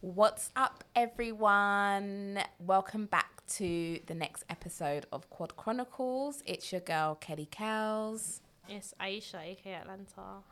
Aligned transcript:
What's 0.00 0.50
up, 0.54 0.84
everyone? 0.94 2.38
Welcome 2.60 3.06
back 3.06 3.44
to 3.54 3.98
the 4.06 4.14
next 4.14 4.44
episode 4.48 5.06
of 5.10 5.28
Quad 5.28 5.56
Chronicles. 5.56 6.40
It's 6.46 6.70
your 6.70 6.80
girl, 6.82 7.16
Kelly 7.16 7.48
Cows. 7.50 8.40
It's 8.68 8.94
Aisha, 9.00 9.42
aka 9.44 9.74
Atlanta. 9.74 10.20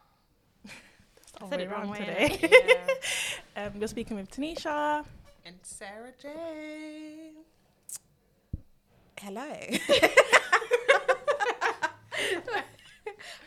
all 1.40 1.48
Said 1.48 1.60
the 1.60 1.62
it 1.62 1.68
way 1.68 1.72
wrong 1.72 1.82
around 1.82 1.90
way, 1.92 1.98
today. 1.98 2.38
innit? 2.42 3.66
um, 3.66 3.72
you're 3.78 3.86
speaking 3.86 4.16
with 4.16 4.28
Tanisha. 4.32 5.04
And 5.44 5.54
Sarah 5.62 6.12
J. 6.20 7.30
Hello. 9.20 9.46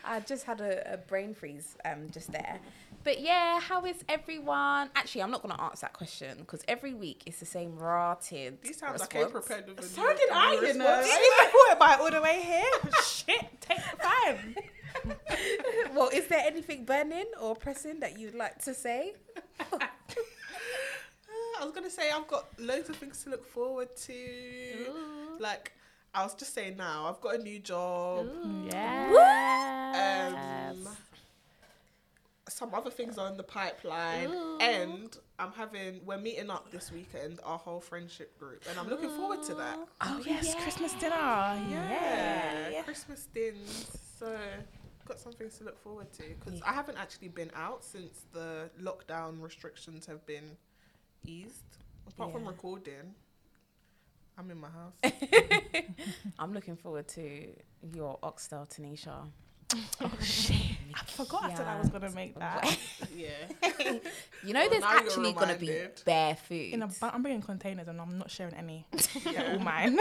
I 0.02 0.20
just 0.20 0.44
had 0.44 0.60
a, 0.62 0.94
a 0.94 0.96
brain 0.96 1.34
freeze 1.34 1.76
um, 1.84 2.08
just 2.10 2.32
there. 2.32 2.58
But 3.02 3.20
yeah, 3.20 3.60
how 3.60 3.84
is 3.86 3.96
everyone? 4.08 4.90
Actually, 4.94 5.22
I'm 5.22 5.30
not 5.30 5.42
going 5.42 5.56
to 5.56 5.62
answer 5.62 5.82
that 5.82 5.94
question 5.94 6.36
because 6.40 6.62
every 6.68 6.92
week 6.92 7.22
it's 7.26 7.40
the 7.40 7.46
same 7.46 7.76
rotted. 7.76 8.60
These 8.62 8.78
sounds 8.78 9.00
like 9.00 9.14
response. 9.14 9.34
I 9.34 9.38
prepared 9.40 9.68
with 9.68 9.78
a 9.78 9.82
So 9.88 10.02
new- 10.02 10.16
did 10.16 10.30
a 10.30 10.34
I, 10.34 10.50
new 10.50 10.56
you 10.66 10.74
know. 10.74 10.98
response. 10.98 11.08
I 11.10 11.40
even 11.40 11.52
thought 11.52 11.76
about 11.76 11.98
it 11.98 12.02
all 12.02 12.10
the 12.10 12.20
way 12.22 12.42
here. 12.42 12.92
Shit, 13.02 13.60
take 13.60 13.78
the 13.78 13.96
time. 14.02 14.54
well, 15.94 16.10
is 16.12 16.26
there 16.26 16.42
anything 16.44 16.84
burning 16.84 17.26
or 17.40 17.56
pressing 17.56 18.00
that 18.00 18.18
you'd 18.18 18.34
like 18.34 18.62
to 18.64 18.74
say? 18.74 19.14
Uh, 19.72 19.78
I 21.60 21.64
was 21.64 21.72
gonna 21.74 21.90
say 21.90 22.10
I've 22.10 22.26
got 22.26 22.46
loads 22.58 22.88
of 22.88 22.96
things 22.96 23.22
to 23.24 23.30
look 23.30 23.46
forward 23.46 23.94
to. 23.96 24.12
Ooh. 24.12 25.36
Like 25.38 25.72
I 26.14 26.22
was 26.22 26.34
just 26.34 26.54
saying 26.54 26.76
now, 26.76 27.06
I've 27.06 27.20
got 27.20 27.36
a 27.36 27.38
new 27.38 27.58
job. 27.60 28.26
Yeah. 28.70 30.70
Um, 30.74 30.88
some 32.60 32.74
other 32.74 32.90
things 32.90 33.16
are 33.16 33.28
in 33.30 33.38
the 33.38 33.42
pipeline, 33.42 34.30
Ooh. 34.30 34.58
and 34.60 35.16
I'm 35.38 35.50
having 35.52 36.00
we're 36.04 36.18
meeting 36.18 36.50
up 36.50 36.70
this 36.70 36.92
weekend, 36.92 37.40
our 37.42 37.56
whole 37.58 37.80
friendship 37.80 38.38
group, 38.38 38.62
and 38.68 38.78
I'm 38.78 38.86
looking 38.86 39.08
forward 39.08 39.42
to 39.44 39.54
that. 39.54 39.78
Oh, 39.78 39.88
oh, 40.02 40.22
yes, 40.26 40.54
Christmas 40.62 40.92
dinner. 40.92 41.16
Yeah, 41.16 42.68
Yeah. 42.70 42.82
Christmas 42.82 43.26
dinners. 43.34 43.98
So 44.18 44.36
got 45.08 45.18
some 45.18 45.32
things 45.32 45.56
to 45.58 45.64
look 45.64 45.82
forward 45.82 46.12
to 46.12 46.22
because 46.38 46.60
I 46.60 46.74
haven't 46.74 46.98
actually 46.98 47.28
been 47.28 47.50
out 47.56 47.82
since 47.82 48.26
the 48.34 48.70
lockdown 48.80 49.40
restrictions 49.40 50.04
have 50.04 50.24
been 50.26 50.44
eased. 51.26 51.64
Apart 52.08 52.32
from 52.32 52.46
recording, 52.46 53.14
I'm 54.36 54.50
in 54.50 54.58
my 54.58 54.68
house. 54.68 55.12
I'm 56.38 56.52
looking 56.52 56.76
forward 56.76 57.08
to 57.08 57.48
your 57.94 58.18
oxtail, 58.22 58.68
Tanisha. 58.70 59.26
Oh, 60.02 60.10
shit. 60.20 60.76
I 60.94 61.04
forgot 61.04 61.44
I 61.44 61.54
said 61.54 61.66
I 61.66 61.78
was 61.78 61.88
going 61.88 62.02
to 62.02 62.10
make 62.10 62.34
that. 62.38 62.78
yeah. 63.16 63.30
You 64.42 64.54
know, 64.54 64.60
Well, 64.60 64.70
there's 64.70 64.82
actually 64.82 65.32
going 65.34 65.48
to 65.48 65.56
be 65.60 65.82
bare 66.06 66.34
food. 66.34 66.72
In 66.72 66.82
a, 66.82 66.86
bu- 66.86 67.10
I'm 67.12 67.20
bringing 67.22 67.42
containers 67.42 67.88
and 67.88 68.00
I'm 68.00 68.16
not 68.18 68.30
sharing 68.30 68.54
any. 68.54 68.86
They're 69.24 69.52
all 69.52 69.58
mine. 69.58 69.98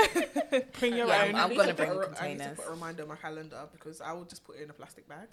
Bring 0.79 0.95
your 0.95 1.07
Yeah, 1.07 1.23
own. 1.25 1.35
I'm 1.35 1.45
I 1.45 1.47
need 1.49 1.57
gonna 1.57 1.73
bring 1.73 1.89
a 1.89 1.99
re- 1.99 2.05
I 2.21 2.27
need 2.29 2.39
to 2.39 2.49
put 2.55 2.67
a 2.67 2.71
reminder 2.71 3.03
on 3.03 3.09
my 3.09 3.15
calendar 3.17 3.61
because 3.73 3.99
I 3.99 4.13
will 4.13 4.23
just 4.23 4.45
put 4.45 4.55
it 4.57 4.63
in 4.63 4.69
a 4.69 4.73
plastic 4.73 5.05
bag. 5.09 5.27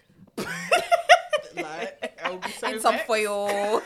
like 1.56 2.18
I 2.24 2.30
will 2.30 2.38
be 2.38 2.50
so 2.50 2.68
in 2.68 2.80
some 2.80 2.94
vexed. 2.94 3.06
foil. 3.06 3.82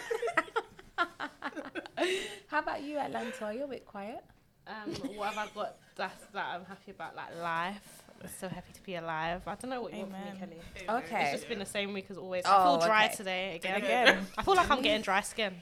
How 2.49 2.59
about 2.61 2.83
you, 2.83 2.99
Atlanta? 2.99 3.53
You're 3.55 3.65
a 3.65 3.69
bit 3.69 3.85
quiet. 3.87 4.25
Um, 4.67 4.93
what 5.17 5.35
have 5.35 5.39
I 5.51 5.55
got 5.55 5.77
that's, 5.97 6.25
that 6.33 6.47
I'm 6.55 6.65
happy 6.65 6.93
about? 6.93 7.15
Like 7.17 7.37
life. 7.43 8.00
So 8.39 8.49
happy 8.49 8.73
to 8.75 8.83
be 8.83 8.97
alive. 8.97 9.43
I 9.47 9.55
don't 9.55 9.71
know 9.71 9.81
what 9.81 9.93
you 9.93 10.01
want 10.01 10.13
from 10.39 10.51
me, 10.51 10.57
Kelly. 10.77 10.99
Okay. 11.05 11.23
It's 11.23 11.33
just 11.33 11.49
been 11.49 11.59
the 11.59 11.67
same 11.67 11.93
week 11.93 12.07
as 12.11 12.19
always. 12.19 12.45
Oh, 12.47 12.51
I 12.51 12.65
feel 12.65 12.87
dry 12.87 13.05
okay. 13.07 13.15
today 13.15 13.57
again. 13.57 13.77
Again. 13.77 14.27
I 14.39 14.43
feel 14.43 14.57
like 14.57 14.71
I'm 14.71 14.83
getting 14.83 15.03
dry 15.03 15.21
skin. 15.23 15.55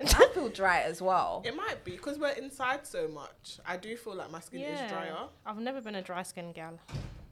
I 0.00 0.28
feel 0.34 0.48
dry 0.48 0.80
as 0.82 1.00
well. 1.00 1.42
It 1.44 1.56
might 1.56 1.84
be 1.84 1.92
because 1.92 2.18
we're 2.18 2.30
inside 2.30 2.86
so 2.86 3.08
much. 3.08 3.58
I 3.66 3.76
do 3.76 3.96
feel 3.96 4.14
like 4.14 4.30
my 4.30 4.40
skin 4.40 4.60
is 4.62 4.90
drier. 4.90 5.16
I've 5.46 5.58
never 5.58 5.80
been 5.80 5.94
a 5.94 6.02
dry 6.02 6.22
skin 6.22 6.52
gal. 6.52 6.78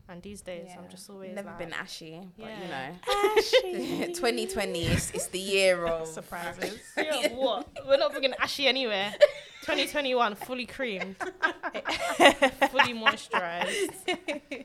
And 0.08 0.20
these 0.20 0.42
days 0.42 0.68
I'm 0.76 0.88
just 0.90 1.08
always 1.08 1.34
never 1.34 1.48
like, 1.48 1.58
been 1.58 1.72
ashy, 1.72 2.20
but 2.36 2.46
Yeah. 2.46 2.62
you 2.62 2.68
know, 2.68 4.06
ashy. 4.06 4.12
2020 4.14 4.86
is, 4.86 5.10
is 5.12 5.28
the 5.28 5.38
year 5.38 5.86
of 5.86 6.06
Surprises. 6.06 6.80
Yeah, 6.96 7.28
what? 7.34 7.68
We're 7.86 7.96
not 7.98 8.10
bringing 8.10 8.34
ashy 8.38 8.66
anywhere. 8.66 9.14
2021, 9.62 10.34
fully 10.34 10.66
creamed, 10.66 11.16
fully 12.70 12.94
moisturized. 12.94 14.64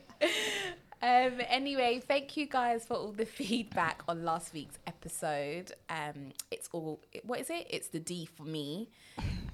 Um, 1.00 1.40
anyway, 1.48 2.02
thank 2.04 2.36
you 2.36 2.46
guys 2.46 2.84
for 2.84 2.94
all 2.94 3.12
the 3.12 3.24
feedback 3.24 4.02
on 4.08 4.24
last 4.24 4.52
week's 4.52 4.80
episode. 4.84 5.70
Um, 5.88 6.32
it's 6.50 6.68
all 6.72 6.98
what 7.22 7.38
is 7.38 7.50
it? 7.50 7.68
It's 7.70 7.86
the 7.86 8.00
D 8.00 8.26
for 8.26 8.42
me. 8.42 8.90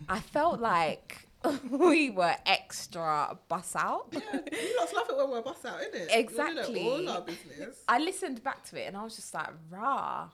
I 0.09 0.21
felt 0.21 0.60
like 0.60 1.28
we 1.71 2.09
were 2.09 2.34
extra 2.47 3.37
bus 3.49 3.77
out. 3.77 4.06
Yeah, 4.12 4.21
you 4.53 4.77
lot 4.81 4.94
love 4.94 5.06
it 5.10 5.16
when 5.19 5.31
we're 5.31 5.43
bust 5.43 5.66
out, 5.66 5.81
innit? 5.81 6.06
Exactly. 6.10 6.75
We 6.75 6.83
know 6.83 6.91
all 6.93 7.09
our 7.16 7.21
business. 7.21 7.83
I 7.88 7.99
listened 7.99 8.43
back 8.43 8.65
to 8.71 8.83
it 8.83 8.87
and 8.87 8.97
I 8.97 9.04
was 9.04 9.16
just 9.16 9.34
like, 9.34 9.49
rah. 9.71 10.28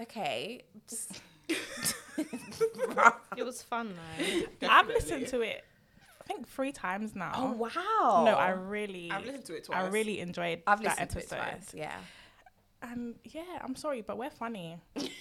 Okay, 0.00 0.62
just 0.88 1.10
rah. 1.10 1.18
It 3.36 3.44
was 3.44 3.62
fun 3.62 3.94
though. 3.94 4.68
I've 4.68 4.86
listened 4.86 5.26
to 5.28 5.40
it, 5.40 5.64
I 6.20 6.24
think, 6.24 6.46
three 6.48 6.70
times 6.72 7.14
now. 7.16 7.32
Oh 7.34 7.52
wow. 7.52 8.24
No, 8.26 8.34
I 8.34 8.50
really, 8.50 9.10
I've 9.10 9.24
listened 9.24 9.46
to 9.46 9.54
it 9.56 9.64
twice. 9.64 9.78
I 9.84 9.88
really 9.88 10.20
enjoyed 10.20 10.62
I've 10.66 10.82
that 10.82 10.90
listened 11.00 11.10
to 11.10 11.18
episode. 11.18 11.36
it 11.36 11.38
twice. 11.38 11.74
Yeah. 11.74 11.96
And 12.82 13.14
yeah, 13.24 13.42
I'm 13.62 13.76
sorry, 13.76 14.02
but 14.02 14.18
we're 14.18 14.30
funny. 14.30 14.76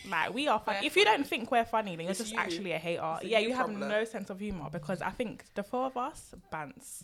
Like 0.09 0.33
we 0.33 0.47
are 0.47 0.59
funny. 0.59 0.79
We're 0.81 0.87
if 0.87 0.97
you 0.97 1.05
don't 1.05 1.25
think 1.25 1.51
we're 1.51 1.63
funny, 1.65 1.95
then 1.95 2.01
you're 2.05 2.11
It's 2.11 2.19
just 2.19 2.33
you. 2.33 2.39
actually 2.39 2.71
a 2.73 2.77
hater. 2.79 3.01
It's 3.17 3.25
a 3.25 3.27
yeah, 3.27 3.39
you 3.39 3.49
you 3.49 3.55
have 3.55 3.67
problem. 3.67 3.87
no 3.89 4.03
sense 4.03 4.29
of 4.29 4.39
humor 4.39 4.67
because 4.71 5.01
I 5.01 5.11
think 5.11 5.45
the 5.55 5.63
four 5.63 5.85
of 5.85 5.95
us, 5.95 6.33
bants. 6.51 7.03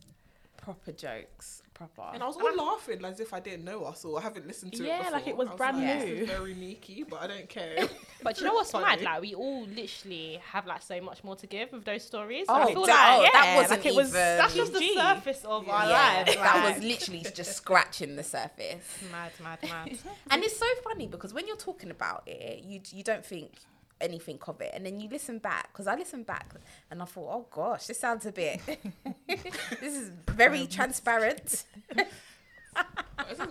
Proper 0.58 0.92
jokes. 0.92 1.62
Proper. 1.78 2.10
And 2.12 2.24
I 2.24 2.26
was 2.26 2.38
all 2.38 2.56
laughing 2.56 3.06
as 3.06 3.20
if 3.20 3.36
I 3.36 3.40
didn't 3.40 3.64
know 3.64 3.84
us 3.84 4.04
or 4.04 4.18
I 4.18 4.24
haven't 4.24 4.48
listened 4.48 4.74
to 4.74 4.84
Yeah, 4.84 5.06
it 5.08 5.12
like 5.14 5.28
it 5.28 5.38
was 5.38 5.48
I 5.48 5.56
brand 5.56 5.78
like, 5.78 6.00
new. 6.00 6.16
This 6.16 6.22
is 6.22 6.28
very 6.30 6.56
neaky, 6.56 7.08
but 7.08 7.22
I 7.22 7.28
don't 7.28 7.48
care. 7.48 7.88
But 8.24 8.40
you 8.40 8.48
know 8.48 8.56
what's 8.56 8.74
mad? 8.74 9.00
Like 9.02 9.22
we 9.22 9.36
all 9.36 9.64
literally 9.68 10.40
have 10.52 10.66
like 10.66 10.82
so 10.82 11.00
much 11.02 11.24
more 11.24 11.36
to 11.36 11.46
give 11.46 11.72
with 11.72 11.86
those 11.86 12.04
stories. 12.04 12.46
Oh, 12.50 12.56
I 12.56 12.66
feel 12.74 12.84
that- 12.88 13.20
like 13.20 13.30
oh, 13.30 13.38
that 13.38 13.56
wasn't 13.56 13.80
like 13.80 13.86
it 13.86 13.96
was- 13.96 14.10
even. 14.10 14.38
that's 14.38 14.56
just 14.56 14.74
the 14.74 14.80
G. 14.80 14.96
surface 14.96 15.46
of 15.46 15.70
our 15.70 15.88
yeah, 15.88 16.24
lives. 16.26 16.36
that 16.36 16.74
was 16.76 16.84
literally 16.84 17.24
just 17.36 17.56
scratching 17.58 18.16
the 18.16 18.24
surface. 18.24 18.98
mad, 19.12 19.32
mad, 19.44 19.60
mad. 19.70 20.00
And 20.32 20.44
it's 20.44 20.58
so 20.58 20.66
funny 20.84 21.06
because 21.06 21.32
when 21.32 21.46
you're 21.46 21.56
talking 21.58 21.92
about 21.92 22.24
it, 22.26 22.64
you 22.64 22.82
you 22.92 23.04
don't 23.04 23.24
think 23.24 23.52
anything 24.02 24.40
of 24.48 24.62
it, 24.62 24.72
and 24.74 24.86
then 24.86 25.00
you 25.00 25.10
listen 25.10 25.40
back 25.40 25.72
because 25.72 25.88
I 25.88 25.96
listened 25.96 26.26
back 26.26 26.54
and 26.92 27.02
I 27.02 27.06
thought, 27.06 27.30
oh 27.30 27.46
gosh, 27.52 27.88
this 27.88 28.00
sounds 28.00 28.26
a 28.26 28.32
bit. 28.32 28.62
this 29.28 29.96
is 29.96 30.12
very 30.30 30.68
transparent. 30.68 31.66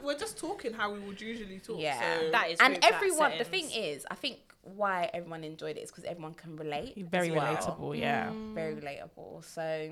We're 0.03 0.19
just 0.19 0.39
talking 0.39 0.73
how 0.73 0.93
we 0.93 1.01
would 1.01 1.21
usually 1.21 1.59
talk. 1.59 1.81
Yeah, 1.81 2.21
so 2.21 2.31
That 2.31 2.51
is 2.51 2.61
and 2.61 2.79
everyone. 2.83 3.33
The 3.39 3.45
thing 3.45 3.69
is, 3.71 4.07
I 4.11 4.15
think 4.15 4.39
why 4.63 5.11
everyone 5.13 5.45
enjoyed 5.45 5.77
it 5.77 5.81
is 5.81 5.91
because 5.91 6.05
everyone 6.05 6.35
can 6.35 6.57
relate. 6.57 6.97
Very 7.11 7.31
well. 7.31 7.55
relatable, 7.55 7.99
yeah. 7.99 8.31
Very 8.55 8.75
relatable. 8.75 9.45
So 9.45 9.91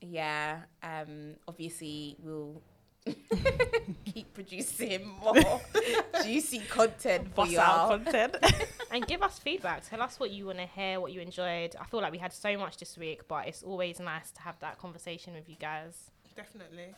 yeah, 0.00 0.60
um, 0.82 1.34
obviously 1.48 2.16
we'll. 2.22 2.62
keep 4.04 4.32
producing 4.34 5.10
more 5.22 5.60
juicy 6.24 6.60
content 6.60 7.28
for 7.28 7.44
Boss 7.44 7.50
y'all. 7.50 7.62
out 7.62 8.04
content. 8.04 8.36
and 8.90 9.06
give 9.06 9.22
us 9.22 9.38
feedback. 9.38 9.88
Tell 9.88 10.02
us 10.02 10.18
what 10.18 10.30
you 10.30 10.46
want 10.46 10.58
to 10.58 10.66
hear, 10.66 11.00
what 11.00 11.12
you 11.12 11.20
enjoyed. 11.20 11.76
I 11.80 11.84
feel 11.84 12.00
like 12.00 12.12
we 12.12 12.18
had 12.18 12.32
so 12.32 12.56
much 12.56 12.78
this 12.78 12.96
week, 12.98 13.28
but 13.28 13.46
it's 13.48 13.62
always 13.62 14.00
nice 14.00 14.30
to 14.32 14.40
have 14.42 14.58
that 14.60 14.78
conversation 14.78 15.34
with 15.34 15.48
you 15.48 15.56
guys. 15.58 16.10
definitely. 16.36 16.94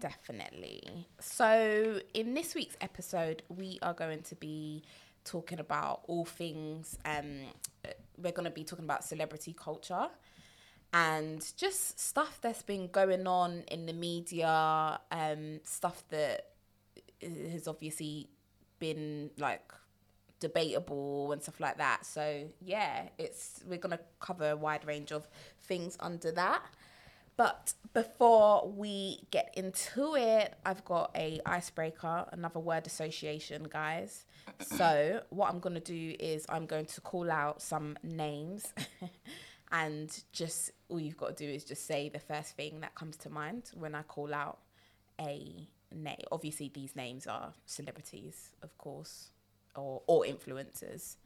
Definitely. 0.00 1.06
So, 1.20 2.00
in 2.14 2.34
this 2.34 2.54
week's 2.54 2.76
episode, 2.80 3.42
we 3.48 3.78
are 3.82 3.94
going 3.94 4.22
to 4.22 4.34
be 4.36 4.82
talking 5.24 5.58
about 5.58 6.02
all 6.06 6.24
things. 6.24 6.96
Um, 7.04 7.46
we're 8.16 8.32
going 8.32 8.44
to 8.44 8.50
be 8.54 8.64
talking 8.64 8.84
about 8.84 9.04
celebrity 9.04 9.54
culture 9.58 10.08
and 10.92 11.44
just 11.56 12.00
stuff 12.00 12.38
that's 12.40 12.62
been 12.62 12.88
going 12.88 13.26
on 13.26 13.64
in 13.68 13.86
the 13.86 13.92
media. 13.92 15.00
Um, 15.10 15.60
stuff 15.64 16.02
that 16.10 16.46
has 17.22 17.68
obviously 17.68 18.28
been 18.78 19.30
like 19.38 19.72
debatable 20.40 21.32
and 21.32 21.42
stuff 21.42 21.60
like 21.60 21.78
that. 21.78 22.06
So 22.06 22.44
yeah, 22.64 23.08
it's 23.18 23.62
we're 23.66 23.78
gonna 23.78 24.00
cover 24.20 24.50
a 24.50 24.56
wide 24.56 24.86
range 24.86 25.12
of 25.12 25.28
things 25.62 25.96
under 26.00 26.30
that. 26.32 26.62
But 27.36 27.74
before 27.94 28.68
we 28.68 29.20
get 29.30 29.54
into 29.56 30.16
it, 30.16 30.54
I've 30.66 30.84
got 30.84 31.12
a 31.14 31.40
icebreaker, 31.46 32.26
another 32.32 32.58
word 32.58 32.84
association, 32.86 33.68
guys. 33.70 34.24
So 34.60 35.22
what 35.30 35.48
I'm 35.48 35.60
gonna 35.60 35.78
do 35.78 36.16
is 36.18 36.44
I'm 36.48 36.66
going 36.66 36.86
to 36.86 37.00
call 37.00 37.30
out 37.30 37.62
some 37.62 37.96
names, 38.02 38.72
and 39.72 40.22
just 40.32 40.70
all 40.88 40.98
you've 41.00 41.16
got 41.16 41.36
to 41.36 41.46
do 41.46 41.50
is 41.50 41.64
just 41.64 41.86
say 41.86 42.08
the 42.08 42.18
first 42.18 42.56
thing 42.56 42.80
that 42.80 42.94
comes 42.94 43.16
to 43.18 43.30
mind 43.30 43.70
when 43.74 43.94
I 43.94 44.02
call 44.02 44.32
out 44.34 44.58
a 45.20 45.68
name. 45.94 46.16
Obviously, 46.32 46.70
these 46.72 46.94
names 46.96 47.26
are 47.26 47.52
celebrities, 47.66 48.50
of 48.62 48.76
course, 48.78 49.30
or 49.74 50.02
or 50.06 50.24
influencers. 50.24 51.16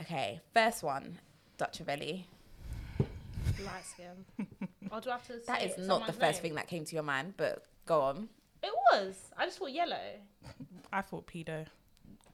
Okay, 0.00 0.40
first 0.54 0.82
one. 0.82 1.18
Dutchavelli. 1.58 2.24
Light 3.64 3.84
skin. 3.84 4.46
Or 4.90 5.00
do 5.00 5.10
I 5.10 5.12
have 5.12 5.26
to 5.28 5.34
say 5.38 5.44
That 5.46 5.62
is 5.62 5.78
not 5.86 6.06
the 6.06 6.12
first 6.12 6.38
name? 6.38 6.42
thing 6.42 6.54
that 6.56 6.66
came 6.68 6.84
to 6.84 6.94
your 6.94 7.02
mind, 7.04 7.34
but 7.36 7.64
go 7.86 8.00
on. 8.00 8.28
It 8.62 8.72
was. 8.92 9.16
I 9.36 9.44
just 9.46 9.58
thought 9.58 9.72
yellow. 9.72 9.96
I 10.92 11.02
thought 11.02 11.26
pedo. 11.26 11.66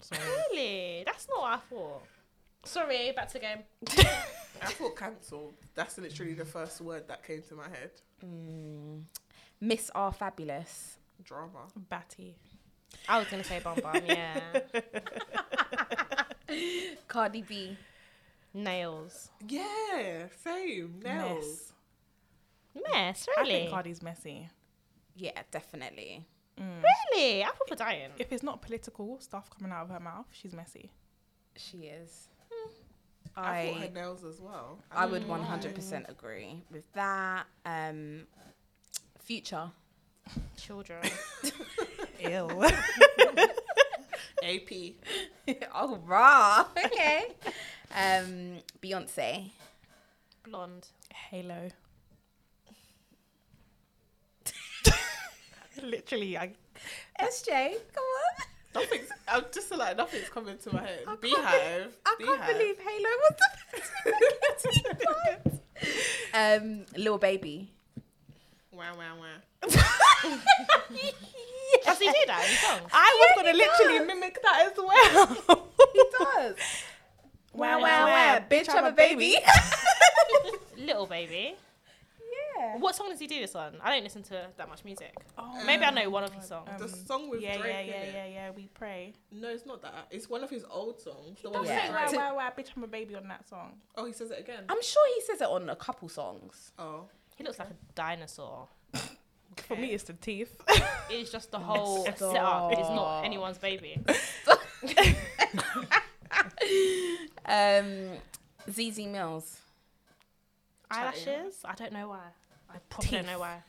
Sorry. 0.00 0.20
Really? 0.52 1.02
That's 1.04 1.28
not 1.28 1.40
what 1.40 1.52
I 1.52 1.56
thought. 1.68 2.02
Sorry, 2.68 3.12
back 3.12 3.30
to 3.32 3.38
game. 3.38 3.60
I 4.60 4.66
thought 4.72 4.94
cancelled. 4.96 5.54
That's 5.74 5.96
literally 5.96 6.34
the 6.34 6.44
first 6.44 6.82
word 6.82 7.08
that 7.08 7.26
came 7.26 7.40
to 7.48 7.54
my 7.54 7.68
head. 7.68 7.92
Mm. 8.22 9.04
Miss 9.58 9.90
R 9.94 10.12
Fabulous. 10.12 10.98
Drama. 11.24 11.68
Batty. 11.88 12.36
I 13.08 13.18
was 13.18 13.28
gonna 13.28 13.44
say 13.44 13.60
Bum 13.60 13.78
Bum, 13.82 14.02
yeah. 14.06 14.40
Cardi 17.08 17.42
B. 17.42 17.76
Nails. 18.52 19.30
Yeah, 19.48 20.26
same. 20.44 21.00
Nails. 21.02 21.72
Mess. 22.74 22.84
Mess, 22.92 23.28
I 23.36 23.40
really? 23.40 23.52
think 23.54 23.70
Cardi's 23.70 24.02
messy. 24.02 24.48
Yeah, 25.16 25.40
definitely. 25.50 26.26
Mm. 26.60 26.82
Really? 26.82 27.42
I'm 27.44 27.54
proper 27.54 27.76
dying. 27.76 28.10
If 28.18 28.30
it's 28.30 28.42
not 28.42 28.60
political 28.60 29.18
stuff 29.20 29.48
coming 29.48 29.72
out 29.72 29.84
of 29.84 29.90
her 29.90 30.00
mouth, 30.00 30.26
she's 30.32 30.52
messy. 30.54 30.90
She 31.56 31.78
is. 31.78 32.28
I, 33.38 33.73
thought 33.73 33.82
her 33.82 33.94
nails 33.94 34.25
as 34.25 34.40
well. 34.40 34.79
I 34.90 35.02
don't 35.02 35.12
would 35.12 35.23
know 35.23 35.29
one 35.29 35.40
why. 35.40 35.46
hundred 35.46 35.75
percent 35.75 36.06
agree 36.08 36.62
with 36.70 36.90
that. 36.94 37.46
Um, 37.64 38.26
future. 39.20 39.70
Children. 40.56 41.02
Ew. 42.20 42.64
AP. 44.43 44.70
oh, 45.75 45.99
raw. 46.05 46.67
Okay. 46.85 47.26
um, 47.94 48.58
Beyonce. 48.82 49.50
Blonde. 50.44 50.88
Halo. 51.31 51.69
Literally, 55.82 56.37
I 56.37 56.52
SJ. 57.20 57.75
Come 57.94 58.05
on. 58.05 58.07
Nothing's. 58.80 59.10
I'm 59.26 59.44
just 59.52 59.70
like 59.70 59.96
nothing's 59.96 60.28
coming 60.28 60.58
to 60.58 60.75
my 60.75 60.80
head. 60.82 61.00
I 61.06 61.16
can't 61.16 61.20
BeyHive. 61.20 61.90
I 62.06 62.16
can't 62.20 62.46
believe 62.46 62.78
Halo 62.78 63.10
was 63.22 63.34
the 64.04 64.12
first 65.44 65.62
Um, 66.34 66.86
Lil 66.96 67.19
Baby. 67.19 67.70
Wow, 68.72 68.94
wow, 68.96 69.16
wow. 69.19 69.26
Does 71.84 71.98
he 71.98 72.06
do 72.06 72.12
that 72.26 72.46
in 72.48 72.56
songs? 72.56 72.90
I 72.92 73.16
was 73.19 73.32
gonna 73.36 73.56
literally 73.56 73.98
does. 73.98 74.06
mimic 74.06 74.42
that 74.42 74.70
as 74.70 74.76
well. 74.76 75.66
He 75.92 76.02
does. 76.19 76.56
Wow, 77.54 77.80
wow, 77.80 78.06
wow. 78.06 78.44
Bitch, 78.48 78.69
I'm 78.69 78.84
a 78.84 78.92
baby. 78.92 79.36
Little 80.76 81.06
baby. 81.06 81.56
Yeah. 82.58 82.76
What 82.78 82.94
song 82.96 83.08
does 83.10 83.20
he 83.20 83.26
do 83.26 83.40
this 83.40 83.55
on? 83.55 83.76
I 83.82 83.90
don't 83.94 84.02
listen 84.02 84.22
to 84.25 84.49
that 84.56 84.69
much 84.69 84.84
music. 84.84 85.16
Oh, 85.37 85.62
Maybe 85.64 85.84
I 85.84 85.90
know 85.90 86.10
one 86.10 86.25
of 86.25 86.32
his 86.32 86.44
songs. 86.46 86.69
The 86.78 86.88
song 86.88 87.31
with 87.31 87.40
yeah, 87.40 87.56
Drake 87.58 87.72
yeah, 87.72 87.81
in 87.81 87.87
yeah, 87.88 87.94
it. 87.94 88.12
yeah, 88.14 88.26
yeah. 88.26 88.50
We 88.55 88.69
pray. 88.75 89.12
No, 89.31 89.49
it's 89.49 89.64
not 89.66 89.81
that. 89.82 90.08
It's 90.10 90.28
one 90.28 90.43
of 90.43 90.50
his 90.50 90.64
old 90.70 91.00
songs. 91.00 91.40
The 91.43 91.50
one 91.50 91.52
Don't 91.52 91.62
with 91.62 91.70
say 91.70 91.88
Drake. 91.88 92.12
wow, 92.12 92.31
wow, 92.31 92.37
wow, 92.37 92.52
bitch, 92.58 92.69
I'm 92.76 92.84
a 92.84 92.88
baby 92.88 93.14
on 93.14 93.28
that 93.28 93.49
song. 93.49 93.75
Oh, 93.96 94.05
he 94.06 94.12
says 94.12 94.31
it 94.31 94.40
again. 94.40 94.64
I'm 94.69 94.82
sure 94.82 95.02
he 95.14 95.20
says 95.22 95.40
it 95.40 95.49
on 95.49 95.69
a 95.70 95.76
couple 95.76 96.08
songs. 96.08 96.72
Oh. 96.78 97.05
He 97.37 97.44
looks 97.44 97.58
like 97.58 97.69
a 97.70 97.76
dinosaur. 97.94 98.69
For 99.56 99.76
me, 99.76 99.93
it's 99.93 100.04
the 100.04 100.14
teeth. 100.14 100.61
It's 101.11 101.32
just 101.32 101.50
the 101.50 101.58
whole 101.58 102.02
Stop. 102.02 102.19
setup. 102.19 102.72
It's 102.72 102.90
not 102.90 103.22
anyone's 103.22 103.58
baby. 103.58 103.99
Um, 107.49 108.19
Zeze 108.70 109.08
Millz. 109.08 109.56
Eyelashes? 110.90 111.61
I 111.64 111.75
don't 111.75 111.93
know 111.93 112.08
why. 112.08 112.26
I 112.70 112.76
probably 112.90 113.10
don't 113.10 113.20
Teeth. 113.22 113.32
know 113.32 113.38
why. 113.40 113.62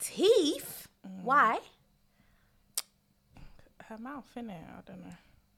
Teeth. 0.00 0.88
Why? 1.22 1.58
Her 3.86 3.98
mouth, 3.98 4.24
in 4.36 4.46
innit? 4.46 4.52
I 4.52 4.80
don't 4.86 5.00
know. 5.04 5.12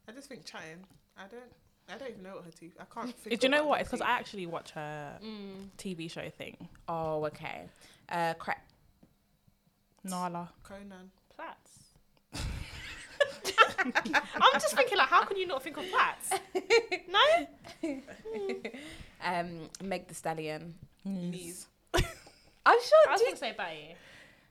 I 0.09 0.13
just 0.13 0.29
think 0.29 0.45
chatting. 0.45 0.85
I 1.17 1.23
don't. 1.31 1.43
I 1.89 1.99
don't 1.99 2.11
even 2.11 2.23
know 2.23 2.37
what 2.37 2.45
her 2.47 2.51
teeth. 2.51 2.75
I 2.81 2.85
can't. 2.93 3.15
Think 3.15 3.41
Do 3.41 3.47
you 3.47 3.51
know 3.51 3.59
about 3.59 3.69
what? 3.69 3.81
It's 3.81 3.91
because. 3.91 4.01
I 4.01 4.11
actually 4.13 4.47
watch 4.47 4.71
her 4.73 5.19
Mm. 5.23 5.69
TV 5.79 6.11
show 6.11 6.29
thing. 6.31 6.57
Oh, 6.89 7.25
okay. 7.27 7.63
Uh, 8.09 8.35
cra- 8.35 8.57
Nala. 10.03 10.51
Conan. 10.63 11.11
Plats. 11.35 11.71
I'm 13.85 14.53
just 14.55 14.75
thinking, 14.75 14.97
like, 14.99 15.09
how 15.09 15.25
can 15.25 15.37
you 15.37 15.47
not 15.47 15.63
think 15.63 15.77
of 15.77 15.85
plats? 15.91 16.31
No? 17.11 18.01
um, 19.25 19.69
Meg 19.83 20.09
the 20.09 20.15
Stallion. 20.15 20.75
Knees. 21.05 21.67
I'm 22.67 22.79
I 22.79 22.83
sure. 22.83 23.13
was 23.13 23.21
Do- 23.21 23.25
going 23.27 23.35
to 23.37 23.41
say 23.41 23.53
Batty. 23.57 23.95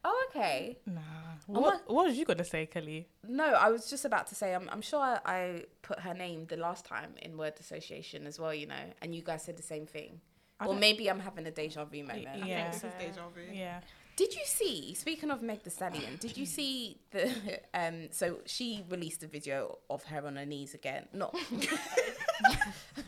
oh, 0.05 0.25
okay. 0.29 0.77
Nah. 0.85 1.01
Oh 1.49 1.59
What, 1.59 1.83
what 1.89 2.05
was 2.07 2.17
you 2.17 2.23
gonna 2.25 2.45
say, 2.45 2.65
Kelly? 2.67 3.07
No, 3.27 3.43
I 3.43 3.69
was 3.69 3.89
just 3.89 4.05
about 4.05 4.27
to 4.27 4.35
say. 4.35 4.53
I'm, 4.55 4.69
I'm 4.71 4.81
sure 4.81 4.99
I, 5.01 5.19
I 5.25 5.63
put 5.81 5.99
her 5.99 6.13
name 6.13 6.45
the 6.47 6.55
last 6.55 6.85
time 6.85 7.15
in 7.21 7.37
word 7.37 7.53
association 7.59 8.25
as 8.27 8.39
well. 8.39 8.53
You 8.53 8.67
know, 8.67 8.85
and 9.01 9.13
you 9.13 9.21
guys 9.21 9.43
said 9.43 9.57
the 9.57 9.63
same 9.63 9.85
thing. 9.85 10.21
I 10.59 10.65
or 10.65 10.67
don't- 10.69 10.79
maybe 10.79 11.09
I'm 11.09 11.19
having 11.19 11.45
a 11.47 11.51
deja 11.51 11.83
vu 11.85 12.01
moment. 12.03 12.27
Y- 12.41 12.47
yeah. 12.47 12.71
This 12.71 12.83
is 12.85 12.93
deja 12.99 13.27
vu. 13.35 13.41
Yeah. 13.51 13.81
Did 14.15 14.35
you 14.35 14.41
see? 14.45 14.93
Speaking 14.93 15.31
of 15.31 15.41
Meg 15.41 15.63
the 15.63 15.71
Stallion, 15.71 16.17
did 16.19 16.37
you 16.37 16.45
see 16.45 16.97
the? 17.11 17.31
Um, 17.73 18.09
so 18.11 18.37
she 18.45 18.83
released 18.87 19.23
a 19.23 19.27
video 19.27 19.79
of 19.89 20.03
her 20.03 20.25
on 20.27 20.35
her 20.35 20.45
knees 20.45 20.75
again. 20.75 21.07
Not, 21.11 21.35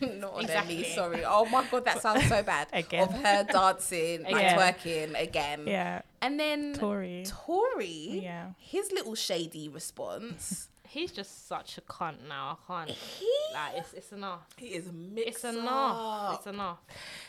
on 0.00 0.20
her 0.34 0.40
Exactly. 0.40 0.76
knees. 0.78 0.94
Sorry. 0.94 1.22
Oh 1.24 1.44
my 1.46 1.64
god, 1.70 1.84
that 1.84 2.02
sounds 2.02 2.26
so 2.28 2.42
bad. 2.42 2.66
Again. 2.72 3.04
Of 3.04 3.12
her 3.14 3.44
dancing, 3.44 4.22
like 4.24 4.34
Again. 4.34 4.58
twerking 4.58 5.22
again. 5.22 5.62
Yeah. 5.66 6.02
And 6.20 6.40
then 6.40 6.74
Tory. 6.74 7.24
Tory, 7.26 8.20
Yeah. 8.24 8.50
his 8.58 8.90
little 8.92 9.14
shady 9.14 9.68
response. 9.68 10.68
He's 10.96 11.12
just 11.12 11.46
such 11.46 11.76
a 11.76 11.82
cunt 11.82 12.26
now. 12.26 12.58
I 12.68 12.86
can't. 12.86 12.90
he 12.90 13.30
Like, 13.52 13.74
it's, 13.76 13.92
it's 13.92 14.12
enough. 14.12 14.46
He 14.56 14.68
is 14.68 14.90
mixed 14.92 15.28
It's 15.28 15.44
enough. 15.44 15.96
up. 15.98 16.34
It's 16.38 16.46
enough. 16.46 16.78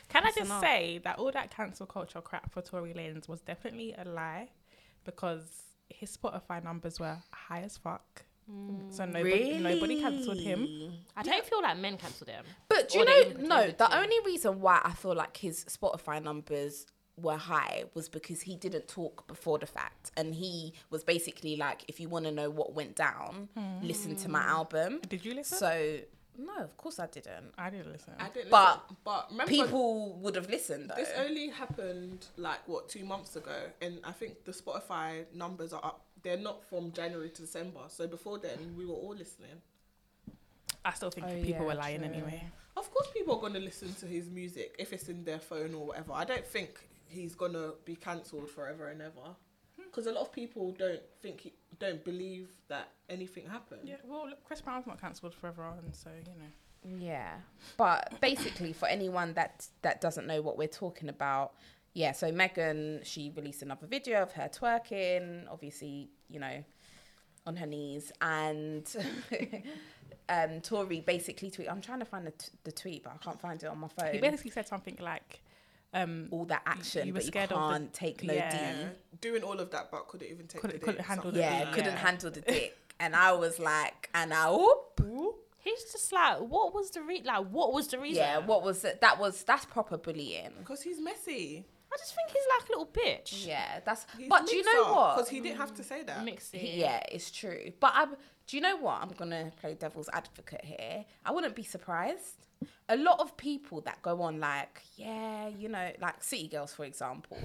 Can 0.08 0.24
I 0.24 0.28
just 0.28 0.40
enough. 0.46 0.62
say 0.62 1.00
that 1.04 1.20
all 1.20 1.32
that 1.34 1.52
cancel 1.52 1.86
culture 1.86 2.22
crap 2.22 2.52
for 2.54 2.62
Tory 2.62 2.94
Lanez 2.94 3.28
was 3.28 3.42
definitely 3.42 3.94
a 3.98 4.06
lie 4.08 4.50
because 5.04 5.64
his 5.90 6.16
Spotify 6.16 6.64
numbers 6.64 7.00
were 7.00 7.18
high 7.32 7.62
as 7.62 7.78
fuck. 7.78 8.24
So 8.92 9.04
nobody 9.04 9.58
nobody 9.60 10.00
cancelled 10.00 10.40
him. 10.40 10.94
I 11.18 11.24
don't 11.24 11.44
feel 11.46 11.62
like 11.62 11.78
men 11.80 11.98
cancelled 11.98 12.30
him. 12.30 12.46
But 12.70 12.88
do 12.88 13.00
you 13.00 13.06
know? 13.06 13.24
No, 13.46 13.68
the 13.68 13.74
to. 13.74 13.98
only 13.98 14.16
reason 14.26 14.62
why 14.62 14.80
I 14.86 14.94
feel 14.94 15.14
like 15.14 15.36
his 15.36 15.66
Spotify 15.66 16.24
numbers 16.24 16.86
were 17.18 17.38
high 17.38 17.86
was 17.94 18.08
because 18.10 18.42
he 18.42 18.56
didn't 18.56 18.88
talk 18.88 19.28
before 19.28 19.58
the 19.58 19.66
fact, 19.66 20.12
and 20.16 20.36
he 20.36 20.74
was 20.90 21.04
basically 21.04 21.56
like, 21.56 21.84
"If 21.88 22.00
you 22.00 22.10
want 22.10 22.26
to 22.26 22.32
know 22.32 22.50
what 22.50 22.74
went 22.74 22.96
down, 22.96 23.50
listen 23.82 24.16
to 24.18 24.30
my 24.30 24.44
hmm. 24.44 24.50
album." 24.50 25.00
Did 25.08 25.26
you 25.26 25.34
listen? 25.34 25.58
So 25.58 26.00
no, 26.38 26.58
of 26.58 26.78
course 26.78 27.00
I 27.00 27.08
didn't. 27.08 27.54
I 27.58 27.70
didn't 27.70 27.92
listen. 27.92 28.14
I 28.20 28.30
didn't 28.30 28.52
But 28.52 28.84
listen, 28.84 28.98
but 29.04 29.28
remember 29.32 29.52
People 29.52 30.14
would 30.22 30.36
have 30.36 30.50
listened 30.50 30.90
though. 30.90 30.96
This 30.96 31.12
only 31.18 31.50
happened 31.50 32.28
like 32.38 32.68
what 32.68 32.90
two 32.90 33.04
months 33.04 33.36
ago, 33.36 33.56
and 33.82 34.00
I 34.04 34.12
think 34.12 34.46
the 34.46 34.52
Spotify 34.52 35.26
numbers 35.34 35.74
are 35.74 35.84
up. 35.84 36.06
They're 36.22 36.38
not 36.38 36.64
from 36.64 36.92
January 36.92 37.30
to 37.30 37.42
December, 37.42 37.82
so 37.88 38.08
before 38.08 38.38
then 38.38 38.76
we 38.78 38.86
were 38.86 38.94
all 38.94 39.16
listening. 39.16 39.62
I 40.86 40.94
still 40.94 41.10
think 41.10 41.28
Oh, 41.28 41.34
people 41.34 41.50
yeah, 41.50 41.62
were 41.64 41.76
lying 41.76 42.00
true. 42.00 42.08
anyway. 42.08 42.44
Of 42.76 42.94
course, 42.94 43.08
people 43.12 43.36
are 43.38 43.42
gonna 43.42 43.60
listen 43.60 43.94
to 43.96 44.06
his 44.06 44.30
music 44.30 44.76
if 44.78 44.94
it's 44.94 45.10
in 45.10 45.24
their 45.24 45.40
phone 45.40 45.74
or 45.74 45.88
whatever. 45.88 46.14
I 46.14 46.26
don't 46.26 46.46
think 46.46 46.80
he's 47.08 47.36
gonna 47.36 47.72
be 47.86 47.96
cancelled 47.96 48.50
forever 48.50 48.88
and 48.90 49.02
ever, 49.02 49.36
because 49.78 50.08
a 50.08 50.12
lot 50.12 50.22
of 50.22 50.32
people 50.32 50.72
don't 50.72 51.02
think 51.22 51.42
he, 51.42 51.54
don't 51.80 52.04
believe 52.04 52.50
that 52.68 52.90
anything 53.10 53.48
happened. 53.48 53.82
Yeah, 53.84 53.96
well, 54.04 54.30
look, 54.30 54.44
Chris 54.44 54.62
Brown's 54.62 54.88
not 54.88 55.00
cancelled 55.00 55.34
forever 55.34 55.64
on, 55.64 55.94
so 55.94 56.10
you 56.10 56.34
know. 56.40 57.00
Yeah, 57.00 57.34
but 57.76 58.20
basically, 58.22 58.74
for 58.74 58.88
anyone 58.88 59.34
that 59.34 59.68
that 59.82 60.02
doesn't 60.02 60.28
know 60.28 60.42
what 60.42 60.58
we're 60.58 60.68
talking 60.68 61.10
about, 61.10 61.54
yeah. 61.94 62.12
So 62.12 62.32
Megan, 62.32 63.02
she 63.04 63.32
released 63.36 63.62
another 63.62 63.88
video 63.88 64.22
of 64.22 64.32
her 64.34 64.50
twerking, 64.50 65.46
obviously, 65.52 66.10
you 66.30 66.40
know, 66.40 66.64
on 67.46 67.56
her 67.56 67.66
knees, 67.66 68.12
and 68.22 68.86
um, 70.30 70.62
Tory 70.62 71.02
basically 71.02 71.50
tweet. 71.50 71.70
I'm 71.70 71.82
trying 71.82 72.00
to 72.00 72.06
find 72.06 72.28
the, 72.28 72.32
t- 72.32 72.50
the 72.64 72.72
tweet, 72.72 73.04
but 73.04 73.14
I 73.14 73.18
can't 73.18 73.40
find 73.40 73.62
it 73.62 73.68
on 73.68 73.80
my 73.80 73.88
phone. 73.88 74.14
He 74.14 74.20
basically 74.20 74.52
said 74.52 74.68
something 74.68 74.98
like, 75.00 75.42
um, 75.94 76.28
all 76.32 76.46
that 76.46 76.62
action, 76.66 77.08
you 77.08 77.14
were 77.14 77.18
but 77.20 77.24
you 77.26 77.28
scared 77.32 77.52
of 77.52 77.58
can't 77.72 77.92
the- 77.94 77.98
take 77.98 78.24
no 78.24 78.34
yeah. 78.34 78.74
D. 78.74 78.88
Doing 79.22 79.44
all 79.44 79.60
of 79.60 79.72
that, 79.72 79.90
but 79.92 80.08
couldn't 80.08 80.28
even 80.30 80.48
take 80.48 80.62
Couldn't- 80.62 80.80
the 80.80 80.86
couldn't 80.86 80.98
dick, 80.98 81.06
handle 81.08 81.32
the 81.32 81.40
Yeah, 81.40 81.50
like 81.60 81.68
D, 81.70 81.74
couldn't 81.74 81.94
Yeah. 81.94 81.98
handle 82.00 82.32
the 82.32 82.42
dick, 82.54 82.78
and 83.00 83.16
I 83.16 83.32
was 83.32 83.60
like, 83.60 84.10
and 84.14 84.34
I 84.34 84.50
whoop. 84.52 85.00
He's 85.60 85.84
just 85.92 86.14
like, 86.14 86.38
what 86.40 86.74
was 86.74 86.92
the 86.92 87.02
re- 87.02 87.24
like? 87.26 87.48
What 87.48 87.74
was 87.74 87.90
the 87.90 88.00
reason? 88.00 88.24
Yeah, 88.24 88.38
what 88.38 88.64
was 88.64 88.86
it? 88.86 89.02
That 89.02 89.20
was 89.20 89.44
that's 89.44 89.66
proper 89.66 89.98
bullying. 89.98 90.52
Because 90.60 90.82
he's 90.82 91.02
messy. 91.02 91.66
I 91.92 91.98
just 91.98 92.16
think 92.16 92.30
he's 92.30 92.44
like 92.60 92.70
a 92.70 92.72
little 92.72 92.86
bitch. 92.88 93.46
Yeah, 93.46 93.80
that's. 93.84 94.06
He's 94.18 94.30
but 94.30 94.46
do 94.48 94.56
you 94.56 94.64
know 94.64 94.94
what? 94.94 95.16
Because 95.18 95.30
he 95.30 95.40
didn't 95.42 95.58
have 95.58 95.74
to 95.76 95.84
say 95.84 96.04
that. 96.04 96.20
Mixy. 96.26 96.78
Yeah, 96.78 97.02
it's 97.12 97.32
true. 97.32 97.72
But 97.82 97.92
I, 97.96 98.06
do 98.06 98.56
you 98.58 98.62
know 98.62 98.78
what? 98.78 99.02
I'm 99.02 99.10
gonna 99.10 99.52
play 99.60 99.74
devil's 99.74 100.10
advocate 100.14 100.64
here. 100.64 101.06
I 101.26 101.32
wouldn't 101.32 101.56
be 101.56 101.64
surprised. 101.64 102.46
A 102.90 102.96
lot 102.98 103.20
of 103.20 103.36
people 103.36 103.82
that 103.82 104.02
go 104.02 104.22
on 104.22 104.40
like, 104.40 104.82
yeah, 104.96 105.50
you 105.50 105.68
know, 105.68 105.92
like 106.02 106.24
City 106.24 106.48
Girls, 106.48 106.74
for 106.74 106.86
example. 106.86 107.38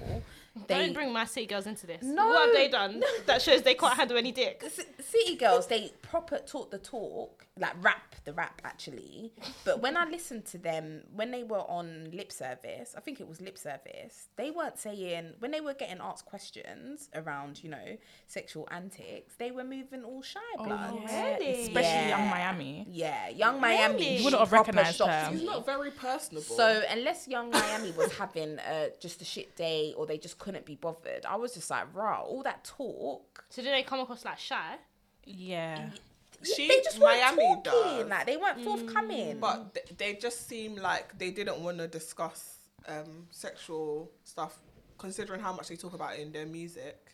They 0.67 0.75
Don't 0.85 0.93
bring 0.93 1.11
my 1.11 1.25
city 1.25 1.47
girls 1.47 1.65
into 1.65 1.87
this. 1.87 2.03
No, 2.03 2.27
what 2.27 2.45
have 2.45 2.55
they 2.55 2.67
done 2.69 3.01
that 3.25 3.41
shows 3.41 3.63
they 3.63 3.73
can't 3.73 3.93
handle 3.97 4.17
any 4.17 4.31
dick? 4.31 4.63
C- 4.69 4.83
City 4.99 5.35
Girls, 5.35 5.65
they 5.67 5.91
proper 6.03 6.37
talk 6.37 6.69
the 6.69 6.77
talk, 6.77 7.47
like 7.59 7.73
rap 7.83 8.15
the 8.25 8.33
rap 8.33 8.61
actually. 8.63 9.33
But 9.65 9.81
when 9.81 9.97
I 9.97 10.05
listened 10.05 10.45
to 10.45 10.57
them, 10.59 11.01
when 11.13 11.31
they 11.31 11.43
were 11.43 11.59
on 11.69 12.09
lip 12.13 12.31
service, 12.31 12.93
I 12.95 13.01
think 13.01 13.19
it 13.19 13.27
was 13.27 13.41
lip 13.41 13.57
service, 13.57 14.27
they 14.37 14.51
weren't 14.51 14.77
saying, 14.77 15.33
when 15.39 15.49
they 15.51 15.59
were 15.59 15.73
getting 15.73 15.97
asked 15.99 16.25
questions 16.25 17.09
around, 17.15 17.63
you 17.63 17.69
know, 17.71 17.97
sexual 18.27 18.67
antics, 18.71 19.35
they 19.37 19.49
were 19.51 19.63
moving 19.63 20.03
all 20.03 20.21
shy 20.21 20.39
oh, 20.59 20.65
blood. 20.65 20.99
yeah. 21.07 21.33
Really? 21.33 21.61
Especially 21.63 21.81
Yeah. 21.81 22.09
Young 22.09 22.29
Miami. 22.29 22.87
Yeah, 22.89 23.29
Young 23.29 23.59
Miami. 23.59 23.93
Really? 23.95 24.17
You 24.17 24.23
wouldn't 24.23 24.39
have 24.39 24.51
recognised 24.51 24.99
her. 24.99 25.32
Me. 25.33 25.39
He's 25.39 25.49
not 25.49 25.65
very 25.65 25.91
personable. 25.91 26.43
So 26.43 26.83
unless 26.89 27.27
Young 27.27 27.49
Miami 27.51 27.91
was 27.91 28.11
having 28.13 28.59
uh, 28.59 28.87
just 28.99 29.21
a 29.21 29.25
shit 29.25 29.55
day 29.55 29.93
or 29.97 30.05
they 30.05 30.17
just 30.17 30.37
couldn't 30.39 30.65
be 30.65 30.75
bothered, 30.75 31.25
I 31.25 31.35
was 31.35 31.53
just 31.53 31.69
like, 31.69 31.93
rah, 31.93 32.21
all 32.21 32.43
that 32.43 32.63
talk. 32.63 33.43
So 33.49 33.61
did 33.61 33.73
they 33.73 33.83
come 33.83 33.99
across 33.99 34.25
like 34.25 34.39
shy? 34.39 34.75
Yeah. 35.25 35.89
she, 36.43 36.67
they 36.67 36.81
just 36.81 36.99
weren't 36.99 37.21
Miami 37.21 37.61
talking, 37.63 37.63
does, 37.63 38.09
like 38.09 38.25
they 38.25 38.37
weren't 38.37 38.61
forthcoming. 38.61 39.39
but 39.39 39.73
th- 39.73 39.97
they 39.97 40.13
just 40.15 40.47
seem 40.47 40.75
like 40.75 41.17
they 41.17 41.31
didn't 41.31 41.59
want 41.59 41.77
to 41.77 41.87
discuss 41.87 42.57
um, 42.87 43.27
sexual 43.31 44.11
stuff, 44.23 44.57
considering 44.97 45.39
how 45.39 45.53
much 45.53 45.69
they 45.69 45.75
talk 45.75 45.93
about 45.93 46.15
it 46.15 46.19
in 46.19 46.31
their 46.31 46.45
music. 46.45 47.12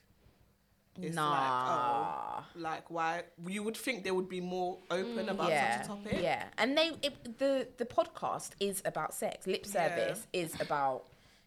It's 1.02 1.16
nah. 1.16 1.30
like, 1.32 1.80
oh, 1.80 2.44
like 2.56 2.92
why? 2.92 3.24
You 3.48 3.64
would 3.64 3.78
think 3.78 4.04
they 4.04 4.12
would 4.12 4.28
be 4.30 4.42
more 4.42 4.80
open 4.92 5.26
mm, 5.28 5.32
about 5.32 5.50
yeah, 5.50 5.78
such 5.78 5.86
a 5.86 5.88
topic. 5.88 6.20
yeah, 6.22 6.46
and 6.58 6.78
they 6.78 6.92
it, 7.02 7.38
the 7.38 7.68
the 7.78 7.86
podcast 7.86 8.52
is 8.60 8.82
about 8.86 9.14
sex. 9.14 9.48
Lip 9.48 9.66
Yeah. 9.66 9.72
service 9.72 10.28
is 10.34 10.60
about 10.60 11.06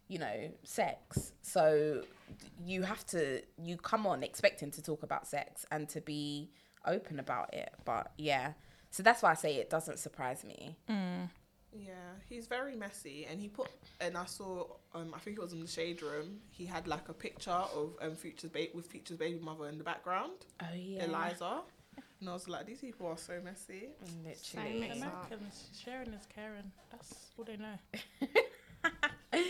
you 0.08 0.18
know 0.18 0.50
sex. 0.64 1.32
So 1.42 2.02
you 2.64 2.82
have 2.82 3.04
to 3.08 3.42
you 3.58 3.76
come 3.76 4.06
on 4.06 4.22
expecting 4.22 4.70
to 4.70 4.82
talk 4.82 5.02
about 5.02 5.26
sex 5.26 5.66
and 5.70 5.88
to 5.90 6.00
be 6.00 6.50
open 6.86 7.18
about 7.18 7.52
it. 7.52 7.72
But 7.84 8.12
yeah, 8.16 8.52
so 8.90 9.02
that's 9.02 9.22
why 9.22 9.32
I 9.32 9.34
say 9.34 9.56
it 9.56 9.68
doesn't 9.70 9.98
surprise 9.98 10.44
me. 10.44 10.76
Mm. 10.88 11.28
Yeah, 11.74 11.92
he's 12.28 12.46
very 12.46 12.76
messy, 12.76 13.26
and 13.30 13.40
he 13.40 13.48
put 13.48 13.68
and 14.00 14.16
I 14.16 14.26
saw 14.26 14.66
um 14.94 15.12
I 15.14 15.18
think 15.18 15.38
it 15.38 15.42
was 15.42 15.52
in 15.52 15.60
the 15.60 15.66
shade 15.66 16.02
room. 16.02 16.40
He 16.50 16.66
had 16.66 16.86
like 16.86 17.08
a 17.08 17.14
picture 17.14 17.50
of 17.50 17.94
um 18.00 18.14
Future's 18.14 18.50
baby 18.50 18.70
with 18.74 18.86
Future's 18.86 19.16
baby 19.16 19.38
mother 19.40 19.68
in 19.68 19.78
the 19.78 19.84
background, 19.84 20.32
Oh 20.60 20.74
yeah, 20.74 21.04
Eliza, 21.04 21.60
and 22.20 22.28
I 22.28 22.32
was 22.34 22.48
like, 22.48 22.66
these 22.66 22.80
people 22.80 23.06
are 23.06 23.16
so 23.16 23.40
messy. 23.42 23.88
literally. 24.24 24.82
Same. 24.82 25.02
Americans 25.02 25.70
sharing 25.82 26.12
is 26.12 26.26
caring. 26.34 26.70
That's 26.90 27.14
all 27.38 27.44
they 27.44 27.56
know. 27.56 27.78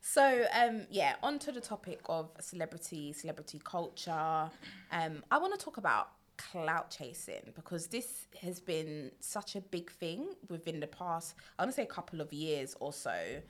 So 0.00 0.46
um 0.54 0.86
yeah, 0.90 1.16
onto 1.22 1.52
the 1.52 1.60
topic 1.60 2.00
of 2.06 2.30
celebrity, 2.40 3.12
celebrity 3.12 3.60
culture. 3.62 4.50
Um 4.90 5.22
I 5.30 5.38
want 5.38 5.56
to 5.58 5.62
talk 5.64 5.76
about 5.76 6.08
clout 6.38 6.90
chasing 6.90 7.52
because 7.54 7.88
this 7.88 8.26
has 8.40 8.60
been 8.60 9.10
such 9.20 9.56
a 9.56 9.60
big 9.60 9.90
thing 9.90 10.28
within 10.48 10.80
the 10.80 10.86
past 10.86 11.34
I 11.58 11.62
want 11.62 11.72
to 11.72 11.76
say 11.76 11.82
a 11.82 11.86
couple 11.86 12.20
of 12.20 12.32
years 12.32 12.74
or 12.80 12.92
so 12.92 13.40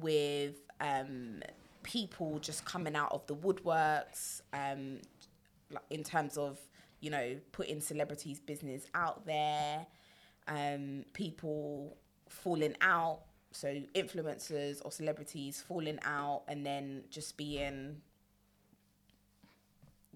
with 0.00 0.54
um 0.80 1.42
people 1.82 2.38
just 2.38 2.64
coming 2.64 2.94
out 2.94 3.12
of 3.12 3.26
the 3.26 3.34
woodworks 3.34 4.40
um 4.52 4.98
in 5.90 6.02
terms 6.02 6.38
of 6.38 6.58
you 7.00 7.10
know 7.10 7.36
putting 7.52 7.80
celebrities 7.80 8.40
business 8.40 8.86
out 8.94 9.26
there 9.26 9.86
um 10.46 11.04
people 11.12 11.96
falling 12.28 12.76
out 12.80 13.20
so 13.50 13.80
influencers 13.94 14.84
or 14.84 14.92
celebrities 14.92 15.62
falling 15.66 15.98
out 16.04 16.42
and 16.48 16.64
then 16.64 17.02
just 17.10 17.36
being 17.36 17.96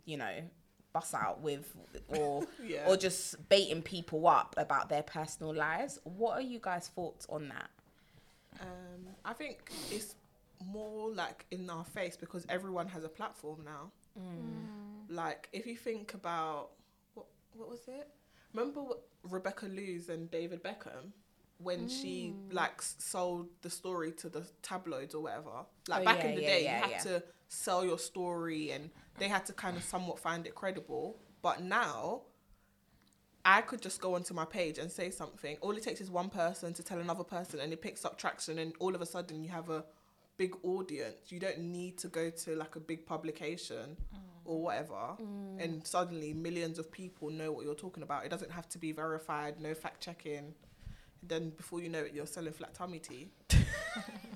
you 0.04 0.16
know 0.16 0.42
bust 0.92 1.14
out 1.14 1.40
with 1.40 1.72
or 2.08 2.44
Yeah. 2.62 2.88
or 2.88 2.96
just 2.96 3.48
baiting 3.48 3.82
people 3.82 4.26
up 4.26 4.54
about 4.58 4.88
their 4.88 5.02
personal 5.02 5.54
lives 5.54 5.98
what 6.04 6.32
are 6.34 6.42
you 6.42 6.58
guys 6.60 6.88
thoughts 6.88 7.26
on 7.28 7.48
that 7.48 7.70
Um, 8.60 9.06
I 9.24 9.32
think 9.32 9.70
it's 9.90 10.14
more 10.66 11.10
like 11.10 11.46
in 11.50 11.68
our 11.70 11.84
face 11.84 12.16
because 12.16 12.44
everyone 12.48 12.86
has 12.88 13.02
a 13.04 13.08
platform 13.08 13.60
now. 13.64 13.90
Like 15.08 15.48
if 15.52 15.66
you 15.66 15.76
think 15.76 16.14
about 16.14 16.70
what 17.14 17.26
what 17.54 17.68
was 17.68 17.80
it? 17.88 18.08
Remember 18.54 18.80
what 18.82 19.00
Rebecca 19.24 19.66
Loos 19.66 20.08
and 20.08 20.30
David 20.30 20.62
Beckham 20.62 21.12
when 21.58 21.88
she 21.88 22.34
like 22.50 22.80
sold 22.82 23.48
the 23.62 23.70
story 23.70 24.12
to 24.12 24.28
the 24.28 24.44
tabloids 24.62 25.14
or 25.14 25.22
whatever. 25.22 25.50
Like 25.88 26.02
Oh, 26.02 26.04
back 26.04 26.18
yeah, 26.18 26.26
in 26.30 26.34
the 26.36 26.42
yeah, 26.42 26.48
day, 26.48 26.64
yeah, 26.64 26.86
you 26.86 26.92
had 26.92 27.02
to 27.04 27.22
sell 27.52 27.84
your 27.84 27.98
story 27.98 28.70
and 28.70 28.90
they 29.18 29.28
had 29.28 29.44
to 29.46 29.52
kind 29.52 29.76
of 29.76 29.84
somewhat 29.84 30.18
find 30.18 30.46
it 30.46 30.54
credible. 30.54 31.18
But 31.42 31.62
now 31.62 32.22
I 33.44 33.60
could 33.60 33.82
just 33.82 34.00
go 34.00 34.14
onto 34.14 34.32
my 34.32 34.44
page 34.44 34.78
and 34.78 34.90
say 34.90 35.10
something. 35.10 35.56
All 35.60 35.76
it 35.76 35.82
takes 35.82 36.00
is 36.00 36.10
one 36.10 36.30
person 36.30 36.72
to 36.74 36.82
tell 36.82 36.98
another 36.98 37.24
person, 37.24 37.60
and 37.60 37.72
it 37.72 37.82
picks 37.82 38.04
up 38.04 38.16
traction, 38.16 38.58
and 38.58 38.72
all 38.78 38.94
of 38.94 39.02
a 39.02 39.06
sudden 39.06 39.42
you 39.42 39.50
have 39.50 39.68
a 39.68 39.84
big 40.36 40.54
audience. 40.62 41.16
You 41.30 41.40
don't 41.40 41.58
need 41.58 41.98
to 41.98 42.08
go 42.08 42.30
to 42.30 42.54
like 42.54 42.76
a 42.76 42.80
big 42.80 43.04
publication 43.04 43.96
mm. 44.14 44.18
or 44.44 44.62
whatever, 44.62 45.16
mm. 45.20 45.62
and 45.62 45.84
suddenly 45.84 46.32
millions 46.32 46.78
of 46.78 46.90
people 46.92 47.30
know 47.30 47.50
what 47.50 47.64
you're 47.64 47.74
talking 47.74 48.04
about. 48.04 48.24
It 48.24 48.30
doesn't 48.30 48.52
have 48.52 48.68
to 48.70 48.78
be 48.78 48.92
verified, 48.92 49.60
no 49.60 49.74
fact 49.74 50.00
checking. 50.00 50.54
Then 51.24 51.50
before 51.50 51.80
you 51.80 51.88
know 51.88 52.00
it, 52.00 52.12
you're 52.14 52.26
selling 52.26 52.52
flat 52.52 52.74
tummy 52.74 53.00
tea. 53.00 53.32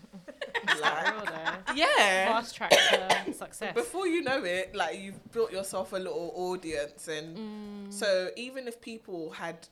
like, 0.83 1.13
Real 1.15 1.25
though. 1.25 1.75
yeah. 1.75 2.33
Fast 2.33 2.57
track 2.57 2.71
to 2.71 3.33
success. 3.35 3.75
Before 3.75 4.07
you 4.07 4.23
know 4.23 4.45
it, 4.45 4.75
like 4.75 4.99
you've 4.99 5.33
built 5.33 5.53
yourself 5.53 5.93
a 5.93 5.97
little 5.97 6.33
audience, 6.35 7.09
and 7.09 7.93
so 7.93 8.31
even 8.37 8.69
if 8.69 8.81
people 8.81 9.31
had 9.31 9.67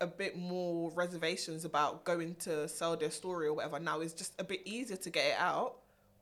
a 0.00 0.06
bit 0.06 0.36
more 0.36 0.90
reservations 0.90 1.64
about 1.64 2.04
going 2.04 2.34
to 2.34 2.68
sell 2.68 2.96
their 2.96 3.10
story 3.10 3.46
or 3.46 3.54
whatever, 3.54 3.78
now 3.80 4.00
it's 4.00 4.12
just 4.12 4.32
a 4.38 4.44
bit 4.44 4.60
easier 4.66 4.96
to 4.96 5.10
get 5.10 5.24
it 5.26 5.36
out. 5.38 5.76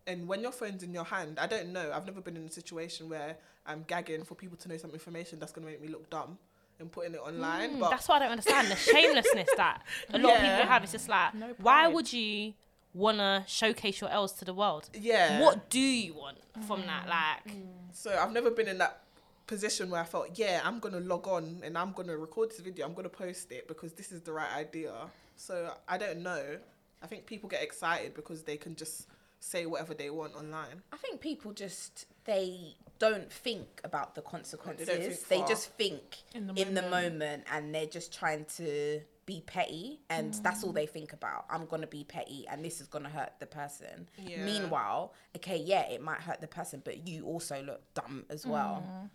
And 0.07 0.28
when 0.28 0.43
your 0.43 0.52
phone's 0.52 0.83
in 0.83 0.93
your 0.93 1.04
hand, 1.04 1.38
I 1.38 1.47
don't 1.47 1.73
know. 1.73 1.90
I've 1.93 2.04
never 2.07 2.21
been 2.21 2.37
in 2.37 2.45
a 2.45 2.50
situation 2.50 3.09
where 3.09 3.37
I'm 3.66 3.85
gagging 3.87 4.25
for 4.25 4.35
people 4.35 4.57
to 4.59 4.69
know 4.69 4.76
some 4.76 4.90
information 4.90 5.38
that's 5.38 5.50
gonna 5.52 5.66
make 5.66 5.81
me 5.81 5.88
look 5.88 6.09
dumb 6.11 6.38
and 6.78 6.93
putting 6.93 7.14
it 7.14 7.21
online. 7.21 7.76
Mm, 7.76 7.81
but 7.81 7.90
that's 7.90 8.07
what 8.09 8.16
I 8.16 8.26
don't 8.26 8.33
understand. 8.33 8.69
The 8.69 8.76
shamelessness 8.76 9.49
that 9.57 9.83
a 10.12 10.19
lot 10.19 10.35
of 10.37 10.43
people 10.43 10.66
have. 10.66 10.83
It's 10.83 10.93
just 10.93 11.09
like, 11.09 11.35
No 11.35 11.54
why 11.59 11.88
would 11.88 12.12
you 12.12 12.52
want 12.95 13.19
to 13.19 13.45
showcase 13.47 14.01
your 14.01 14.11
L's 14.11 14.33
to 14.35 14.45
the 14.45 14.55
world? 14.55 14.89
yeah, 14.95 15.41
What 15.41 15.69
do 15.69 15.81
you 15.81 16.15
want 16.15 16.39
from 16.67 16.83
that? 16.87 17.05
Mm. 17.07 17.09
Like, 17.09 17.55
mm. 17.57 17.67
So 17.93 18.11
I've 18.17 18.33
never 18.33 18.51
been 18.51 18.69
in 18.69 18.79
that 18.79 19.03
position 19.47 19.91
where 19.91 20.01
I 20.01 20.05
felt, 20.05 20.39
yeah, 20.39 20.61
I'm 20.65 20.79
gonna 20.79 21.01
log 21.01 21.29
on 21.29 21.61
and 21.65 21.77
I'm 21.77 21.93
gonna 21.93 22.17
record 22.17 22.51
this 22.51 22.61
video. 22.61 22.87
I'm 22.87 22.95
gonna 22.95 23.09
post 23.09 23.53
it 23.53 23.69
because 23.69 23.93
this 23.93 24.11
is 24.13 24.23
the 24.23 24.33
right 24.33 24.53
idea. 24.57 24.93
So 25.37 25.75
I 25.89 25.99
don't 25.99 26.23
know. 26.23 26.59
I 27.03 27.07
think 27.07 27.27
people 27.27 27.49
get 27.49 27.63
excited 27.63 28.15
because 28.15 28.43
they 28.45 28.57
can 28.57 28.75
just 28.77 29.09
say 29.41 29.67
whatever 29.67 29.93
they 29.93 30.09
want 30.09 30.35
online. 30.35 30.83
I 30.93 30.97
think 30.97 31.21
people 31.21 31.53
just 31.53 32.07
they 32.25 32.77
don't 32.99 33.31
think 33.31 33.81
about 33.85 34.15
the 34.15 34.23
consequences. 34.23 34.87
They, 34.87 35.11
think 35.11 35.41
far. 35.43 35.49
just 35.49 35.71
think 35.73 36.03
In 36.35 36.49
in 36.57 36.73
the 36.75 36.81
the, 36.81 36.89
moment. 36.89 37.45
and 37.53 37.75
they're 37.75 37.85
just 37.87 38.15
trying 38.19 38.47
to 38.57 39.01
be 39.26 39.43
petty 39.47 40.00
and 40.11 40.35
that's 40.35 40.62
all 40.64 40.73
mm. 40.73 40.76
they 40.76 40.87
think 40.87 41.12
about. 41.12 41.47
I'm 41.50 41.66
gonna 41.66 41.87
be 41.87 42.04
petty 42.04 42.47
and 42.50 42.64
this 42.64 42.81
is 42.81 42.87
gonna 42.87 43.09
hurt 43.09 43.33
the 43.40 43.47
person. 43.47 44.09
Yeah. 44.19 44.45
Meanwhile, 44.45 45.14
okay, 45.37 45.57
yeah, 45.57 45.88
it 45.90 46.02
might 46.02 46.21
hurt 46.21 46.40
the 46.40 46.47
person, 46.47 46.83
but 46.85 47.07
you 47.07 47.25
also 47.25 47.62
look 47.62 47.83
dumb 47.95 48.25
as 48.31 48.47
well. 48.47 48.85
Mm. 48.87 49.11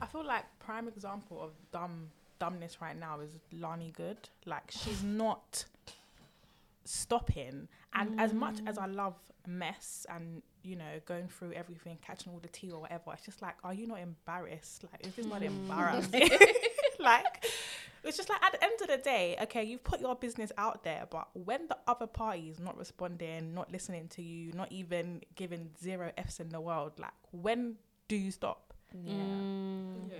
I 0.00 0.06
feel 0.06 0.24
like 0.24 0.44
prime 0.58 0.88
example 0.88 1.42
of 1.42 1.50
dumb 1.72 2.08
dumbness 2.38 2.80
right 2.80 2.98
now 2.98 3.20
is 3.20 3.30
Lani 3.52 3.92
Good. 3.96 4.28
Like 4.46 4.70
she's 4.70 5.02
not 5.02 5.64
stopping. 6.84 7.68
And 7.94 8.20
as 8.20 8.32
much 8.32 8.56
as 8.66 8.78
I 8.78 8.86
mm. 8.86 8.96
love 8.96 9.14
mess 9.46 10.06
and 10.08 10.42
you 10.62 10.76
know 10.76 11.00
going 11.06 11.28
through 11.28 11.52
everything, 11.52 11.98
catching 12.02 12.32
all 12.32 12.38
the 12.40 12.48
tea 12.48 12.70
or 12.70 12.80
whatever, 12.80 13.12
it's 13.12 13.24
just 13.24 13.42
like, 13.42 13.54
are 13.64 13.74
you 13.74 13.86
not 13.86 14.00
embarrassed? 14.00 14.84
Like, 14.90 15.06
is 15.06 15.14
this 15.14 15.26
not 15.26 15.42
embarrassing? 15.42 16.30
like, 16.98 17.46
it's 18.04 18.16
just 18.16 18.28
like 18.28 18.42
at 18.42 18.52
the 18.52 18.62
end 18.64 18.80
of 18.80 18.88
the 18.88 18.96
day, 18.96 19.36
okay, 19.42 19.62
you've 19.64 19.84
put 19.84 20.00
your 20.00 20.14
business 20.14 20.52
out 20.56 20.84
there, 20.84 21.06
but 21.10 21.28
when 21.34 21.66
the 21.68 21.76
other 21.86 22.06
party 22.06 22.48
is 22.48 22.58
not 22.58 22.76
responding, 22.76 23.54
not 23.54 23.70
listening 23.70 24.08
to 24.08 24.22
you, 24.22 24.52
not 24.52 24.70
even 24.72 25.22
giving 25.34 25.70
zero 25.80 26.12
f's 26.16 26.40
in 26.40 26.48
the 26.48 26.60
world, 26.60 26.92
like 26.98 27.12
when 27.32 27.76
do 28.08 28.16
you 28.16 28.30
stop? 28.30 28.72
Yeah. 29.04 29.12
Mm. 29.14 30.10
Yeah. 30.10 30.16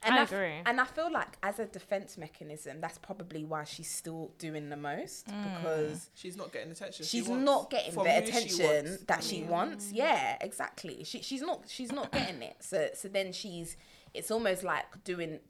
And 0.00 0.14
I 0.14 0.22
f- 0.22 0.32
agree. 0.32 0.52
and 0.64 0.80
I 0.80 0.84
feel 0.84 1.12
like 1.12 1.36
as 1.42 1.58
a 1.58 1.66
defense 1.66 2.16
mechanism, 2.16 2.80
that's 2.80 2.98
probably 2.98 3.44
why 3.44 3.64
she's 3.64 3.90
still 3.90 4.30
doing 4.38 4.68
the 4.70 4.76
most 4.76 5.26
mm. 5.26 5.56
because 5.56 6.10
She's 6.14 6.36
not 6.36 6.52
getting 6.52 6.70
attention. 6.70 7.04
she 7.04 7.18
she's 7.18 7.28
wants 7.28 7.44
not 7.44 7.70
getting 7.70 7.92
from 7.92 8.04
the 8.04 8.12
who 8.12 8.26
she 8.26 8.30
attention 8.30 8.98
that 9.08 9.24
she 9.24 9.40
mean, 9.40 9.48
wants. 9.48 9.90
Yeah, 9.92 10.36
exactly. 10.40 11.02
She 11.02 11.20
she's 11.22 11.42
not 11.42 11.64
she's 11.66 11.90
not 11.90 12.12
getting 12.12 12.42
it. 12.42 12.56
So 12.60 12.88
so 12.94 13.08
then 13.08 13.32
she's 13.32 13.76
it's 14.14 14.30
almost 14.30 14.62
like 14.62 14.84
doing 15.02 15.40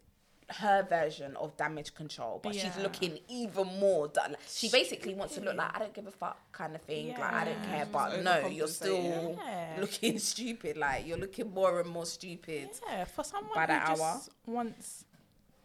her 0.51 0.83
version 0.89 1.37
of 1.37 1.57
damage 1.57 1.95
control, 1.95 2.41
but 2.43 2.55
she's 2.55 2.77
looking 2.79 3.19
even 3.29 3.67
more 3.79 4.09
done. 4.09 4.37
She 4.49 4.69
basically 4.71 5.15
wants 5.15 5.35
to 5.35 5.41
look 5.43 5.57
like 5.57 5.75
I 5.77 5.79
don't 5.79 5.93
give 5.95 6.07
a 6.07 6.11
fuck 6.11 6.39
kind 6.53 6.75
of 6.75 6.83
thing. 6.83 7.09
Like 7.11 7.21
I 7.33 7.45
don't 7.45 7.63
care, 7.65 7.85
She's 7.85 7.93
but 7.93 8.23
no, 8.23 8.47
you're 8.47 8.67
still 8.69 9.37
Yeah. 9.39 9.77
looking 9.81 10.19
stupid. 10.33 10.77
Like 10.79 11.07
you're 11.07 11.19
looking 11.19 11.53
more 11.53 11.81
and 11.81 11.91
more 11.91 12.07
stupid. 12.07 12.71
Yeah, 12.89 13.05
for 13.05 13.25
someone 13.25 13.55
By 13.55 13.63
who 13.63 13.67
that 13.69 13.89
just 13.89 14.03
hour. 14.03 14.21
wants 14.47 15.05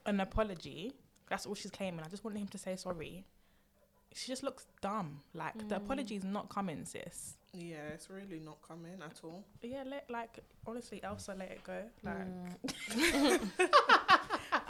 an 0.05 0.19
apology, 0.19 0.93
that's 1.29 1.45
all 1.45 1.55
she's 1.55 1.71
claiming. 1.71 2.01
I 2.05 2.09
just 2.09 2.23
want 2.25 2.37
him 2.37 2.47
to 2.47 2.57
say 2.57 2.75
sorry. 2.75 3.23
She 4.15 4.27
just 4.27 4.43
looks 4.43 4.65
dumb. 4.81 5.21
Like 5.33 5.67
the 5.69 5.77
apology 5.77 6.15
is 6.17 6.23
not 6.23 6.49
coming, 6.49 6.85
sis. 6.85 7.37
Yeah, 7.55 7.87
it's 7.93 8.09
really 8.09 8.39
not 8.43 8.57
coming 8.67 8.93
at 9.03 9.19
all. 9.23 9.43
Yeah, 9.61 9.83
let 9.87 10.09
like 10.09 10.39
honestly, 10.67 10.99
Elsa, 11.03 11.35
let 11.37 11.51
it 11.51 11.63
go. 11.63 11.81
Like 12.03 12.27
Mm. 12.89 13.39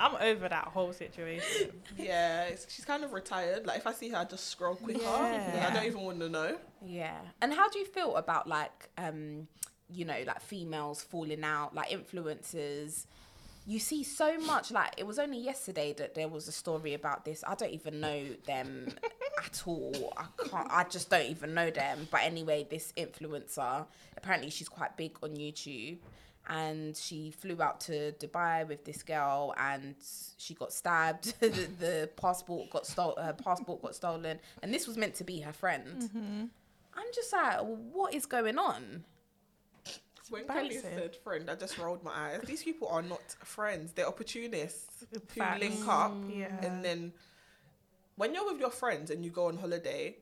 I'm 0.04 0.16
over 0.22 0.50
that 0.50 0.66
whole 0.66 0.92
situation. 0.92 1.72
Yeah, 1.98 2.44
it's, 2.46 2.68
she's 2.74 2.84
kind 2.84 3.04
of 3.04 3.14
retired. 3.14 3.66
Like 3.66 3.78
if 3.78 3.88
I 3.88 3.94
see 3.94 4.10
her, 4.10 4.18
I 4.18 4.26
just 4.26 4.48
scroll 4.48 4.76
quicker. 4.76 5.00
Yeah. 5.02 5.68
I 5.70 5.74
don't 5.74 5.86
even 5.86 6.02
want 6.02 6.20
to 6.20 6.30
know. 6.30 6.58
Yeah. 6.86 7.18
And 7.42 7.54
how 7.54 7.70
do 7.70 7.80
you 7.80 7.86
feel 7.86 8.16
about 8.18 8.48
like 8.48 8.90
um 8.98 9.48
you 9.90 10.06
know 10.06 10.18
like 10.26 10.42
females 10.42 11.02
falling 11.02 11.44
out 11.44 11.76
like 11.76 11.90
influencers 11.90 13.06
you 13.66 13.80
see 13.80 14.04
so 14.04 14.38
much 14.40 14.72
like 14.72 14.94
it 14.98 15.06
was 15.06 15.20
only 15.20 15.38
yesterday 15.38 15.94
that 15.94 16.16
there 16.16 16.28
was 16.28 16.48
a 16.48 16.52
story 16.52 16.94
about 16.94 17.24
this 17.26 17.44
i 17.48 17.54
don't 17.56 17.72
even 17.72 18.00
know 18.00 18.26
them 18.46 18.88
at 19.46 19.64
all 19.66 20.14
i 20.18 20.26
can't 20.48 20.68
i 20.72 20.84
just 20.86 21.10
don't 21.10 21.30
even 21.30 21.54
know 21.54 21.70
them 21.70 22.08
but 22.12 22.22
anyway 22.24 22.66
this 22.70 22.92
influencer 22.98 23.86
apparently 24.18 24.50
she's 24.50 24.70
quite 24.70 24.96
big 24.98 25.16
on 25.22 25.32
youtube 25.36 25.98
and 26.50 26.96
she 26.96 27.32
flew 27.32 27.62
out 27.62 27.80
to 27.80 28.12
dubai 28.14 28.68
with 28.68 28.84
this 28.84 29.02
girl 29.04 29.54
and 29.58 29.96
she 30.38 30.54
got 30.54 30.74
stabbed 30.74 31.34
the, 31.40 31.68
the 31.80 32.10
passport 32.18 32.70
got 32.70 32.86
stolen 32.86 33.24
her 33.24 33.34
passport 33.34 33.82
got 33.82 33.96
stolen 33.96 34.40
and 34.62 34.74
this 34.74 34.88
was 34.88 34.98
meant 34.98 35.16
to 35.16 35.24
be 35.24 35.40
her 35.40 35.54
friend 35.54 36.02
mm-hmm. 36.04 36.44
i'm 36.96 37.08
just 37.14 37.32
like 37.32 37.60
what 37.94 38.14
is 38.14 38.26
going 38.26 38.58
on 38.58 39.04
When 40.30 40.48
Kelly 40.48 40.78
said 40.78 41.16
friend, 41.18 41.50
I 41.50 41.56
just 41.56 41.78
rolled 41.78 42.04
my 42.04 42.12
eyes. 42.12 42.42
These 42.46 42.64
people 42.64 42.88
are 42.88 43.02
not 43.02 43.36
friends. 43.44 43.92
They're 43.92 44.08
opportunists 44.08 45.06
who 45.12 45.20
Facts. 45.20 45.60
link 45.60 45.88
up. 45.88 46.14
Mm. 46.14 46.40
Yeah. 46.40 46.66
And 46.66 46.84
then 46.84 47.14
when 48.16 48.34
you're 48.34 48.46
with 48.46 48.60
your 48.60 48.72
friends 48.72 49.12
and 49.12 49.24
you 49.24 49.32
go 49.32 49.48
on 49.48 49.58
holiday, 49.58 50.18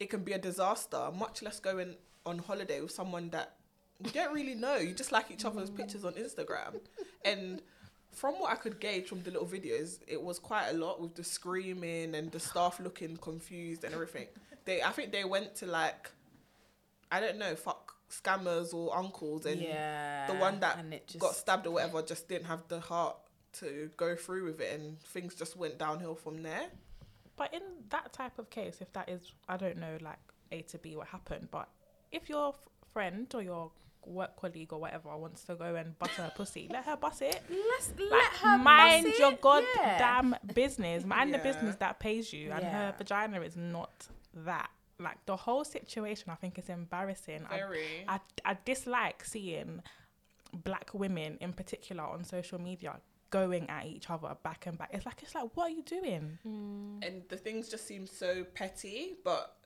it 0.00 0.10
can 0.10 0.22
be 0.22 0.32
a 0.32 0.38
disaster, 0.38 1.10
much 1.14 1.42
less 1.42 1.60
going 1.60 1.94
on 2.26 2.38
holiday 2.38 2.80
with 2.80 2.90
someone 2.90 3.30
that 3.30 3.54
you 4.02 4.10
don't 4.10 4.34
really 4.34 4.54
know. 4.54 4.76
You 4.76 4.92
just 4.92 5.12
like 5.12 5.30
each 5.30 5.44
other's 5.44 5.70
mm. 5.70 5.76
pictures 5.76 6.04
on 6.04 6.14
Instagram. 6.14 6.80
And 7.24 7.62
from 8.12 8.34
what 8.34 8.52
I 8.52 8.56
could 8.56 8.80
gauge 8.80 9.06
from 9.06 9.22
the 9.22 9.30
little 9.30 9.46
videos, 9.46 9.98
it 10.06 10.22
was 10.22 10.38
quite 10.38 10.68
a 10.70 10.74
lot 10.74 11.00
with 11.00 11.14
the 11.14 11.24
screaming 11.24 12.14
and 12.14 12.30
the 12.30 12.40
staff 12.40 12.80
looking 12.80 13.16
confused 13.16 13.84
and 13.84 13.94
everything. 13.94 14.26
They 14.64 14.82
I 14.82 14.90
think 14.90 15.12
they 15.12 15.24
went 15.24 15.54
to 15.56 15.66
like 15.66 16.10
I 17.10 17.20
don't 17.20 17.38
know, 17.38 17.54
fuck 17.54 17.94
scammers 18.10 18.72
or 18.72 18.96
uncles 18.96 19.46
and 19.46 19.60
yeah 19.60 20.26
the 20.26 20.34
one 20.34 20.60
that 20.60 20.78
just 21.06 21.18
got 21.18 21.34
stabbed 21.34 21.66
or 21.66 21.72
whatever 21.72 22.00
just 22.02 22.28
didn't 22.28 22.44
have 22.44 22.62
the 22.68 22.78
heart 22.78 23.16
to 23.52 23.90
go 23.96 24.14
through 24.14 24.44
with 24.44 24.60
it 24.60 24.78
and 24.78 25.00
things 25.00 25.34
just 25.34 25.56
went 25.56 25.78
downhill 25.78 26.14
from 26.14 26.42
there. 26.42 26.66
But 27.36 27.52
in 27.52 27.62
that 27.90 28.12
type 28.12 28.38
of 28.38 28.50
case, 28.50 28.78
if 28.80 28.92
that 28.92 29.08
is, 29.08 29.32
I 29.48 29.56
don't 29.56 29.78
know, 29.78 29.98
like 30.00 30.18
A 30.52 30.62
to 30.62 30.78
B, 30.78 30.94
what 30.96 31.08
happened, 31.08 31.48
but 31.50 31.68
if 32.12 32.28
your 32.28 32.50
f- 32.50 32.60
friend 32.92 33.26
or 33.34 33.42
your 33.42 33.72
work 34.06 34.36
colleague 34.36 34.72
or 34.72 34.80
whatever 34.80 35.16
wants 35.16 35.44
to 35.44 35.54
go 35.54 35.74
and 35.74 35.98
bust 35.98 36.12
her 36.12 36.32
pussy, 36.36 36.68
let 36.72 36.84
her 36.84 36.96
bust 36.96 37.22
it. 37.22 37.40
let's 37.50 37.90
Like, 37.98 38.10
let 38.10 38.32
her 38.42 38.58
mind 38.58 39.04
bust 39.06 39.18
your 39.18 39.32
it. 39.32 39.40
goddamn 39.40 40.36
business. 40.54 41.04
Mind 41.04 41.32
the 41.34 41.38
business 41.38 41.76
that 41.76 41.98
pays 42.00 42.32
you, 42.32 42.50
and 42.52 42.62
Yeah. 42.62 42.70
her 42.90 42.94
vagina 42.98 43.40
is 43.42 43.56
not 43.56 44.08
that. 44.34 44.70
Like 44.98 45.18
the 45.26 45.36
whole 45.36 45.64
situation, 45.64 46.30
I 46.30 46.36
think 46.36 46.58
is 46.58 46.68
embarrassing. 46.68 47.46
Very. 47.50 48.04
I, 48.06 48.20
I 48.44 48.56
dislike 48.64 49.24
seeing 49.24 49.82
black 50.52 50.90
women 50.94 51.36
in 51.40 51.52
particular 51.52 52.04
on 52.04 52.22
social 52.24 52.60
media 52.60 52.96
going 53.30 53.68
at 53.68 53.86
each 53.86 54.08
other 54.08 54.36
back 54.44 54.66
and 54.66 54.78
back. 54.78 54.90
It's 54.92 55.04
like 55.04 55.20
it's 55.22 55.34
like 55.34 55.50
what 55.54 55.64
are 55.64 55.74
you 55.74 55.82
doing? 55.82 56.38
Mm. 56.46 57.04
and 57.04 57.22
the 57.28 57.36
things 57.36 57.68
just 57.68 57.86
seem 57.88 58.06
so 58.06 58.44
petty, 58.54 59.14
but 59.24 59.56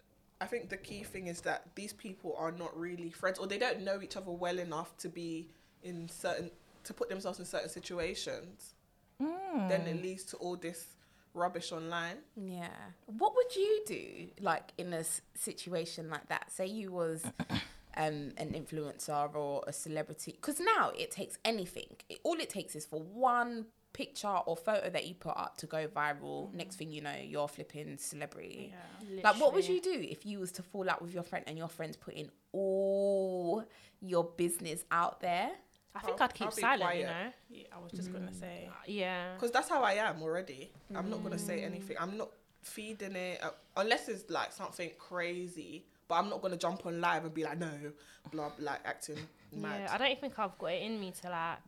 I 0.40 0.46
think 0.46 0.68
the 0.68 0.76
key 0.76 1.02
thing 1.02 1.26
is 1.26 1.40
that 1.42 1.64
these 1.74 1.92
people 1.92 2.34
are 2.38 2.52
not 2.52 2.78
really 2.78 3.10
friends 3.10 3.38
or 3.38 3.46
they 3.46 3.58
don't 3.58 3.82
know 3.82 4.00
each 4.00 4.16
other 4.16 4.30
well 4.30 4.58
enough 4.58 4.96
to 4.98 5.08
be 5.08 5.48
in 5.82 6.08
certain 6.08 6.50
to 6.84 6.94
put 6.94 7.08
themselves 7.08 7.38
in 7.38 7.44
certain 7.44 7.68
situations. 7.68 8.74
Mm. 9.20 9.68
Then 9.68 9.86
it 9.86 10.02
leads 10.02 10.24
to 10.24 10.36
all 10.36 10.56
this 10.56 10.94
rubbish 11.34 11.72
online. 11.72 12.18
Yeah. 12.36 12.68
What 13.06 13.34
would 13.34 13.54
you 13.54 13.82
do, 13.86 14.28
like 14.40 14.72
in 14.78 14.92
a 14.92 14.98
s- 14.98 15.20
situation 15.34 16.08
like 16.08 16.28
that? 16.28 16.50
Say 16.50 16.66
you 16.66 16.92
was 16.92 17.24
um, 17.96 18.32
an 18.36 18.52
influencer 18.54 19.34
or 19.34 19.64
a 19.66 19.72
celebrity, 19.72 20.32
because 20.32 20.60
now 20.60 20.92
it 20.96 21.10
takes 21.10 21.38
anything. 21.44 21.96
It, 22.08 22.20
all 22.22 22.34
it 22.38 22.48
takes 22.50 22.76
is 22.76 22.86
for 22.86 23.00
one 23.00 23.66
picture 23.98 24.28
or 24.28 24.56
photo 24.56 24.88
that 24.88 25.08
you 25.08 25.14
put 25.14 25.36
up 25.36 25.56
to 25.56 25.66
go 25.66 25.88
viral. 25.88 26.48
Mm. 26.48 26.54
Next 26.54 26.76
thing 26.76 26.92
you 26.92 27.00
know, 27.00 27.16
you're 27.20 27.48
flipping 27.48 27.98
celebrity. 27.98 28.72
Like, 29.24 29.40
what 29.40 29.52
would 29.54 29.66
you 29.66 29.80
do 29.80 29.92
if 29.92 30.24
you 30.24 30.38
was 30.38 30.52
to 30.52 30.62
fall 30.62 30.88
out 30.88 31.02
with 31.02 31.12
your 31.12 31.24
friend 31.24 31.44
and 31.48 31.58
your 31.58 31.66
friend's 31.66 31.96
putting 31.96 32.30
all 32.52 33.64
your 34.00 34.22
business 34.22 34.84
out 34.92 35.20
there? 35.20 35.50
I 35.96 36.00
think 36.00 36.20
I'll- 36.20 36.26
I'd 36.26 36.34
keep 36.34 36.52
silent, 36.52 36.82
quiet. 36.82 36.98
you 37.00 37.06
know? 37.06 37.32
Yeah, 37.50 37.66
I 37.72 37.78
was 37.82 37.90
just 37.90 38.12
gonna 38.12 38.30
mm. 38.30 38.38
say. 38.38 38.68
Uh, 38.70 38.74
yeah. 38.86 39.34
Because 39.34 39.50
that's 39.50 39.68
how 39.68 39.82
I 39.82 39.94
am 39.94 40.22
already. 40.22 40.70
I'm 40.94 41.10
not 41.10 41.24
gonna 41.24 41.38
say 41.38 41.62
mm. 41.62 41.64
anything. 41.64 41.96
I'm 41.98 42.16
not 42.16 42.30
feeding 42.62 43.16
it 43.16 43.42
uh, 43.42 43.50
unless 43.76 44.08
it's 44.08 44.30
like 44.30 44.52
something 44.52 44.90
crazy. 44.96 45.86
But 46.06 46.16
I'm 46.20 46.28
not 46.28 46.40
gonna 46.40 46.56
jump 46.56 46.86
on 46.86 47.00
live 47.00 47.24
and 47.24 47.34
be 47.34 47.42
like, 47.42 47.58
no, 47.58 47.72
blah, 48.30 48.50
blah 48.50 48.70
like 48.70 48.80
acting 48.84 49.18
mad. 49.52 49.80
Yeah, 49.80 49.94
I 49.94 49.98
don't 49.98 50.20
think 50.20 50.38
I've 50.38 50.56
got 50.56 50.66
it 50.68 50.82
in 50.82 51.00
me 51.00 51.12
to 51.22 51.30
like 51.30 51.58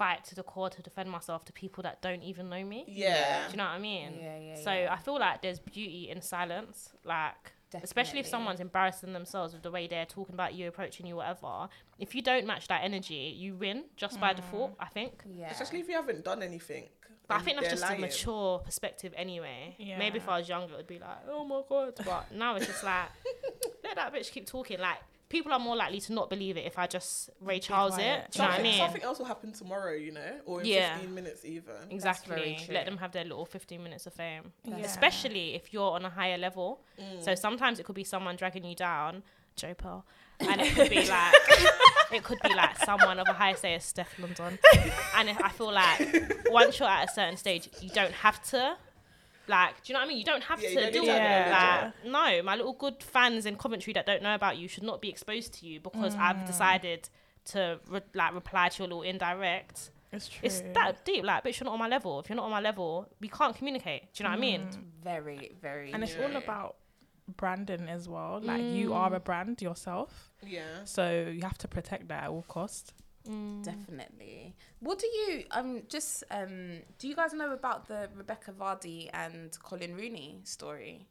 fight 0.00 0.24
to 0.24 0.34
the 0.34 0.42
core 0.42 0.70
to 0.70 0.80
defend 0.80 1.10
myself 1.10 1.44
to 1.44 1.52
people 1.52 1.82
that 1.82 2.00
don't 2.00 2.22
even 2.22 2.48
know 2.48 2.64
me. 2.64 2.84
Yeah. 2.88 3.46
Do 3.46 3.52
you 3.52 3.58
know 3.58 3.64
what 3.64 3.72
I 3.72 3.78
mean? 3.78 4.14
Yeah, 4.18 4.38
yeah, 4.38 4.54
So 4.56 4.72
yeah. 4.72 4.88
I 4.90 4.96
feel 4.96 5.18
like 5.20 5.42
there's 5.42 5.60
beauty 5.60 6.08
in 6.08 6.22
silence, 6.22 6.88
like 7.04 7.52
especially 7.82 8.20
if 8.20 8.26
someone's 8.26 8.60
embarrassing 8.60 9.12
themselves 9.12 9.52
with 9.52 9.62
the 9.62 9.70
way 9.70 9.86
they're 9.86 10.06
talking 10.06 10.34
about 10.34 10.54
you, 10.54 10.68
approaching 10.68 11.04
you, 11.06 11.16
whatever. 11.16 11.68
If 11.98 12.14
you 12.14 12.22
don't 12.22 12.46
match 12.46 12.66
that 12.68 12.80
energy, 12.82 13.34
you 13.36 13.56
win 13.56 13.84
just 13.94 14.18
by 14.18 14.32
mm. 14.32 14.36
default. 14.36 14.74
I 14.80 14.86
think. 14.86 15.22
Yeah. 15.26 15.50
Especially 15.50 15.80
if 15.80 15.88
you 15.88 15.96
haven't 15.96 16.24
done 16.24 16.42
anything. 16.42 16.88
But 17.28 17.34
I 17.36 17.42
think 17.42 17.60
that's 17.60 17.70
just 17.70 17.82
lying. 17.82 17.98
a 17.98 18.00
mature 18.00 18.58
perspective 18.60 19.12
anyway. 19.16 19.76
Yeah. 19.78 19.98
Maybe 19.98 20.16
if 20.16 20.28
I 20.28 20.38
was 20.38 20.48
younger, 20.48 20.72
it 20.72 20.78
would 20.78 20.86
be 20.86 20.98
like, 20.98 21.18
oh 21.28 21.44
my 21.44 21.60
god. 21.68 21.92
But 22.04 22.32
now 22.34 22.56
it's 22.56 22.66
just 22.66 22.82
like, 22.82 23.08
let 23.84 23.96
that 23.96 24.14
bitch 24.14 24.32
keep 24.32 24.46
talking. 24.46 24.80
Like 24.80 24.98
people 25.30 25.50
are 25.52 25.58
more 25.58 25.74
likely 25.76 26.00
to 26.00 26.12
not 26.12 26.28
believe 26.28 26.58
it 26.58 26.66
if 26.66 26.76
I 26.78 26.86
just 26.86 27.30
Ray 27.40 27.58
Charles 27.60 27.96
it. 27.96 28.00
Do 28.00 28.02
you 28.02 28.08
know 28.12 28.14
what 28.14 28.20
I 28.20 28.28
Something, 28.56 28.62
mean? 28.64 28.78
something 28.78 29.02
else 29.02 29.18
will 29.18 29.26
happen 29.26 29.52
tomorrow, 29.52 29.94
you 29.94 30.12
know, 30.12 30.32
or 30.44 30.60
in 30.60 30.66
Yeah. 30.66 30.94
15 30.98 31.14
minutes 31.14 31.44
even. 31.46 31.74
Exactly. 31.88 32.58
Let 32.68 32.84
them 32.84 32.98
have 32.98 33.12
their 33.12 33.24
little 33.24 33.46
15 33.46 33.82
minutes 33.82 34.06
of 34.06 34.12
fame. 34.12 34.52
Yeah. 34.64 34.76
Especially 34.78 35.54
if 35.54 35.72
you're 35.72 35.92
on 35.92 36.04
a 36.04 36.10
higher 36.10 36.36
level. 36.36 36.82
Mm. 37.00 37.24
So 37.24 37.34
sometimes 37.34 37.78
it 37.80 37.86
could 37.86 37.94
be 37.94 38.04
someone 38.04 38.36
dragging 38.36 38.64
you 38.64 38.74
down, 38.74 39.22
Joe 39.56 39.72
Pearl. 39.74 40.04
And 40.40 40.60
it 40.60 40.74
could 40.74 40.90
be 40.90 41.06
like, 41.08 41.34
it 42.12 42.24
could 42.24 42.38
be 42.42 42.54
like 42.54 42.76
someone 42.84 43.18
of 43.20 43.28
a 43.28 43.32
higher 43.32 43.54
say 43.56 43.74
as 43.74 43.84
Steph 43.84 44.18
London. 44.18 44.58
And 45.16 45.28
if- 45.30 45.40
I 45.40 45.48
feel 45.50 45.72
like 45.72 46.36
once 46.50 46.78
you're 46.80 46.88
at 46.88 47.08
a 47.08 47.12
certain 47.12 47.36
stage, 47.36 47.68
you 47.80 47.90
don't 47.90 48.12
have 48.12 48.42
to. 48.50 48.76
Like, 49.50 49.82
do 49.82 49.92
you 49.92 49.94
know 49.94 50.00
what 50.00 50.06
I 50.06 50.08
mean? 50.08 50.18
You 50.18 50.24
don't 50.24 50.44
have 50.44 50.62
Yeah, 50.62 50.68
to 50.68 50.74
don't 50.76 50.92
do 50.92 51.00
need 51.00 51.06
to 51.06 51.12
it. 51.12 51.20
have 51.20 51.82
Like, 52.04 52.04
no, 52.04 52.42
my 52.44 52.56
little 52.56 52.72
good 52.72 53.02
fans 53.02 53.46
in 53.46 53.56
commentary 53.56 53.92
that 53.94 54.06
don't 54.06 54.22
know 54.22 54.34
about 54.34 54.56
you 54.56 54.68
should 54.68 54.84
not 54.84 55.00
be 55.02 55.08
exposed 55.08 55.52
to 55.54 55.66
you 55.66 55.80
because 55.80 56.14
I've 56.14 56.36
mm. 56.36 56.46
decided 56.46 57.08
to 57.46 57.80
re- 57.88 58.00
like 58.14 58.32
reply 58.34 58.68
to 58.68 58.78
your 58.78 58.88
little 58.88 59.02
indirect. 59.02 59.90
It's 60.12 60.28
true. 60.28 60.40
It's 60.44 60.60
that 60.74 61.04
deep. 61.04 61.24
Like, 61.24 61.44
bitch, 61.44 61.60
you're 61.60 61.66
not 61.66 61.72
on 61.72 61.78
my 61.80 61.88
level. 61.88 62.20
If 62.20 62.28
you're 62.28 62.36
not 62.36 62.44
on 62.44 62.50
my 62.50 62.60
level, 62.60 63.08
we 63.20 63.28
can't 63.28 63.54
communicate. 63.56 64.12
Do 64.14 64.22
you 64.22 64.24
know 64.24 64.30
what 64.30 64.38
I 64.38 64.40
mean? 64.40 64.60
Mm. 64.62 65.04
very, 65.04 65.56
very. 65.60 65.92
and 65.92 66.02
it's 66.02 66.16
all 66.16 66.36
about 66.36 66.76
branding 67.36 67.88
as 67.88 68.08
well. 68.08 68.40
Like 68.42 68.62
you 68.62 68.90
mm. 68.90 68.94
are 68.94 69.14
a 69.14 69.20
brand 69.20 69.60
yourself, 69.62 70.30
Yeah. 70.46 70.84
so 70.84 71.26
you 71.32 71.42
have 71.42 71.58
to 71.58 71.68
protect 71.68 72.08
that 72.08 72.24
at 72.24 72.30
all 72.30 72.44
cost. 73.30 73.64
Definitely. 73.64 74.54
What 74.80 74.98
do 74.98 75.06
you 75.06 75.44
um 75.52 75.82
just 75.88 76.24
um 76.30 76.80
do 76.98 77.08
you 77.08 77.14
guys 77.14 77.32
know 77.32 77.52
about 77.52 77.86
the 77.88 78.08
Rebekah 78.14 78.52
Vardy 78.52 79.10
and 79.12 79.56
Colin 79.62 79.94
Rooney 79.94 80.40
story? 80.44 81.06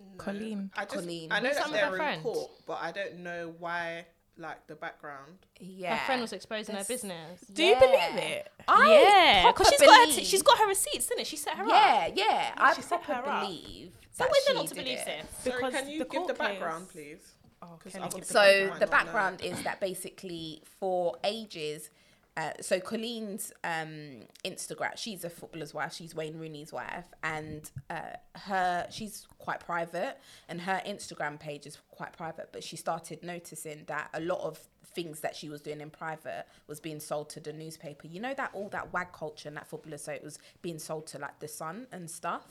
No. 0.00 0.24
Coleen. 0.24 0.70
I 0.76 0.84
just, 0.84 0.96
Coleen. 1.06 1.28
I 1.30 1.40
know 1.40 1.48
Who's 1.48 1.56
that 1.58 1.64
some 1.64 1.72
they're 1.72 1.86
in 1.88 1.94
friends? 1.96 2.22
court, 2.22 2.50
but 2.66 2.78
I 2.82 2.90
don't 2.90 3.18
know 3.20 3.54
why, 3.60 4.04
like, 4.36 4.66
the 4.66 4.74
background. 4.74 5.34
Yeah. 5.60 5.94
Her 5.96 6.06
friend 6.06 6.20
was 6.22 6.32
exposing 6.32 6.74
her 6.74 6.82
business. 6.84 7.40
Do 7.52 7.62
you 7.62 7.76
believe 7.78 8.16
it? 8.16 8.50
I 8.66 9.00
yeah, 9.00 9.52
because 9.52 9.68
proper 9.68 9.76
she's 9.78 9.86
got 9.86 10.08
her 10.08 10.14
t- 10.16 10.24
she's 10.24 10.42
got 10.42 10.58
her 10.58 10.66
receipts, 10.66 11.04
isn't 11.06 11.20
it? 11.20 11.26
She 11.28 11.36
set 11.36 11.56
her 11.56 11.62
up. 11.62 11.70
Yeah, 11.70 12.08
yeah. 12.16 12.52
I 12.56 12.74
she 12.74 12.82
set 12.82 13.02
proper 13.04 13.22
her 13.28 13.32
up. 13.32 13.42
believe. 13.46 13.92
So 14.10 14.24
that 14.24 14.30
when's 14.32 14.44
there 14.46 14.54
she 14.56 14.60
not 14.60 14.66
to 14.68 14.74
believe 14.74 14.98
it. 14.98 15.06
this? 15.06 15.44
Sorry, 15.44 15.64
Because 15.64 15.80
can 15.80 15.88
you 15.90 15.98
the 16.00 16.04
give 16.06 16.26
the 16.26 16.34
background, 16.34 16.86
case- 16.88 16.92
please? 16.92 17.32
Oh, 17.62 17.78
'Cause 17.78 17.92
Kelly, 17.92 18.04
other 18.04 18.18
give 18.18 18.28
people 18.28 18.42
So 18.42 18.70
the 18.80 18.86
background 18.90 19.40
is 19.40 19.62
that 19.62 19.80
basically 19.80 20.62
for 20.80 21.16
ages, 21.24 21.90
uh, 22.36 22.52
so 22.60 22.80
Coleen's 22.80 23.52
um, 23.62 24.26
Instagram, 24.44 24.96
she's 24.96 25.22
a 25.24 25.30
footballer's 25.30 25.72
wife. 25.74 25.92
She's 25.92 26.14
Wayne 26.14 26.38
Rooney's 26.38 26.72
wife, 26.72 27.06
and 27.22 27.70
uh, 27.90 28.14
her 28.36 28.86
she's 28.90 29.26
quite 29.38 29.60
private, 29.60 30.18
and 30.48 30.62
her 30.62 30.80
Instagram 30.86 31.38
page 31.38 31.66
is 31.66 31.78
quite 31.90 32.12
private. 32.14 32.48
But 32.52 32.64
she 32.64 32.76
started 32.76 33.22
noticing 33.22 33.84
that 33.86 34.08
a 34.14 34.20
lot 34.20 34.40
of 34.40 34.58
things 34.94 35.20
that 35.20 35.34
she 35.36 35.48
was 35.48 35.60
doing 35.60 35.80
in 35.80 35.90
private 35.90 36.46
was 36.66 36.80
being 36.80 37.00
sold 37.00 37.30
to 37.30 37.40
the 37.40 37.52
newspaper. 37.52 38.06
You 38.06 38.20
know 38.20 38.34
that 38.34 38.50
all 38.52 38.68
that 38.70 38.92
wag 38.92 39.12
culture 39.12 39.48
and 39.48 39.56
that 39.56 39.66
footballer, 39.66 39.98
so 39.98 40.12
it 40.12 40.22
was 40.22 40.38
being 40.62 40.78
sold 40.78 41.06
to 41.08 41.18
like 41.18 41.38
the 41.40 41.48
Sun 41.48 41.86
and 41.92 42.10
stuff. 42.10 42.46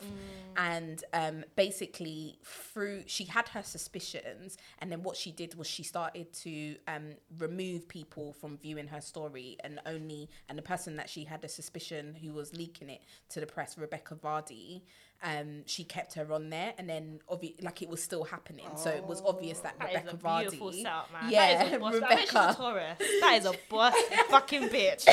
And 0.57 1.03
um, 1.13 1.43
basically, 1.55 2.37
through 2.43 3.03
she 3.05 3.25
had 3.25 3.47
her 3.49 3.63
suspicions, 3.63 4.57
and 4.79 4.91
then 4.91 5.03
what 5.03 5.17
she 5.17 5.31
did 5.31 5.55
was 5.55 5.67
she 5.67 5.83
started 5.83 6.31
to 6.33 6.75
um, 6.87 7.13
remove 7.37 7.87
people 7.87 8.33
from 8.33 8.57
viewing 8.57 8.87
her 8.87 9.01
story, 9.01 9.57
and 9.63 9.79
only 9.85 10.29
and 10.49 10.57
the 10.57 10.63
person 10.63 10.95
that 10.97 11.09
she 11.09 11.25
had 11.25 11.43
a 11.43 11.49
suspicion 11.49 12.15
who 12.21 12.33
was 12.33 12.55
leaking 12.55 12.89
it 12.89 13.01
to 13.29 13.39
the 13.39 13.47
press, 13.47 13.77
Rebekah 13.77 14.15
Vardy. 14.15 14.81
Um, 15.23 15.61
she 15.67 15.83
kept 15.83 16.15
her 16.15 16.33
on 16.33 16.49
there, 16.49 16.73
and 16.79 16.89
then 16.89 17.19
obvi- 17.29 17.63
like 17.63 17.83
it 17.83 17.89
was 17.89 18.01
still 18.01 18.23
happening, 18.23 18.65
so 18.75 18.89
it 18.89 19.05
was 19.05 19.21
obvious 19.23 19.59
that 19.59 19.77
That 19.77 19.89
is 19.91 19.95
Rebekah 19.97 20.17
a 20.27 20.39
beautiful 20.41 20.69
Vardy, 20.71 20.81
setup, 20.81 21.09
man. 21.13 21.31
yeah, 21.31 21.57
that 21.63 21.67
is 21.67 21.73
a 21.73 21.79
boss. 21.79 21.93
A 21.93 21.99
Rebekah, 21.99 22.53
Taurus. 22.57 22.97
That 23.21 23.35
is 23.39 23.45
a 23.45 23.53
boss 23.69 23.93
fucking 24.29 24.69
bitch. 24.69 25.05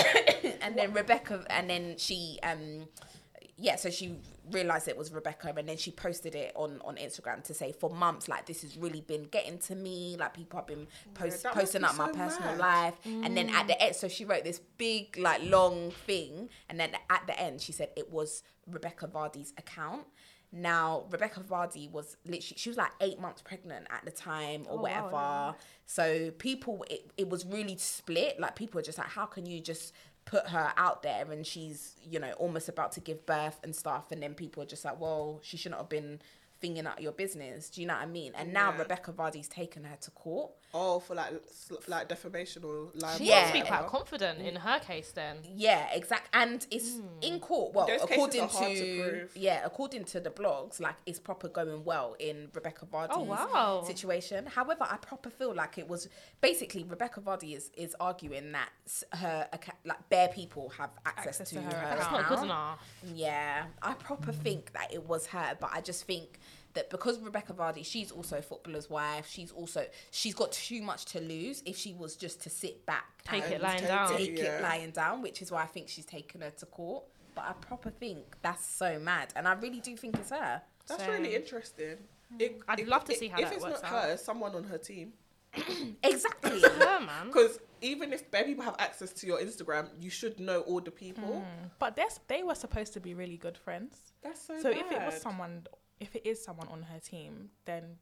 and 0.62 0.78
then 0.78 0.94
Rebekah, 0.94 1.44
and 1.50 1.68
then 1.68 1.96
she, 1.98 2.38
um, 2.42 2.88
yeah, 3.58 3.76
so 3.76 3.90
she 3.90 4.16
realized 4.50 4.88
it 4.88 4.96
was 4.96 5.12
Rebekah, 5.12 5.54
and 5.56 5.68
then 5.68 5.76
she 5.76 5.90
posted 5.90 6.34
it 6.34 6.52
on 6.54 6.80
on 6.84 6.96
Instagram 6.96 7.42
to 7.44 7.54
say 7.54 7.72
for 7.72 7.90
months, 7.90 8.28
like 8.28 8.46
this 8.46 8.62
has 8.62 8.76
really 8.76 9.00
been 9.00 9.24
getting 9.24 9.58
to 9.60 9.74
me, 9.74 10.16
like 10.18 10.34
people 10.34 10.58
have 10.58 10.66
been 10.66 10.86
post, 11.14 11.44
must 11.44 11.56
posting 11.56 11.84
up 11.84 11.96
my 11.96 12.10
personal 12.10 12.56
mad. 12.56 12.58
life, 12.58 12.94
and 13.04 13.36
then 13.36 13.48
at 13.50 13.66
the 13.66 13.74
mm. 13.74 13.82
end, 13.82 13.96
so 13.96 14.08
she 14.08 14.24
wrote 14.24 14.44
this 14.44 14.60
big 14.78 15.16
like 15.18 15.42
long 15.44 15.90
thing, 16.06 16.48
and 16.68 16.78
then 16.78 16.90
at 17.10 17.26
the 17.26 17.38
end 17.38 17.60
she 17.60 17.72
said 17.72 17.90
it 17.96 18.10
was 18.12 18.42
Rebekah 18.66 19.08
Vardy's 19.08 19.52
account. 19.58 20.06
Now 20.50 21.04
Rebekah 21.10 21.40
Vardy 21.40 21.90
was 21.90 22.16
literally 22.24 22.56
she 22.56 22.70
was 22.70 22.78
like 22.78 22.92
eight 23.02 23.20
months 23.20 23.42
pregnant 23.42 23.86
at 23.90 24.04
the 24.06 24.10
time 24.10 24.62
or 24.66 24.72
Oh, 24.72 24.76
wow, 24.76 24.82
whatever. 24.82 25.10
yeah. 25.12 25.52
So 25.84 26.30
people, 26.32 26.84
it, 26.90 27.10
it 27.18 27.28
was 27.28 27.44
really 27.46 27.76
split. 27.76 28.40
Like 28.40 28.56
people 28.56 28.78
were 28.78 28.82
just 28.82 28.98
like, 28.98 29.08
how 29.08 29.26
can 29.26 29.44
you 29.46 29.60
just 29.60 29.92
put 30.28 30.48
her 30.48 30.72
out 30.76 31.02
there 31.02 31.30
and 31.32 31.46
she's 31.46 31.94
you 32.08 32.20
know 32.20 32.32
almost 32.32 32.68
about 32.68 32.92
to 32.92 33.00
give 33.00 33.24
birth 33.26 33.58
and 33.62 33.74
stuff, 33.74 34.12
and 34.12 34.22
then 34.22 34.34
people 34.34 34.62
are 34.62 34.66
just 34.66 34.84
like, 34.84 35.00
well, 35.00 35.40
she 35.42 35.56
shouldn't 35.56 35.80
have 35.80 35.88
been 35.88 36.20
thinking 36.60 36.86
out 36.86 37.00
your 37.00 37.12
business. 37.12 37.70
Do 37.70 37.80
you 37.80 37.86
know 37.86 37.94
what 37.94 38.02
I 38.02 38.06
mean? 38.06 38.32
And 38.36 38.52
now 38.52 38.72
Yeah. 38.72 38.78
Rebekah 38.78 39.12
Vardy's 39.12 39.48
taken 39.48 39.84
her 39.84 39.96
to 40.00 40.10
court. 40.10 40.52
Oh, 40.74 41.00
for 41.00 41.14
like 41.14 41.32
like 41.86 42.08
defamation 42.08 42.62
or 42.64 42.90
libel. 42.94 43.16
She 43.18 43.24
Yeah. 43.24 43.42
must 43.42 43.52
be 43.54 43.62
quite 43.62 43.86
confident 43.86 44.40
in 44.40 44.56
her 44.56 44.78
case 44.80 45.12
then. 45.12 45.38
Yeah, 45.44 45.88
exact. 45.92 46.28
And 46.32 46.66
it's 46.70 46.96
hmm. 46.96 47.06
in 47.22 47.40
court. 47.40 47.74
Well, 47.74 47.86
Those 47.86 48.00
cases 48.02 48.10
according 48.12 48.40
are 48.42 48.48
hard 48.48 48.76
to, 48.76 48.96
to 48.96 49.10
prove. 49.10 49.36
yeah, 49.36 49.62
according 49.64 50.04
to 50.04 50.20
the 50.20 50.30
blogs, 50.30 50.80
like 50.80 50.96
it's 51.06 51.18
proper 51.18 51.48
going 51.48 51.84
well 51.84 52.16
in 52.18 52.50
Rebekah 52.52 52.86
Vardy's 52.86 53.08
Oh, 53.12 53.22
wow. 53.22 53.82
situation. 53.86 54.46
However, 54.46 54.86
I 54.90 54.96
proper 54.98 55.30
feel 55.30 55.54
like 55.54 55.78
it 55.78 55.88
was 55.88 56.08
basically 56.40 56.84
Rebekah 56.84 57.20
Vardy 57.20 57.56
is 57.56 57.70
is 57.76 57.94
arguing 58.00 58.52
that 58.52 58.70
her 59.14 59.48
like 59.84 60.08
bare 60.10 60.28
people 60.28 60.68
have 60.70 60.90
access, 61.06 61.40
Access 61.40 61.48
to, 61.50 61.54
to 61.56 61.62
her, 61.62 61.70
her 61.70 61.76
account. 61.76 61.98
That's 61.98 62.12
not 62.12 62.28
good 62.28 62.44
enough. 62.44 62.78
Yeah, 63.14 63.64
I 63.82 63.94
proper 63.94 64.32
think 64.32 64.72
that 64.72 64.92
it 64.92 65.06
was 65.06 65.26
her, 65.26 65.56
but 65.60 65.70
I 65.72 65.80
just 65.80 66.04
think 66.04 66.38
that 66.78 66.90
because 66.90 67.18
Rebekah 67.20 67.54
Vardy, 67.54 67.84
she's 67.84 68.10
also 68.10 68.38
a 68.38 68.42
footballer's 68.42 68.88
wife. 68.88 69.26
She's 69.28 69.50
also 69.50 69.84
she's 70.10 70.34
got 70.34 70.52
too 70.52 70.80
much 70.82 71.04
to 71.06 71.20
lose 71.20 71.62
if 71.66 71.76
she 71.76 71.92
was 71.92 72.16
just 72.16 72.40
to 72.44 72.50
sit 72.50 72.86
back 72.86 73.04
Take 73.24 73.44
and 73.44 73.54
it 73.54 73.62
lying 73.62 73.80
take 73.80 73.88
down. 73.88 74.16
take 74.16 74.38
Yeah. 74.38 74.44
it 74.58 74.62
lying 74.62 74.90
down, 74.92 75.20
which 75.22 75.42
is 75.42 75.50
why 75.50 75.62
I 75.62 75.66
think 75.66 75.88
she's 75.88 76.06
taken 76.06 76.40
her 76.40 76.50
to 76.50 76.66
court. 76.66 77.04
But 77.34 77.44
I 77.48 77.52
proper 77.52 77.90
think 77.90 78.36
that's 78.42 78.64
so 78.66 78.98
mad, 78.98 79.32
and 79.36 79.46
I 79.46 79.52
really 79.54 79.80
do 79.80 79.96
think 79.96 80.16
it's 80.18 80.30
her. 80.30 80.62
That's 80.86 81.02
Same. 81.02 81.10
really 81.12 81.34
interesting. 81.34 81.98
It, 82.38 82.60
I'd 82.68 82.86
love 82.86 83.04
to 83.06 83.14
see 83.14 83.28
how 83.28 83.38
if 83.38 83.44
that 83.48 83.54
it's 83.54 83.62
works 83.64 83.82
not 83.82 83.92
out. 83.92 84.04
her, 84.04 84.16
someone 84.16 84.54
on 84.54 84.64
her 84.64 84.78
team. 84.78 85.12
Exactly. 86.02 86.60
Her 86.60 87.00
man. 87.00 87.26
Because 87.28 87.58
even 87.80 88.12
if 88.12 88.30
bare 88.30 88.44
people 88.44 88.64
have 88.64 88.76
access 88.78 89.12
to 89.12 89.26
your 89.26 89.38
Instagram, 89.40 89.88
you 90.00 90.10
should 90.10 90.38
know 90.40 90.60
all 90.62 90.80
the 90.80 90.90
people. 90.90 91.40
Hmm. 91.40 91.66
But 91.78 91.98
they 92.28 92.42
were 92.42 92.54
supposed 92.54 92.92
to 92.94 93.00
be 93.00 93.14
really 93.14 93.36
good 93.36 93.56
friends. 93.56 94.12
That's 94.22 94.40
so. 94.42 94.60
So 94.60 94.70
if 94.70 94.90
it 94.90 95.00
was 95.00 95.20
someone, 95.20 95.66
if 96.00 96.14
it 96.16 96.26
is 96.26 96.42
someone 96.44 96.68
on 96.68 96.82
her 96.82 96.98
team, 97.00 97.50
then 97.64 97.96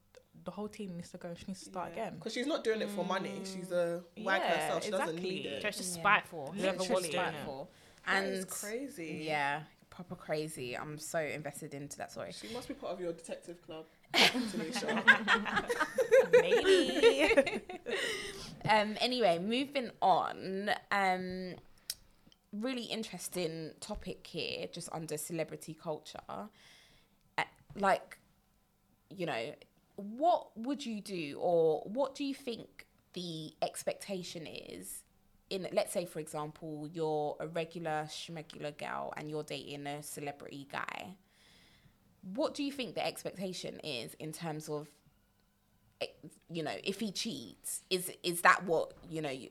the 0.44 0.50
whole 0.50 0.68
team 0.68 0.94
needs 0.96 1.10
to 1.10 1.18
go. 1.18 1.32
She 1.36 1.44
needs 1.48 1.60
to 1.60 1.70
start 1.70 1.92
again. 1.92 2.14
because 2.18 2.32
she's 2.34 2.46
not 2.46 2.62
doing 2.62 2.80
it 2.82 2.90
for 2.90 3.04
money. 3.04 3.40
She's 3.44 3.72
a 3.72 4.02
wag 4.18 4.42
Yeah, 4.42 4.56
herself. 4.60 4.84
She 4.84 4.90
doesn't 4.90 5.16
need 5.16 5.46
exactly. 5.46 5.48
it. 5.56 5.62
So 5.62 5.68
it's 5.68 5.76
just 5.78 5.96
Yeah. 5.96 6.02
spiteful. 6.02 6.52
Whoever 6.52 6.78
was 6.78 6.88
Literally 6.88 7.08
doing 7.10 7.22
spiteful. 7.24 7.70
That 8.06 8.22
And 8.24 8.32
is 8.34 8.44
crazy. 8.44 9.22
yeah, 9.26 9.62
proper 9.90 10.14
crazy. 10.14 10.76
I'm 10.76 10.98
so 10.98 11.18
invested 11.20 11.74
into 11.74 11.96
that 11.98 12.12
story. 12.12 12.32
She 12.32 12.48
must 12.52 12.68
be 12.68 12.74
part 12.74 12.92
of 12.92 13.00
your 13.00 13.12
detective 13.12 13.60
club. 13.62 13.86
Tanisha. 14.12 15.02
Maybe. 16.32 17.60
Um. 18.68 18.96
Anyway, 19.00 19.38
moving 19.38 19.90
on. 20.02 20.70
Um. 20.90 21.54
Really 22.52 22.84
interesting 22.84 23.72
topic 23.80 24.26
here, 24.26 24.66
just 24.72 24.88
under 24.92 25.16
celebrity 25.18 25.74
culture. 25.80 26.48
Like, 27.78 28.18
you 29.10 29.26
know, 29.26 29.54
what 29.96 30.56
would 30.56 30.84
you 30.84 31.00
do, 31.00 31.38
or 31.40 31.82
what 31.84 32.14
do 32.14 32.24
you 32.24 32.34
think 32.34 32.86
the 33.14 33.54
expectation 33.62 34.46
is? 34.46 35.02
In 35.48 35.68
let's 35.72 35.92
say, 35.92 36.04
for 36.04 36.18
example, 36.18 36.88
you're 36.92 37.36
a 37.38 37.46
regular 37.46 38.06
schmegular 38.08 38.76
gal 38.76 39.14
and 39.16 39.30
you're 39.30 39.44
dating 39.44 39.86
a 39.86 40.02
celebrity 40.02 40.66
guy. 40.70 41.14
What 42.34 42.54
do 42.54 42.64
you 42.64 42.72
think 42.72 42.96
the 42.96 43.06
expectation 43.06 43.78
is 43.84 44.14
in 44.14 44.32
terms 44.32 44.68
of 44.68 44.88
eh, 46.00 46.06
you 46.50 46.64
know, 46.64 46.74
if 46.82 46.98
he 46.98 47.12
cheats, 47.12 47.82
is 47.90 48.10
is 48.24 48.40
that 48.42 48.64
what 48.64 48.94
you 49.08 49.22
know? 49.22 49.30
You, 49.30 49.50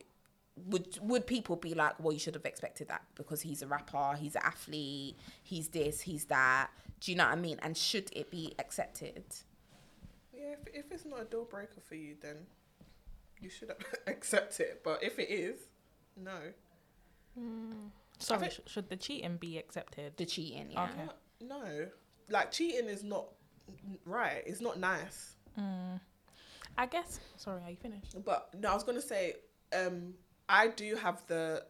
would 0.67 0.97
would 1.01 1.27
people 1.27 1.55
be 1.55 1.73
like, 1.73 1.99
well, 1.99 2.13
you 2.13 2.19
should 2.19 2.35
have 2.35 2.45
expected 2.45 2.87
that 2.87 3.03
because 3.15 3.41
he's 3.41 3.61
a 3.61 3.67
rapper, 3.67 4.15
he's 4.17 4.35
an 4.35 4.41
athlete, 4.43 5.17
he's 5.43 5.67
this, 5.69 6.01
he's 6.01 6.25
that. 6.25 6.69
Do 6.99 7.11
you 7.11 7.17
know 7.17 7.25
what 7.25 7.33
I 7.33 7.35
mean? 7.35 7.59
And 7.61 7.77
should 7.77 8.09
it 8.13 8.31
be 8.31 8.53
accepted? 8.59 9.23
yeah, 10.33 10.53
if, 10.53 10.85
if 10.85 10.91
it's 10.91 11.05
not 11.05 11.21
a 11.21 11.25
deal 11.25 11.45
breaker 11.45 11.79
for 11.87 11.95
you, 11.95 12.15
then 12.21 12.35
you 13.39 13.49
should 13.49 13.71
accept 14.07 14.59
it. 14.59 14.81
But 14.83 15.03
if 15.03 15.19
it 15.19 15.29
is, 15.29 15.57
no. 16.17 16.37
Hmm. 17.37 17.71
Sorry, 18.19 18.47
think- 18.49 18.67
should 18.67 18.89
the 18.89 18.95
cheating 18.95 19.37
be 19.37 19.57
accepted? 19.57 20.15
The 20.17 20.25
cheating, 20.25 20.67
yeah. 20.71 20.83
Okay. 20.83 21.01
Uh, 21.03 21.45
no. 21.47 21.87
Like 22.29 22.51
cheating 22.51 22.89
is 22.89 23.03
not 23.03 23.25
right. 24.05 24.41
It's 24.45 24.61
not 24.61 24.79
nice. 24.79 25.35
Hmm. 25.55 25.95
I 26.77 26.85
guess. 26.87 27.19
Sorry, 27.37 27.61
are 27.63 27.69
you 27.69 27.77
finished? 27.77 28.15
But 28.25 28.49
no, 28.57 28.69
I 28.71 28.73
was 28.73 28.83
gonna 28.83 29.01
say, 29.01 29.35
um, 29.73 30.13
I 30.49 30.67
do 30.67 30.95
have 30.95 31.23
the 31.27 31.63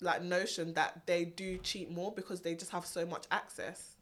like 0.00 0.22
notion 0.22 0.74
that 0.74 1.02
they 1.06 1.24
do 1.24 1.58
cheat 1.58 1.90
more 1.90 2.12
because 2.12 2.40
they 2.40 2.54
just 2.54 2.70
have 2.70 2.86
so 2.86 3.04
much 3.04 3.24
access, 3.30 3.96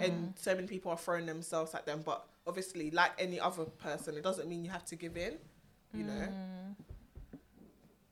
and 0.00 0.34
mm. 0.34 0.38
so 0.38 0.54
many 0.54 0.66
people 0.66 0.90
are 0.90 0.98
throwing 0.98 1.26
themselves 1.26 1.74
at 1.74 1.86
them. 1.86 2.02
But 2.04 2.24
obviously, 2.46 2.90
like 2.90 3.12
any 3.18 3.40
other 3.40 3.64
person, 3.64 4.16
it 4.16 4.22
doesn't 4.22 4.48
mean 4.48 4.64
you 4.64 4.70
have 4.70 4.84
to 4.86 4.96
give 4.96 5.16
in. 5.16 5.34
You 5.94 6.04
know. 6.04 6.12
Mm. 6.12 6.74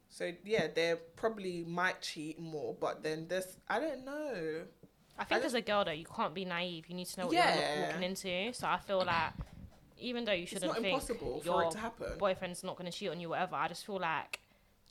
So 0.08 0.32
yeah, 0.44 0.68
they 0.74 0.94
probably 1.14 1.64
might 1.68 2.00
cheat 2.00 2.40
more, 2.40 2.74
but 2.80 3.02
then 3.02 3.26
there's 3.28 3.58
I 3.68 3.78
don't 3.78 4.04
know. 4.04 4.62
I 5.18 5.24
think 5.24 5.42
I 5.42 5.46
as 5.46 5.54
a 5.54 5.60
girl 5.60 5.84
though, 5.84 5.90
you 5.90 6.06
can't 6.06 6.34
be 6.34 6.44
naive. 6.44 6.86
You 6.88 6.94
need 6.94 7.06
to 7.06 7.20
know 7.20 7.26
what 7.26 7.34
you're 7.34 7.86
walking 7.86 8.02
into. 8.02 8.52
So 8.52 8.66
I 8.66 8.78
feel 8.78 8.98
like 9.06 9.32
even 9.98 10.24
though 10.24 10.32
you 10.32 10.46
shouldn't 10.46 10.72
think 10.74 10.86
impossible 10.86 11.40
for 11.40 11.46
your 11.46 11.64
it 11.64 11.70
to 11.72 11.78
happen. 11.78 12.12
boyfriend's 12.18 12.62
not 12.62 12.76
going 12.76 12.90
to 12.90 12.96
cheat 12.96 13.10
on 13.10 13.20
you, 13.20 13.30
whatever, 13.30 13.56
I 13.56 13.68
just 13.68 13.84
feel 13.84 13.98
like 13.98 14.40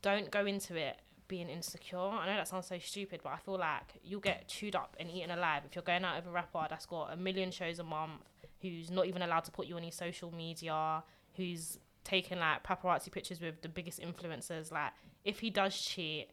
don't 0.02 0.30
go 0.30 0.46
into 0.46 0.76
it 0.76 0.98
being 1.28 1.50
insecure. 1.50 1.98
I 1.98 2.26
know 2.26 2.36
that 2.36 2.48
sounds 2.48 2.68
so 2.68 2.78
stupid, 2.80 3.22
but 3.24 3.34
I 3.34 3.38
feel 3.38 3.58
like 3.58 3.94
you'll 4.04 4.20
get 4.20 4.48
chewed 4.48 4.76
up 4.76 4.96
and 5.00 5.10
eaten 5.10 5.32
alive 5.32 5.64
if 5.66 5.76
you're 5.76 5.84
going 5.84 6.04
out 6.04 6.18
with 6.18 6.28
a 6.28 6.32
rapper 6.32 6.66
that's 6.70 6.86
got 6.86 7.14
a 7.14 7.16
million 7.16 7.52
shows 7.52 7.80
a 7.80 7.84
month, 7.84 8.22
who's 8.62 8.90
not 8.90 9.06
even 9.06 9.22
allowed 9.22 9.44
to 9.46 9.52
put 9.52 9.68
you 9.68 9.76
on 9.76 9.84
his 9.84 9.96
social 9.96 10.32
media, 10.32 11.04
who's 11.36 11.80
taking 12.04 12.40
like 12.40 12.64
paparazzi 12.64 13.12
pictures 13.12 13.42
with 13.42 13.62
the 13.62 13.70
biggest 13.70 14.00
influencers. 14.00 14.72
Like, 14.72 14.92
if 15.24 15.40
he 15.40 15.50
does 15.50 15.80
cheat, 15.80 16.30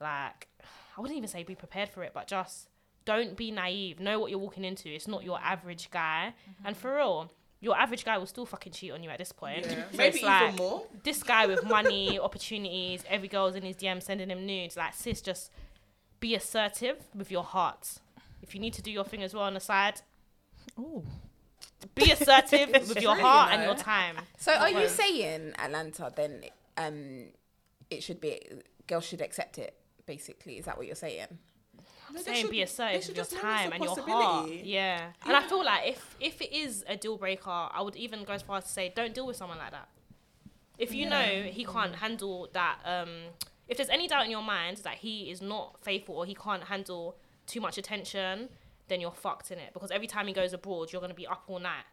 like, 0.00 0.48
I 0.96 1.00
wouldn't 1.00 1.16
even 1.16 1.28
say 1.28 1.42
be 1.42 1.54
prepared 1.54 1.88
for 1.88 2.02
it, 2.02 2.12
but 2.12 2.26
just 2.26 2.68
don't 3.04 3.36
be 3.36 3.50
naive. 3.50 4.00
Know 4.00 4.18
what 4.18 4.30
you're 4.30 4.38
walking 4.38 4.64
into. 4.64 4.88
It's 4.88 5.08
not 5.08 5.24
your 5.24 5.40
average 5.40 5.90
guy. 5.90 6.34
And 6.64 6.76
mm-hmm. 6.76 6.80
for 6.80 6.96
real, 6.96 7.32
your 7.60 7.76
average 7.76 8.04
guy 8.04 8.16
will 8.18 8.26
still 8.26 8.46
fucking 8.46 8.72
cheat 8.72 8.92
on 8.92 9.02
you 9.02 9.10
at 9.10 9.18
this 9.18 9.32
point. 9.32 9.66
Yeah. 9.66 9.84
So 9.90 9.96
Maybe 9.98 10.16
it's 10.16 10.24
like, 10.24 10.54
even 10.54 10.56
more. 10.56 10.82
This 11.02 11.22
guy 11.22 11.46
with 11.46 11.64
money, 11.64 12.18
opportunities, 12.28 13.04
every 13.08 13.28
girl's 13.28 13.54
in 13.54 13.62
his 13.62 13.76
DM 13.76 14.02
sending 14.02 14.30
him 14.30 14.46
nudes. 14.46 14.76
Like, 14.76 14.94
sis, 14.94 15.20
just 15.20 15.50
be 16.20 16.34
assertive 16.34 16.96
with 17.14 17.30
your 17.30 17.44
heart. 17.44 17.98
If 18.42 18.54
you 18.54 18.60
need 18.60 18.72
to 18.74 18.82
do 18.82 18.90
your 18.90 19.04
thing 19.04 19.22
as 19.22 19.34
well 19.34 19.44
on 19.44 19.54
the 19.54 19.60
side, 19.60 20.00
Oh, 20.78 21.04
be 21.94 22.10
assertive 22.10 22.70
with 22.88 23.00
your 23.00 23.16
heart 23.16 23.52
you 23.52 23.58
and 23.58 23.64
your 23.64 23.74
time. 23.74 24.16
So 24.38 24.52
are 24.52 24.70
you 24.70 24.88
saying 24.88 25.52
Atlanta 25.58 26.12
then 26.14 26.42
um 26.76 27.26
it 27.90 28.02
should 28.02 28.20
be 28.20 28.40
girls 28.86 29.04
should 29.04 29.20
accept 29.20 29.58
it. 29.58 29.74
Basically, 30.06 30.58
is 30.58 30.64
that 30.64 30.76
what 30.76 30.86
you're 30.86 30.96
saying? 30.96 31.38
No, 32.12 32.18
they 32.18 32.24
saying 32.24 32.42
should- 32.42 32.50
be 32.50 32.62
assertive 32.62 33.06
with 33.08 33.16
your 33.16 33.24
just 33.24 33.32
know 33.32 33.38
it's 33.38 33.42
time 33.42 33.72
and 33.72 33.84
your 33.84 34.00
heart. 34.00 34.50
Yeah. 34.50 35.12
And 35.26 35.36
I 35.36 35.42
feel 35.48 35.64
like 35.64 35.88
if 35.88 36.16
if 36.20 36.40
it 36.42 36.52
is 36.52 36.84
a 36.88 36.96
deal 36.96 37.16
breaker, 37.16 37.50
I 37.50 37.80
would 37.82 37.96
even 37.96 38.24
go 38.24 38.32
as 38.32 38.42
far 38.42 38.58
as 38.58 38.64
to 38.64 38.70
say 38.70 38.92
don't 38.94 39.14
deal 39.14 39.26
with 39.26 39.36
someone 39.36 39.58
like 39.58 39.70
that. 39.72 39.88
If 40.78 40.94
you 40.94 41.08
know 41.08 41.42
he 41.44 41.64
can't 41.64 41.94
handle 41.96 42.48
that, 42.52 42.78
um, 42.84 43.10
if 43.68 43.76
there's 43.76 43.90
any 43.90 44.08
doubt 44.08 44.24
in 44.24 44.30
your 44.30 44.42
mind 44.42 44.78
that 44.78 44.94
he 44.96 45.30
is 45.30 45.40
not 45.42 45.78
faithful 45.82 46.14
or 46.16 46.24
he 46.26 46.34
can't 46.34 46.64
handle 46.64 47.16
too 47.46 47.60
much 47.60 47.76
attention, 47.78 48.48
then 48.88 49.00
you're 49.00 49.10
fucked 49.12 49.50
in 49.50 49.58
it. 49.58 49.72
Because 49.74 49.90
every 49.90 50.06
time 50.06 50.26
he 50.26 50.32
goes 50.32 50.52
abroad, 50.52 50.90
you're 50.92 51.00
gonna 51.02 51.14
be 51.14 51.26
up 51.26 51.44
all 51.48 51.58
night. 51.58 51.84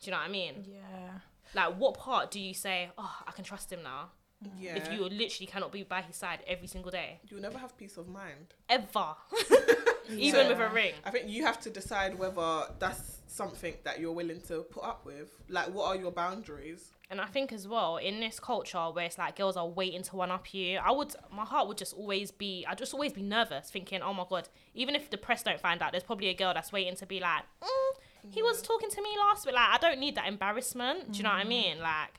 Do 0.00 0.06
you 0.06 0.12
know 0.12 0.18
what 0.18 0.28
I 0.28 0.32
mean? 0.32 0.66
Yeah. 0.68 1.18
Like, 1.54 1.76
what 1.76 1.94
part 1.94 2.30
do 2.30 2.40
you 2.40 2.52
say, 2.54 2.90
oh, 2.98 3.14
I 3.26 3.30
can 3.30 3.44
trust 3.44 3.72
him 3.72 3.82
now? 3.84 4.10
Yeah. 4.58 4.76
If 4.76 4.92
you 4.92 5.00
literally 5.02 5.46
cannot 5.46 5.72
be 5.72 5.82
by 5.82 6.02
his 6.02 6.16
side 6.16 6.40
every 6.46 6.66
single 6.66 6.90
day, 6.90 7.20
You'll 7.28 7.40
never 7.42 7.58
have 7.58 7.76
peace 7.76 7.96
of 7.96 8.08
mind. 8.08 8.54
ever, 8.68 9.14
even 10.10 10.42
So- 10.46 10.48
with 10.48 10.60
a 10.60 10.68
ring. 10.68 10.94
I 11.04 11.10
think 11.10 11.28
you 11.28 11.44
have 11.44 11.60
to 11.60 11.70
decide 11.70 12.18
whether 12.18 12.64
that's 12.78 13.20
something 13.26 13.74
that 13.84 13.98
you're 13.98 14.12
willing 14.12 14.40
to 14.42 14.62
put 14.62 14.84
up 14.84 15.04
with. 15.06 15.30
Like, 15.48 15.68
what 15.72 15.86
are 15.86 15.96
your 15.96 16.10
boundaries? 16.12 16.90
And 17.10 17.20
I 17.20 17.26
think 17.26 17.52
as 17.52 17.68
well 17.68 17.98
in 17.98 18.20
this 18.20 18.40
culture 18.40 18.78
where 18.90 19.04
it's 19.04 19.18
like 19.18 19.36
girls 19.36 19.56
are 19.56 19.66
waiting 19.68 20.02
to 20.04 20.16
one 20.16 20.30
up 20.30 20.52
you, 20.54 20.78
I 20.78 20.90
would 20.92 21.14
my 21.30 21.44
heart 21.44 21.68
would 21.68 21.76
just 21.76 21.94
always 21.94 22.30
be 22.30 22.64
I'd 22.66 22.78
just 22.78 22.94
always 22.94 23.12
be 23.12 23.22
nervous, 23.22 23.70
thinking, 23.70 24.00
oh 24.02 24.14
my 24.14 24.24
god, 24.28 24.48
even 24.74 24.94
if 24.94 25.10
the 25.10 25.18
press 25.18 25.42
don't 25.42 25.60
find 25.60 25.82
out, 25.82 25.92
there's 25.92 26.04
probably 26.04 26.28
a 26.28 26.34
girl 26.34 26.52
that's 26.54 26.72
waiting 26.72 26.96
to 26.96 27.06
be 27.06 27.20
like, 27.20 27.42
mm, 27.62 28.30
he 28.30 28.42
was 28.42 28.62
talking 28.62 28.88
to 28.90 29.02
me 29.02 29.10
last 29.18 29.44
week. 29.44 29.54
Like 29.54 29.68
I 29.74 29.78
don't 29.78 29.98
need 30.00 30.14
that 30.14 30.26
embarrassment. 30.26 31.12
Do 31.12 31.18
you 31.18 31.24
know 31.24 31.30
what 31.30 31.38
I 31.40 31.44
mean? 31.44 31.80
Like. 31.80 32.18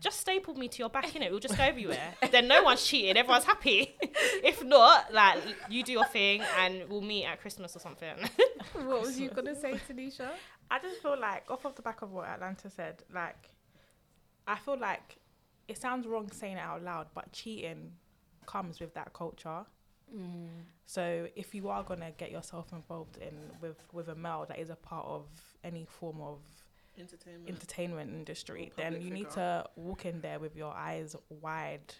Just 0.00 0.20
staple 0.20 0.54
me 0.54 0.68
to 0.68 0.78
your 0.78 0.88
back 0.88 1.14
in 1.14 1.22
it. 1.22 1.30
We'll 1.30 1.40
just 1.40 1.56
go 1.56 1.64
everywhere. 1.72 2.14
then 2.30 2.48
no 2.48 2.62
one's 2.62 2.86
cheating, 2.86 3.16
Everyone's 3.16 3.44
happy. 3.44 3.96
if 4.02 4.64
not, 4.64 5.12
like 5.12 5.38
you 5.68 5.82
do 5.82 5.92
your 5.92 6.06
thing, 6.06 6.42
and 6.58 6.88
we'll 6.88 7.00
meet 7.02 7.24
at 7.24 7.40
Christmas 7.40 7.76
or 7.76 7.80
something. 7.80 8.14
What 8.74 9.00
was 9.02 9.18
you 9.18 9.28
gonna 9.30 9.54
say, 9.56 9.72
Tanisha? 9.88 10.30
I 10.70 10.78
just 10.78 11.02
feel 11.02 11.18
like, 11.18 11.50
off 11.50 11.64
of 11.64 11.74
the 11.74 11.82
back 11.82 12.02
of 12.02 12.12
what 12.12 12.28
Atlanta 12.28 12.70
said, 12.70 13.02
like, 13.12 13.50
I 14.46 14.56
feel 14.56 14.78
like 14.78 15.16
it 15.66 15.78
sounds 15.78 16.06
wrong 16.06 16.30
saying 16.30 16.56
it 16.58 16.60
out 16.60 16.82
loud, 16.82 17.08
but 17.14 17.32
cheating 17.32 17.92
comes 18.46 18.78
with 18.78 18.94
that 18.94 19.12
culture. 19.12 19.64
Mm. 20.14 20.48
So 20.86 21.28
if 21.36 21.54
you 21.54 21.68
are 21.68 21.82
gonna 21.82 22.12
get 22.16 22.30
yourself 22.30 22.72
involved 22.72 23.18
in 23.18 23.34
with 23.60 23.76
with 23.92 24.08
a 24.08 24.14
male 24.14 24.46
that 24.48 24.58
is 24.58 24.70
a 24.70 24.76
part 24.76 25.06
of 25.06 25.26
any 25.64 25.84
form 25.84 26.20
of 26.20 26.38
Entertainment. 26.98 27.48
entertainment 27.48 28.10
industry, 28.12 28.72
then 28.76 28.92
public 28.92 29.02
you 29.02 29.10
need 29.10 29.30
to 29.30 29.64
walk 29.76 30.04
in 30.04 30.20
there 30.20 30.38
with 30.38 30.56
your 30.56 30.72
eyes 30.74 31.14
wide 31.28 31.94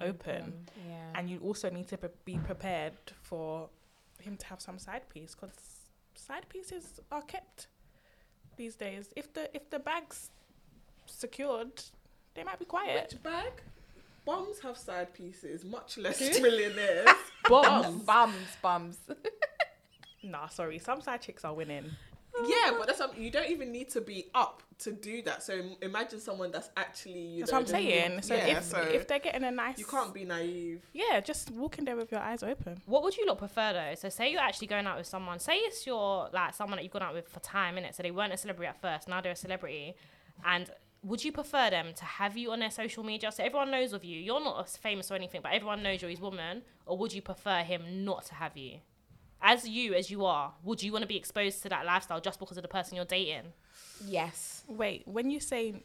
open, 0.00 0.66
Yeah. 0.86 1.12
and 1.14 1.30
you 1.30 1.38
also 1.40 1.70
need 1.70 1.88
to 1.88 1.96
pre- 1.98 2.08
be 2.24 2.38
prepared 2.38 2.94
for 3.22 3.70
him 4.20 4.36
to 4.36 4.46
have 4.46 4.60
some 4.60 4.78
side 4.78 5.08
piece 5.08 5.34
because 5.34 5.54
side 6.14 6.48
pieces 6.48 7.00
are 7.10 7.22
kept 7.22 7.68
these 8.56 8.76
days. 8.76 9.12
If 9.16 9.32
the 9.32 9.54
if 9.56 9.70
the 9.70 9.78
bag's 9.78 10.30
secured, 11.06 11.82
they 12.34 12.44
might 12.44 12.58
be 12.58 12.64
quiet. 12.64 13.12
Which 13.12 13.22
bag? 13.22 13.52
Bums 14.24 14.58
have 14.60 14.78
side 14.78 15.12
pieces, 15.12 15.64
much 15.64 15.98
less 15.98 16.18
millionaires. 16.40 17.08
bums, 17.48 18.02
bums, 18.04 18.56
bums. 18.62 18.98
Nah, 20.22 20.48
sorry, 20.48 20.78
some 20.78 21.02
side 21.02 21.20
chicks 21.20 21.44
are 21.44 21.52
winning. 21.52 21.90
Yeah, 22.46 22.72
but 22.76 22.86
that's 22.86 22.98
something 22.98 23.22
you 23.22 23.30
don't 23.30 23.48
even 23.48 23.70
need 23.70 23.88
to 23.90 24.00
be 24.00 24.26
up 24.34 24.62
to 24.80 24.92
do 24.92 25.22
that. 25.22 25.42
So 25.42 25.60
imagine 25.82 26.20
someone 26.20 26.50
that's 26.50 26.70
actually 26.76 27.20
you. 27.20 27.40
That's 27.40 27.52
know, 27.52 27.58
what 27.58 27.60
I'm 27.60 27.64
just- 27.66 27.72
saying. 27.72 28.22
So 28.22 28.34
yeah, 28.34 28.58
if 28.58 28.64
so 28.64 28.80
if 28.80 29.06
they're 29.06 29.18
getting 29.18 29.44
a 29.44 29.50
nice, 29.50 29.78
you 29.78 29.84
can't 29.86 30.12
be 30.12 30.24
naive. 30.24 30.82
Yeah, 30.92 31.20
just 31.20 31.50
walk 31.52 31.78
in 31.78 31.84
there 31.84 31.96
with 31.96 32.10
your 32.10 32.20
eyes 32.20 32.42
open. 32.42 32.80
What 32.86 33.02
would 33.02 33.16
you 33.16 33.26
lot 33.26 33.38
prefer 33.38 33.72
though? 33.72 33.94
So 33.94 34.08
say 34.08 34.32
you're 34.32 34.40
actually 34.40 34.66
going 34.66 34.86
out 34.86 34.96
with 34.98 35.06
someone. 35.06 35.38
Say 35.38 35.56
it's 35.56 35.86
your 35.86 36.28
like 36.32 36.54
someone 36.54 36.76
that 36.78 36.82
you've 36.82 36.92
gone 36.92 37.02
out 37.02 37.14
with 37.14 37.28
for 37.28 37.40
time, 37.40 37.76
innit? 37.76 37.94
So 37.94 38.02
they 38.02 38.10
weren't 38.10 38.32
a 38.32 38.36
celebrity 38.36 38.68
at 38.68 38.80
first, 38.80 39.08
now 39.08 39.20
they're 39.20 39.32
a 39.32 39.36
celebrity. 39.36 39.94
And 40.44 40.70
would 41.04 41.22
you 41.22 41.32
prefer 41.32 41.70
them 41.70 41.92
to 41.94 42.04
have 42.04 42.36
you 42.36 42.50
on 42.50 42.60
their 42.60 42.70
social 42.70 43.04
media 43.04 43.30
so 43.30 43.44
everyone 43.44 43.70
knows 43.70 43.92
of 43.92 44.04
you? 44.04 44.18
You're 44.18 44.42
not 44.42 44.68
famous 44.70 45.10
or 45.10 45.14
anything, 45.14 45.40
but 45.42 45.52
everyone 45.52 45.82
knows 45.82 46.00
you're 46.00 46.10
his 46.10 46.20
woman. 46.20 46.62
Or 46.86 46.96
would 46.98 47.12
you 47.12 47.22
prefer 47.22 47.58
him 47.58 48.04
not 48.04 48.24
to 48.26 48.34
have 48.34 48.56
you? 48.56 48.78
As 49.46 49.68
you 49.68 49.92
as 49.94 50.10
you 50.10 50.24
are, 50.24 50.54
would 50.64 50.82
you 50.82 50.90
want 50.90 51.02
to 51.02 51.06
be 51.06 51.16
exposed 51.18 51.62
to 51.64 51.68
that 51.68 51.84
lifestyle 51.84 52.18
just 52.20 52.38
because 52.40 52.56
of 52.56 52.62
the 52.62 52.68
person 52.68 52.96
you're 52.96 53.04
dating? 53.04 53.52
yes. 54.06 54.64
Wait, 54.66 55.02
when 55.06 55.30
you 55.30 55.38
say 55.38 55.84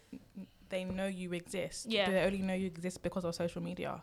they 0.69 0.83
know 0.85 1.05
you 1.07 1.33
exist, 1.33 1.85
Yeah. 1.89 2.05
do 2.05 2.11
they 2.13 2.21
only 2.21 2.39
know 2.39 2.53
you 2.53 2.67
exist 2.67 3.03
because 3.03 3.25
of 3.25 3.35
social 3.35 3.61
media 3.61 4.01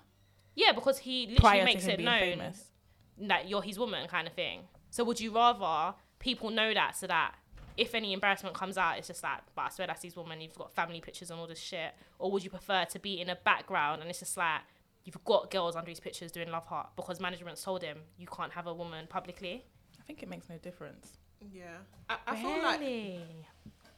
Yeah, 0.54 0.72
because 0.72 0.98
he 0.98 1.20
literally 1.22 1.40
prior 1.40 1.64
makes 1.64 1.84
to 1.84 1.90
him 1.90 1.94
it 1.94 1.96
being 1.98 2.04
known 2.04 2.20
famous? 2.38 2.70
that 3.18 3.48
you're 3.48 3.62
his 3.62 3.78
woman 3.78 4.06
kind 4.08 4.26
of 4.28 4.34
thing. 4.34 4.60
So 4.90 5.02
would 5.04 5.20
you 5.20 5.30
rather 5.34 5.94
people 6.18 6.50
know 6.50 6.74
that 6.74 6.96
so 6.96 7.06
that 7.06 7.34
if 7.76 7.94
any 7.94 8.12
embarrassment 8.12 8.54
comes 8.54 8.76
out, 8.78 8.98
it's 8.98 9.06
just 9.08 9.22
like, 9.22 9.40
but 9.54 9.62
I 9.62 9.68
swear 9.70 9.86
that's 9.86 10.02
his 10.02 10.16
woman, 10.16 10.40
you've 10.40 10.54
got 10.58 10.72
family 10.72 11.00
pictures 11.00 11.30
and 11.30 11.38
all 11.40 11.46
this 11.46 11.58
shit? 11.58 11.92
Or 12.18 12.30
would 12.30 12.42
you 12.44 12.50
prefer 12.50 12.84
to 12.86 12.98
be 12.98 13.20
in 13.20 13.28
a 13.30 13.36
background 13.36 14.00
and 14.02 14.10
it's 14.10 14.20
just 14.20 14.36
like, 14.36 14.60
you've 15.06 15.24
got 15.24 15.50
girls 15.50 15.76
under 15.76 15.88
his 15.88 16.00
pictures 16.00 16.32
doing 16.32 16.50
love 16.50 16.66
heart 16.66 16.88
because 16.96 17.20
management's 17.20 17.62
told 17.62 17.80
him 17.82 17.98
you 18.18 18.26
can't 18.26 18.52
have 18.52 18.66
a 18.66 18.74
woman 18.74 19.06
publicly? 19.08 19.64
I 19.98 20.02
think 20.02 20.22
it 20.22 20.28
makes 20.28 20.48
no 20.50 20.58
difference. 20.58 21.12
Yeah, 21.52 21.76
I, 22.10 22.16
I 22.26 22.36
feel 22.36 22.62
like 22.62 22.80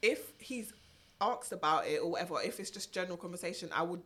if 0.03 0.33
he's 0.39 0.73
asked 1.21 1.53
about 1.53 1.87
it 1.87 2.01
or 2.03 2.11
whatever, 2.11 2.37
if 2.45 2.61
it's 2.61 2.71
just 2.71 2.93
general 2.93 3.17
conversation, 3.17 3.71
I 3.75 3.83
would 3.83 4.03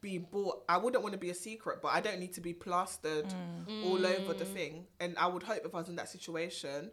be 0.00 0.18
bought. 0.18 0.64
I 0.68 0.78
wouldn't 0.78 1.02
want 1.02 1.12
to 1.12 1.18
be 1.18 1.30
a 1.30 1.34
secret, 1.34 1.78
but 1.80 1.88
I 1.88 2.00
don't 2.00 2.18
need 2.18 2.32
to 2.34 2.40
be 2.40 2.52
plastered 2.52 3.26
mm. 3.68 3.84
all 3.86 4.04
over 4.04 4.34
the 4.34 4.44
mm. 4.44 4.52
thing. 4.52 4.86
And 5.00 5.16
I 5.16 5.26
would 5.26 5.44
hope 5.44 5.62
if 5.64 5.74
I 5.74 5.78
was 5.78 5.88
in 5.88 5.96
that 5.96 6.08
situation, 6.08 6.90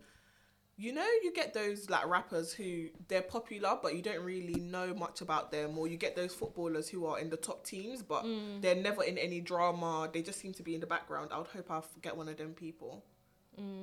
you 0.80 0.94
know, 0.94 1.06
you 1.24 1.34
get 1.34 1.54
those 1.54 1.90
like 1.90 2.08
rappers 2.08 2.54
who 2.54 2.86
they're 3.10 3.22
popular, 3.22 3.78
but 3.82 3.96
you 3.96 4.02
don't 4.02 4.24
really 4.24 4.62
know 4.62 4.94
much 4.94 5.20
about 5.20 5.52
them, 5.52 5.78
or 5.78 5.90
you 5.90 5.98
get 5.98 6.16
those 6.16 6.34
footballers 6.34 6.88
who 6.88 7.06
are 7.06 7.20
in 7.20 7.30
the 7.30 7.36
top 7.36 7.66
teams, 7.66 8.02
but 8.02 8.24
mm. 8.24 8.62
they're 8.62 8.76
never 8.76 9.04
in 9.04 9.18
any 9.18 9.42
drama. 9.42 10.10
They 10.12 10.22
just 10.22 10.40
seem 10.40 10.54
to 10.54 10.64
be 10.64 10.76
in 10.76 10.80
the 10.80 10.88
background. 10.88 11.32
I 11.34 11.38
would 11.38 11.48
hope 11.48 11.70
I 11.70 11.82
get 12.02 12.16
one 12.16 12.30
of 12.30 12.38
them 12.38 12.54
people 12.54 13.04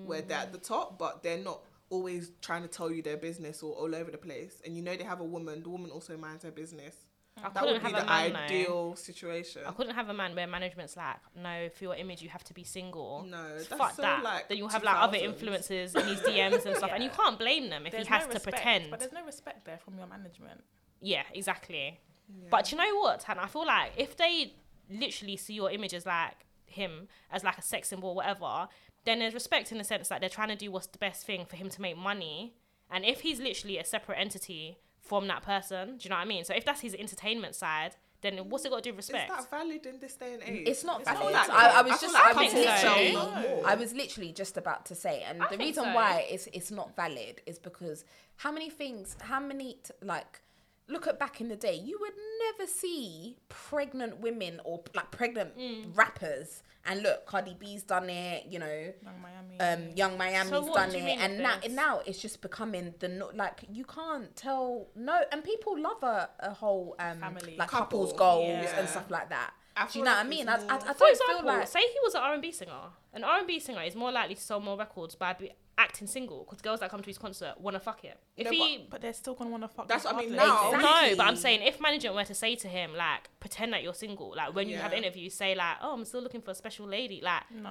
where 0.06 0.22
they're 0.22 0.38
at 0.38 0.52
the 0.52 0.58
mm. 0.58 0.66
top, 0.66 0.98
but 0.98 1.22
they're 1.22 1.36
not 1.36 1.60
always 1.90 2.32
trying 2.40 2.62
to 2.62 2.68
tell 2.68 2.90
you 2.90 3.02
their 3.02 3.18
business 3.18 3.62
or 3.62 3.74
all 3.74 3.94
over 3.94 4.10
the 4.10 4.18
place. 4.18 4.62
And 4.64 4.74
you 4.74 4.82
know 4.82 4.96
they 4.96 5.04
have 5.04 5.20
a 5.20 5.24
woman. 5.24 5.62
The 5.62 5.68
woman 5.68 5.90
also 5.90 6.16
minds 6.16 6.44
her 6.44 6.50
business. 6.50 7.05
I 7.38 7.42
That 7.50 7.54
couldn't 7.54 7.72
would 7.74 7.82
be 7.82 7.90
have 7.92 8.02
a 8.02 8.04
the 8.04 8.06
man, 8.06 8.32
though. 8.32 8.38
ideal 8.38 8.96
situation. 8.96 9.62
I 9.66 9.72
couldn't 9.72 9.94
have 9.94 10.08
a 10.08 10.14
man 10.14 10.34
where 10.34 10.46
management's 10.46 10.96
like, 10.96 11.16
no, 11.40 11.68
for 11.74 11.84
your 11.84 11.94
image 11.94 12.22
you 12.22 12.28
have 12.30 12.42
to 12.44 12.54
be 12.54 12.64
single. 12.64 13.26
No, 13.28 13.54
that's 13.56 13.66
Fuck 13.68 13.92
so, 13.94 14.02
that. 14.02 14.22
like, 14.22 14.48
then 14.48 14.56
you'll 14.58 14.68
have 14.68 14.82
like 14.82 14.96
other 14.96 15.18
2000s. 15.18 15.22
influences 15.22 15.94
in 15.94 16.06
his 16.06 16.20
DMs 16.28 16.64
and 16.64 16.76
stuff, 16.76 16.90
and 16.94 17.04
you 17.04 17.10
can't 17.10 17.38
blame 17.38 17.68
them 17.68 17.84
if 17.86 17.92
There's 17.92 18.06
he 18.06 18.12
has 18.12 18.22
no 18.22 18.28
to 18.28 18.34
respect, 18.34 18.56
pretend. 18.56 18.90
but 18.90 19.00
there's 19.00 19.12
no 19.12 19.24
respect 19.24 19.64
there 19.66 19.78
from 19.84 19.98
your 19.98 20.06
management. 20.06 20.62
Yeah, 21.02 21.22
exactly. 21.34 22.00
Yeah. 22.28 22.48
But 22.50 22.72
you 22.72 22.78
know 22.78 22.96
what, 23.00 23.20
Tan? 23.20 23.38
I 23.38 23.46
feel 23.46 23.66
like 23.66 23.92
if 23.96 24.16
they 24.16 24.54
literally 24.88 25.36
see 25.36 25.54
your 25.54 25.70
image 25.70 25.92
as 25.94 26.06
like 26.06 26.32
him, 26.66 27.06
as 27.30 27.44
like 27.44 27.58
a 27.58 27.62
sex 27.62 27.88
symbol 27.88 28.08
or 28.10 28.14
whatever, 28.16 28.68
then 29.04 29.18
there's 29.18 29.34
respect 29.34 29.70
in 29.72 29.78
the 29.78 29.84
sense 29.84 30.08
that 30.08 30.20
they're 30.20 30.30
trying 30.30 30.48
to 30.48 30.56
do 30.56 30.70
what's 30.70 30.86
the 30.88 30.98
best 30.98 31.26
thing 31.26 31.44
for 31.44 31.56
him 31.56 31.68
to 31.68 31.80
make 31.82 31.96
money. 31.96 32.54
And 32.90 33.04
if 33.04 33.20
he's 33.20 33.40
literally 33.40 33.78
a 33.78 33.84
separate 33.84 34.16
entity 34.16 34.78
from 35.06 35.26
that 35.28 35.42
person, 35.42 35.96
do 35.96 36.04
you 36.04 36.10
know 36.10 36.16
what 36.16 36.22
I 36.22 36.26
mean? 36.26 36.44
So 36.44 36.54
if 36.54 36.64
that's 36.64 36.80
his 36.80 36.94
entertainment 36.94 37.54
side, 37.54 37.96
then 38.22 38.38
what's 38.48 38.64
it 38.64 38.70
got 38.70 38.82
to 38.82 38.82
do 38.82 38.90
with 38.90 38.98
respect? 38.98 39.24
Is 39.24 39.36
respect? 39.36 39.50
that 39.50 39.58
valid 39.58 39.86
in 39.86 40.00
this 40.00 40.14
day 40.14 40.34
and 40.34 40.42
age? 40.42 40.66
It's 40.66 40.84
not 40.84 41.02
I 41.06 41.12
feel 41.14 41.20
valid. 41.30 41.34
like- 41.34 41.50
I, 41.50 41.68
I 41.78 41.82
was 41.82 41.92
feel 41.92 42.08
just, 42.08 42.14
like 42.14 42.36
I 42.36 42.42
was 42.42 42.52
think 42.52 42.68
so. 42.80 42.88
literally, 42.88 43.12
more. 43.12 43.62
I 43.66 43.74
was 43.74 43.92
literally 43.94 44.32
just 44.32 44.56
about 44.56 44.86
to 44.86 44.94
say, 44.94 45.22
and 45.28 45.42
I 45.42 45.48
the 45.48 45.58
reason 45.58 45.84
so. 45.84 45.94
why 45.94 46.26
it's 46.30 46.48
it's 46.52 46.70
not 46.70 46.96
valid 46.96 47.40
is 47.46 47.58
because 47.58 48.04
how 48.36 48.50
many 48.50 48.70
things, 48.70 49.16
how 49.20 49.38
many 49.40 49.74
t- 49.84 49.92
like, 50.02 50.40
look 50.88 51.06
at 51.06 51.18
back 51.18 51.40
in 51.40 51.48
the 51.48 51.56
day, 51.56 51.74
you 51.74 51.98
would 52.00 52.12
never 52.58 52.70
see 52.70 53.36
pregnant 53.48 54.20
women 54.20 54.60
or 54.64 54.82
like 54.94 55.10
pregnant 55.10 55.56
Mm. 55.58 55.96
rappers, 55.96 56.62
and 56.84 57.02
look, 57.02 57.26
Cardi 57.26 57.54
B's 57.58 57.82
done 57.82 58.08
it, 58.08 58.46
you 58.48 58.58
know, 58.60 58.92
Young 59.02 59.20
Miami. 59.20 59.60
um, 59.60 59.90
Young 59.96 60.16
Miami's 60.18 60.50
So 60.50 60.72
done 60.72 60.94
it, 60.94 61.18
and 61.18 61.38
now 61.38 61.58
this? 61.60 61.72
now 61.72 62.00
it's 62.06 62.18
just 62.20 62.40
becoming 62.40 62.94
the 63.00 63.08
no, 63.08 63.30
like 63.34 63.64
you 63.70 63.84
can't 63.84 64.34
tell 64.36 64.88
no, 64.94 65.20
and 65.32 65.42
people 65.42 65.80
love 65.80 66.02
a, 66.02 66.30
a 66.40 66.54
whole 66.54 66.94
um 67.00 67.18
Family. 67.18 67.56
like 67.58 67.68
Couple, 67.68 67.86
couples 68.06 68.12
goals 68.12 68.46
yeah. 68.48 68.78
and 68.78 68.88
stuff 68.88 69.10
like 69.10 69.28
that. 69.30 69.50
I 69.78 69.86
Do 69.88 69.98
you 69.98 70.04
know 70.06 70.12
like 70.12 70.18
what 70.20 70.26
I 70.26 70.28
mean? 70.30 70.48
I, 70.48 70.54
I, 70.54 70.76
I 70.76 70.92
For 70.94 71.06
example, 71.08 71.44
like 71.46 71.66
say 71.68 71.80
he 71.80 71.98
was 72.02 72.14
an 72.14 72.22
R&B 72.22 72.50
singer. 72.52 72.80
An 73.12 73.24
R&B 73.24 73.58
singer 73.60 73.82
is 73.82 73.94
more 73.94 74.10
likely 74.10 74.34
to 74.34 74.40
sell 74.40 74.58
more 74.60 74.78
records 74.78 75.14
by 75.14 75.34
be 75.34 75.50
acting 75.78 76.06
single 76.06 76.44
because 76.44 76.60
girls 76.62 76.80
that 76.80 76.90
come 76.90 77.00
to 77.00 77.06
his 77.06 77.18
concert 77.18 77.54
want 77.60 77.74
to 77.74 77.80
fuck 77.80 78.04
it. 78.04 78.18
If 78.36 78.46
No, 78.46 78.50
he 78.50 78.86
but 78.90 79.00
they're 79.02 79.12
still 79.12 79.34
gonna 79.34 79.50
want 79.50 79.62
to 79.62 79.68
fuck. 79.68 79.88
That's 79.88 80.04
what 80.04 80.14
I 80.14 80.18
mean 80.20 80.30
regardless. 80.30 80.72
now. 80.72 80.78
Exactly. 80.78 81.10
No, 81.10 81.16
but 81.16 81.26
I'm 81.26 81.36
saying 81.36 81.62
if 81.62 81.80
management 81.80 82.14
were 82.14 82.24
to 82.24 82.34
say 82.34 82.54
to 82.56 82.68
him, 82.68 82.94
like, 82.96 83.28
pretend 83.40 83.72
that 83.72 83.82
you're 83.82 83.94
single, 83.94 84.34
like 84.36 84.54
when 84.54 84.68
you 84.68 84.76
have 84.78 84.92
interviews, 84.92 85.34
say 85.34 85.54
like, 85.54 85.76
oh, 85.82 85.92
I'm 85.94 86.04
still 86.04 86.22
looking 86.22 86.40
for 86.40 86.52
a 86.52 86.54
special 86.54 86.86
lady. 86.86 87.20
Like, 87.22 87.42
No. 87.50 87.70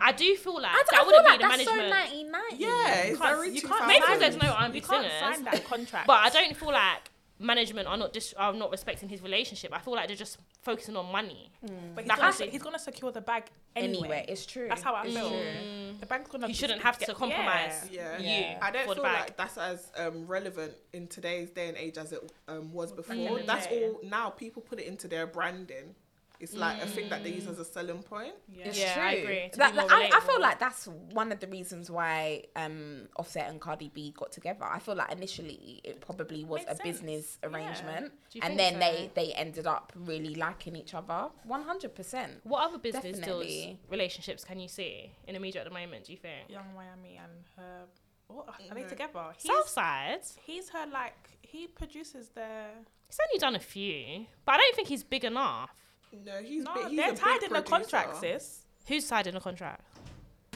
I 0.00 0.12
do 0.12 0.36
feel 0.36 0.60
like 0.60 0.70
I, 0.72 0.82
that 0.90 1.00
I 1.00 1.04
wouldn't 1.06 1.24
like 1.24 1.38
be 1.38 1.44
the 1.44 1.48
that's 1.48 1.64
management. 1.66 1.90
so 1.92 2.16
1990. 2.30 2.56
Yeah, 2.62 2.94
it's 3.10 3.18
can't- 3.18 3.36
very 3.36 3.50
you 3.50 3.62
can't 3.62 3.86
Maybe 3.88 4.04
2000s. 4.06 4.18
there's 4.20 4.36
no 4.42 4.48
R&B 4.48 4.76
You 4.76 4.82
can't 4.82 5.02
singers, 5.04 5.20
sign 5.36 5.44
that 5.44 5.64
contract. 5.64 6.06
but 6.06 6.18
I 6.24 6.30
don't 6.30 6.56
feel 6.56 6.70
like 6.72 7.10
management 7.38 7.86
are 7.88 7.96
not 7.96 8.12
just 8.12 8.34
are 8.36 8.52
not 8.52 8.70
respecting 8.70 9.08
his 9.08 9.22
relationship. 9.22 9.72
I 9.74 9.78
feel 9.78 9.94
like 9.94 10.08
they're 10.08 10.16
just 10.16 10.38
focusing 10.62 10.96
on 10.96 11.10
money. 11.12 11.50
But 11.60 11.70
he's 11.70 11.96
Like, 11.96 12.06
gonna, 12.08 12.22
honestly- 12.22 12.50
he's 12.50 12.62
gonna 12.62 12.78
secure 12.78 13.12
the 13.12 13.20
bag 13.20 13.44
anyway. 13.76 13.98
Anyway, 13.98 14.24
it's 14.28 14.44
true. 14.46 14.66
That's 14.68 14.82
how 14.82 14.94
I 14.94 15.04
It's 15.04 15.14
feel. 15.14 15.28
true. 15.30 15.94
The 16.00 16.06
bank's 16.06 16.30
gonna. 16.30 16.48
You 16.48 16.54
shouldn't 16.54 16.82
have 16.82 16.98
to 16.98 17.06
get- 17.06 17.14
compromise. 17.16 17.88
Yeah. 17.90 18.18
You 18.18 18.56
I 18.60 18.70
don't 18.70 18.86
for 18.88 18.94
feel 18.94 19.02
like 19.04 19.36
that's 19.36 19.56
as 19.58 19.90
um, 19.96 20.26
relevant 20.26 20.74
in 20.92 21.06
today's 21.08 21.50
day 21.50 21.68
and 21.68 21.76
age 21.76 21.96
as 21.98 22.12
it 22.12 22.32
um, 22.48 22.72
was 22.72 22.92
before. 22.92 23.14
the 23.38 23.44
That's 23.46 23.66
day. 23.66 23.84
all 23.88 24.00
now. 24.02 24.30
People 24.30 24.62
put 24.62 24.80
it 24.80 24.86
into 24.86 25.08
their 25.08 25.26
branding. 25.26 25.94
It's 26.40 26.54
like 26.54 26.80
a 26.80 26.86
thing 26.86 27.08
that 27.08 27.24
they 27.24 27.30
use 27.30 27.48
as 27.48 27.58
a 27.58 27.64
selling 27.64 28.02
point. 28.02 28.32
Yeah. 28.52 28.66
It's 28.68 28.78
Yeah, 28.78 28.94
true. 28.94 29.02
I 29.02 29.12
agree. 29.14 29.50
That- 29.56 29.72
be 29.72 29.80
more 29.80 29.90
I, 29.92 30.10
I 30.14 30.20
feel 30.20 30.40
like 30.40 30.60
that's 30.60 30.86
one 30.86 31.32
of 31.32 31.40
the 31.40 31.48
reasons 31.48 31.90
why 31.90 32.44
um, 32.54 33.08
Offset 33.16 33.50
and 33.50 33.60
Cardi 33.60 33.90
B 33.92 34.14
got 34.16 34.30
together. 34.30 34.64
I 34.64 34.78
feel 34.78 34.94
like 34.94 35.10
initially 35.10 35.80
it 35.82 36.00
probably 36.00 36.44
was 36.44 36.60
Makes 36.60 36.72
a 36.72 36.76
sense. 36.76 36.82
business 37.00 37.38
arrangement, 37.42 38.12
Do 38.30 38.38
you 38.38 38.42
and 38.44 38.56
then 38.58 38.74
so? 38.74 38.78
they 38.78 39.10
they 39.14 39.32
ended 39.32 39.66
up 39.66 39.92
really 39.96 40.34
liking 40.36 40.76
each 40.76 40.94
other. 40.94 41.28
One 41.44 41.62
hundred 41.64 41.94
percent. 41.96 42.32
What 42.44 42.68
other 42.68 42.78
business 42.78 43.18
deals 43.18 43.76
relationships 43.90 44.44
can 44.44 44.60
you 44.60 44.68
see 44.68 45.10
in 45.26 45.34
the 45.34 45.40
media 45.40 45.62
at 45.62 45.66
the 45.66 45.74
moment? 45.74 46.04
Do 46.04 46.12
you 46.12 46.18
think 46.18 46.48
Yung 46.50 46.66
Miami 46.74 47.18
and 47.22 47.32
her. 47.56 47.86
What 48.28 48.46
are 48.48 48.74
they 48.74 48.82
No. 48.82 48.88
together? 48.88 49.24
He's, 49.38 49.50
Southside? 49.50 50.20
he's 50.44 50.68
her 50.68 50.86
like 50.92 51.16
he 51.42 51.66
produces 51.66 52.28
their. 52.28 52.68
He's 53.08 53.18
only 53.26 53.38
done 53.40 53.56
a 53.56 53.58
few, 53.74 54.26
but 54.44 54.52
I 54.52 54.58
don't 54.58 54.76
think 54.76 54.88
he's 54.88 55.02
big 55.02 55.24
enough. 55.24 55.70
No, 56.12 56.36
he's 56.42 56.62
No, 56.64 56.74
big, 56.74 56.88
he's 56.88 56.96
they're 56.96 57.12
a 57.12 57.16
tied 57.16 57.40
big 57.40 57.50
in 57.50 57.54
the 57.54 57.62
contract, 57.62 58.16
sis. 58.16 58.62
Who's 58.86 59.06
tied 59.08 59.26
in 59.26 59.34
the 59.34 59.40
contract? 59.40 59.82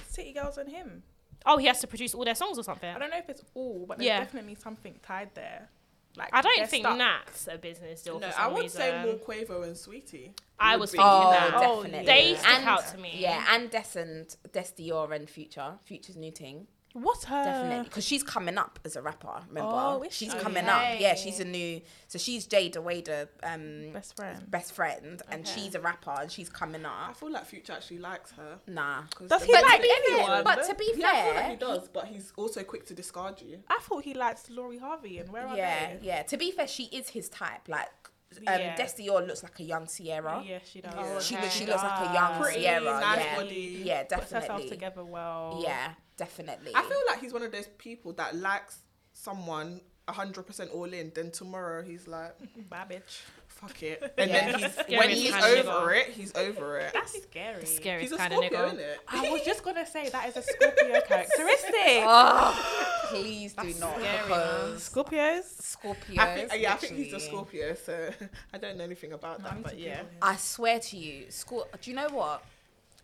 City 0.09 0.33
Girls 0.33 0.59
and 0.59 0.69
him. 0.71 1.03
Oh, 1.45 1.57
he 1.59 1.67
has 1.67 1.81
to 1.81 1.87
produce 1.87 2.15
all 2.15 2.25
their 2.25 2.35
songs 2.35 2.59
or 2.59 2.63
something. 2.63 2.89
I 2.95 2.99
don't 2.99 3.11
know 3.11 3.19
if 3.19 3.29
it's 3.29 3.43
all, 3.55 3.85
but 3.87 3.99
there's 3.99 4.07
Yeah. 4.07 4.21
definitely 4.21 4.55
something 4.55 4.99
tied 5.03 5.35
there. 5.35 5.69
Like 6.15 6.29
I 6.33 6.43
don't 6.43 6.69
think 6.69 6.85
stuck. 6.85 6.99
Nat's 6.99 7.49
a 7.51 7.57
business 7.57 8.03
deal 8.03 8.21
No, 8.21 8.31
for 8.31 8.39
I 8.41 8.47
would 8.47 8.63
reason. 8.65 8.81
say 8.81 9.03
more 9.05 9.15
Quavo 9.15 9.65
and 9.65 9.75
Saweetie. 9.75 10.33
I 10.59 10.77
was 10.77 10.91
be. 10.93 10.99
thinking 10.99 11.11
Oh, 11.11 11.31
that. 11.31 11.55
Oh, 11.55 11.83
definitely. 11.83 12.07
They 12.07 12.31
yeah. 12.33 12.39
stick 12.39 12.51
and, 12.55 12.69
out 12.69 12.87
to 12.89 12.99
me. 12.99 13.13
Yeah, 13.15 13.45
and 13.49 13.71
Dess 13.71 13.97
and 13.97 14.37
Dess 14.53 14.73
and 14.79 15.31
Future, 15.31 15.79
Future's 15.85 16.17
new 16.17 16.31
thing. 16.31 16.67
What's 16.95 17.25
her? 17.25 17.43
Definitely, 17.45 17.85
because 17.85 18.05
she's 18.05 18.23
coming 18.23 18.59
up 18.59 18.79
as 18.85 18.97
a 18.97 19.03
rapper. 19.03 19.43
Remember, 19.49 19.71
Oh, 19.73 20.03
is 20.03 20.13
she's 20.13 20.33
she? 20.33 20.39
coming 20.39 20.67
up. 20.67 20.83
Yeah, 21.01 21.15
she's 21.15 21.41
a 21.41 21.45
new. 21.45 21.81
So 22.09 22.19
she's 22.19 22.47
Jayda 22.47 22.77
Wayda, 22.77 23.29
um, 23.43 23.93
Best 23.93 24.15
friend. 24.17 24.51
best 24.51 24.73
friend, 24.73 25.23
and 25.31 25.47
Okay. 25.47 25.53
she's 25.61 25.75
a 25.75 25.81
rapper, 25.81 26.15
and 26.21 26.31
she's 26.31 26.49
coming 26.51 26.85
up. 26.85 27.09
I 27.09 27.13
feel 27.15 27.31
like 27.33 27.47
Future 27.47 27.73
actually 27.73 27.99
likes 27.99 28.33
her. 28.33 28.59
Nah, 28.67 29.03
Does 29.27 29.45
he 29.45 29.53
but 29.53 29.63
like 29.63 29.77
to 29.77 29.83
be 29.83 29.95
anyone? 30.09 30.27
fair, 30.27 30.43
but 30.45 30.67
to 30.67 30.75
be 30.75 30.93
Yeah, 30.97 31.07
I 31.09 31.13
feel 31.13 31.25
like 31.27 31.35
fair, 31.37 31.51
he 31.51 31.57
does, 31.57 31.89
but 31.89 32.05
he's 32.09 32.33
also 32.37 32.63
quick 32.63 32.85
to 32.87 32.95
discard 32.95 33.41
you. 33.41 33.61
I 33.69 33.79
thought 33.83 34.05
he 34.05 34.13
liked 34.15 34.51
Lori 34.51 34.79
Harvey, 34.79 35.19
and 35.19 35.31
where 35.31 35.47
are 35.47 35.57
yeah, 35.57 35.95
they? 35.97 36.07
yeah. 36.07 36.23
To 36.25 36.37
be 36.37 36.51
fair, 36.51 36.67
she 36.69 36.85
is 36.85 37.09
his 37.09 37.29
type. 37.31 37.69
Like, 37.69 37.89
um, 38.37 38.43
Yeah. 38.45 38.77
Dess 38.77 38.95
Dior 38.95 39.27
looks 39.27 39.43
like 39.43 39.59
a 39.61 39.63
young 39.63 39.87
Ciara. 39.87 40.43
Yeah, 40.47 40.59
she 40.65 40.81
does. 40.81 40.95
Oh, 40.97 41.21
She 41.21 41.35
okay. 41.35 41.45
looks, 41.45 41.55
she 41.55 41.67
looks 41.67 41.83
like 41.83 42.11
a 42.11 42.15
young 42.15 42.43
Pretty, 42.43 42.63
Ciara. 42.63 43.01
nice 43.01 43.19
yeah, 43.25 43.37
body. 43.37 43.83
yeah, 43.85 44.03
Puts 44.05 44.23
herself 44.25 44.43
definitely. 44.45 44.69
together 44.71 45.05
well. 45.05 45.61
Yeah, 45.63 45.93
definitely. 46.17 46.73
I 46.75 46.83
feel 46.83 46.99
like 47.09 47.21
he's 47.21 47.33
one 47.33 47.43
of 47.43 47.53
those 47.53 47.67
people 47.79 48.13
that 48.15 48.35
likes 48.37 48.79
someone 49.13 49.81
hundred 50.09 50.43
percent 50.43 50.71
all 50.73 50.85
in. 50.93 51.11
Then 51.15 51.31
tomorrow 51.31 51.83
he's 51.83 52.07
like, 52.07 52.35
Bad 52.71 52.91
bitch. 52.91 53.23
fuck 53.49 53.83
it, 53.83 54.03
and 54.19 54.31
Yeah. 54.31 54.51
then 54.53 54.59
he's 54.61 54.73
Scary 54.75 54.97
when 54.99 55.11
he's 55.11 55.33
over 55.33 55.93
it, 55.95 56.07
he's 56.09 56.35
over 56.35 56.79
it. 56.81 56.93
That's 56.93 57.23
scary. 57.23 57.65
Scary 57.65 58.03
He's 58.03 58.13
a 58.13 58.17
kind 58.19 58.33
of 58.35 58.41
nigga. 58.41 58.67
isn't 58.67 58.81
it? 58.81 58.99
I 59.09 59.31
was 59.31 59.43
just 59.43 59.63
gonna 59.63 59.87
say 59.87 60.09
that 60.11 60.29
is 60.29 60.37
a 60.37 60.43
Scorpio 60.43 61.01
characteristic. 61.07 62.03
Oh, 62.05 63.05
please 63.09 63.53
do 63.55 63.63
That's 63.65 63.81
not 63.81 63.95
scary, 64.01 64.19
because 64.27 64.89
Scorpios. 64.91 65.77
Scorpios. 65.77 66.19
I 66.19 66.35
think, 66.47 66.61
yeah, 66.63 66.75
I 66.75 66.77
think 66.77 66.97
he's 66.97 67.13
a 67.15 67.21
Scorpio, 67.21 67.75
so 67.75 68.11
I 68.53 68.59
don't 68.59 68.77
know 68.77 68.85
anything 68.85 69.13
about 69.13 69.43
that, 69.45 69.63
but 69.63 69.79
yeah. 69.79 70.03
I 70.21 70.37
swear 70.37 70.79
to 70.81 70.97
you, 70.97 71.27
Scor- 71.27 71.69
do 71.81 71.91
you 71.91 71.97
know 71.97 72.09
what? 72.11 72.45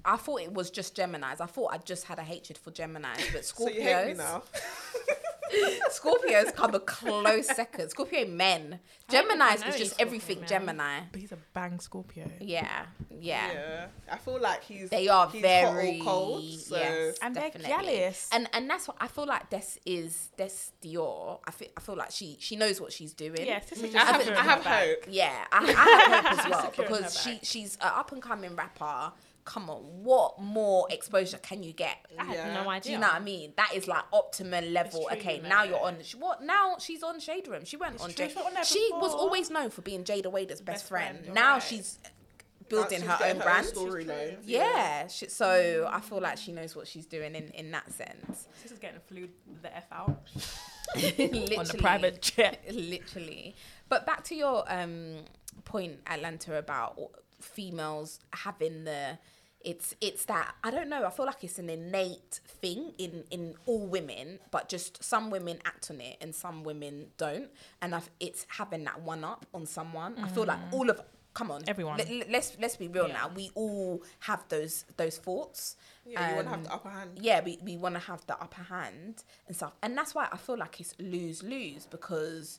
I 0.05 0.17
thought 0.17 0.41
it 0.41 0.53
was 0.53 0.71
just 0.71 0.95
Gemini's. 0.95 1.41
I 1.41 1.47
thought 1.47 1.73
I 1.73 1.79
just 1.79 2.05
had 2.05 2.19
a 2.19 2.23
hatred 2.23 2.57
for 2.59 2.71
Gemini's, 2.71 3.31
but 3.33 3.45
So 3.45 3.69
you 3.69 3.83
hate 3.83 4.07
me 4.09 4.15
Scorpios, 4.15 4.17
now? 4.17 4.43
Scorpios 5.91 6.55
come 6.55 6.75
a 6.75 6.81
close 6.81 7.47
second. 7.47 7.89
Scorpio 7.91 8.27
men, 8.27 8.81
I 9.09 9.13
don't 9.13 9.29
think 9.29 9.41
I 9.41 9.57
Gemini's 9.57 9.75
is 9.75 9.81
just 9.89 10.01
everything 10.01 10.41
men. 10.41 10.49
Gemini. 10.49 11.01
But 11.11 11.21
he's 11.21 11.33
a 11.33 11.39
bang 11.55 11.81
Scorpio. 11.81 12.31
Yeah, 12.41 12.69
yeah, 13.11 13.53
Yeah. 13.53 13.87
I 14.11 14.19
feel 14.19 14.41
like 14.41 14.63
he's 14.65 14.91
They 14.91 15.09
are 15.09 15.29
he's 15.31 15.41
very 15.43 15.99
hot 15.99 16.07
or 16.07 16.11
cold. 16.11 16.45
So 16.61 16.77
yes, 16.77 17.19
And 17.23 17.35
they're 17.35 17.51
definitely. 17.51 17.71
jealous. 17.97 18.29
And 18.33 18.49
and 18.53 18.69
that's 18.69 18.87
what 18.89 18.97
I 19.01 19.09
feel 19.09 19.27
like. 19.27 19.49
Dess 19.51 19.79
is 19.87 20.29
Dess 20.37 20.73
Dior. 20.83 21.39
I 21.47 21.51
feel 21.51 21.69
I 21.77 21.81
feel 21.81 21.97
like 21.97 22.11
she 22.11 22.37
she 22.41 22.57
knows 22.57 22.81
what 22.81 22.93
she's 22.93 23.15
doing. 23.15 23.47
Yeah, 23.47 23.61
Sissy 23.61 23.85
I 23.85 23.93
just 23.93 24.29
have, 24.29 24.29
I 24.39 24.43
have 24.43 24.65
hope. 24.65 25.05
Yeah, 25.09 25.45
I, 25.51 25.59
I 25.59 26.13
have 26.13 26.25
hope 26.25 26.39
as 26.45 26.51
well 26.51 26.63
securing 26.67 26.91
her 26.93 26.97
because 26.99 27.21
she 27.23 27.31
bag. 27.33 27.41
she's 27.45 27.75
an 27.77 27.81
up 27.95 28.13
and 28.13 28.23
coming 28.23 28.55
rapper. 28.55 29.13
Come 29.49 29.71
on, 29.71 29.79
what 30.05 30.39
more 30.39 30.87
exposure 30.91 31.39
can 31.39 31.63
you 31.63 31.73
get? 31.73 31.97
I 32.19 32.25
had 32.25 32.35
Yeah. 32.37 32.55
no 32.55 32.65
Do 32.65 32.69
idea. 32.69 32.93
you 32.93 32.99
know 32.99 33.07
what 33.07 33.17
I 33.17 33.21
mean? 33.21 33.55
That 33.57 33.73
is 33.75 33.89
like 33.89 34.05
optimal 34.13 34.71
level. 34.73 35.07
true, 35.09 35.17
okay, 35.19 35.37
you 35.37 35.43
now 35.43 35.63
you're 35.65 35.81
on. 35.81 35.97
What 36.19 36.43
now? 36.43 36.77
She's 36.79 37.03
on 37.03 37.19
Shade 37.19 37.49
Room. 37.49 37.65
She 37.65 37.79
went 37.79 37.95
It's 37.95 38.05
on. 38.05 38.13
true, 38.13 38.27
Jayda. 38.27 38.29
she 38.31 38.37
went 38.45 38.57
on 38.59 38.65
She 38.65 38.89
was 38.93 39.15
always 39.15 39.49
known 39.51 39.71
for 39.71 39.81
being 39.81 40.05
Jayda 40.05 40.27
Wayda's 40.27 40.61
best, 40.61 40.65
Best 40.67 40.89
friend. 40.89 41.21
friend, 41.21 41.35
Now 41.35 41.55
right. 41.55 41.63
she's 41.63 41.99
building 42.69 43.01
She's 43.01 43.09
her 43.09 43.17
getting 43.19 43.37
own 43.37 43.43
brand. 43.43 43.67
Story, 43.67 44.05
storyline. 44.05 44.37
yeah, 44.45 45.07
she, 45.07 45.29
so 45.31 45.89
I 45.91 46.01
feel 46.01 46.21
like 46.21 46.37
she 46.37 46.53
knows 46.53 46.77
what 46.77 46.87
she's 46.87 47.07
doing 47.07 47.35
in 47.35 47.49
in 47.53 47.71
that 47.71 47.91
sense. 47.91 48.49
This 48.63 48.73
is 48.73 48.79
getting 48.79 49.01
flew 49.09 49.31
the 49.63 49.75
f 49.75 49.87
out 49.91 50.21
Literally. 50.95 51.57
on 51.59 51.65
the 51.65 51.79
private 51.79 52.21
jet. 52.21 52.63
literally 52.71 53.55
but 53.89 54.05
back 54.05 54.25
to 54.25 54.35
your 54.35 54.65
um 54.71 55.17
point 55.65 55.99
atlanta 56.07 56.57
about 56.59 56.99
females 57.41 58.19
having 58.33 58.85
the 58.85 59.19
it's 59.63 59.95
it's 60.01 60.25
that 60.27 60.55
i 60.63 60.71
don't 60.71 60.89
know 60.89 61.05
i 61.05 61.11
feel 61.11 61.27
like 61.27 61.43
it's 61.43 61.59
an 61.59 61.69
innate 61.69 62.41
thing 62.47 62.93
in 62.99 63.25
in 63.31 63.55
all 63.67 63.87
women 63.87 64.39
but 64.53 64.69
just 64.69 65.03
some 65.03 65.31
women 65.31 65.59
act 65.65 65.91
on 65.91 66.01
it 66.01 66.17
and 66.21 66.33
some 66.35 66.63
women 66.63 67.07
don't 67.17 67.49
and 67.83 67.95
I've, 67.95 68.09
it's 68.21 68.47
having 68.49 68.85
that 68.85 69.03
one 69.03 69.25
up 69.25 69.47
on 69.53 69.67
someone 69.67 70.17
i 70.23 70.29
feel 70.29 70.45
like 70.45 70.61
all 70.73 70.89
of 70.89 71.01
come 71.35 71.51
on 71.51 71.63
Everyone. 71.67 71.97
let, 71.99 72.09
let- 72.11 72.31
let's 72.31 72.57
let's 72.61 72.77
be 72.77 72.87
real 72.89 73.09
Yeah. 73.09 73.15
now 73.15 73.31
we 73.35 73.51
all 73.55 74.03
have 74.21 74.45
those 74.49 74.85
those 74.97 75.19
thoughts 75.19 75.77
Yeah, 76.07 76.31
you 76.31 76.35
want 76.37 76.47
to 76.47 76.51
have 76.51 76.59
Um, 76.61 76.65
the 76.65 76.73
upper 76.73 76.91
hand. 76.91 77.11
yeah, 77.21 77.41
we, 77.45 77.59
we 77.63 77.77
want 77.77 77.95
to 77.97 78.01
have 78.01 78.25
the 78.27 78.35
upper 78.41 78.63
hand 78.63 79.23
and 79.47 79.55
stuff. 79.55 79.75
And 79.83 79.97
that's 79.97 80.15
why 80.15 80.27
I 80.33 80.37
feel 80.39 80.57
like 80.57 80.81
it's 80.81 80.95
lose 80.99 81.43
lose 81.43 81.85
because 81.87 82.59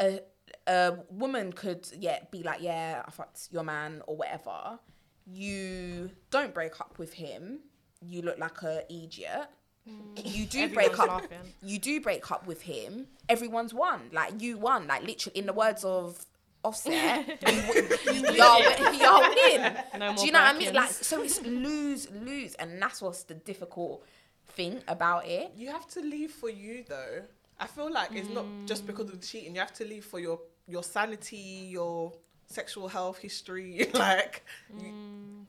a, 0.00 0.20
a 0.66 0.98
woman 1.10 1.52
could, 1.52 1.88
yeah, 1.98 2.18
be 2.30 2.42
like, 2.42 2.60
yeah, 2.60 3.02
I 3.06 3.10
fucked 3.10 3.48
your 3.52 3.62
man 3.62 4.02
or 4.06 4.16
whatever. 4.16 4.78
You 5.26 6.10
don't 6.30 6.52
break 6.52 6.80
up 6.80 6.98
with 6.98 7.14
him. 7.14 7.60
You 8.00 8.22
look 8.22 8.38
like 8.38 8.62
a 8.62 8.84
idiot. 8.92 9.48
Mm. 9.88 10.20
You 10.24 10.46
do 10.46 10.68
break 10.68 10.98
up. 10.98 11.08
laughing. 11.08 11.38
You 11.62 11.78
do 11.78 12.00
break 12.00 12.30
up 12.30 12.46
with 12.46 12.62
him. 12.62 13.06
Everyone's 13.28 13.74
won. 13.74 14.10
Like 14.12 14.40
you 14.40 14.58
won. 14.58 14.86
Like 14.86 15.02
literally, 15.02 15.38
in 15.38 15.46
the 15.46 15.52
words 15.52 15.84
of 15.84 16.24
Offset, 16.64 17.26
you, 17.46 18.12
you, 18.12 18.32
y'all, 18.32 18.62
y'all 18.94 19.20
win. 19.20 19.76
No 19.98 20.06
more 20.06 20.14
Do 20.14 20.24
you 20.24 20.32
know 20.32 20.40
what 20.40 20.54
I 20.54 20.58
mean? 20.58 20.72
Like, 20.72 20.90
so 20.90 21.22
it's 21.22 21.42
lose 21.42 22.10
lose, 22.10 22.54
and 22.54 22.80
that's 22.80 23.02
what's 23.02 23.24
the 23.24 23.34
difficult 23.34 24.02
thing 24.48 24.80
about 24.88 25.26
it. 25.26 25.52
You 25.56 25.68
have 25.70 25.86
to 25.88 26.00
leave 26.00 26.30
for 26.30 26.48
you 26.48 26.84
though. 26.88 27.22
I 27.60 27.66
feel 27.66 27.92
like 27.92 28.10
it's 28.14 28.30
not 28.30 28.46
just 28.66 28.84
mm. 28.84 28.86
because 28.86 29.10
of 29.10 29.20
the 29.20 29.26
cheating. 29.26 29.54
You 29.54 29.60
have 29.60 29.74
to 29.74 29.84
leave 29.84 30.06
for 30.06 30.18
your 30.18 30.40
your 30.66 30.82
sanity, 30.82 31.68
your 31.70 32.12
sexual 32.46 32.88
health 32.88 33.18
history. 33.18 33.88
like 33.94 34.44
you, 34.78 34.86
mm. 34.86 35.44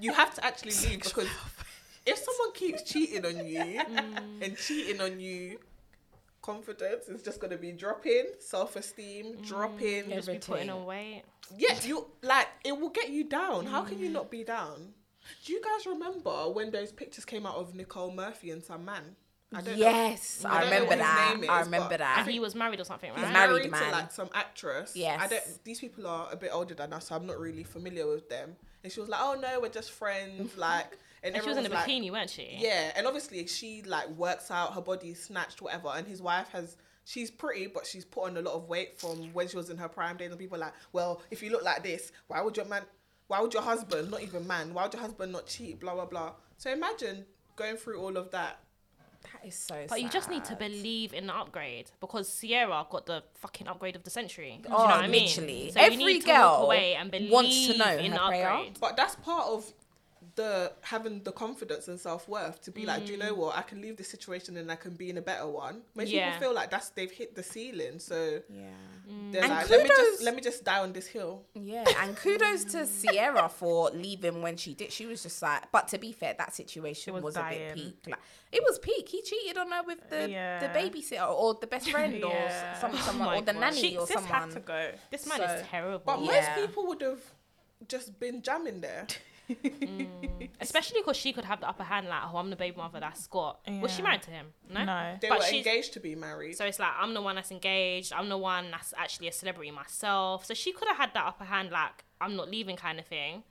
you 0.00 0.12
have 0.12 0.34
to 0.34 0.44
actually 0.44 0.72
leave 0.72 1.02
because 1.02 1.28
if 2.06 2.18
someone 2.18 2.52
keeps 2.54 2.82
cheating 2.82 3.24
on 3.24 3.46
you 3.46 3.60
mm. 3.60 4.42
and 4.42 4.56
cheating 4.56 5.00
on 5.00 5.20
you, 5.20 5.58
confidence 6.42 7.08
is 7.08 7.22
just 7.22 7.40
gonna 7.40 7.56
be 7.56 7.72
dropping, 7.72 8.26
self 8.38 8.76
esteem 8.76 9.36
mm. 9.36 9.46
dropping. 9.46 10.10
Just 10.10 10.28
be 10.28 10.38
putting 10.38 10.68
Everything. 10.68 10.70
on 10.70 10.86
weight. 10.86 11.22
Yeah, 11.56 11.74
you 11.82 12.06
like 12.22 12.48
it 12.64 12.78
will 12.78 12.90
get 12.90 13.10
you 13.10 13.24
down. 13.24 13.66
How 13.66 13.82
can 13.82 13.98
you 13.98 14.08
not 14.10 14.30
be 14.30 14.44
down? 14.44 14.94
Do 15.44 15.52
you 15.52 15.60
guys 15.62 15.86
remember 15.86 16.48
when 16.50 16.70
those 16.70 16.90
pictures 16.90 17.24
came 17.24 17.44
out 17.44 17.56
of 17.56 17.74
Nicole 17.74 18.12
Murphy 18.12 18.50
and 18.50 18.62
some 18.62 18.84
man? 18.84 19.16
I 19.52 19.62
don't 19.62 19.66
know. 19.66 19.72
Yes, 19.78 20.44
I 20.44 20.48
I, 20.48 20.60
don't 20.60 20.64
remember 20.70 20.86
what 20.88 20.98
his 20.98 21.06
that. 21.06 21.36
name 21.40 21.50
I 21.50 21.60
remember 21.60 21.96
that. 21.96 22.18
And 22.20 22.30
he 22.30 22.38
was 22.38 22.54
married 22.54 22.80
or 22.80 22.84
something, 22.84 23.10
He's 23.14 23.22
right? 23.22 23.32
married 23.32 23.52
married, 23.52 23.70
man. 23.70 23.82
to 23.84 23.90
like 23.90 24.12
some 24.12 24.28
actress. 24.34 24.92
Yes. 24.94 25.20
I 25.22 25.26
don't. 25.26 25.64
These 25.64 25.80
people 25.80 26.06
are 26.06 26.28
a 26.30 26.36
bit 26.36 26.50
older 26.52 26.74
than 26.74 26.92
us, 26.92 27.08
so 27.08 27.16
I'm 27.16 27.26
not 27.26 27.38
really 27.38 27.64
familiar 27.64 28.06
with 28.06 28.28
them. 28.28 28.56
And 28.84 28.92
she 28.92 29.00
was 29.00 29.08
like, 29.08 29.20
"Oh 29.22 29.38
no, 29.40 29.60
we're 29.60 29.70
just 29.70 29.90
friends." 29.92 30.56
Like, 30.58 30.98
and, 31.22 31.34
And 31.34 31.42
she 31.42 31.48
was 31.48 31.58
in 31.58 31.64
a 31.66 31.68
like, 31.70 31.86
bikini, 31.86 32.10
weren't 32.12 32.28
she? 32.30 32.56
Yeah, 32.58 32.92
and 32.94 33.06
obviously 33.06 33.46
she 33.46 33.82
like 33.82 34.08
works 34.10 34.50
out, 34.50 34.74
her 34.74 34.82
body's 34.82 35.22
snatched, 35.24 35.62
whatever. 35.62 35.88
And 35.94 36.06
his 36.06 36.20
wife 36.20 36.50
has, 36.50 36.76
she's 37.06 37.30
pretty, 37.30 37.68
but 37.68 37.86
she's 37.86 38.04
put 38.04 38.24
on 38.24 38.36
a 38.36 38.42
lot 38.42 38.54
of 38.54 38.68
weight 38.68 39.00
from 39.00 39.32
when 39.32 39.48
she 39.48 39.56
was 39.56 39.70
in 39.70 39.78
her 39.78 39.88
prime 39.88 40.18
days. 40.18 40.30
And 40.30 40.38
people 40.38 40.56
are 40.58 40.60
like, 40.60 40.74
well, 40.92 41.22
if 41.30 41.42
you 41.42 41.50
look 41.50 41.64
like 41.64 41.82
this, 41.82 42.12
why 42.26 42.42
would 42.42 42.56
your 42.56 42.66
man, 42.66 42.82
why 43.28 43.40
would 43.40 43.54
your 43.54 43.62
husband, 43.62 44.10
not 44.10 44.22
even 44.22 44.46
man, 44.46 44.74
why 44.74 44.82
would 44.84 44.92
your 44.92 45.02
husband 45.02 45.32
not 45.32 45.46
cheat? 45.46 45.80
Blah 45.80 45.94
blah 45.94 46.04
blah. 46.04 46.32
So 46.58 46.70
imagine 46.70 47.24
going 47.56 47.76
through 47.76 48.00
all 48.00 48.16
of 48.16 48.30
that, 48.30 48.60
That 49.32 49.46
is 49.46 49.54
so. 49.54 49.84
But 49.88 50.00
you 50.02 50.08
just 50.08 50.30
need 50.30 50.44
to 50.46 50.56
believe 50.56 51.12
in 51.12 51.26
the 51.26 51.34
upgrade 51.36 51.90
because 52.00 52.40
Ciara 52.40 52.86
got 52.90 53.06
the 53.06 53.22
fucking 53.34 53.68
upgrade 53.68 53.94
of 53.96 54.04
the 54.04 54.10
century. 54.10 54.60
Do 54.62 54.68
you 54.68 54.74
Oh, 54.74 54.78
know 54.82 54.84
what 54.86 55.04
I 55.04 55.06
mean? 55.06 55.24
literally. 55.26 55.70
So 55.72 55.80
you 55.80 55.86
Every 55.86 55.96
need 56.04 56.22
to 56.22 56.28
walk 56.28 56.36
girl 56.38 56.62
away 56.64 56.94
and 56.94 57.10
believe 57.10 57.30
wants 57.30 57.66
to 57.68 57.76
know 57.78 57.96
in 57.96 58.12
her 58.12 58.18
the 58.18 58.22
upgrade. 58.24 58.78
But 58.80 58.96
that's 58.96 59.16
part 59.16 59.46
of 59.48 59.72
the 60.40 60.72
having 60.82 61.16
the 61.28 61.32
confidence 61.44 61.84
and 61.90 61.98
self 62.08 62.22
worth 62.28 62.56
to 62.66 62.70
be 62.70 62.82
like, 62.90 63.00
do 63.06 63.12
you 63.12 63.18
Mm. 63.18 63.24
know 63.26 63.34
what? 63.42 63.52
I 63.56 63.62
can 63.70 63.78
leave 63.84 63.96
this 64.00 64.08
situation 64.16 64.56
and 64.60 64.70
I 64.70 64.76
can 64.84 64.94
be 65.02 65.06
in 65.12 65.16
a 65.18 65.22
better 65.30 65.48
one. 65.66 65.82
Most 65.94 66.08
Yeah. 66.10 66.18
people 66.26 66.40
feel 66.44 66.54
like 66.60 66.70
that's 66.74 66.88
they've 66.96 67.10
hit 67.20 67.34
the 67.34 67.42
ceiling, 67.42 67.98
so 67.98 68.18
Yeah. 68.48 68.70
they're 69.32 69.42
And 69.44 69.52
like, 69.52 69.68
let 69.70 69.82
me 69.82 69.88
kudos- 69.88 70.04
just 70.10 70.22
let 70.26 70.34
me 70.36 70.40
just 70.50 70.60
die 70.70 70.80
on 70.86 70.92
this 70.92 71.08
hill. 71.16 71.32
Yeah, 71.54 71.84
and 72.02 72.16
kudos 72.16 72.60
to 72.72 72.86
Ciara 72.86 73.48
for 73.60 73.90
leaving 73.90 74.36
when 74.46 74.56
she 74.56 74.72
did. 74.80 74.90
She 74.98 75.04
was 75.06 75.22
just 75.26 75.40
like, 75.42 75.62
but 75.72 75.88
to 75.92 75.98
be 75.98 76.12
fair, 76.12 76.34
that 76.42 76.54
situation 76.54 77.12
was 77.14 77.22
was, 77.24 77.36
a 77.36 77.46
bit 77.50 77.74
peak. 77.74 77.98
Like, 78.06 78.20
it 78.52 78.62
was 78.68 78.78
peak. 78.78 79.08
He 79.14 79.20
cheated 79.22 79.58
on 79.58 79.70
her 79.74 79.82
with 79.90 80.00
the 80.08 80.30
Yeah. 80.30 80.60
the 80.64 80.68
babysitter 80.78 81.28
or 81.40 81.54
the 81.54 81.66
best 81.74 81.90
friend 81.90 82.14
Yeah. 82.14 82.26
or 82.30 82.76
some, 82.80 82.92
Oh 82.94 82.98
someone 83.08 83.28
my 83.28 83.36
or 83.38 83.42
the 83.42 83.52
God. 83.52 83.60
nanny 83.64 83.80
She 83.84 83.96
or 83.98 84.06
sis 84.06 84.14
someone. 84.14 84.32
had 84.42 84.50
to 84.52 84.60
go. 84.60 84.80
This 85.10 85.26
man 85.26 85.38
So- 85.38 85.44
is 85.54 85.66
terrible. 85.74 86.04
But 86.10 86.18
Yeah. 86.20 86.32
most 86.34 86.50
people 86.60 86.82
would 86.86 87.02
have 87.10 87.22
just 87.94 88.18
been 88.24 88.42
jamming 88.42 88.80
there. 88.80 89.06
Especially 90.60 91.00
because 91.00 91.16
she 91.16 91.32
could 91.32 91.44
have 91.44 91.60
the 91.60 91.68
upper 91.68 91.84
hand, 91.84 92.08
like, 92.08 92.20
oh, 92.32 92.36
I'm 92.36 92.50
the 92.50 92.56
baby 92.56 92.76
mother 92.76 93.00
that's 93.00 93.22
Scott. 93.24 93.60
Was 93.80 93.94
she 93.94 94.02
married 94.02 94.22
to 94.22 94.30
him? 94.30 94.46
No. 94.70 94.84
No. 94.84 95.16
They 95.20 95.28
But 95.28 95.38
were 95.38 95.44
she's- 95.44 95.64
engaged 95.66 95.92
to 95.94 96.00
be 96.00 96.14
married. 96.14 96.56
So 96.56 96.64
it's 96.64 96.78
like 96.78 96.92
I'm 96.98 97.14
the 97.14 97.22
one 97.22 97.36
that's 97.36 97.50
engaged. 97.50 98.12
I'm 98.12 98.28
the 98.28 98.38
one 98.38 98.70
that's 98.70 98.92
actually 98.96 99.28
a 99.28 99.32
celebrity 99.32 99.70
myself. 99.70 100.44
So 100.44 100.54
she 100.54 100.72
could 100.72 100.88
have 100.88 100.96
had 100.96 101.14
that 101.14 101.26
upper 101.26 101.44
hand, 101.44 101.70
like 101.70 102.04
I'm 102.20 102.36
not 102.36 102.50
leaving 102.50 102.76
kind 102.76 102.98
of 102.98 103.06
thing. 103.06 103.42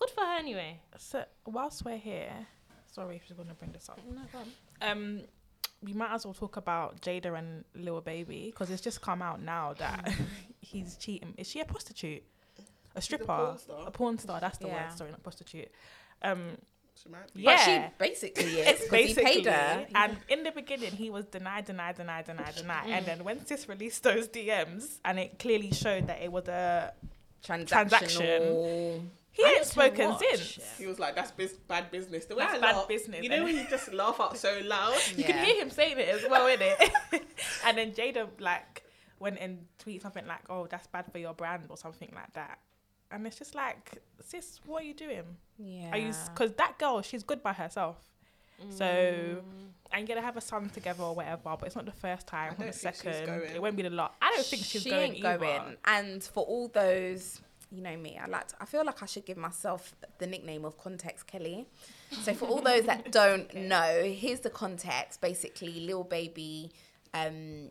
Good 0.00 0.10
for 0.10 0.22
her 0.22 0.36
anyway. 0.38 0.80
So 0.98 1.24
whilst 1.46 1.84
we're 1.84 1.96
here, 1.98 2.46
sorry 2.90 3.16
if 3.16 3.28
you're 3.28 3.36
gonna 3.36 3.54
bring 3.54 3.72
this 3.72 3.88
up. 3.88 4.00
no, 4.10 4.20
Um, 4.82 5.22
we 5.82 5.92
might 5.92 6.12
as 6.12 6.24
well 6.24 6.34
talk 6.34 6.56
about 6.56 7.00
Jayda 7.02 7.38
and 7.38 7.64
Lil 7.74 8.00
Baby 8.00 8.46
because 8.46 8.70
it's 8.70 8.82
just 8.82 9.00
come 9.02 9.20
out 9.22 9.40
now 9.42 9.74
that 9.74 10.12
he's 10.60 10.96
cheating. 10.96 11.34
Is 11.36 11.48
she 11.48 11.60
a 11.60 11.64
prostitute? 11.64 12.22
A 12.96 13.00
stripper? 13.02 13.24
porn 13.26 13.58
star. 13.58 13.84
A 13.86 13.90
porn 13.90 14.18
star. 14.18 14.40
That's 14.40 14.58
the 14.58 14.68
Yeah. 14.68 14.88
word. 14.88 14.98
Sorry, 14.98 15.10
not 15.10 15.22
prostitute. 15.22 15.70
Um, 16.22 16.56
She 16.96 17.08
yeah. 17.34 17.90
But 17.98 18.06
she 18.06 18.10
basically 18.10 18.44
is 18.60 18.80
because 18.88 19.06
he 19.06 19.14
paid 19.14 19.46
her. 19.46 19.86
And 19.96 20.16
in 20.28 20.44
the 20.44 20.52
beginning, 20.52 20.92
he 20.92 21.10
was 21.10 21.24
denied, 21.24 21.64
denied, 21.64 21.96
denied, 21.96 22.26
denied, 22.26 22.54
denied. 22.54 22.86
And 22.88 23.04
then 23.04 23.24
when 23.24 23.44
Sis 23.44 23.68
released 23.68 24.04
those 24.04 24.28
DMs, 24.28 24.98
and 25.04 25.18
it 25.18 25.38
clearly 25.40 25.72
showed 25.72 26.06
that 26.06 26.22
it 26.22 26.30
was 26.30 26.46
a 26.46 26.94
transaction. 27.42 29.10
he 29.32 29.44
I 29.44 29.48
ain't 29.56 29.66
spoken 29.66 30.10
watch 30.10 30.22
since. 30.36 30.78
He 30.78 30.86
was 30.86 30.98
like, 30.98 31.14
"That's 31.16 31.32
bis- 31.32 31.54
bad 31.68 31.90
business." 31.90 32.26
The 32.26 32.36
way 32.36 32.44
That's 32.44 32.58
I 32.58 32.60
bad 32.60 32.76
laugh- 32.76 32.88
business, 32.88 33.22
You 33.22 33.28
know 33.28 33.42
when 33.44 33.56
you 33.56 33.66
just 33.68 33.92
laugh 33.92 34.20
out 34.20 34.36
so 34.36 34.60
loud. 34.64 34.96
You 35.16 35.24
can 35.24 35.44
hear 35.44 35.56
him 35.62 35.70
saying 35.70 35.98
it 35.98 36.08
as 36.08 36.24
well, 36.30 36.46
in 36.46 36.60
it. 36.62 36.92
and 37.66 37.76
then 37.76 37.92
Jayda 37.92 38.28
like 38.38 38.84
went 39.18 39.38
and 39.40 39.66
tweeted 39.84 40.02
something 40.02 40.26
like, 40.26 40.48
"Oh, 40.48 40.66
that's 40.68 40.86
bad 40.86 41.10
for 41.10 41.18
your 41.18 41.34
brand" 41.34 41.64
or 41.68 41.76
something 41.76 42.12
like 42.14 42.32
that. 42.34 42.58
And 43.10 43.26
it's 43.26 43.38
just 43.38 43.54
like, 43.54 43.98
sis, 44.26 44.60
what 44.66 44.82
are 44.82 44.86
you 44.86 44.94
doing? 44.94 45.22
Yeah. 45.58 45.90
Are 45.92 45.98
you? 45.98 46.12
Because 46.32 46.52
that 46.54 46.78
girl, 46.78 47.00
she's 47.02 47.22
good 47.22 47.42
by 47.42 47.52
herself. 47.52 47.96
So, 48.70 48.84
Mm. 48.84 49.42
and 49.92 50.08
you're 50.08 50.14
gonna 50.16 50.24
have 50.26 50.36
a 50.36 50.40
son 50.40 50.70
together 50.70 51.02
or 51.02 51.14
whatever, 51.14 51.40
but 51.44 51.64
it's 51.64 51.76
not 51.76 51.84
the 51.86 51.92
first 51.92 52.26
time, 52.26 52.46
I 52.46 52.50
not 52.50 52.58
the 52.58 52.64
don't 52.64 52.74
think 52.74 52.94
she's 52.94 53.02
second. 53.02 53.42
It 53.54 53.60
won't 53.62 53.76
be 53.76 53.82
the 53.82 53.90
last. 53.90 54.14
I 54.22 54.30
don't 54.30 54.46
think 54.46 54.64
she's 54.64 54.82
she 54.82 54.90
going 54.90 55.12
ain't 55.16 55.24
either. 55.24 55.38
going. 55.38 55.76
And 55.84 56.22
for 56.22 56.44
all 56.44 56.68
those, 56.68 57.40
you 57.70 57.82
know 57.82 57.96
me, 57.96 58.16
I 58.16 58.26
like. 58.26 58.48
To, 58.48 58.54
I 58.60 58.64
feel 58.64 58.84
like 58.84 59.02
I 59.02 59.06
should 59.06 59.26
give 59.26 59.36
myself 59.36 59.94
the 60.18 60.26
nickname 60.26 60.64
of 60.64 60.78
Context 60.78 61.26
Kelly. 61.26 61.66
So 62.22 62.32
for 62.34 62.46
all 62.46 62.62
those 62.62 62.84
that 62.86 63.10
don't 63.20 63.52
know, 63.54 64.02
here's 64.04 64.40
the 64.40 64.50
context. 64.50 65.20
Basically, 65.20 65.80
Lil 65.80 66.04
Baby 66.04 66.70
um, 67.12 67.70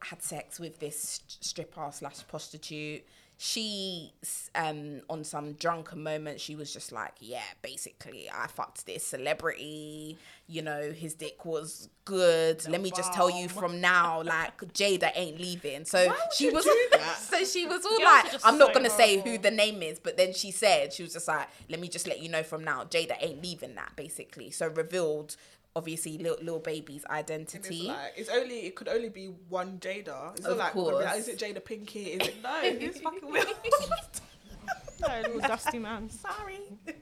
had 0.00 0.22
sex 0.22 0.58
with 0.60 0.78
this 0.78 0.98
st- 0.98 1.44
stripper 1.44 1.88
slash 1.92 2.26
prostitute. 2.26 3.04
She, 3.44 4.12
um, 4.54 5.00
on 5.10 5.24
some 5.24 5.54
drunken 5.54 6.00
moment, 6.00 6.40
she 6.40 6.54
was 6.54 6.72
just 6.72 6.92
like, 6.92 7.14
"Yeah, 7.18 7.42
basically, 7.60 8.30
I 8.32 8.46
fucked 8.46 8.86
this 8.86 9.04
celebrity. 9.04 10.16
You 10.46 10.62
know, 10.62 10.92
his 10.92 11.14
dick 11.14 11.44
was 11.44 11.88
good. 12.04 12.64
Let 12.68 12.80
me 12.80 12.92
just 12.92 13.12
tell 13.12 13.28
you 13.28 13.48
from 13.48 13.80
now, 13.80 14.22
like 14.22 14.58
Jayda 14.74 15.10
ain't 15.16 15.40
leaving." 15.40 15.84
So 15.86 16.14
she 16.36 16.50
was, 16.50 16.64
so 17.18 17.44
she 17.44 17.66
was 17.66 17.84
all 17.84 18.00
like, 18.04 18.32
"I'm 18.44 18.58
not 18.58 18.68
so 18.68 18.74
gonna 18.74 18.90
say 18.90 19.18
who 19.18 19.38
the 19.38 19.50
name 19.50 19.82
is," 19.82 19.98
but 19.98 20.16
then 20.16 20.32
she 20.34 20.52
said 20.52 20.92
she 20.92 21.02
was 21.02 21.12
just 21.12 21.26
like, 21.26 21.48
"Let 21.68 21.80
me 21.80 21.88
just 21.88 22.06
let 22.06 22.20
you 22.22 22.28
know 22.28 22.44
from 22.44 22.62
now, 22.62 22.84
Jayda 22.84 23.16
ain't 23.20 23.42
leaving 23.42 23.74
that." 23.74 23.96
Basically, 23.96 24.52
so 24.52 24.68
revealed 24.68 25.34
obviously 25.74 26.18
little, 26.18 26.38
little 26.38 26.58
baby's 26.60 27.04
identity. 27.06 27.78
it's 27.80 27.88
like 27.88 28.12
it's 28.16 28.28
only 28.30 28.60
it 28.66 28.74
could 28.76 28.88
only 28.88 29.08
be 29.08 29.26
one 29.48 29.78
Jada. 29.78 30.36
It's 30.36 30.46
Of 30.46 30.58
not 30.58 30.64
like 30.64 30.72
course. 30.72 31.16
is 31.16 31.28
it 31.28 31.38
Jada 31.38 31.62
Pinkett? 31.62 32.20
Is 32.22 32.28
it 32.28 32.42
no? 32.42 32.60
It's 32.62 33.00
fucking 33.00 33.30
Will. 33.30 33.44
No, 35.00 35.20
little 35.22 35.40
dusty 35.40 35.78
man. 35.80 36.08
Sorry. 36.10 36.60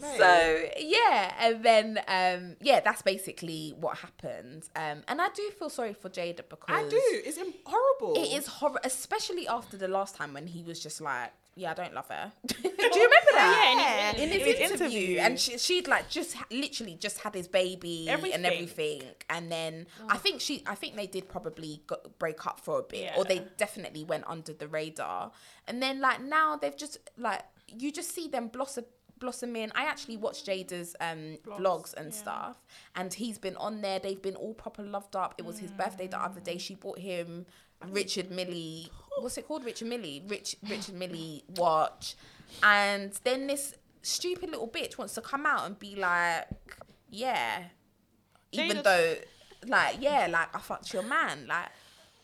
So 0.00 0.64
yeah, 0.78 1.34
and 1.38 1.64
then 1.64 1.98
um, 2.08 2.56
yeah, 2.60 2.80
that's 2.80 3.02
basically 3.02 3.74
what 3.78 3.98
happened. 3.98 4.68
Um, 4.74 5.02
and 5.06 5.20
I 5.20 5.28
do 5.34 5.50
feel 5.58 5.70
sorry 5.70 5.94
for 5.94 6.08
Jayda 6.08 6.42
because 6.48 6.68
I 6.68 6.88
do. 6.88 7.00
It's 7.02 7.38
horrible. 7.64 8.14
It 8.20 8.36
is 8.36 8.46
horrible, 8.46 8.80
especially 8.84 9.46
after 9.46 9.76
the 9.76 9.86
last 9.88 10.16
time 10.16 10.32
when 10.34 10.46
he 10.46 10.62
was 10.62 10.80
just 10.80 11.00
like, 11.00 11.32
"Yeah, 11.58 11.72
I 11.72 11.74
don't 11.74 11.94
love 11.94 12.08
her." 12.08 12.32
do 12.46 12.56
you 12.64 12.70
remember 12.74 13.32
that? 13.34 14.12
Yeah, 14.16 14.22
in 14.22 14.28
his 14.30 14.40
in 14.40 14.46
his 14.46 14.56
interview. 14.56 14.64
interview, 14.76 14.98
interview. 15.00 15.18
and 15.18 15.40
she, 15.40 15.58
she'd 15.58 15.88
like 15.88 16.08
just 16.08 16.36
literally 16.50 16.94
just 16.94 17.18
had 17.20 17.34
his 17.34 17.48
baby 17.48 18.08
Everything. 18.08 18.34
and 18.36 18.46
everything, 18.46 19.02
and 19.28 19.50
then 19.50 19.86
I 20.08 20.16
think 20.18 20.40
she, 20.40 20.62
I 20.66 20.74
think 20.74 20.96
they 20.96 21.06
did 21.06 21.28
probably 21.28 21.82
go, 21.86 21.96
break 22.18 22.46
up 22.46 22.60
for 22.60 22.78
a 22.78 22.82
bit, 22.82 23.00
Yeah. 23.02 23.14
or 23.16 23.24
they 23.24 23.44
definitely 23.56 24.04
went 24.04 24.24
under 24.26 24.52
the 24.52 24.68
radar, 24.68 25.32
and 25.66 25.82
then 25.82 26.00
like 26.00 26.22
now 26.22 26.56
they've 26.56 26.76
just 26.76 26.98
like 27.18 27.42
you 27.68 27.92
just 27.92 28.12
see 28.14 28.28
them 28.28 28.48
blossom 28.48 28.84
blossoming. 29.18 29.70
I 29.74 29.84
actually 29.84 30.16
watched 30.16 30.46
Jayda's 30.46 30.94
um 31.00 31.38
Vlogs, 31.44 31.58
vlogs 31.60 31.94
and 31.94 32.06
yeah. 32.12 32.18
stuff, 32.18 32.56
and 32.94 33.12
he's 33.12 33.36
been 33.38 33.56
on 33.56 33.80
there. 33.80 33.98
They've 33.98 34.22
been 34.22 34.36
all 34.36 34.54
proper 34.54 34.82
loved 34.82 35.16
up. 35.16 35.34
It 35.38 35.44
was 35.44 35.58
his 35.58 35.72
birthday 35.72 36.06
the 36.06 36.22
other 36.22 36.40
day. 36.40 36.56
She 36.58 36.76
bought 36.76 36.98
him 36.98 37.46
Richard 37.86 38.30
Mille. 38.30 38.88
What's 39.18 39.38
it 39.38 39.46
called? 39.46 39.64
Richard 39.64 39.88
Mille. 39.88 40.22
Rich 40.26 40.56
Richard 40.68 40.94
Mille 40.94 41.40
watch, 41.56 42.14
and 42.62 43.12
then 43.24 43.46
this 43.46 43.74
stupid 44.02 44.50
little 44.50 44.68
bitch 44.68 44.96
wants 44.98 45.14
to 45.14 45.20
come 45.20 45.44
out 45.46 45.66
and 45.66 45.78
be 45.78 45.96
like, 45.96 46.46
yeah, 47.10 47.64
even 48.52 48.78
Jayda's- 48.78 48.82
though, 48.84 49.14
like, 49.66 49.96
yeah, 50.00 50.28
like 50.30 50.54
I 50.54 50.58
fucked 50.58 50.92
your 50.92 51.02
man, 51.02 51.46
like. 51.48 51.68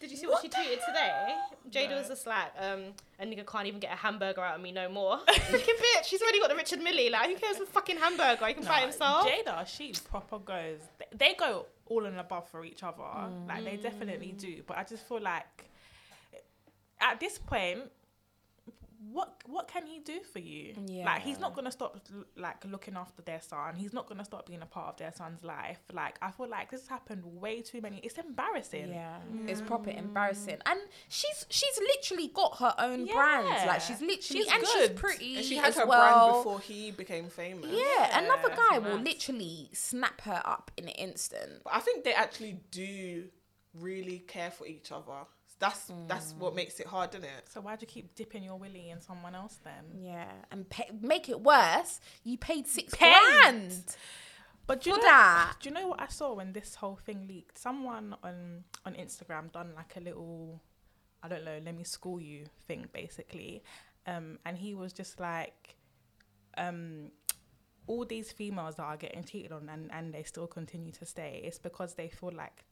Did 0.01 0.11
you 0.11 0.17
see 0.17 0.27
what, 0.27 0.43
she 0.43 0.49
tweeted 0.49 0.85
today? 0.85 1.35
Jayda 1.71 1.99
was 1.99 2.09
just 2.09 2.27
like, 2.27 2.53
um, 2.59 2.93
a 3.19 3.25
nigga 3.25 3.47
can't 3.47 3.67
even 3.67 3.81
get 3.81 3.93
a 3.93 3.97
hamburger 3.97 4.43
out 4.43 4.57
of 4.57 4.61
me 4.61 4.71
no 4.73 4.89
more. 4.89 5.19
Freaking 5.29 5.79
bitch, 5.79 6.05
she's 6.05 6.21
already 6.21 6.41
got 6.41 6.51
the 6.51 6.57
Richard 6.57 6.81
Mille. 6.81 7.11
Like, 7.11 7.31
who 7.31 7.37
cares 7.37 7.59
a 7.59 7.67
fucking 7.67 7.97
hamburger? 7.97 8.47
He 8.47 8.55
can 8.55 8.65
buy 8.65 8.81
himself. 8.81 9.27
Jayda, 9.27 9.67
she 9.67 9.95
proper 10.11 10.39
goes. 10.39 10.81
They, 10.99 11.29
they 11.29 11.35
go 11.35 11.67
all 11.87 12.05
and 12.07 12.19
above 12.19 12.49
for 12.49 12.65
each 12.65 12.83
other. 12.83 13.03
Like 13.47 13.65
they 13.65 13.77
definitely 13.77 14.35
do. 14.37 14.63
But 14.67 14.79
I 14.79 14.85
just 14.85 15.07
feel 15.07 15.21
like 15.21 15.71
at 17.01 17.21
this 17.21 17.39
point, 17.39 17.81
what 19.13 19.35
what 19.47 19.69
can 19.69 19.87
he 19.87 20.01
do 20.01 20.21
for 20.33 20.39
you? 20.39 20.75
Like 21.05 21.23
he's 21.23 21.39
not 21.39 21.55
gonna 21.55 21.71
stop 21.71 22.01
like 22.37 22.65
looking 22.65 22.97
after 22.97 23.23
their 23.23 23.41
son. 23.41 23.75
He's 23.77 23.93
not 23.93 24.09
gonna 24.09 24.25
stop 24.25 24.47
being 24.47 24.63
a 24.63 24.67
part 24.67 24.89
of 24.89 24.97
their 24.97 25.13
son's 25.13 25.43
life. 25.43 25.81
Like 25.93 26.17
I 26.23 26.31
feel 26.31 26.49
like 26.49 26.71
this 26.71 26.81
has 26.81 26.89
happened 26.89 27.23
way 27.25 27.61
too 27.63 27.81
many. 27.81 27.99
It's 28.03 28.19
embarrassing. 28.19 28.89
Yeah, 28.91 29.17
mm. 29.33 29.49
it's 29.49 29.61
proper 29.61 29.91
embarrassing, 29.91 30.59
and 30.67 30.81
she's 31.09 31.47
she's 31.51 31.79
literally 31.79 32.29
got 32.29 32.59
her 32.59 32.75
own 32.79 33.07
brand. 33.07 33.47
Like 33.67 33.81
she's 33.81 34.01
literally 34.01 34.19
She's 34.45 34.49
and 34.49 34.63
good. 34.63 34.91
she's 34.91 35.01
pretty 35.01 35.37
and 35.37 35.45
she 35.45 35.57
had 35.57 35.67
as 35.67 35.77
her 35.77 35.87
well. 35.87 36.31
brand 36.33 36.45
before 36.45 36.61
he 36.61 36.91
became 36.91 37.29
famous. 37.29 37.71
Yeah, 37.71 38.19
another 38.19 38.55
guy 38.55 38.79
will 38.79 38.97
mad. 38.97 39.05
literally 39.05 39.71
snap 39.73 40.21
her 40.23 40.43
up 40.45 40.71
in 40.77 40.85
an 40.85 40.91
instant. 40.95 41.63
But 41.65 41.75
I 41.75 41.81
think 41.81 42.05
they 42.05 42.15
actually 42.15 42.61
do 42.71 43.25
really 43.75 44.21
care 44.21 44.51
for 44.51 44.67
each 44.67 44.93
other. 44.93 45.27
That's 45.61 45.91
that's 46.09 46.33
Mm. 46.33 46.39
what 46.39 46.55
makes 46.55 46.81
it 46.81 46.87
hard, 46.87 47.11
isn't 47.15 47.25
it? 47.25 47.49
So 47.49 47.61
why'd 47.61 47.81
you 47.81 47.87
keep 47.87 48.15
dipping 48.15 48.43
your 48.43 48.57
willy 48.59 48.91
in 48.91 49.01
someone 49.01 49.35
else 49.35 49.59
then? 49.65 49.85
Yeah, 50.03 50.31
and 50.51 50.69
pay, 50.69 50.91
make 51.01 51.29
it 51.29 51.41
worse. 51.41 52.01
You 52.25 52.37
paid 52.39 52.67
six 52.67 52.95
Paid. 52.95 53.15
grand. 53.41 53.97
But 54.67 54.81
do 54.83 54.91
you 54.91 54.97
know, 54.97 55.03
that. 55.03 55.55
Do 55.61 55.69
you 55.69 55.75
know 55.75 55.89
what 55.89 56.01
I 56.01 56.07
saw 56.09 56.33
when 56.35 56.53
this 56.53 56.75
whole 56.75 56.97
thing 56.97 57.27
leaked? 57.29 57.57
Someone 57.59 58.17
on 58.23 58.65
on 58.85 58.95
Instagram 58.95 59.53
done 59.53 59.75
like 59.77 59.95
a 59.97 60.01
little, 60.01 60.61
I 61.23 61.29
don't 61.29 61.45
know, 61.45 61.59
let 61.65 61.75
me 61.77 61.85
school 61.85 62.21
you 62.21 62.47
thing 62.67 62.89
basically, 62.93 63.63
um, 64.07 64.39
and 64.45 64.59
he 64.59 64.75
was 64.75 64.93
just 64.93 65.21
like, 65.21 65.77
um, 66.57 67.11
all 67.87 68.05
these 68.07 68.33
females 68.33 68.77
that 68.77 68.85
are 68.85 68.97
getting 68.97 69.23
cheated 69.25 69.53
on 69.53 69.69
and 69.69 69.91
and 69.93 70.13
they 70.13 70.23
still 70.25 70.47
continue 70.47 70.93
to 70.93 71.05
stay. 71.07 71.43
It's 71.45 71.59
because 71.59 71.95
they 71.95 72.09
feel 72.09 72.33
like 72.33 72.65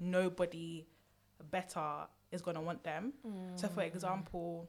nobody 0.00 0.86
better 1.44 2.06
is 2.32 2.42
gonna 2.42 2.60
want 2.62 2.82
them. 2.84 3.12
So 3.56 3.68
for 3.68 3.82
example. 3.82 4.68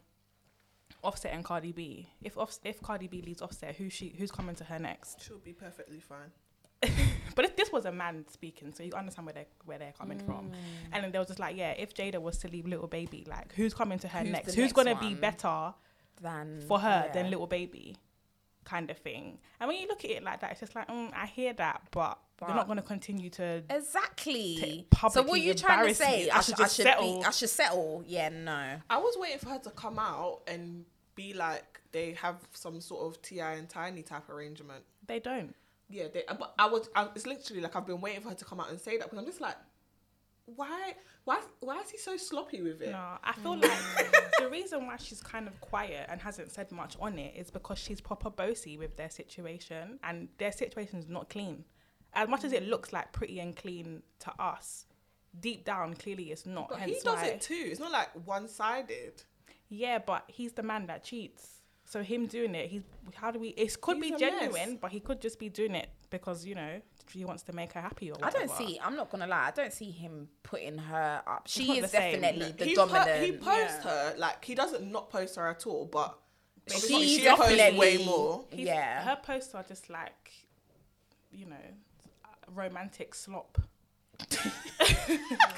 Offset 1.03 1.33
and 1.33 1.43
Cardi 1.43 1.73
B. 1.73 2.07
If 2.23 2.37
Offs- 2.37 2.61
if 2.63 2.81
Cardi 2.81 3.07
B 3.07 3.21
leaves 3.21 3.41
Offset, 3.41 3.75
who 3.75 3.89
she 3.89 4.15
who's 4.17 4.31
coming 4.31 4.55
to 4.55 4.63
her 4.63 4.79
next? 4.79 5.21
She'll 5.21 5.37
be 5.37 5.51
perfectly 5.53 5.99
fine. 5.99 6.31
but 7.35 7.43
if 7.45 7.55
this 7.55 7.71
was 7.71 7.85
a 7.85 7.91
man 7.91 8.25
speaking, 8.29 8.71
so 8.73 8.83
you 8.83 8.93
understand 8.93 9.25
where 9.25 9.33
they 9.33 9.41
are 9.41 9.45
where 9.65 9.77
they're 9.77 9.91
coming 9.93 10.17
Mm. 10.19 10.25
from. 10.25 10.51
And 10.93 11.03
then 11.03 11.11
they 11.11 11.19
was 11.19 11.27
just 11.27 11.39
like, 11.39 11.55
yeah, 11.57 11.71
if 11.71 11.93
Jayda 11.93 12.21
was 12.21 12.37
to 12.39 12.47
leave 12.47 12.65
little 12.65 12.87
baby, 12.87 13.25
like 13.27 13.53
who's 13.55 13.73
coming 13.73 13.99
to 13.99 14.07
her 14.07 14.19
Who's 14.21 14.31
next? 14.31 14.47
Who's 14.55 14.57
next 14.57 14.73
gonna 14.73 14.95
be 14.99 15.13
better 15.13 15.73
Than 16.21 16.61
for 16.67 16.79
her 16.79 17.03
yeah. 17.07 17.13
than 17.13 17.29
little 17.31 17.47
baby, 17.47 17.97
kind 18.67 18.91
of 18.91 18.97
thing. 18.97 19.39
And 19.59 19.67
when 19.67 19.77
you 19.81 19.87
look 19.87 20.03
at 20.05 20.11
it 20.11 20.23
like 20.23 20.41
that, 20.41 20.51
it's 20.51 20.59
just 20.59 20.75
like, 20.75 20.87
mm, 20.87 21.11
I 21.15 21.25
hear 21.25 21.53
that, 21.53 21.81
but, 21.91 22.19
But- 22.37 22.49
you're 22.49 22.55
not 22.55 22.67
gonna 22.67 22.81
continue 22.83 23.29
to. 23.31 23.63
Exactly. 23.69 24.55
to 24.57 24.61
So 24.61 24.75
what 24.75 24.89
publicly 24.91 25.39
are 25.41 25.43
you 25.43 25.53
trying 25.55 25.87
to 25.87 25.95
say? 25.95 26.25
me. 26.25 26.29
I 26.29 26.37
I 26.37 26.41
should, 26.41 26.55
should 26.57 26.65
I 26.65 26.67
should 26.67 26.83
settle. 26.83 27.19
be. 27.19 27.25
I 27.25 27.31
should 27.31 27.49
settle. 27.49 28.03
Yeah, 28.05 28.29
no. 28.29 28.81
I 28.89 28.97
was 28.97 29.15
waiting 29.17 29.39
for 29.39 29.49
her 29.49 29.59
to 29.59 29.69
come 29.71 29.97
out 29.99 30.41
and 30.47 30.85
be 31.15 31.33
like 31.33 31.81
they 31.91 32.11
have 32.13 32.35
some 32.53 32.79
sort 32.81 33.07
of 33.07 33.21
T.I. 33.21 33.53
and 33.53 33.67
Tiny 33.69 34.03
type 34.03 34.29
arrangement. 34.29 34.83
They 35.07 35.19
don't. 35.19 35.55
Yeah, 35.89 36.07
they, 36.13 36.23
but 36.27 36.53
I 36.59 36.67
was. 36.67 36.89
I, 36.95 37.07
it's 37.15 37.25
literally 37.25 37.61
like 37.61 37.75
I've 37.75 37.87
been 37.87 38.01
waiting 38.01 38.21
for 38.21 38.29
her 38.29 38.35
to 38.35 38.45
come 38.45 38.59
out 38.59 38.69
and 38.69 38.79
say 38.79 38.97
that 38.97 39.05
because 39.05 39.17
I'm 39.19 39.25
just 39.25 39.39
like, 39.41 39.55
why, 40.55 40.93
why, 41.25 41.41
why 41.61 41.79
is 41.81 41.89
he 41.89 41.97
so 41.97 42.17
sloppy 42.17 42.61
with 42.61 42.81
it? 42.81 42.91
No, 42.91 43.17
I 43.23 43.33
feel 43.33 43.57
like 43.57 43.71
the 43.97 44.03
reason 44.67 44.87
why 44.87 44.97
she's 44.97 45.21
kind 45.21 45.47
of 45.47 45.59
quiet 45.61 46.07
and 46.09 46.21
hasn't 46.21 46.51
said 46.51 46.71
much 46.71 46.97
on 46.99 47.17
it 47.17 47.33
is 47.35 47.49
because 47.49 47.77
she's 47.77 48.01
proper 48.01 48.29
bossy 48.29 48.77
with 48.77 48.95
their 48.97 49.09
situation, 49.09 49.99
and 50.03 50.27
their 50.37 50.51
situation 50.51 50.99
is 50.99 51.07
not 51.07 51.29
clean. 51.29 51.63
As 52.13 52.27
much 52.27 52.43
as 52.43 52.51
it 52.51 52.67
looks 52.67 52.91
like 52.93 53.11
pretty 53.11 53.39
and 53.39 53.55
clean 53.55 54.01
to 54.19 54.31
us, 54.41 54.85
deep 55.39 55.65
down, 55.65 55.93
clearly 55.93 56.31
it's 56.31 56.45
not. 56.45 56.69
But 56.69 56.81
he 56.81 56.93
does 56.93 57.05
why, 57.05 57.25
it 57.25 57.41
too. 57.41 57.67
It's 57.71 57.79
not 57.79 57.91
like 57.91 58.09
one 58.25 58.47
sided. 58.47 59.23
Yeah, 59.69 59.99
but 59.99 60.23
he's 60.27 60.53
the 60.53 60.63
man 60.63 60.87
that 60.87 61.03
cheats. 61.03 61.61
So 61.85 62.03
him 62.03 62.25
doing 62.27 62.53
it, 62.55 62.69
he's 62.69 62.83
how 63.15 63.31
do 63.31 63.39
we? 63.39 63.49
It 63.49 63.79
could 63.79 63.97
He's 63.97 64.11
be 64.17 64.25
a 64.25 64.31
mess. 64.31 64.39
genuine, 64.39 64.77
but 64.81 64.91
he 64.91 64.99
could 64.99 65.21
just 65.21 65.39
be 65.39 65.47
doing 65.47 65.75
it 65.75 65.89
because 66.09 66.45
you 66.45 66.55
know 66.55 66.81
he 67.11 67.23
wants 67.25 67.43
to 67.43 67.53
make 67.53 67.71
her 67.73 67.81
happy 67.81 68.11
or 68.11 68.17
I 68.21 68.29
don't 68.29 68.51
see. 68.51 68.79
I'm 68.83 68.95
not 68.95 69.09
gonna 69.09 69.27
lie. 69.27 69.47
I 69.47 69.51
don't 69.51 69.71
see 69.73 69.91
him 69.91 70.27
putting 70.43 70.77
her 70.77 71.21
up. 71.25 71.43
She 71.47 71.77
is 71.77 71.83
the 71.83 71.87
same. 71.87 72.21
definitely 72.21 72.51
the 72.57 72.65
he 72.65 72.75
po- 72.75 72.87
dominant. 72.87 73.23
he 73.25 73.31
posts 73.33 73.79
yeah. 73.85 74.11
her 74.11 74.15
like 74.17 74.43
he 74.43 74.55
doesn't 74.55 74.91
not 74.91 75.09
post 75.09 75.35
her 75.37 75.47
at 75.47 75.65
all, 75.67 75.85
but 75.85 76.17
She 76.69 76.79
she 76.79 77.25
posts 77.27 77.47
definitely- 77.47 77.79
way 77.79 77.97
more. 78.05 78.43
He's- 78.49 78.67
Yeah. 78.67 79.03
her 79.03 79.17
posts 79.23 79.55
are 79.55 79.63
just 79.63 79.89
like, 79.89 80.31
you 81.31 81.45
know, 81.45 81.55
romantic 82.53 83.15
slop 83.15 83.57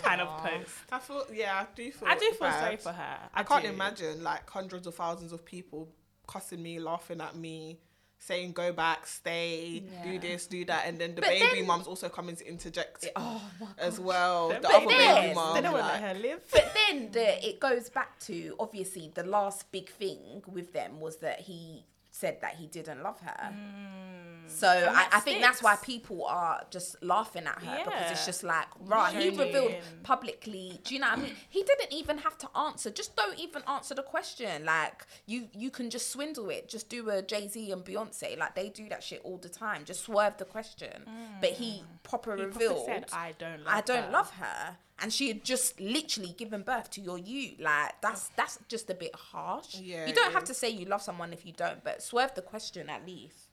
kind 0.04 0.22
of 0.22 0.28
post. 0.44 0.72
I 0.92 1.00
feel 1.00 1.26
yeah, 1.34 1.56
I 1.62 1.66
do 1.76 1.92
feel. 1.92 2.08
I 2.08 2.16
do 2.16 2.30
feel 2.32 2.40
bad. 2.42 2.60
sorry 2.64 2.78
for 2.78 2.92
her. 2.92 3.18
I 3.34 3.44
can't 3.44 3.64
do. 3.64 3.70
imagine 3.70 4.24
like 4.24 4.50
hundreds 4.50 4.88
of 4.88 4.96
thousands 4.96 5.32
of 5.32 5.44
people 5.46 5.90
cussing 6.28 6.62
me, 6.62 6.80
laughing 6.80 7.22
at 7.22 7.36
me, 7.36 7.80
saying 8.20 8.52
go 8.52 8.72
back, 8.74 9.08
stay, 9.08 9.84
do 10.04 10.20
this, 10.20 10.46
do 10.48 10.64
that, 10.66 10.84
and 10.86 11.00
then 11.00 11.16
the 11.16 11.22
But 11.22 11.30
baby 11.32 11.46
then- 11.60 11.68
mum's 11.68 11.88
also 11.88 12.10
coming 12.10 12.36
to 12.36 12.48
interject 12.48 13.08
oh 13.16 13.42
as 13.78 14.00
well. 14.00 14.50
Them 14.50 14.62
The 14.62 14.68
baby 14.68 14.76
other 14.76 14.88
baby 14.88 15.34
mums, 15.34 15.36
mum, 15.36 15.54
They 15.56 15.62
don't 15.62 15.74
want 15.74 15.86
to 15.86 15.92
let 16.02 16.02
her 16.16 16.22
live. 16.22 16.42
But 16.52 16.74
then 16.90 17.12
the, 17.12 17.48
it 17.48 17.60
goes 17.60 17.90
back 17.90 18.20
to 18.22 18.56
obviously 18.60 19.12
the 19.14 19.24
last 19.24 19.72
big 19.72 19.90
thing 19.90 20.44
with 20.48 20.74
them 20.74 21.00
was 21.00 21.18
that 21.18 21.40
he 21.42 21.86
said 22.20 22.42
that 22.42 22.56
he 22.56 22.68
didn't 22.68 23.02
love 23.02 23.20
her. 23.22 23.54
Mm. 23.54 24.50
So 24.50 24.68
I, 24.68 25.08
I 25.14 25.20
think 25.20 25.42
that's 25.42 25.62
why 25.62 25.76
people 25.76 26.26
are 26.26 26.64
just 26.72 27.02
laughing 27.04 27.46
at 27.46 27.62
her 27.62 27.84
because 27.86 28.12
it's 28.12 28.26
just 28.26 28.44
like, 28.44 28.68
right, 28.80 29.16
he 29.16 29.30
revealed 29.30 29.76
publicly. 30.02 30.80
Do 30.84 30.96
you 30.96 31.02
know 31.02 31.10
what 31.10 31.20
I 31.20 31.22
mean? 31.22 31.34
He 31.50 31.62
didn't 31.64 31.94
even 31.94 32.18
have 32.18 32.36
to 32.40 32.50
answer. 32.58 32.90
Just 32.90 33.16
don't 33.16 33.38
even 33.38 33.62
answer 33.68 33.94
the 33.94 34.02
question. 34.02 34.66
Like 34.66 35.06
you, 35.28 35.50
you 35.54 35.70
can 35.70 35.90
just 35.92 36.10
swindle 36.10 36.50
it. 36.50 36.68
Just 36.68 36.90
do 36.90 37.10
a 37.12 37.22
Jay 37.22 37.48
Z 37.48 37.72
and 37.72 37.86
Beyonce. 37.86 38.38
Like 38.38 38.56
they 38.56 38.70
do 38.70 38.90
that 38.90 39.04
shit 39.04 39.22
all 39.24 39.38
the 39.38 39.50
time. 39.50 39.86
Just 39.86 40.02
swerve 40.06 40.38
the 40.38 40.46
question. 40.46 41.04
But 41.40 41.52
he 41.52 41.84
mm. 41.84 42.04
proper 42.04 42.36
He 42.36 42.44
proper 42.44 42.54
revealed. 42.60 42.86
said, 42.88 43.06
"I 43.14 43.34
don't 43.38 43.64
love 43.64 43.74
I 43.76 43.82
don't 43.82 44.06
her." 44.06 44.12
love 44.12 44.32
her. 44.32 44.78
And 45.02 45.12
she 45.14 45.28
had 45.30 45.44
just 45.44 45.80
literally 45.80 46.34
given 46.38 46.62
birth 46.64 46.90
to 46.92 47.02
your 47.02 47.18
you. 47.18 47.56
Like 47.60 48.02
that's 48.02 48.30
that's 48.36 48.60
just 48.68 48.90
a 48.90 48.94
bit 48.94 49.16
harsh. 49.16 49.76
Yeah, 49.80 50.06
you 50.08 50.14
don't 50.14 50.34
have 50.34 50.44
to 50.46 50.54
say 50.54 50.70
you 50.70 50.86
love 50.86 51.02
someone 51.02 51.34
if 51.34 51.46
you 51.46 51.54
don't, 51.54 51.84
but 51.84 52.02
swerve 52.04 52.34
the 52.36 52.42
question 52.42 52.90
at 52.90 53.06
least. 53.06 53.50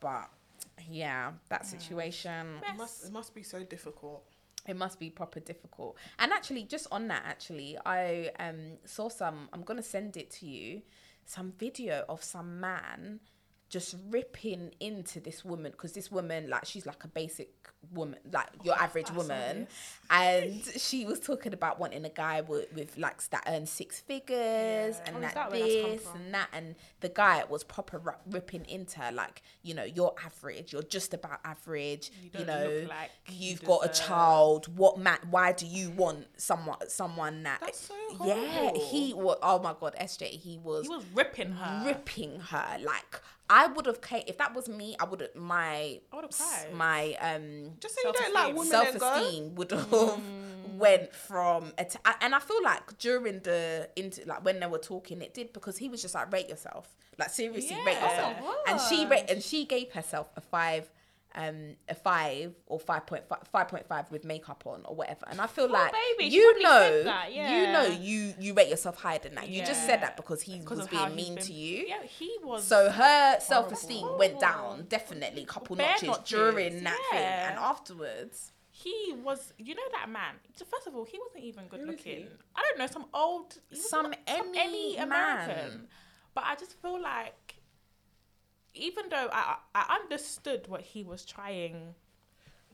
But 0.00 0.28
yeah, 0.90 1.32
that 1.48 1.66
situation 1.66 2.60
it 2.68 2.76
must 2.76 3.04
it 3.06 3.12
must 3.12 3.34
be 3.34 3.42
so 3.42 3.62
difficult. 3.64 4.24
it 4.66 4.76
must 4.76 4.98
be 4.98 5.10
proper 5.10 5.40
difficult. 5.40 5.96
And 6.18 6.32
actually, 6.32 6.64
just 6.64 6.86
on 6.90 7.08
that, 7.08 7.22
actually, 7.26 7.76
I 7.86 8.30
um 8.38 8.78
saw 8.84 9.08
some. 9.08 9.48
I'm 9.52 9.62
gonna 9.62 9.82
send 9.82 10.16
it 10.16 10.30
to 10.32 10.46
you. 10.46 10.82
Some 11.24 11.52
video 11.58 12.04
of 12.08 12.22
some 12.22 12.60
man 12.60 13.20
just 13.72 13.96
ripping 14.10 14.70
into 14.80 15.18
this 15.18 15.42
woman 15.46 15.72
because 15.72 15.92
this 15.94 16.12
woman, 16.12 16.50
like, 16.50 16.66
she's 16.66 16.84
like 16.84 17.02
a 17.04 17.08
basic 17.08 17.48
woman, 17.94 18.18
like 18.30 18.48
your 18.62 18.78
average 18.78 19.10
woman, 19.12 19.66
and 20.10 20.62
she 20.76 21.06
was 21.06 21.18
talking 21.18 21.54
about 21.54 21.80
wanting 21.80 22.04
a 22.04 22.10
guy 22.10 22.42
with, 22.42 22.70
with 22.74 22.98
like 22.98 23.26
that 23.30 23.42
earns 23.48 23.70
six 23.70 23.98
figures 23.98 24.28
Yeah. 24.98 25.02
and 25.06 25.16
Oh, 25.16 25.20
that, 25.20 25.34
that 25.34 25.50
where 25.50 25.60
that's 25.60 25.74
come 25.82 25.90
this 25.90 26.06
and 26.14 26.34
that, 26.34 26.48
and 26.52 26.74
the 27.00 27.08
guy 27.08 27.42
was 27.48 27.64
proper 27.64 27.98
ri- 27.98 28.12
ripping 28.30 28.66
into 28.66 29.00
her, 29.00 29.10
like, 29.10 29.40
you 29.62 29.72
know, 29.74 29.84
you're 29.84 30.14
average, 30.22 30.70
you're 30.74 30.82
just 30.82 31.14
about 31.14 31.40
average, 31.42 32.10
You 32.22 32.40
you, 32.40 32.44
know, 32.44 32.86
like 32.90 33.10
you 33.28 33.52
you've 33.52 33.64
got 33.64 33.86
a 33.86 33.88
child. 33.88 34.66
What 34.76 34.98
man? 34.98 35.18
Why 35.30 35.52
do 35.52 35.66
you 35.66 35.90
want 35.92 36.26
someone 36.36 36.76
someone 36.88 37.42
that? 37.44 37.60
That's 37.60 37.86
so 37.86 37.94
yeah, 38.26 38.72
he 38.74 39.14
was. 39.14 39.38
Oh 39.42 39.58
my 39.60 39.74
god, 39.80 39.94
SJ, 39.98 40.28
he 40.28 40.58
was, 40.62 40.82
He 40.86 40.88
was 40.90 41.04
ripping 41.14 41.52
her. 41.52 41.86
ripping 41.86 42.38
her. 42.38 42.76
Like 42.82 43.20
I 43.50 43.66
would 43.66 43.86
have. 43.86 44.00
ca- 44.00 44.24
If 44.26 44.38
that 44.38 44.54
was 44.54 44.68
me, 44.68 44.96
I 44.98 45.04
would 45.04 45.20
have. 45.20 45.34
My 45.34 46.00
I 46.12 46.72
my 46.72 47.14
um 47.20 47.72
Just 47.80 47.94
say 47.96 48.00
you 48.04 48.12
don't 48.12 48.34
like 48.34 48.56
Self-esteem. 48.56 48.56
women 48.56 48.66
self 48.70 48.94
esteem 49.24 49.54
would 49.56 49.70
have 49.72 50.20
went 50.78 51.14
from 51.14 51.72
a 51.78 51.84
t- 51.84 51.98
and 52.20 52.34
I 52.34 52.38
feel 52.38 52.62
like 52.62 52.98
during 52.98 53.40
the 53.40 53.88
into 53.96 54.24
like 54.26 54.44
when 54.44 54.58
they 54.60 54.66
were 54.66 54.78
talking 54.78 55.20
it 55.22 55.34
did 55.34 55.52
because 55.52 55.76
he 55.76 55.88
was 55.88 56.00
just 56.00 56.14
like 56.14 56.32
rate 56.32 56.48
yourself 56.48 56.88
like 57.18 57.30
seriously 57.30 57.76
rate 57.84 57.94
yourself 58.00 58.36
Oh, 58.40 58.64
and 58.66 58.80
she 58.80 59.04
rate 59.06 59.26
and 59.28 59.42
she 59.42 59.64
gave 59.66 59.92
herself 59.92 60.28
a 60.36 60.40
five 60.40 60.88
um 61.34 61.76
a 61.88 61.94
five 61.94 62.54
or 62.66 62.78
5.5 62.78 63.22
5.5 63.54 64.10
with 64.10 64.24
makeup 64.24 64.64
on 64.66 64.82
or 64.84 64.94
whatever 64.94 65.24
and 65.30 65.40
I 65.40 65.46
feel 65.46 65.66
Poor 65.66 65.74
like 65.78 65.92
baby, 65.92 66.30
you 66.32 66.62
know 66.62 67.02
that, 67.04 67.32
you 67.32 67.72
know 67.72 67.84
you 67.86 68.34
you 68.38 68.52
rate 68.54 68.68
yourself 68.68 68.96
higher 68.96 69.18
than 69.18 69.34
that 69.36 69.48
you 69.48 69.60
just 69.64 69.86
said 69.86 70.02
that 70.02 70.16
because 70.16 70.42
he 70.42 70.58
because 70.58 70.78
was 70.78 70.88
being 70.88 71.14
mean 71.16 71.34
been- 71.36 71.44
to 71.44 71.52
you 71.52 71.86
Yeah, 71.88 72.02
he 72.02 72.30
was. 72.42 72.64
so 72.66 72.90
her 72.90 73.40
self 73.40 73.72
esteem 73.72 74.06
went 74.18 74.40
down 74.40 74.84
definitely 74.88 75.44
couple 75.44 75.76
Bare 75.76 75.88
notches, 75.88 76.08
notches, 76.08 76.28
during 76.30 76.84
that 76.84 77.00
thing 77.10 77.20
and 77.20 77.58
afterwards 77.58 78.52
he 78.74 79.14
was. 79.22 79.52
You 79.58 79.74
know 79.76 79.82
that 79.92 80.08
man. 80.08 80.34
so 80.56 80.64
First 80.64 80.86
of 80.88 80.96
all, 80.96 81.04
he 81.04 81.16
wasn't 81.18 81.44
even 81.44 81.66
good 81.68 81.80
Who 81.80 81.90
is 81.90 82.02
he? 82.02 82.10
looking. 82.10 82.28
I 82.56 82.62
don't 82.62 82.78
know 82.78 82.86
some 82.88 83.04
old, 83.14 83.58
Some 83.72 84.12
any 84.26 84.96
man. 84.96 85.04
American. 85.06 85.88
But 86.34 86.44
I 86.46 86.56
just 86.56 86.80
feel 86.80 87.00
like, 87.00 87.51
even 88.74 89.04
though 89.10 89.28
I 89.32 89.56
I 89.74 89.98
understood 90.02 90.66
what 90.68 90.80
he 90.80 91.02
was 91.04 91.24
trying 91.24 91.94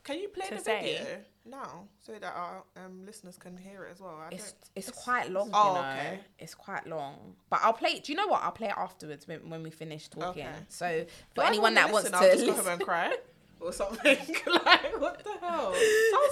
Can 0.05 0.21
you 0.21 0.29
play 0.29 0.47
To 0.49 0.55
the 0.55 0.61
say. 0.61 0.81
video 0.81 1.17
now 1.45 1.85
so 2.05 2.13
that 2.13 2.33
our 2.35 2.63
um, 2.77 3.05
listeners 3.05 3.37
can 3.37 3.57
hear 3.57 3.85
it 3.85 3.91
as 3.93 4.01
well? 4.01 4.17
I 4.25 4.35
It's 4.35 4.53
don't- 4.53 4.71
it's 4.77 4.91
quite 4.91 5.31
long, 5.31 5.51
Oh, 5.53 5.75
you 5.77 5.83
know. 5.83 5.89
okay. 5.89 6.21
It's 6.39 6.55
quite 6.55 6.87
long. 6.87 7.35
But 7.51 7.61
I'll 7.63 7.73
play 7.75 7.91
it. 7.91 8.05
Do 8.05 8.13
you 8.13 8.17
know 8.17 8.27
what? 8.29 8.43
I'll 8.43 8.53
play 8.53 8.69
it 8.69 8.75
afterwards 8.77 9.27
when, 9.29 9.41
when 9.51 9.63
we 9.63 9.71
finish 9.71 10.09
talking. 10.09 10.47
Okay. 10.47 10.57
So 10.69 11.05
for 11.35 11.45
anyone 11.45 11.75
that 11.75 11.91
wants 11.93 12.11
listen? 12.11 12.21
to 12.21 12.25
I'll 12.27 12.33
just 12.35 12.45
go 12.47 12.51
listen, 12.53 12.65
home 12.65 12.73
and 12.75 12.83
cry 12.85 13.17
or 13.61 13.73
something. 13.73 14.17
like 14.65 15.01
what 15.01 15.23
the 15.25 15.35
hell? 15.41 15.75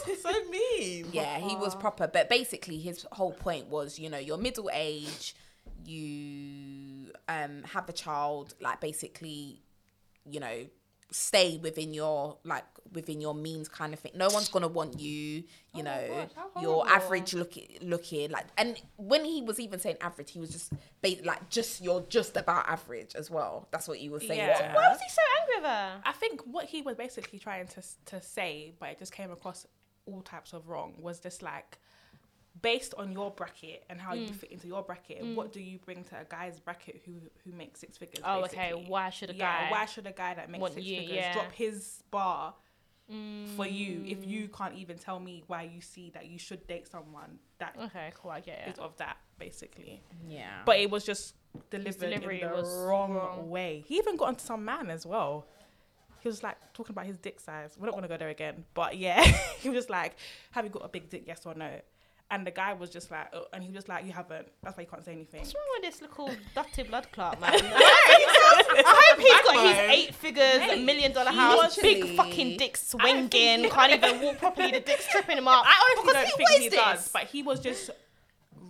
Sounds 0.07 0.23
so 0.23 0.33
mean. 0.51 1.09
yeah, 1.13 1.39
he 1.39 1.55
was 1.57 1.75
proper. 1.75 2.07
But 2.07 2.29
basically, 2.31 2.79
his 2.79 3.05
whole 3.13 3.33
point 3.33 3.67
was, 3.69 3.99
you 3.99 4.09
know, 4.09 4.19
you're 4.19 4.39
middle 4.39 4.71
age, 4.73 5.35
you 5.85 6.76
um 7.29 7.63
have 7.65 7.89
a 7.89 7.93
child, 7.93 8.55
like 8.61 8.81
basically, 8.81 9.63
you 10.25 10.41
know, 10.41 10.67
stay 11.13 11.57
within 11.63 11.95
your 11.95 12.37
like 12.45 12.65
within 12.93 13.21
your 13.21 13.35
means 13.35 13.69
kind 13.69 13.93
of 13.95 14.01
thing. 14.01 14.13
No 14.17 14.29
one's 14.33 14.49
gonna 14.49 14.69
want 14.69 14.99
you, 14.99 15.45
you 15.75 15.81
Oh 15.81 15.83
know, 15.83 16.07
gosh, 16.09 16.31
how 16.55 16.83
average 16.89 17.35
looking 17.35 17.69
looking 17.83 18.31
like 18.31 18.47
and 18.59 18.81
when 18.97 19.25
he 19.25 19.43
was 19.43 19.61
even 19.61 19.79
saying 19.79 19.97
average, 20.01 20.31
he 20.33 20.41
was 20.41 20.51
just 20.51 20.73
ba- 21.03 21.23
like 21.25 21.49
just 21.49 21.81
you're 21.81 22.05
just 22.09 22.37
about 22.37 22.69
average 22.69 23.15
as 23.15 23.31
well. 23.31 23.69
That's 23.71 23.87
what 23.89 24.01
you 24.01 24.11
were 24.11 24.21
saying 24.21 24.39
Yeah. 24.39 24.57
to 24.59 24.65
her. 24.65 24.75
Why 24.75 24.89
was 24.89 24.99
he 25.01 25.09
so 25.09 25.23
angry 25.41 25.57
with 25.63 25.71
her? 25.71 26.01
I 26.05 26.13
think 26.13 26.41
what 26.43 26.67
he 26.67 26.83
was 26.83 26.97
basically 26.97 27.39
trying 27.39 27.67
to 27.69 27.83
to 28.07 28.21
say, 28.21 28.75
but 28.81 28.91
it 28.91 28.99
just 28.99 29.13
came 29.13 29.31
across 29.31 29.67
all 30.07 30.23
types 30.23 30.53
of 30.53 30.69
wrong, 30.69 30.95
was 30.99 31.21
just 31.21 31.43
like 31.43 31.79
based 32.63 32.95
on 32.97 33.13
your 33.13 33.31
bracket 33.31 33.85
and 33.91 34.01
how 34.01 34.15
Mm. 34.15 34.29
you 34.29 34.33
fit 34.35 34.51
into 34.51 34.67
your 34.67 34.83
bracket. 34.83 35.25
What 35.37 35.53
do 35.53 35.61
you 35.61 35.79
bring 35.79 36.05
to 36.05 36.21
a 36.21 36.25
guy's 36.25 36.59
bracket 36.61 37.03
who 37.05 37.13
who 37.45 37.53
makes 37.53 37.81
six 37.81 37.97
figures? 37.99 38.23
Oh, 38.25 38.45
okay. 38.45 38.73
Why 38.73 39.11
should 39.11 39.31
a 39.31 39.35
yeah, 39.35 39.67
guy? 39.67 39.71
why 39.71 39.85
should 39.87 40.07
a 40.07 40.13
guy 40.13 40.35
that 40.35 40.49
makes 40.51 40.63
want 40.63 40.75
six 40.75 40.87
you, 40.87 40.97
figures 41.01 41.17
yeah. 41.17 41.33
drop 41.35 41.53
his 41.53 42.03
bar 42.11 42.55
for 43.57 43.67
you 43.67 44.03
if 44.05 44.19
Mm. 44.23 44.27
you 44.29 44.49
can't 44.49 44.75
even 44.75 44.99
tell 44.99 45.21
me 45.21 45.45
why 45.47 45.63
you 45.63 45.81
see 45.81 46.11
that 46.11 46.27
you 46.27 46.39
should 46.39 46.67
date 46.67 46.89
someone 46.89 47.39
that 47.59 47.77
Okay, 47.81 48.11
cool. 48.15 48.33
I 48.33 48.41
get 48.41 48.67
is 48.67 48.75
it. 48.75 48.81
of 48.81 48.97
that 48.97 49.17
basically? 49.39 50.03
Yeah. 50.27 50.63
But 50.65 50.81
it 50.81 50.91
was 50.91 51.05
just 51.05 51.35
delivered 51.71 52.01
delivery 52.01 52.43
in 52.43 52.49
the 52.49 52.55
was 52.57 52.69
wrong, 52.85 53.13
wrong. 53.15 53.49
way. 53.49 53.85
He 53.87 53.97
even 53.99 54.17
got 54.17 54.29
onto 54.29 54.45
some 54.45 54.65
man 54.65 54.91
as 54.91 55.07
well. 55.07 55.47
he 56.21 56.29
was 56.29 56.43
like 56.43 56.57
talking 56.75 56.93
about 56.93 57.07
his 57.07 57.19
dick 57.19 57.39
size. 57.39 57.77
We're 57.79 57.87
not 57.87 57.95
gonna 57.95 58.09
go 58.09 58.17
there 58.17 58.31
again, 58.31 58.65
but 58.75 58.97
yeah, 58.97 59.23
he 59.61 59.69
was 59.69 59.77
just 59.77 59.91
like, 59.91 60.17
"Have 60.51 60.65
you 60.65 60.71
got 60.73 60.85
a 60.85 60.89
big 60.89 61.09
dick? 61.09 61.23
Yes 61.27 61.47
or 61.47 61.55
no?" 61.55 61.71
And 62.29 62.45
the 62.45 62.51
guy 62.51 62.73
was 62.73 62.91
just 62.91 63.09
like, 63.11 63.29
oh, 63.33 63.45
and 63.53 63.63
he 63.63 63.69
was 63.69 63.77
just 63.77 63.89
like, 63.89 64.05
"You 64.05 64.13
haven't. 64.13 64.49
That's 64.63 64.77
why 64.77 64.83
you 64.83 64.89
can't 64.89 65.05
say 65.05 65.13
anything." 65.13 65.41
What's 65.43 65.55
wrong 65.55 65.65
with 65.81 65.83
this 65.93 66.03
little 66.03 66.29
dirty 66.57 66.83
blood 66.83 67.07
clot, 67.13 67.41
man? 67.41 67.53
I 67.55 69.05
hope 69.09 69.21
he's 69.21 69.43
got 69.43 69.67
his 69.67 69.79
eight 69.97 70.15
figures, 70.15 70.73
a 70.73 70.85
million 70.85 71.13
dollar 71.13 71.31
house, 71.31 71.77
big 71.79 72.17
fucking 72.17 72.57
dick 72.57 72.77
swinging, 72.77 73.71
can't 73.71 73.93
even 73.93 74.21
walk 74.21 74.39
properly. 74.39 74.73
The 74.73 74.81
dick's 74.81 75.07
tripping 75.09 75.39
him 75.39 75.47
up. 75.47 75.65
I 75.69 75.95
honestly 75.97 76.13
Because 76.13 76.29
don't 76.29 76.37
think 76.37 76.51
he 76.51 76.69
weighs 76.69 76.73
does, 76.75 77.09
but 77.13 77.23
he 77.25 77.43
was 77.45 77.61
just 77.61 77.91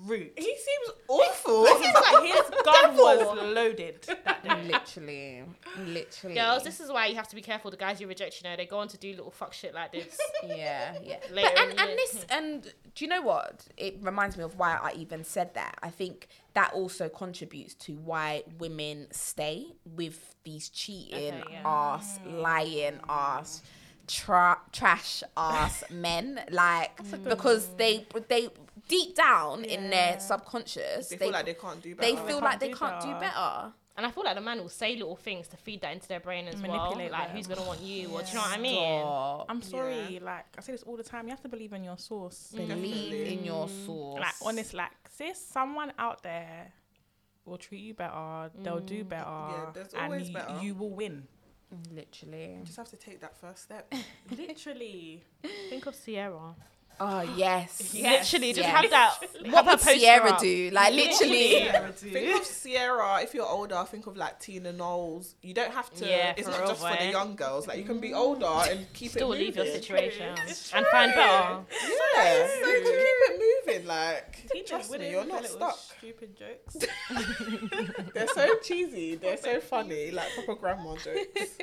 rude. 0.06 0.30
He 0.36 0.42
seems 0.56 0.98
awful. 1.08 1.64
It 1.66 1.82
seems 1.82 1.94
like 1.94 2.24
his 2.24 2.62
gun 2.64 2.96
was 2.96 3.38
loaded 3.54 4.02
that 4.24 4.42
day. 4.44 4.62
literally, 4.64 5.42
literally. 5.84 6.34
Girls, 6.36 6.62
this 6.64 6.80
is 6.80 6.90
why 6.90 7.06
you 7.06 7.14
have 7.16 7.28
to 7.28 7.36
be 7.36 7.42
careful. 7.42 7.70
The 7.70 7.76
guys 7.76 8.00
you 8.00 8.06
reject, 8.06 8.42
you 8.42 8.48
know, 8.48 8.56
they 8.56 8.66
go 8.66 8.78
on 8.78 8.88
to 8.88 8.96
do 8.98 9.10
little 9.10 9.30
fuck 9.30 9.52
shit 9.52 9.74
like 9.74 9.92
this. 9.92 10.18
yeah, 10.44 10.96
yeah. 11.02 11.16
Later 11.32 11.50
But, 11.54 11.58
and, 11.58 11.70
and 11.80 11.90
the- 11.90 11.96
this, 11.96 12.26
and 12.30 12.62
do 12.94 13.04
you 13.04 13.08
know 13.08 13.22
what? 13.22 13.66
It 13.76 13.98
reminds 14.00 14.36
me 14.36 14.44
of 14.44 14.58
why 14.58 14.78
I 14.82 14.92
even 14.96 15.24
said 15.24 15.54
that. 15.54 15.78
I 15.82 15.90
think 15.90 16.28
that 16.54 16.72
also 16.72 17.08
contributes 17.08 17.74
to 17.74 17.92
why 17.96 18.42
women 18.58 19.08
stay 19.10 19.66
with 19.84 20.34
these 20.44 20.68
cheating 20.70 21.34
Okay, 21.34 21.52
yeah. 21.52 21.62
ass, 21.64 22.18
mm. 22.26 22.40
lying 22.40 22.98
ass, 23.08 23.62
tra- 24.06 24.60
trash 24.72 25.22
ass 25.36 25.84
men. 25.90 26.40
Like 26.50 26.92
because 27.24 27.68
they 27.76 28.06
they 28.28 28.48
deep 28.88 29.14
down 29.14 29.64
in 29.64 29.90
their 29.90 30.18
subconscious, 30.20 31.08
They 31.08 31.16
they 31.16 31.24
feel 31.24 31.32
like 31.32 31.46
they 31.46 31.54
can't 31.54 31.82
do 31.82 31.94
better. 31.94 32.10
they 32.10 32.16
feel 32.16 32.26
can't 32.26 32.42
like 32.44 32.60
they 32.60 32.68
do 32.68 32.74
can't 32.74 33.00
do 33.00 33.08
better. 33.12 33.20
better. 33.20 33.72
And 33.98 34.04
I 34.04 34.10
feel 34.10 34.24
like 34.24 34.34
the 34.34 34.42
man 34.42 34.58
will 34.58 34.68
say 34.68 34.94
little 34.94 35.16
things 35.16 35.48
to 35.48 35.56
feed 35.56 35.80
that 35.80 35.92
into 35.94 36.06
their 36.06 36.20
brain 36.20 36.46
as 36.48 36.60
well. 36.60 36.70
Manipulate 36.70 37.10
Like, 37.10 37.28
them. 37.28 37.36
who's 37.36 37.46
gonna 37.46 37.62
want 37.62 37.80
you? 37.80 38.08
Or 38.10 38.20
do 38.20 38.28
you 38.28 38.34
know 38.34 38.40
what 38.42 38.58
I 38.58 38.60
mean? 38.60 39.00
Stop. 39.00 39.46
I'm 39.48 39.62
sorry, 39.62 40.20
like 40.22 40.44
I 40.58 40.60
say 40.60 40.72
this 40.72 40.82
all 40.82 40.98
the 40.98 41.02
time. 41.02 41.24
You 41.24 41.30
have 41.30 41.40
to 41.42 41.48
believe 41.48 41.72
in 41.72 41.82
your 41.82 41.96
source. 41.96 42.52
Mm. 42.54 42.68
Believe 42.68 43.10
Definitely. 43.10 43.38
in 43.38 43.44
your 43.44 43.66
mm. 43.66 43.86
source. 43.86 44.20
Like 44.20 44.34
honest, 44.44 44.74
like 44.74 44.90
sis, 45.08 45.40
someone 45.46 45.92
out 45.98 46.22
there 46.22 46.72
will 47.46 47.56
treat 47.56 47.80
you 47.80 47.94
better. 47.94 48.50
They'll 48.62 48.80
do 48.80 49.02
mm. 49.02 49.08
better. 49.08 49.24
Yeah, 49.30 49.70
there's 49.72 49.94
and 49.94 50.02
always 50.02 50.28
you, 50.28 50.34
better. 50.34 50.58
you 50.60 50.74
will 50.74 50.90
win. 50.90 51.26
literally. 51.90 52.56
You 52.58 52.64
just 52.64 52.76
have 52.76 52.88
to 52.90 52.96
take 52.96 53.20
that 53.22 53.34
first 53.40 53.62
step. 53.62 53.92
Literally. 54.30 55.24
Think 55.70 55.86
of 55.86 55.96
Ciara. 56.04 56.54
Oh 56.98 57.20
yes. 57.36 57.94
Literally, 57.94 58.52
just 58.52 58.68
Yes. 58.68 58.76
have 58.82 58.90
that. 58.90 59.18
What 59.42 59.54
have 59.54 59.64
her 59.64 59.70
would 59.72 59.80
poster 59.80 59.98
Ciara 59.98 60.30
up. 60.30 60.40
do? 60.40 60.70
Like 60.72 60.94
literally. 60.94 61.68
think 61.94 62.40
of 62.40 62.62
Ciara. 62.62 63.22
If 63.22 63.34
you're 63.34 63.46
older, 63.46 63.84
think 63.88 64.06
of 64.06 64.16
like 64.16 64.40
Tina 64.40 64.72
Knowles. 64.72 65.34
You 65.42 65.54
don't 65.54 65.72
have 65.72 65.92
to. 65.94 66.06
Yeah, 66.06 66.34
it's 66.36 66.48
not 66.48 66.58
real, 66.58 66.68
just 66.68 66.86
for 66.86 66.96
the 66.96 67.10
young 67.10 67.36
girls. 67.36 67.66
Like 67.66 67.78
you 67.78 67.84
can 67.84 68.00
be 68.00 68.10
mm. 68.10 68.16
older 68.16 68.46
and 68.46 68.90
keep 68.92 69.10
Still 69.10 69.32
it 69.32 69.40
leave 69.40 69.56
your 69.56 69.66
situation 69.66 70.34
and 70.74 70.86
find 70.86 71.12
better. 71.14 71.60
Yeah, 72.16 72.46
so 72.46 72.66
you 72.66 72.82
can 72.82 72.84
keep 72.84 72.94
it 72.94 73.66
moving. 73.66 73.86
Like 73.86 74.48
Tina, 74.50 74.64
trust 74.64 74.90
with 74.90 75.00
me, 75.00 75.10
you're 75.10 75.24
not 75.24 75.42
little 75.42 75.56
stuck. 75.56 75.78
Stupid 75.98 76.36
jokes. 76.36 76.76
They're 78.14 78.28
so 78.28 78.58
cheesy. 78.62 79.16
They're 79.16 79.36
so 79.36 79.60
funny. 79.60 80.10
Like 80.10 80.28
proper 80.34 80.54
grandma 80.54 80.96
jokes. 80.96 81.58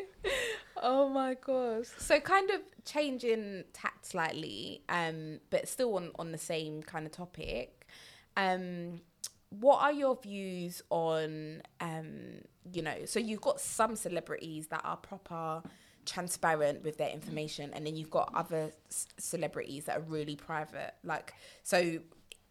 Oh 0.81 1.07
my 1.09 1.35
gosh. 1.35 1.87
So 1.97 2.19
kind 2.19 2.49
of 2.49 2.61
changing 2.85 3.65
tact 3.73 4.07
slightly, 4.07 4.81
um, 4.89 5.39
but 5.49 5.67
still 5.67 5.95
on, 5.95 6.11
on 6.17 6.31
the 6.31 6.37
same 6.37 6.83
kind 6.83 7.05
of 7.05 7.11
topic. 7.11 7.87
Um, 8.35 9.01
what 9.49 9.81
are 9.81 9.91
your 9.91 10.17
views 10.21 10.81
on 10.89 11.61
um, 11.79 12.41
you 12.71 12.81
know, 12.81 13.05
so 13.05 13.19
you've 13.19 13.41
got 13.41 13.59
some 13.59 13.95
celebrities 13.95 14.67
that 14.67 14.81
are 14.83 14.97
proper 14.97 15.61
transparent 16.05 16.83
with 16.83 16.97
their 16.97 17.09
information 17.09 17.71
and 17.73 17.85
then 17.85 17.95
you've 17.95 18.09
got 18.09 18.29
other 18.33 18.71
c- 18.89 19.07
celebrities 19.17 19.85
that 19.85 19.97
are 19.97 20.01
really 20.01 20.35
private. 20.35 20.93
Like 21.03 21.33
so 21.63 21.99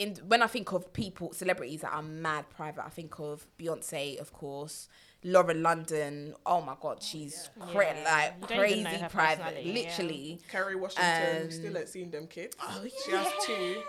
in 0.02 0.16
when 0.26 0.42
I 0.42 0.46
think 0.46 0.72
of 0.72 0.92
people 0.92 1.32
celebrities 1.32 1.80
that 1.82 1.92
are 1.92 2.02
mad 2.02 2.44
private, 2.50 2.84
I 2.84 2.88
think 2.88 3.18
of 3.18 3.46
Beyonce, 3.58 4.18
of 4.20 4.32
course, 4.32 4.88
Lauren 5.24 5.62
London. 5.62 6.34
Oh 6.44 6.60
my 6.60 6.74
god, 6.80 7.02
she's 7.02 7.48
cra- 7.60 7.94
Yeah. 7.94 8.04
like 8.40 8.50
You 8.50 8.56
don't 8.56 8.68
even 8.70 8.82
know 8.84 8.90
crazy 8.90 9.04
private, 9.08 9.42
personality, 9.44 9.68
yeah. 9.68 9.74
literally. 9.88 10.40
Kerry 10.48 10.76
Washington 10.76 11.42
Um, 11.42 11.50
still 11.50 11.78
ain't 11.78 11.88
seen 11.88 12.10
them 12.10 12.26
kids. 12.26 12.56
Oh, 12.60 12.84
She 13.04 13.10
has 13.12 13.28
two. 13.46 13.82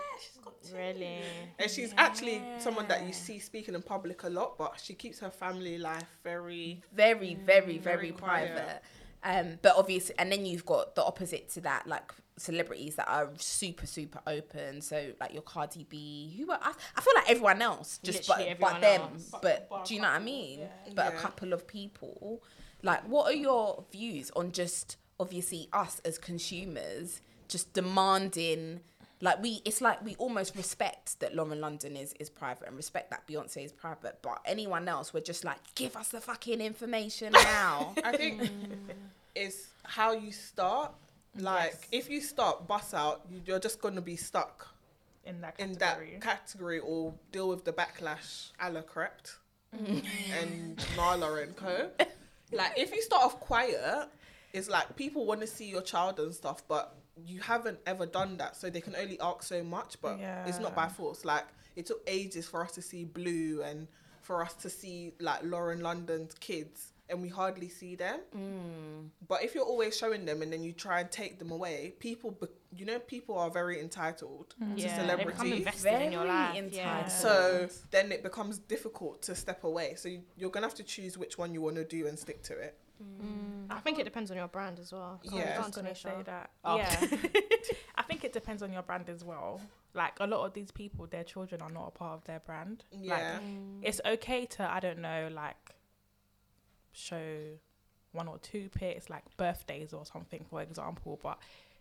Really? 0.74 1.20
And 1.58 1.70
she's 1.70 1.92
actually 1.96 2.42
someone 2.58 2.88
that 2.88 3.06
you 3.06 3.12
see 3.12 3.38
speaking 3.38 3.74
in 3.74 3.82
public 3.82 4.22
a 4.22 4.28
lot, 4.30 4.56
but 4.56 4.80
she 4.82 4.94
keeps 4.94 5.18
her 5.20 5.30
family 5.30 5.76
life 5.78 6.04
very 6.22 6.82
very, 6.94 7.34
very, 7.34 7.78
very, 7.78 7.78
Very 7.78 8.12
private. 8.12 8.82
Um, 9.22 9.58
but 9.62 9.74
obviously, 9.76 10.14
and 10.18 10.30
then 10.30 10.44
you've 10.46 10.66
got 10.66 10.94
the 10.94 11.02
opposite 11.04 11.48
to 11.54 11.60
that, 11.62 11.86
like 11.86 12.12
celebrities 12.36 12.96
that 12.96 13.08
are 13.08 13.30
super, 13.38 13.86
super 13.86 14.20
open. 14.26 14.80
So 14.80 15.12
like 15.20 15.32
your 15.32 15.42
Cardi 15.42 15.86
B, 15.88 16.34
who 16.36 16.50
are, 16.50 16.58
I, 16.60 16.72
I 16.96 17.00
feel 17.00 17.12
like 17.14 17.30
everyone 17.30 17.62
else, 17.62 17.98
just 18.02 18.26
but, 18.26 18.38
Literally 18.38 18.56
but 18.60 18.72
everyone 18.72 18.80
them. 18.80 19.00
else. 19.00 19.28
But, 19.30 19.42
But- 19.42 19.68
but 19.70 19.84
do 19.86 19.94
you 19.94 20.00
know 20.00 20.08
what 20.08 20.16
I 20.16 20.24
mean? 20.24 20.60
yeah. 20.60 20.92
But 20.94 21.14
a 21.14 21.16
couple 21.16 21.52
of 21.52 21.66
people. 21.66 22.42
Like, 22.82 23.02
what 23.08 23.26
are 23.26 23.36
your 23.36 23.84
views 23.90 24.30
on 24.36 24.52
just 24.52 24.96
obviously 25.18 25.68
us 25.72 26.00
as 26.04 26.18
consumers 26.18 27.20
just 27.48 27.72
demanding? 27.72 28.80
Like 29.20 29.40
we, 29.42 29.62
it's 29.64 29.80
like 29.80 30.04
we 30.04 30.16
almost 30.16 30.54
respect 30.54 31.18
that 31.20 31.34
Lauren 31.34 31.60
London 31.60 31.96
is 31.96 32.12
is 32.20 32.28
private 32.28 32.68
and 32.68 32.76
respect 32.76 33.10
that 33.10 33.26
Beyonce 33.26 33.64
is 33.64 33.72
private, 33.72 34.18
but 34.20 34.40
anyone 34.44 34.86
else, 34.86 35.14
we're 35.14 35.20
just 35.20 35.44
like, 35.44 35.58
give 35.74 35.96
us 35.96 36.08
the 36.08 36.20
fucking 36.20 36.60
information 36.60 37.32
now. 37.32 37.94
I 38.04 38.16
think 38.16 38.42
mm. 38.42 38.50
it's 39.34 39.68
how 39.84 40.12
you 40.12 40.30
start. 40.30 40.92
Like 41.36 41.88
if 41.92 42.08
you 42.10 42.20
start 42.20 42.66
bust 42.66 42.94
out, 42.94 43.22
you- 43.30 43.42
you're 43.46 43.58
just 43.58 43.80
gonna 43.80 44.00
be 44.00 44.16
stuck 44.16 44.68
In 45.24 45.40
that 45.40 45.58
in 45.58 45.74
category. 45.76 46.12
that 46.12 46.20
category 46.20 46.78
or 46.80 47.14
deal 47.32 47.48
with 47.48 47.64
the 47.64 47.72
backlash. 47.72 48.50
Allah 48.60 48.82
correct 48.82 49.38
mm. 49.76 50.04
and 50.40 50.84
Nala 50.96 51.34
and 51.42 51.56
Co. 51.56 51.90
Like 52.52 52.74
if 52.76 52.94
you 52.94 53.02
start 53.02 53.24
off 53.24 53.40
quiet, 53.40 54.08
it's 54.52 54.68
like 54.68 54.94
people 54.94 55.26
want 55.26 55.40
to 55.40 55.46
see 55.46 55.68
your 55.68 55.82
child 55.82 56.20
and 56.20 56.32
stuff, 56.32 56.62
but 56.68 56.94
you 57.26 57.40
haven't 57.40 57.78
ever 57.86 58.06
done 58.06 58.36
that, 58.36 58.54
so 58.54 58.70
they 58.70 58.80
can 58.80 58.94
only 58.94 59.18
ask 59.20 59.42
so 59.44 59.64
much. 59.64 59.96
But 60.00 60.18
it's 60.46 60.60
not 60.60 60.74
by 60.76 60.88
force. 60.88 61.24
Like 61.24 61.46
it 61.74 61.86
took 61.86 62.00
ages 62.06 62.46
for 62.46 62.62
us 62.62 62.70
to 62.72 62.82
see 62.82 63.04
Blue 63.04 63.62
and 63.62 63.88
for 64.20 64.42
us 64.42 64.54
to 64.54 64.70
see 64.70 65.14
like 65.18 65.40
Lauren 65.42 65.80
London's 65.80 66.34
kids, 66.34 66.92
and 67.14 67.22
we 67.22 67.28
hardly 67.30 67.68
see 67.70 67.94
them. 67.94 68.20
Mm. 68.36 69.08
But 69.26 69.42
if 69.42 69.54
you're 69.54 69.64
always 69.64 69.96
showing 69.96 70.26
them 70.26 70.42
and 70.42 70.52
then 70.52 70.62
you 70.62 70.72
try 70.72 71.00
and 71.00 71.10
take 71.10 71.38
them 71.38 71.50
away, 71.50 71.94
people, 71.98 72.32
be- 72.32 72.48
you 72.76 72.84
know, 72.84 72.98
people 72.98 73.38
are 73.38 73.50
very 73.50 73.80
entitled 73.80 74.50
to 74.50 74.56
mm. 74.64 74.72
Yeah, 74.76 75.06
they 75.06 75.24
become 75.24 75.36
celebrity. 75.46 75.56
invested 75.58 76.02
in 76.02 76.12
your 76.12 76.22
Very 76.24 76.34
life. 76.34 76.56
entitled. 76.56 76.74
Yeah. 76.74 77.08
So 77.08 77.68
then 77.90 78.12
it 78.12 78.22
becomes 78.22 78.58
difficult 78.58 79.22
to 79.22 79.34
step 79.34 79.64
away. 79.64 79.94
So 79.96 80.08
you- 80.08 80.24
you're 80.36 80.50
gonna 80.50 80.66
have 80.66 80.74
to 80.74 80.82
choose 80.84 81.16
which 81.16 81.38
one 81.38 81.54
you 81.54 81.62
want 81.62 81.76
to 81.76 81.84
do 81.84 82.06
and 82.06 82.18
stick 82.18 82.42
to 82.44 82.52
it. 82.58 82.78
Mm. 83.02 83.66
I 83.70 83.80
think 83.80 83.98
it 83.98 84.04
depends 84.04 84.30
on 84.30 84.36
your 84.36 84.48
brand 84.48 84.78
as 84.78 84.92
well. 84.92 85.20
Can't- 85.22 85.34
Yeah. 85.36 85.54
I 85.54 85.58
was 85.58 85.64
can't 85.66 85.74
gonna 85.76 85.94
say 85.94 86.22
that. 86.26 86.50
Oh. 86.64 86.76
Yeah, 86.76 87.00
I 87.96 88.02
think 88.02 88.24
it 88.24 88.32
depends 88.32 88.62
on 88.62 88.72
your 88.72 88.82
brand 88.82 89.08
as 89.08 89.24
well. 89.24 89.60
Like 89.94 90.14
a 90.20 90.26
lot 90.26 90.44
of 90.46 90.52
these 90.54 90.70
people, 90.70 91.06
their 91.06 91.24
children 91.24 91.60
are 91.62 91.70
not 91.70 91.88
a 91.88 91.90
part 91.90 92.14
of 92.18 92.24
their 92.24 92.40
brand. 92.40 92.84
Yeah. 92.92 93.14
Like, 93.14 93.42
it's 93.82 94.00
okay 94.04 94.46
to 94.46 94.62
I 94.70 94.80
don't 94.80 94.98
know 95.00 95.28
like 95.32 95.56
show 96.94 97.58
one 98.12 98.28
or 98.28 98.38
two 98.38 98.68
pics 98.74 99.10
like 99.10 99.24
birthdays 99.36 99.92
or 99.92 100.06
something 100.06 100.44
for 100.48 100.62
example, 100.62 101.18
but 101.22 101.38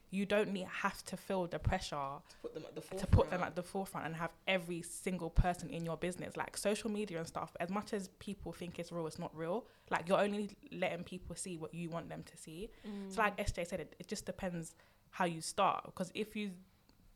you 0.09 0.25
don't 0.27 0.51
need 0.53 0.67
have 0.67 1.03
to 1.05 1.17
feel 1.17 1.47
the 1.47 1.57
pressure 1.57 1.97
Put 2.43 2.53
them 2.53 2.63
at 2.67 2.75
the 2.75 2.81
forefront. 2.81 2.99
to 2.99 3.07
put 3.17 3.29
them 3.31 3.41
at 3.41 3.55
the 3.55 3.63
forefront 3.63 4.05
and 4.05 4.15
have 4.15 4.29
every 4.47 4.83
single 4.83 5.31
person 5.31 5.69
in 5.71 5.83
your 5.83 5.97
business 5.97 6.37
like 6.37 6.55
social 6.55 6.91
media 6.91 7.17
and 7.17 7.25
stuff 7.27 7.55
as 7.59 7.69
much 7.71 7.93
as 7.93 8.09
people 8.19 8.51
think 8.51 8.77
it's 8.77 8.91
real 8.91 9.07
it's 9.07 9.17
not 9.17 9.35
real. 9.35 9.65
Like 9.89 10.07
you're 10.07 10.19
only 10.19 10.51
letting 10.71 11.03
people 11.03 11.35
see 11.35 11.57
what 11.57 11.73
you 11.73 11.89
want 11.89 12.09
them 12.09 12.23
to 12.31 12.37
see. 12.37 12.69
So 13.09 13.21
like 13.21 13.37
sj 13.37 13.65
said 13.67 13.79
it, 13.79 13.95
it 13.99 14.07
just 14.07 14.25
depends 14.27 14.75
how 15.09 15.25
you 15.25 15.41
start 15.41 15.85
because 15.85 16.11
if 16.13 16.35
you 16.35 16.51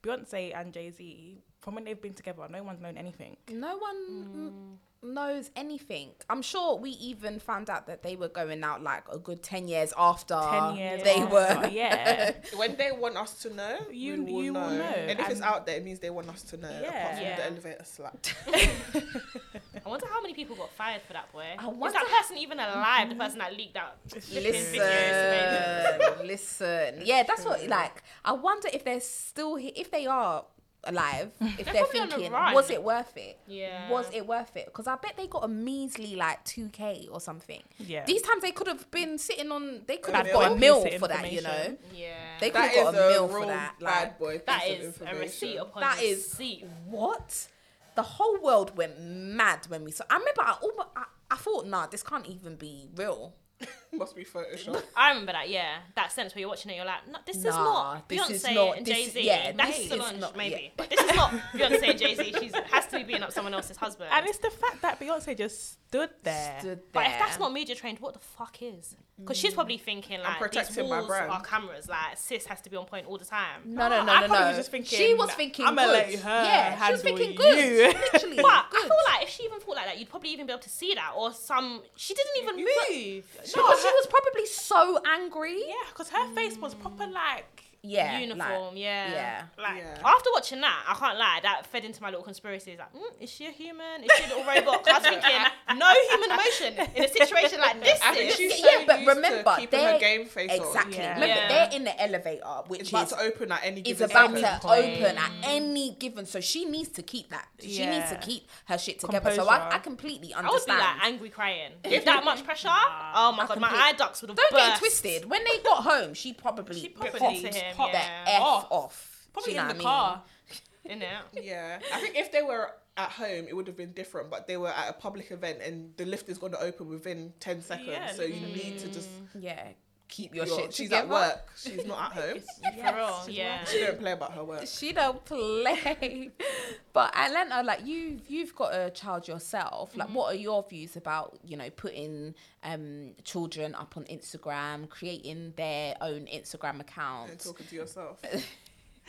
beyonce 0.03 0.55
and 0.55 0.73
jay-z 0.73 1.41
from 1.59 1.75
when 1.75 1.83
they've 1.83 2.01
been 2.01 2.13
together 2.13 2.47
no 2.49 2.63
one's 2.63 2.81
known 2.81 2.97
anything. 2.97 3.35
No 3.51 3.77
one 3.77 3.95
n- 4.35 4.79
knows 5.13 5.49
anything. 5.55 6.09
I'm 6.29 6.41
sure 6.41 6.75
we 6.77 6.91
even 6.91 7.39
found 7.39 7.69
out 7.69 7.87
that 7.87 8.03
they 8.03 8.15
were 8.15 8.27
going 8.27 8.63
out 8.63 8.83
like 8.83 9.03
a 9.11 9.17
good 9.17 9.41
10 9.43 9.67
years 9.67 9.93
after 9.97 10.35
10 10.39 10.75
years 10.75 11.03
they 11.03 11.15
after, 11.21 11.33
were. 11.33 11.67
yeah 11.69 12.31
when 12.55 12.75
they 12.77 12.91
want 12.91 13.17
us 13.17 13.41
to 13.43 13.53
know, 13.53 13.77
You- 13.91 14.23
we 14.23 14.31
will 14.33 14.43
you 14.43 14.53
will 14.53 14.61
know. 14.69 14.77
know. 14.77 14.83
And 14.85 15.19
if 15.19 15.29
it's 15.29 15.41
out 15.41 15.65
there, 15.65 15.77
it 15.77 15.83
means 15.83 15.99
they 15.99 16.09
want 16.09 16.29
us 16.29 16.43
to 16.43 16.57
know. 16.57 16.69
Yeah. 16.69 16.89
Apart 16.89 17.13
from 17.15 17.23
Yeah. 17.23 17.35
the 17.37 17.45
elevator 17.45 17.83
slap. 17.85 18.17
I 19.85 19.89
wonder 19.89 20.05
how 20.07 20.21
many 20.21 20.33
people 20.33 20.55
got 20.55 20.71
fired 20.73 21.01
for 21.03 21.13
that 21.13 21.31
boy. 21.31 21.45
I 21.57 21.69
Is 21.87 21.93
that 21.93 22.07
person 22.07 22.37
even 22.37 22.59
alive? 22.59 23.09
The 23.09 23.15
person 23.15 23.39
that 23.39 23.55
leaked 23.55 23.77
out. 23.77 23.95
Listen, 24.33 26.27
listen. 26.27 27.01
Yeah, 27.05 27.23
that's 27.23 27.45
what, 27.45 27.65
like, 27.67 28.03
I 28.25 28.33
wonder 28.33 28.69
if 28.73 28.83
they're 28.83 28.99
still, 28.99 29.55
he- 29.55 29.69
if 29.69 29.89
they 29.91 30.05
are 30.05 30.45
alive 30.84 31.32
if 31.41 31.65
they're, 31.65 31.73
probably 31.84 31.99
on 31.99 32.09
the 32.09 32.15
thinking, 32.15 32.32
run. 32.32 32.53
was 32.53 32.69
it 32.69 32.82
worth 32.84 33.15
it? 33.17 33.39
Yeah. 33.47 33.89
Was 33.89 34.09
it 34.13 34.25
worth 34.25 34.55
it? 34.55 34.65
Because 34.65 34.88
I 34.88 34.95
bet 34.95 35.15
they 35.17 35.28
got 35.28 35.43
a 35.43 35.47
measly 35.47 36.15
like 36.15 36.43
two 36.45 36.69
k 36.69 37.07
or 37.11 37.19
something. 37.19 37.61
Yeah. 37.80 38.05
These 38.05 38.21
times 38.21 38.41
they 38.41 38.51
could 38.51 38.67
have 38.67 38.89
been 38.91 39.17
sitting 39.17 39.51
on. 39.51 39.82
They 39.86 39.97
could 39.97 40.13
A 40.13 40.17
have 40.17 40.32
got 40.32 40.51
a 40.51 40.55
meal. 40.55 40.75
meal 40.75 40.84
Piece 40.86 40.93
of 40.95 40.99
for 41.01 41.07
that. 41.09 41.32
You 41.32 41.41
know. 41.41 41.78
Yeah. 41.93 42.13
they 42.39 42.49
could 42.51 42.61
have 42.61 42.73
got 42.73 42.95
a 42.95 43.07
a 43.07 43.09
meal 43.11 43.28
for 43.28 43.45
that. 43.47 43.80
bad 43.80 43.84
Like, 43.84 44.19
boy. 44.19 44.34
Piece 44.38 44.45
that 44.45 44.63
of 44.65 44.71
is 44.71 44.80
a 44.80 44.86
information. 44.88 45.19
receipt 45.19 45.57
upon 45.57 45.82
That 45.82 46.01
is- 46.01 46.17
receipt. 46.32 46.65
what? 46.86 47.47
The 47.95 48.03
whole 48.03 48.39
world 48.39 48.78
went 48.78 49.01
mad 49.01 49.65
when 49.69 49.84
we 49.84 49.91
saw. 49.91 50.03
I 50.09 50.17
remember. 50.19 50.41
I, 50.41 50.55
almost, 50.61 50.88
I, 50.95 51.03
I 51.32 51.36
thought, 51.36 51.65
nah, 51.67 51.88
this 51.88 52.03
can't 52.03 52.28
even 52.28 52.55
be 52.55 52.88
real. 52.95 53.34
Must 53.93 54.15
be 54.15 54.25
Photoshop. 54.25 54.83
I 54.95 55.09
remember 55.09 55.31
that, 55.31 55.49
yeah. 55.49 55.77
That 55.95 56.11
sense 56.11 56.35
where 56.35 56.41
you're 56.41 56.49
watching 56.49 56.71
it, 56.71 56.75
you're 56.75 56.85
like, 56.85 57.07
no, 57.11 57.19
this 57.25 57.38
is 57.38 57.45
Nah, 57.45 57.63
not 57.95 58.09
this 58.09 58.19
Beyonce 58.21 58.31
is 58.31 58.43
not- 58.51 58.77
and 58.77 58.85
this 58.85 58.95
Jay 58.95 59.01
is- 59.03 59.13
Z. 59.13 59.21
yeah, 59.25 59.51
That's 59.53 59.69
this 59.77 59.79
is 59.85 59.91
Solange, 59.91 60.19
not- 60.19 60.35
maybe. 60.38 60.61
yeah. 60.63 60.69
But 60.75 60.89
this 60.89 60.99
is 60.99 61.15
not 61.15 61.31
Beyonce 61.53 61.89
and 61.89 61.99
Jay 61.99 62.15
Z. 62.15 62.23
She 62.39 62.51
has 62.71 62.85
to 62.88 62.97
be 62.97 63.03
beating 63.03 63.23
up 63.23 63.31
someone 63.31 63.53
else's 63.53 63.77
husband. 63.77 64.09
And 64.13 64.25
it's 64.27 64.39
the 64.39 64.49
fact 64.51 64.81
that 64.81 64.99
Beyonce 64.99 65.38
just 65.38 65.71
stood 65.88 66.09
there. 66.23 66.57
Stood 66.59 66.79
but 66.91 67.03
if 67.05 67.09
there. 67.11 67.19
that's 67.19 67.39
not 67.39 67.53
media 67.53 67.75
trained, 67.75 67.99
what 67.99 68.13
the 68.13 68.19
fuck 68.19 68.57
is? 68.61 68.95
Because 69.19 69.38
she's 69.38 69.53
probably 69.55 69.77
thinking 69.79 70.19
like 70.19 70.33
these 70.33 70.38
protecting 70.38 70.88
my 70.89 70.97
walls 70.97 71.07
brand. 71.07 71.31
are 71.31 71.41
cameras. 71.41 71.89
Like 71.89 72.17
sis 72.17 72.45
has 72.45 72.61
to 72.61 72.69
be 72.69 72.75
on 72.77 72.85
point 72.85 73.07
all 73.07 73.17
the 73.17 73.25
time. 73.25 73.61
No, 73.65 73.88
no, 73.89 74.03
no, 74.05 74.11
ah, 74.11 74.17
I 74.17 74.21
no, 74.21 74.27
probably 74.27 74.39
no. 74.41 74.47
was 74.49 74.57
just 74.57 74.69
thinking, 74.69 74.95
she 74.99 75.13
was 75.15 75.31
thinking. 75.31 75.65
I'ma 75.65 75.85
good. 75.85 75.91
let 75.91 76.13
her 76.19 76.43
Yeah, 76.43 76.85
she 76.85 76.91
was 76.91 77.01
handle 77.01 77.17
thinking 77.17 77.31
you. 77.31 77.38
good. 77.38 77.95
Literally, 78.13 78.35
But 78.35 78.45
I 78.45 78.65
good. 78.69 78.81
feel 78.81 78.97
like 79.07 79.23
if 79.23 79.29
she 79.29 79.43
even 79.45 79.59
thought 79.59 79.75
like 79.75 79.85
that, 79.85 79.97
you'd 79.97 80.09
probably 80.09 80.29
even 80.29 80.45
be 80.45 80.51
able 80.53 80.61
to 80.61 80.69
see 80.69 80.93
that. 80.93 81.13
Or 81.17 81.33
some, 81.33 81.81
she 81.95 82.13
didn't 82.13 82.43
even 82.43 82.55
move. 82.57 83.25
because 83.55 83.76
she 83.82 83.88
was 83.88 84.07
probably 84.07 84.45
so 84.45 84.99
angry. 85.05 85.59
Yeah, 85.67 85.73
because 85.89 86.09
her 86.09 86.28
face 86.34 86.57
was 86.57 86.73
proper 86.73 87.05
like. 87.07 87.66
Yeah, 87.88 88.19
uniform, 88.19 88.73
like- 88.73 88.77
yeah. 88.77 89.11
yeah. 89.11 89.43
Like 89.57 89.77
Yeah. 89.77 89.97
after 90.15 90.29
watching 90.33 90.61
that, 90.61 90.83
I 90.88 90.93
can't 90.95 91.17
lie, 91.17 91.39
that 91.43 91.65
fed 91.67 91.85
into 91.85 92.01
my 92.01 92.09
little 92.09 92.23
conspiracy. 92.23 92.71
It's 92.71 92.79
like, 92.79 92.93
mm, 92.93 93.21
is 93.21 93.29
she 93.29 93.45
a 93.47 93.51
human? 93.51 94.03
Is 94.03 94.11
she 94.17 94.23
a 94.25 94.27
little 94.27 94.43
robot? 94.43 94.83
'Cause 94.83 94.93
I 94.93 94.99
was 94.99 95.07
thinking, 95.21 95.77
no 95.77 95.93
human 96.09 96.31
emotion 96.31 96.73
in 96.95 97.03
a 97.03 97.07
situation 97.07 97.59
like 97.61 97.81
this. 97.88 97.99
I 98.03 98.13
think 98.13 98.29
is- 98.31 98.35
she's 98.35 98.59
Yeah, 98.59 98.83
but 98.85 98.99
used 99.01 99.07
remember, 99.15 99.43
to 99.51 99.59
keeping 99.59 99.79
they're- 99.79 99.93
her 99.93 99.99
game 99.99 100.25
face 100.25 100.51
Exactly. 100.51 100.97
Yeah. 100.97 101.13
Remember, 101.13 101.27
Yeah. 101.27 101.47
they're 101.47 101.69
in 101.77 101.83
the 101.85 102.01
elevator, 102.01 102.43
which 102.67 102.81
It's 102.81 102.89
about 102.89 103.03
is 103.07 103.09
to 103.13 103.19
open 103.21 103.51
at 103.51 103.61
any 103.63 103.81
is 103.81 103.97
given 103.99 104.11
about 104.11 104.35
to 104.35 104.67
point. 104.67 104.85
open 105.01 105.17
at 105.17 105.31
any 105.43 105.91
given. 105.91 106.25
So 106.25 106.39
she 106.41 106.65
needs 106.65 106.89
to 106.89 107.03
keep 107.03 107.29
that. 107.29 107.47
She 107.61 107.85
needs 107.85 108.09
to 108.09 108.17
keep 108.17 108.49
her 108.65 108.77
shit 108.77 108.99
together. 108.99 109.31
So 109.33 109.47
I, 109.47 109.75
I 109.75 109.79
completely 109.79 110.33
I 110.33 110.38
would 110.41 110.43
be 110.43 110.49
understand. 110.49 110.79
like 110.79 111.03
angry 111.03 111.29
crying. 111.29 111.71
If 111.83 112.05
that 112.05 112.23
much 112.23 112.43
pressure, 112.43 112.67
oh 112.69 113.33
my 113.38 113.43
I 113.43 113.47
god, 113.47 113.59
my 113.59 113.69
eye 113.71 113.93
ducts 113.93 114.21
would 114.21 114.29
have 114.29 114.38
Don't 114.38 114.51
burst. 114.51 114.65
get 114.65 114.79
twisted. 114.79 115.25
When 115.29 115.43
they 115.43 115.59
got 115.59 115.83
home, 115.83 116.13
she 116.13 116.33
probably 116.33 116.79
She 116.81 116.89
popped 116.89 117.11
probably 117.17 117.38
to 117.78 117.84
him, 117.84 117.91
the 118.25 118.32
f 118.32 118.41
Off. 118.41 118.67
off. 118.71 119.28
Probably 119.34 119.55
in 119.55 119.57
the 119.57 119.63
I 119.63 119.73
mean? 119.73 119.82
car. 119.82 120.21
In 120.86 121.01
it. 121.01 121.07
Yeah, 121.43 121.80
I 121.93 121.99
think 121.99 122.15
if 122.15 122.32
they 122.32 122.41
were 122.41 122.71
at 122.95 123.09
home, 123.09 123.45
it 123.49 123.53
would 123.55 123.67
have 123.67 123.75
been 123.75 123.91
different. 123.91 124.30
But 124.30 124.47
they 124.47 124.55
were 124.55 124.69
at 124.69 124.89
a 124.89 124.93
public 124.93 125.32
event, 125.32 125.59
and 125.61 125.91
the 125.97 126.05
lift 126.05 126.30
is 126.30 126.38
going 126.38 126.53
to 126.53 126.61
open 126.61 126.88
within 126.88 127.34
ten 127.41 127.61
seconds. 127.61 127.89
Yeah, 127.89 128.13
so 128.13 128.23
you 128.23 128.47
need 128.47 128.80
to 128.80 128.88
just 128.88 129.09
Yeah, 129.38 129.67
keep 130.07 130.33
your, 130.35 130.45
your- 130.45 130.55
shit 130.57 130.73
She's 130.73 130.89
together. 130.89 131.03
at 131.05 131.09
work. 131.09 131.49
She's 131.57 131.85
not 131.85 132.11
at 132.17 132.23
home. 132.23 132.39
For 132.61 132.95
real, 132.95 133.25
yeah. 133.29 133.63
She 133.65 133.79
don't 133.79 133.99
play 133.99 134.11
about 134.13 134.33
her 134.33 134.43
work. 134.43 134.63
She 134.67 134.93
don't 134.93 135.23
play. 135.25 136.31
but 136.93 137.15
Atlanta, 137.15 137.63
like 137.63 137.85
you, 137.85 138.19
you've 138.27 138.55
got 138.55 138.73
a 138.73 138.89
child 138.89 139.27
yourself. 139.27 139.95
Like, 139.95 140.09
what 140.09 140.33
are 140.33 140.37
your 140.37 140.65
views 140.69 140.95
about 140.95 141.37
you 141.45 141.57
know 141.57 141.69
putting 141.69 142.35
um 142.63 143.11
children 143.23 143.75
up 143.75 143.95
on 143.97 144.03
Instagram, 144.05 144.89
creating 144.89 145.53
their 145.55 145.95
own 146.01 146.25
Instagram 146.25 146.81
And 147.29 147.39
talking 147.39 147.65
to 147.67 147.75
yourself. 147.75 148.21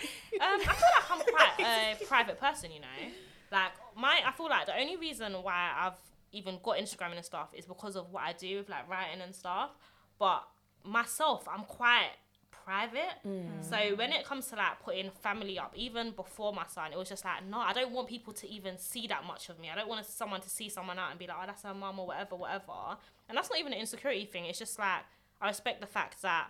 Um, 0.01 0.07
I 0.41 0.59
feel 0.59 0.69
like 0.69 1.11
I'm 1.11 1.21
quite 1.35 1.97
a 2.01 2.05
private 2.07 2.39
person, 2.39 2.71
you 2.71 2.79
know. 2.79 2.87
Like 3.51 3.73
my, 3.97 4.21
I 4.25 4.31
feel 4.31 4.49
like 4.49 4.67
the 4.67 4.79
only 4.79 4.97
reason 4.97 5.33
why 5.43 5.71
I've 5.77 5.99
even 6.31 6.59
got 6.63 6.77
Instagram 6.77 7.17
and 7.17 7.25
stuff 7.25 7.49
is 7.53 7.67
because 7.67 7.97
of 7.97 8.13
what 8.13 8.23
I 8.23 8.33
do 8.33 8.59
with 8.59 8.69
like 8.69 8.89
writing 8.89 9.21
and 9.23 9.35
stuff. 9.35 9.71
But 10.19 10.45
myself, 10.85 11.47
I'm 11.49 11.65
quite 11.65 12.11
private. 12.51 13.17
Mm. 13.27 13.63
So 13.63 13.97
when 13.97 14.13
it 14.13 14.25
comes 14.25 14.47
to 14.49 14.57
like 14.57 14.81
putting 14.83 15.11
family 15.23 15.59
up, 15.59 15.73
even 15.75 16.11
before 16.11 16.53
my 16.53 16.67
son, 16.67 16.93
it 16.93 16.99
was 16.99 17.09
just 17.09 17.25
like, 17.25 17.47
no, 17.49 17.59
I 17.59 17.73
don't 17.73 17.93
want 17.93 18.09
people 18.09 18.33
to 18.35 18.49
even 18.49 18.77
see 18.79 19.07
that 19.07 19.25
much 19.25 19.49
of 19.49 19.59
me. 19.59 19.71
I 19.73 19.75
don't 19.75 19.89
want 19.89 20.05
someone 20.07 20.41
to 20.43 20.51
see 20.51 20.69
someone 20.69 20.99
out 20.99 21.11
and 21.11 21.19
be 21.19 21.27
like, 21.27 21.37
oh, 21.41 21.47
that's 21.47 21.63
her 21.63 21.75
mum 21.75 21.99
or 21.99 22.07
whatever, 22.07 22.37
whatever. 22.37 22.99
And 23.29 23.37
that's 23.37 23.49
not 23.51 23.59
even 23.59 23.73
an 23.73 23.79
insecurity 23.79 24.27
thing. 24.27 24.45
It's 24.45 24.59
just 24.59 24.79
like 24.79 25.01
I 25.41 25.49
respect 25.49 25.81
the 25.81 25.87
fact 25.87 26.21
that 26.23 26.49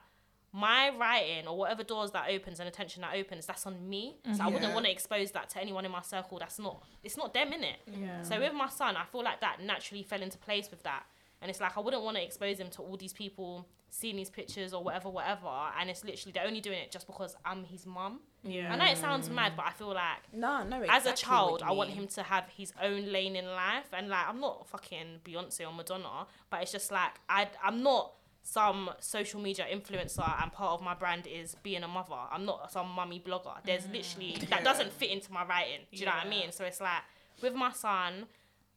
my 0.51 0.91
writing 0.99 1.47
or 1.47 1.57
whatever 1.59 1.83
doors 1.85 2.11
that 2.13 2.31
opens 2.31 2.59
and 2.59 2.69
attention 2.69 3.03
that 3.03 3.15
opens, 3.15 3.45
that's 3.47 3.67
on 3.67 3.89
me. 3.89 4.17
So 4.25 4.31
I 4.31 4.35
mm-hmm. 4.35 4.45
wouldn't 4.47 4.63
Yeah. 4.71 4.75
want 4.75 4.87
to 4.87 4.93
expose 4.93 5.31
that 5.33 5.51
to 5.51 5.61
anyone 5.61 5.85
in 5.85 5.91
my 5.93 6.01
circle. 6.01 6.39
That's 6.39 6.59
not. 6.59 6.83
It's 7.05 7.17
not 7.17 7.35
them 7.35 7.53
in 7.53 7.63
it. 7.65 7.77
Yeah. 7.87 8.23
So 8.23 8.41
with 8.41 8.55
my 8.55 8.71
son, 8.71 8.97
I 8.97 9.05
feel 9.05 9.23
like 9.23 9.41
that 9.43 9.61
naturally 9.63 10.03
fell 10.03 10.23
into 10.23 10.39
place 10.39 10.71
with 10.71 10.83
that. 10.85 11.05
And 11.41 11.51
it's 11.51 11.61
like 11.61 11.77
I 11.77 11.81
wouldn't 11.81 12.03
want 12.03 12.17
to 12.17 12.23
expose 12.25 12.59
him 12.59 12.69
to 12.71 12.83
all 12.83 12.97
these 12.97 13.13
people 13.13 13.67
seeing 13.91 14.17
these 14.17 14.29
pictures 14.29 14.75
or 14.75 14.83
whatever, 14.83 15.09
whatever. 15.09 15.49
And 15.79 15.89
it's 15.89 16.05
literally 16.05 16.33
they're 16.33 16.47
only 16.47 16.61
doing 16.61 16.79
it 16.79 16.91
just 16.91 17.07
because 17.07 17.37
I'm 17.45 17.65
his 17.65 17.87
mum. 17.87 18.21
Yeah. 18.43 18.73
I 18.73 18.77
know 18.77 18.85
it 18.85 18.99
sounds 18.99 19.31
mad, 19.31 19.53
but 19.57 19.67
I 19.67 19.71
feel 19.71 19.95
like 19.95 20.19
No, 20.33 20.63
no. 20.65 20.83
as 20.89 21.07
a 21.07 21.13
child, 21.13 21.63
I 21.65 21.73
want 21.73 21.91
him 21.91 22.07
to 22.09 22.23
have 22.23 22.45
his 22.57 22.73
own 22.83 23.11
lane 23.13 23.35
in 23.37 23.47
life. 23.47 23.87
And 23.93 24.09
like, 24.09 24.29
I'm 24.29 24.41
not 24.41 24.69
fucking 24.69 25.21
Beyonce 25.25 25.67
or 25.67 25.73
Madonna, 25.73 26.27
but 26.51 26.63
it's 26.63 26.73
just 26.73 26.91
like 26.93 27.13
I, 27.29 27.49
I'm 27.65 27.83
not 27.83 28.13
some 28.43 28.89
social 28.99 29.41
media 29.41 29.67
influencer, 29.71 30.43
and 30.43 30.51
part 30.53 30.73
of 30.73 30.81
my 30.83 30.95
brand 30.95 31.27
is 31.27 31.55
being 31.63 31.83
a 31.83 31.89
mother. 31.89 32.15
I'm 32.31 32.47
not 32.47 32.71
some 32.73 32.89
mummy 32.89 33.21
blogger. 33.25 33.55
There's 33.65 33.87
literally 33.89 34.37
that 34.49 34.61
Yeah. 34.61 34.63
doesn't 34.65 34.91
fit 34.93 35.11
into 35.11 35.33
my 35.33 35.45
writing. 35.45 35.81
Do 35.93 35.99
you 35.99 36.07
know 36.07 36.13
what 36.13 36.27
I 36.27 36.29
mean? 36.31 36.51
So 36.53 36.65
it's 36.65 36.81
like 36.81 37.03
with 37.43 37.55
my 37.55 37.73
son. 37.73 38.27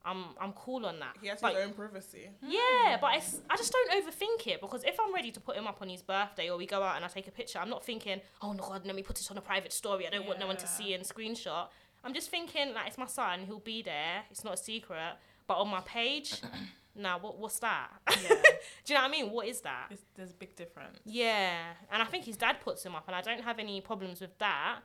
I'm 0.04 0.26
I'm 0.40 0.54
cool 0.54 0.86
on 0.86 1.00
that. 1.00 1.16
He 1.22 1.28
has 1.28 1.42
But- 1.42 1.56
his 1.56 1.66
own 1.68 1.74
privacy. 1.74 2.30
yeah, 2.42 2.96
hmm. 2.96 3.02
but 3.02 3.16
it's, 3.16 3.40
I 3.50 3.56
just 3.58 3.72
don't 3.72 3.92
overthink 3.92 4.48
it 4.48 4.60
because 4.62 4.84
if 4.84 5.00
I'm 5.00 5.14
ready 5.14 5.32
to 5.32 5.40
put 5.40 5.56
him 5.56 5.68
up 5.68 5.82
on 5.82 5.90
his 5.90 6.02
birthday 6.02 6.50
or 6.50 6.58
we 6.58 6.66
go 6.66 6.82
out 6.82 6.96
and 6.96 7.06
I 7.06 7.08
take 7.08 7.28
a 7.28 7.32
picture, 7.32 7.60
I'm 7.60 7.70
not 7.70 7.84
thinking, 7.86 8.22
oh 8.42 8.54
no 8.54 8.64
god, 8.64 8.86
let 8.86 8.96
me 8.96 9.04
put 9.04 9.20
it 9.20 9.30
on 9.30 9.38
a 9.38 9.42
private 9.42 9.72
story. 9.74 10.08
I 10.08 10.10
don't 10.10 10.26
want 10.26 10.40
no 10.40 10.48
one 10.48 10.58
to 10.58 10.64
Yeah. 10.64 10.68
see 10.70 10.94
and 10.94 11.04
screenshot. 11.04 11.68
I'm 12.04 12.14
just 12.16 12.30
thinking 12.32 12.74
like 12.74 12.88
it's 12.88 12.98
my 12.98 13.06
son, 13.06 13.42
he'll 13.46 13.60
be 13.60 13.82
there. 13.84 14.24
It's 14.32 14.44
not 14.44 14.56
a 14.56 14.58
secret. 14.58 15.14
But 15.48 15.58
on 15.58 15.68
my 15.68 15.82
page, 15.82 16.42
nah, 16.96 17.20
what 17.20 17.38
what's 17.38 17.60
that? 17.60 17.90
Yeah. 18.10 18.30
Do 18.86 18.94
you 18.94 18.96
know 18.96 19.02
what 19.02 19.08
I 19.08 19.12
mean? 19.12 19.30
What 19.32 19.48
is 19.48 19.62
that? 19.62 19.88
It's, 19.92 20.02
there's 20.16 20.32
a 20.32 20.36
big 20.36 20.56
difference. 20.56 21.00
Yeah, 21.06 21.58
and 21.92 22.02
I 22.02 22.06
think 22.06 22.26
his 22.26 22.38
dad 22.38 22.58
puts 22.62 22.84
him 22.84 22.96
up, 22.96 23.04
and 23.08 23.16
I 23.16 23.22
don't 23.22 23.42
have 23.44 23.60
any 23.60 23.82
problems 23.82 24.20
with 24.22 24.36
that. 24.40 24.80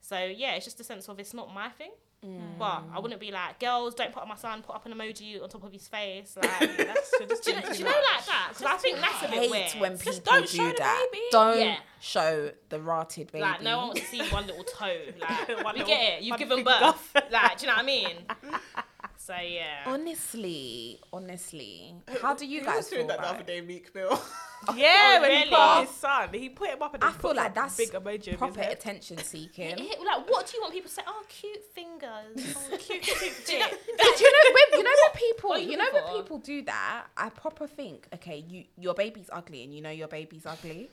So 0.00 0.18
yeah, 0.18 0.52
it's 0.54 0.64
just 0.64 0.80
a 0.80 0.84
sense 0.84 1.08
of 1.08 1.18
it's 1.18 1.34
not 1.34 1.52
my 1.54 1.68
thing. 1.70 1.90
Mm. 2.24 2.58
But 2.58 2.82
I 2.94 2.98
wouldn't 3.00 3.18
be 3.18 3.30
like, 3.32 3.58
girls, 3.58 3.94
don't 3.94 4.12
put 4.12 4.22
up 4.22 4.28
my 4.28 4.34
son, 4.36 4.60
put 4.60 4.76
up 4.76 4.84
an 4.84 4.92
emoji 4.92 5.42
on 5.42 5.48
top 5.48 5.64
of 5.64 5.72
his 5.72 5.88
face. 5.88 6.36
Like, 6.36 6.50
that's, 6.76 7.10
do, 7.18 7.24
you 7.50 7.56
know, 7.56 7.62
do 7.72 7.78
you 7.78 7.84
know 7.84 7.90
like 7.90 8.26
that? 8.26 8.48
Because 8.50 8.66
I 8.66 8.76
think 8.76 8.98
that's 9.00 9.22
a 9.24 9.28
bit 9.28 9.38
hate 9.40 9.50
weird. 9.50 9.72
when 9.78 9.92
people 9.96 10.12
Just 10.12 10.24
don't 10.24 10.42
do 10.42 10.46
show 10.58 10.68
the 10.68 10.74
that. 10.80 11.06
baby. 11.10 11.22
Don't 11.32 11.60
Yeah. 11.60 11.76
show 11.98 12.50
the 12.68 12.78
rotted 12.78 13.32
baby. 13.32 13.40
Like 13.40 13.62
no 13.62 13.78
one 13.78 13.86
wants 13.88 14.02
to 14.02 14.06
see 14.08 14.20
one 14.28 14.46
little 14.46 14.64
toe. 14.64 14.98
Like 15.18 15.48
One 15.64 15.74
we 15.74 15.80
little- 15.80 15.86
get 15.86 16.18
it. 16.18 16.22
You've 16.22 16.32
one 16.32 16.38
given 16.40 16.56
finger. 16.58 16.70
birth. 16.82 17.16
Like, 17.32 17.58
do 17.58 17.62
you 17.64 17.70
know 17.72 17.76
what 17.76 17.82
I 17.82 17.86
mean? 17.86 18.16
So 19.22 19.34
yeah. 19.36 19.82
Honestly, 19.86 20.98
honestly, 21.12 21.94
how 22.22 22.34
do 22.34 22.46
you 22.46 22.60
he 22.60 22.64
guys 22.66 22.76
was 22.78 22.86
doing 22.88 23.00
feel 23.02 23.08
that 23.08 23.18
the 23.18 23.22
about 23.22 23.34
other 23.34 23.40
it? 23.42 23.46
day, 23.46 23.60
Meek 23.60 23.94
Mill. 23.94 24.20
Oh, 24.68 24.74
yeah, 24.76 25.14
Oh, 25.16 25.20
when 25.22 25.30
really? 25.30 25.44
he 25.44 25.48
put 25.48 25.58
up 25.58 25.86
his 25.86 25.96
son, 25.96 26.28
he 26.34 26.48
put 26.50 26.68
him 26.68 26.82
up 26.82 26.92
and 26.92 27.02
I 27.02 27.06
then 27.06 27.12
feel 27.18 27.30
put 27.30 27.36
like 27.38 27.46
some 27.46 27.54
that's 27.54 27.76
big 27.78 27.90
emoji 27.92 28.18
of 28.18 28.24
his 28.26 28.36
proper 28.36 28.60
head. 28.60 28.72
attention 28.72 29.16
seeking. 29.24 29.70
It- 29.70 29.80
it- 29.80 30.00
like, 30.04 30.28
what 30.28 30.46
do 30.46 30.56
you 30.58 30.60
want 30.60 30.74
people 30.74 30.88
to 30.90 30.94
say? 30.94 31.02
Oh, 31.06 31.22
cute 31.30 31.64
fingers. 31.72 32.56
Oh, 32.72 32.76
cute, 32.76 33.00
cute 33.00 33.42
do 33.46 33.52
you 33.54 33.58
know, 33.58 33.66
dick. 33.68 33.80
do 33.86 34.24
you 34.24 34.32
know 34.32 34.54
when 34.54 34.78
you 34.80 34.84
know 34.84 34.90
when 35.02 35.12
people 35.14 35.48
What 35.50 35.60
are 35.60 35.62
you 35.62 35.70
you 35.70 35.76
know 35.78 35.84
looking 35.84 35.94
when 36.02 36.12
for? 36.12 36.22
people 36.22 36.38
do 36.40 36.62
that 36.62 37.04
i 37.16 37.30
proper 37.30 37.66
think 37.66 38.06
okay 38.16 38.44
you 38.46 38.64
your 38.78 38.92
baby's 38.92 39.30
ugly 39.32 39.62
and 39.64 39.74
you 39.74 39.80
know 39.80 39.88
your 39.90 40.08
baby's 40.08 40.44
ugly 40.44 40.90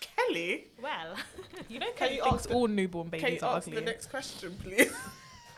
Kelly, 0.00 0.68
Well, 0.80 1.16
You 1.68 1.80
know, 1.80 1.86
Can 1.86 1.96
Kelly 1.96 2.16
you 2.16 2.22
thinks 2.22 2.38
ask 2.42 2.48
the- 2.48 2.54
all 2.54 2.68
newborn 2.68 3.10
can 3.10 3.20
babies 3.20 3.42
you 3.42 3.48
are 3.48 3.56
answer 3.56 3.70
ugly. 3.70 3.80
the 3.80 3.86
next 3.86 4.06
question, 4.10 4.56
please? 4.62 4.92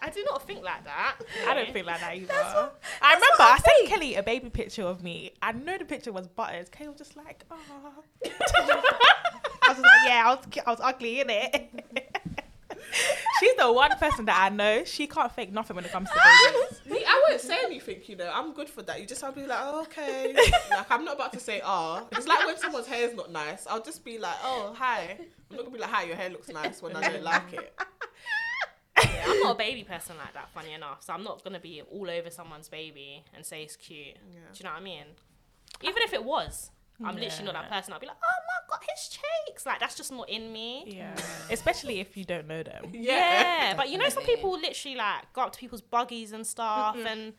I 0.06 0.10
do 0.10 0.24
not 0.30 0.46
think 0.46 0.62
like 0.62 0.84
that. 0.84 1.16
I 1.48 1.54
don't 1.54 1.72
think 1.72 1.84
like 1.84 1.98
that 2.00 2.14
either. 2.14 2.32
what- 2.32 2.80
I 3.02 3.14
remember 3.14 3.40
I 3.40 3.54
I 3.54 3.58
sent 3.58 3.88
Kelly 3.88 4.14
a 4.14 4.22
baby 4.22 4.50
picture 4.50 4.84
of 4.84 5.02
me. 5.02 5.32
I 5.42 5.50
know 5.50 5.76
the 5.76 5.84
picture 5.84 6.12
was 6.12 6.28
butters. 6.28 6.68
Kelly 6.68 6.90
was 6.90 6.98
just 6.98 7.16
like, 7.16 7.44
oh. 7.50 7.56
I 8.24 9.68
was 9.68 9.78
just 9.78 9.80
like, 9.80 10.06
yeah, 10.06 10.22
I 10.24 10.34
was, 10.34 10.46
I 10.64 10.70
was 10.70 10.80
ugly, 10.80 11.24
innit? 11.24 11.66
She's 13.40 13.54
the 13.56 13.72
one 13.72 13.90
person 13.98 14.26
that 14.26 14.40
I 14.40 14.54
know. 14.54 14.84
She 14.84 15.08
can't 15.08 15.32
fake 15.32 15.52
nothing 15.52 15.74
when 15.74 15.84
it 15.84 15.90
comes 15.90 16.08
to 16.08 16.14
babies. 16.14 16.80
Me, 16.90 17.04
I 17.06 17.26
won't 17.28 17.40
say 17.40 17.58
anything, 17.64 18.00
you 18.06 18.14
know. 18.14 18.30
I'm 18.32 18.52
good 18.54 18.70
for 18.70 18.82
that. 18.82 19.00
You 19.00 19.06
just 19.06 19.22
have 19.22 19.34
to 19.34 19.40
be 19.40 19.46
like, 19.46 19.58
oh, 19.60 19.82
okay. 19.82 20.32
like, 20.70 20.90
I'm 20.90 21.04
not 21.04 21.16
about 21.16 21.32
to 21.32 21.40
say, 21.40 21.60
ah. 21.64 22.04
It's 22.12 22.28
like 22.28 22.46
when 22.46 22.56
someone's 22.58 22.86
hair 22.86 23.08
is 23.08 23.14
not 23.16 23.32
nice. 23.32 23.66
I'll 23.66 23.82
just 23.82 24.04
be 24.04 24.18
like, 24.18 24.36
oh, 24.44 24.72
hi. 24.78 25.16
I'm 25.50 25.56
not 25.56 25.64
going 25.64 25.66
to 25.66 25.70
be 25.72 25.78
like, 25.80 25.90
hi, 25.90 26.04
your 26.04 26.16
hair 26.16 26.30
looks 26.30 26.48
nice 26.48 26.80
when 26.80 26.94
I 26.94 27.10
don't 27.10 27.24
like 27.24 27.52
it. 27.54 27.74
Yeah, 29.16 29.24
I'm 29.32 29.40
not 29.40 29.54
a 29.54 29.58
baby 29.58 29.84
person 29.84 30.16
like 30.18 30.34
that, 30.34 30.48
funny 30.54 30.72
enough. 30.72 31.02
So 31.02 31.12
I'm 31.12 31.22
not 31.22 31.42
gonna 31.42 31.60
be 31.60 31.82
all 31.90 32.10
over 32.10 32.30
someone's 32.30 32.68
baby 32.68 33.24
and 33.34 33.44
say 33.44 33.62
it's 33.62 33.76
cute. 33.76 34.16
Yeah. 34.30 34.40
Do 34.52 34.58
you 34.58 34.64
know 34.64 34.70
what 34.70 34.80
I 34.80 34.84
mean? 34.84 35.04
Even 35.82 36.02
if 36.02 36.12
it 36.12 36.24
was, 36.24 36.70
I'm 37.04 37.16
literally 37.16 37.44
not 37.44 37.54
that 37.54 37.70
person. 37.70 37.92
I'll 37.92 38.00
be 38.00 38.06
like, 38.06 38.16
oh 38.22 38.40
my 38.48 38.76
god, 38.76 38.84
his 38.94 39.08
cheeks. 39.08 39.66
Like 39.66 39.80
that's 39.80 39.94
just 39.94 40.12
not 40.12 40.28
in 40.28 40.52
me. 40.52 40.84
Yeah. 40.86 41.14
Especially 41.50 42.00
if 42.00 42.16
you 42.16 42.24
don't 42.24 42.46
know 42.46 42.62
them. 42.62 42.90
Yeah, 42.92 43.74
but 43.76 43.90
you 43.90 43.98
know, 43.98 44.08
some 44.08 44.24
people 44.24 44.52
literally 44.52 44.96
like 44.96 45.32
go 45.32 45.42
up 45.42 45.52
to 45.52 45.58
people's 45.58 45.82
buggies 45.82 46.32
and 46.32 46.46
stuff, 46.46 46.96
and 46.96 47.34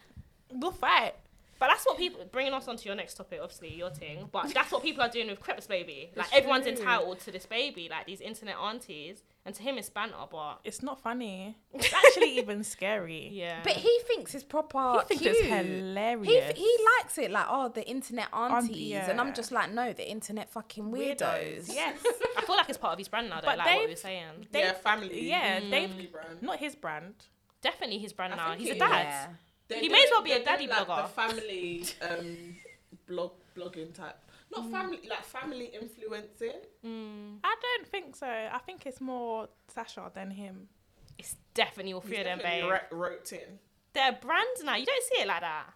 We'll 0.51 0.71
fight. 0.71 1.15
But 1.59 1.67
that's 1.69 1.85
what 1.85 1.97
people 1.97 2.23
bringing 2.31 2.53
us 2.53 2.67
onto 2.67 2.85
your 2.87 2.95
next 2.95 3.15
topic, 3.15 3.39
obviously 3.41 3.73
your 3.73 3.89
thing. 3.89 4.29
But 4.31 4.53
that's 4.53 4.71
what 4.71 4.83
people 4.83 5.03
are 5.03 5.09
doing 5.09 5.27
with 5.27 5.39
Krept's 5.39 5.67
baby. 5.67 6.11
Like 6.15 6.27
It's 6.27 6.35
everyone's 6.35 6.63
true. 6.65 6.73
entitled 6.73 7.19
to 7.21 7.31
this 7.31 7.45
baby, 7.45 7.87
like 7.89 8.05
these 8.05 8.21
internet 8.21 8.55
aunties, 8.57 9.23
and 9.45 9.55
to 9.55 9.63
him 9.63 9.77
it's 9.77 9.89
banter, 9.89 10.15
but 10.31 10.59
It's 10.63 10.81
not 10.83 10.99
funny. 11.01 11.57
It's 11.73 11.93
actually 11.93 12.37
even 12.37 12.63
scary. 12.63 13.29
yeah. 13.31 13.59
But 13.63 13.73
he 13.73 13.99
thinks 14.07 14.35
it's 14.35 14.43
proper 14.43 15.03
He 15.09 15.15
thinks 15.15 15.21
cute. 15.23 15.35
it's 15.37 15.67
hilarious. 15.67 16.57
he 16.57 16.77
likes 16.99 17.17
it 17.17 17.31
like 17.31 17.45
oh 17.49 17.69
the 17.69 17.87
internet 17.87 18.27
um, 18.33 18.51
aunties 18.51 18.95
and 18.95 19.19
I'm 19.21 19.33
just 19.33 19.51
like 19.51 19.71
no 19.71 19.93
the 19.93 20.07
internet 20.09 20.49
fucking 20.49 20.85
weirdos. 20.91 21.73
Yes. 21.73 21.97
I 22.37 22.41
feel 22.41 22.55
like 22.55 22.69
it's 22.69 22.77
part 22.77 22.93
of 22.93 22.99
his 22.99 23.07
brand 23.07 23.29
now, 23.29 23.41
though, 23.41 23.47
But 23.47 23.57
like 23.57 23.67
what 23.67 23.79
we 23.81 23.87
they've- 23.87 23.97
saying. 23.99 24.47
They- 24.51 24.59
yeah, 24.59 24.73
family. 24.73 25.27
yeah, 25.29 25.59
mm. 25.59 25.69
they've- 25.71 26.11
brand. 26.11 26.41
Not 26.41 26.57
his 26.59 26.75
brand. 26.75 27.15
Definitely 27.61 27.97
his 27.97 28.13
brand 28.13 28.33
I 28.33 28.37
now. 28.37 28.49
think 28.49 28.61
He's 28.61 28.69
a 28.71 28.79
dad. 28.79 28.89
Yeah. 29.03 29.27
They're 29.67 29.79
He 29.79 29.89
may 29.89 30.03
as 30.03 30.09
well 30.11 30.21
be 30.23 30.31
a 30.31 30.43
daddy 30.43 30.65
doing, 30.67 30.77
like, 30.77 30.87
blogger. 30.87 31.03
The 31.03 31.09
family 31.09 31.85
um, 32.09 32.55
blog 33.07 33.31
blogging 33.55 33.93
type, 33.93 34.17
not 34.55 34.65
Mm. 34.65 34.71
family 34.71 34.99
like 35.09 35.23
family 35.25 35.65
influencing. 35.65 36.61
Mm, 36.85 37.39
I 37.43 37.55
don't 37.61 37.87
think 37.87 38.15
so. 38.15 38.27
I 38.27 38.59
think 38.65 38.85
it's 38.85 39.01
more 39.01 39.49
Sasha 39.67 40.09
than 40.13 40.31
him. 40.31 40.69
it's 41.17 41.35
definitely 41.55 41.93
all 41.93 42.01
three 42.01 42.17
He's 42.17 42.19
of 42.19 42.25
them, 42.25 42.39
babe. 42.43 42.69
ro- 42.69 42.79
roped 42.91 43.33
in. 43.33 43.59
They're 43.93 44.11
brands 44.13 44.63
now. 44.63 44.75
You 44.75 44.85
don't 44.85 45.03
see 45.03 45.21
it 45.23 45.27
like 45.27 45.41
that. 45.41 45.73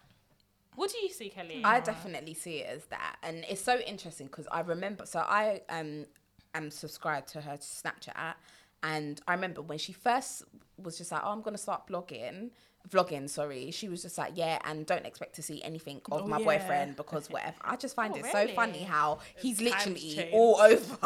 What 0.76 0.92
do 0.92 1.00
you 1.00 1.10
see, 1.10 1.30
Kelly? 1.30 1.62
I 1.66 1.80
definitely 1.82 2.34
see 2.36 2.60
it 2.60 2.68
as 2.70 2.86
that, 2.86 3.18
and 3.24 3.44
it's 3.50 3.62
so 3.62 3.78
interesting 3.80 4.28
because 4.28 4.48
I 4.52 4.62
remember. 4.62 5.06
So 5.06 5.20
I 5.20 5.62
um 5.70 6.06
am 6.54 6.70
subscribed 6.72 7.28
to 7.30 7.42
her 7.42 7.58
Snapchat, 7.58 8.36
and 8.84 9.20
I 9.28 9.34
remember 9.34 9.62
when 9.64 9.80
she 9.80 9.92
first 9.94 10.44
was 10.78 10.98
just 10.98 11.12
like, 11.12 11.22
"Oh, 11.26 11.32
I'm 11.32 11.42
gonna 11.42 11.58
start 11.58 11.88
blogging." 11.88 12.52
Vlogging, 12.90 13.30
sorry. 13.30 13.72
She 13.72 13.88
was 13.90 14.02
just 14.02 14.18
like, 14.18 14.34
yeah, 14.36 14.60
and 14.66 14.86
don't 14.86 15.06
expect 15.06 15.36
to 15.36 15.42
see 15.44 15.62
anything 15.64 16.02
of 16.12 16.24
Oh, 16.24 16.28
my 16.28 16.40
yeah. 16.40 16.46
boyfriend 16.46 16.96
because 16.96 17.30
whatever. 17.30 17.56
I 17.62 17.76
just 17.76 17.96
find 17.96 18.14
Oh, 18.14 18.18
it 18.18 18.24
really? 18.26 18.48
so 18.50 18.54
funny 18.56 18.84
how 18.84 19.20
he's 19.38 19.60
Times 19.60 19.86
literally 19.88 20.30
all 20.34 20.60
over. 20.62 20.98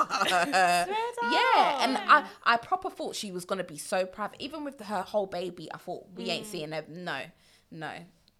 yeah, 1.32 1.84
and. 1.84 1.98
I, 1.98 2.26
I 2.44 2.58
proper 2.58 2.90
thought 2.90 3.16
she 3.16 3.32
was 3.32 3.46
gonna 3.46 3.64
be 3.64 3.78
so 3.78 4.06
private. 4.06 4.40
Even 4.42 4.64
with 4.64 4.80
her 4.82 5.02
whole 5.02 5.26
baby, 5.26 5.70
I 5.74 5.78
thought 5.78 6.06
we 6.16 6.26
Mm. 6.26 6.30
ain't 6.30 6.46
seeing 6.48 6.72
her. 6.72 6.84
No, 6.88 7.22
no. 7.72 7.92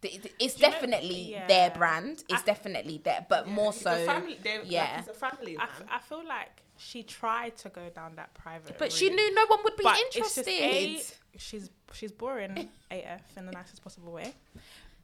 Th- 0.02 0.22
th- 0.22 0.34
It's 0.38 0.58
you 0.58 0.62
know- 0.66 0.70
definitely 0.72 1.32
yeah. 1.32 1.46
their 1.46 1.70
brand. 1.70 2.22
It's 2.28 2.42
I- 2.42 2.46
definitely 2.46 3.00
there, 3.04 3.26
but 3.28 3.48
more 3.48 3.72
He's 3.72 3.82
so. 3.82 3.90
a 3.92 4.06
family. 4.06 4.38
They're, 4.42 4.62
yeah. 4.64 4.82
like, 4.82 4.96
he's 5.00 5.08
a 5.08 5.14
family 5.14 5.56
I, 5.58 5.66
man. 5.66 6.00
feel 6.08 6.26
like 6.26 6.62
she 6.78 7.02
tried 7.02 7.56
to 7.58 7.68
go 7.70 7.88
down 7.90 8.16
that 8.16 8.32
private. 8.34 8.78
But 8.78 8.92
she 8.92 9.10
knew 9.10 9.34
no 9.34 9.46
one 9.46 9.60
would 9.64 9.76
be 9.76 9.82
But 9.84 9.96
it's 9.98 10.14
just, 10.16 10.38
interested. 10.38 11.16
She's 11.38 11.70
she's 11.92 12.12
boring 12.12 12.68
AF 12.90 13.36
in 13.36 13.46
the 13.46 13.52
nicest 13.52 13.82
possible 13.82 14.12
way. 14.12 14.32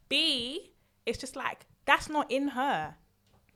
B, 0.09 0.73
it's 1.07 1.19
just 1.19 1.37
like 1.37 1.67
that's 1.85 2.09
not 2.09 2.31
in 2.31 2.49
her. 2.49 2.95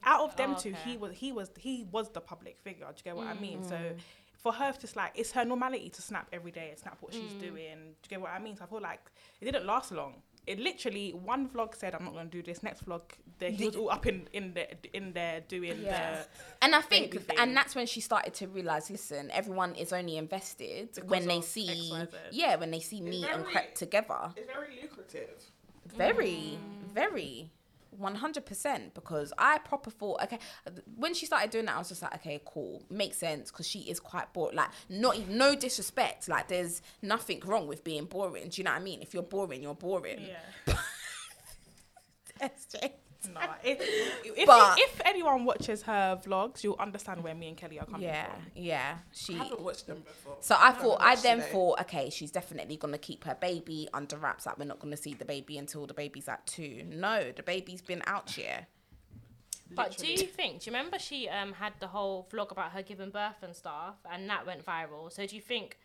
Out 0.05 0.20
of 0.24 0.37
them 0.37 0.55
Oh, 0.57 0.61
two, 0.61 0.70
okay. 0.70 0.79
he 0.91 0.97
was 0.97 1.12
he 1.16 1.33
was 1.33 1.51
he 1.59 1.85
was 1.91 2.11
the 2.11 2.20
public 2.20 2.59
figure. 2.61 2.87
Do 2.87 2.93
you 2.97 3.03
get 3.05 3.16
what 3.16 3.27
I 3.27 3.35
mean? 3.35 3.62
So 3.64 3.74
Mm. 3.74 3.97
for 4.37 4.53
her, 4.53 4.68
it's 4.68 4.79
just 4.79 4.95
like 4.97 5.12
it's 5.14 5.33
her 5.33 5.45
normality 5.45 5.91
to 5.91 6.03
snap 6.03 6.29
every 6.33 6.53
day 6.53 6.68
and 6.70 6.79
snap 6.79 6.99
what 7.01 7.12
she's 7.12 7.33
Mm. 7.35 7.39
doing. 7.39 7.77
Do 8.03 8.05
you 8.05 8.09
get 8.11 8.20
what 8.20 8.31
I 8.31 8.39
mean? 8.39 8.57
So 8.57 8.64
I 8.64 8.66
feel 8.68 8.81
like 8.81 9.01
it 9.41 9.45
didn't 9.47 9.66
last 9.66 9.91
long. 9.93 10.22
It 10.47 10.59
literally 10.61 11.11
one 11.12 11.49
vlog 11.49 11.74
said 11.74 11.94
I'm 11.94 12.05
not 12.05 12.12
going 12.14 12.30
to 12.30 12.30
do 12.30 12.42
this. 12.42 12.62
Next 12.62 12.86
vlog, 12.86 13.03
the, 13.38 13.51
he 13.51 13.66
was 13.66 13.74
all 13.76 13.90
up 13.90 14.07
in 14.07 14.28
in 14.32 14.55
there 14.55 14.68
in 14.92 15.12
there 15.12 15.40
doing 15.49 15.80
Yeah. 15.82 16.22
the 16.22 16.26
And 16.62 16.74
I 16.74 16.80
think, 16.82 17.12
baby 17.12 17.24
thing. 17.24 17.36
and 17.40 17.57
that's 17.57 17.74
when 17.74 17.86
she 17.86 18.01
started 18.01 18.32
to 18.34 18.47
realize, 18.47 18.88
listen, 18.90 19.30
everyone 19.32 19.74
is 19.74 19.92
only 19.92 20.16
invested 20.16 20.90
Because 20.94 21.11
when 21.11 21.26
they 21.26 21.40
see, 21.40 21.90
XYZ. 21.92 22.09
yeah, 22.30 22.57
when 22.57 22.70
they 22.70 22.80
see 22.80 23.01
me 23.01 23.24
and 23.26 23.42
very- 23.42 23.55
Krept 23.55 23.74
together. 23.74 24.32
it's 24.36 24.47
very 24.47 24.78
lucrative. 24.82 25.30
Very, 25.97 26.59
mm. 26.59 26.92
very. 26.94 27.51
100% 28.01 28.94
because 28.94 29.32
I 29.38 29.59
proper 29.59 29.90
thought 29.90 30.22
okay 30.24 30.38
when 30.97 31.14
she 31.14 31.26
started 31.26 31.51
doing 31.51 31.66
that 31.66 31.76
I 31.76 31.78
was 31.78 31.88
just 31.88 32.03
like 32.03 32.14
okay 32.16 32.40
cool 32.44 32.82
makes 32.90 33.16
sense 33.18 33.51
because 33.51 33.66
she 33.66 33.80
is 33.80 34.01
quite 34.01 34.32
bored 34.32 34.55
like 34.55 34.70
not 34.88 35.16
even 35.16 35.38
no 35.38 35.55
disrespect 35.55 36.28
like 36.28 36.49
there's 36.49 36.82
nothing 37.03 37.40
wrong 37.44 37.66
with 37.66 37.84
being 37.84 38.05
boring 38.05 38.49
do 38.49 38.61
you 38.61 38.64
know 38.64 38.70
what 38.72 38.80
I 38.80 38.84
mean 38.84 39.03
if 39.03 39.14
you're 39.14 39.22
boring 39.22 39.62
you're 39.62 39.74
boring 39.74 40.20
yeah. 40.66 40.74
SJ. 42.40 42.92
No, 43.33 43.41
if, 43.64 43.79
if, 44.24 44.47
But- 44.47 44.79
if 44.79 45.01
anyone 45.05 45.45
watches 45.45 45.83
her 45.83 46.20
vlogs, 46.24 46.62
you'll 46.64 46.77
understand 46.79 47.22
where 47.22 47.35
me 47.35 47.49
and 47.49 47.57
Kelly 47.57 47.79
are 47.81 47.87
coming 47.87 48.03
yeah 48.03 48.27
from. 48.27 48.43
yeah 48.55 48.62
yeah. 48.64 48.99
she 49.12 49.35
I 49.35 49.39
haven't 49.45 49.61
watched 49.61 49.87
them 49.87 50.03
before. 50.07 50.37
So 50.41 50.55
I 50.55 50.66
haven't 50.66 50.83
thought, 50.83 50.99
I 51.01 51.16
then 51.16 51.39
today. 51.39 51.51
thought, 51.53 51.81
okay, 51.83 52.11
she's 52.11 52.31
definitely 52.31 52.77
gonna 52.77 52.99
keep 52.99 53.24
her 53.24 53.37
baby 53.41 53.89
under 53.95 54.16
wraps. 54.16 54.47
Like 54.47 54.59
we're 54.59 54.64
not 54.64 54.79
gonna 54.81 54.97
see 54.97 55.14
the 55.14 55.24
baby 55.24 55.59
until 55.59 55.87
the 55.87 55.95
baby's 55.95 56.29
at 56.29 56.47
two. 56.47 56.85
No, 56.89 57.33
the 57.35 57.43
baby's 57.43 57.83
been 57.83 58.03
out 58.07 58.31
here. 58.31 58.66
But 59.74 59.97
do 59.99 60.07
you 60.07 60.18
think? 60.18 60.61
Do 60.62 60.70
you 60.70 60.77
remember 60.77 60.99
she 60.99 61.29
um 61.29 61.53
had 61.53 61.72
the 61.81 61.89
whole 61.89 62.29
vlog 62.33 62.53
about 62.53 62.70
her 62.72 62.83
giving 62.83 63.11
birth 63.11 63.43
and 63.43 63.55
stuff, 63.55 63.97
and 64.11 64.29
that 64.31 64.47
went 64.47 64.64
viral? 64.64 65.12
So 65.12 65.27
do 65.27 65.35
you 65.35 65.43
think, 65.43 65.77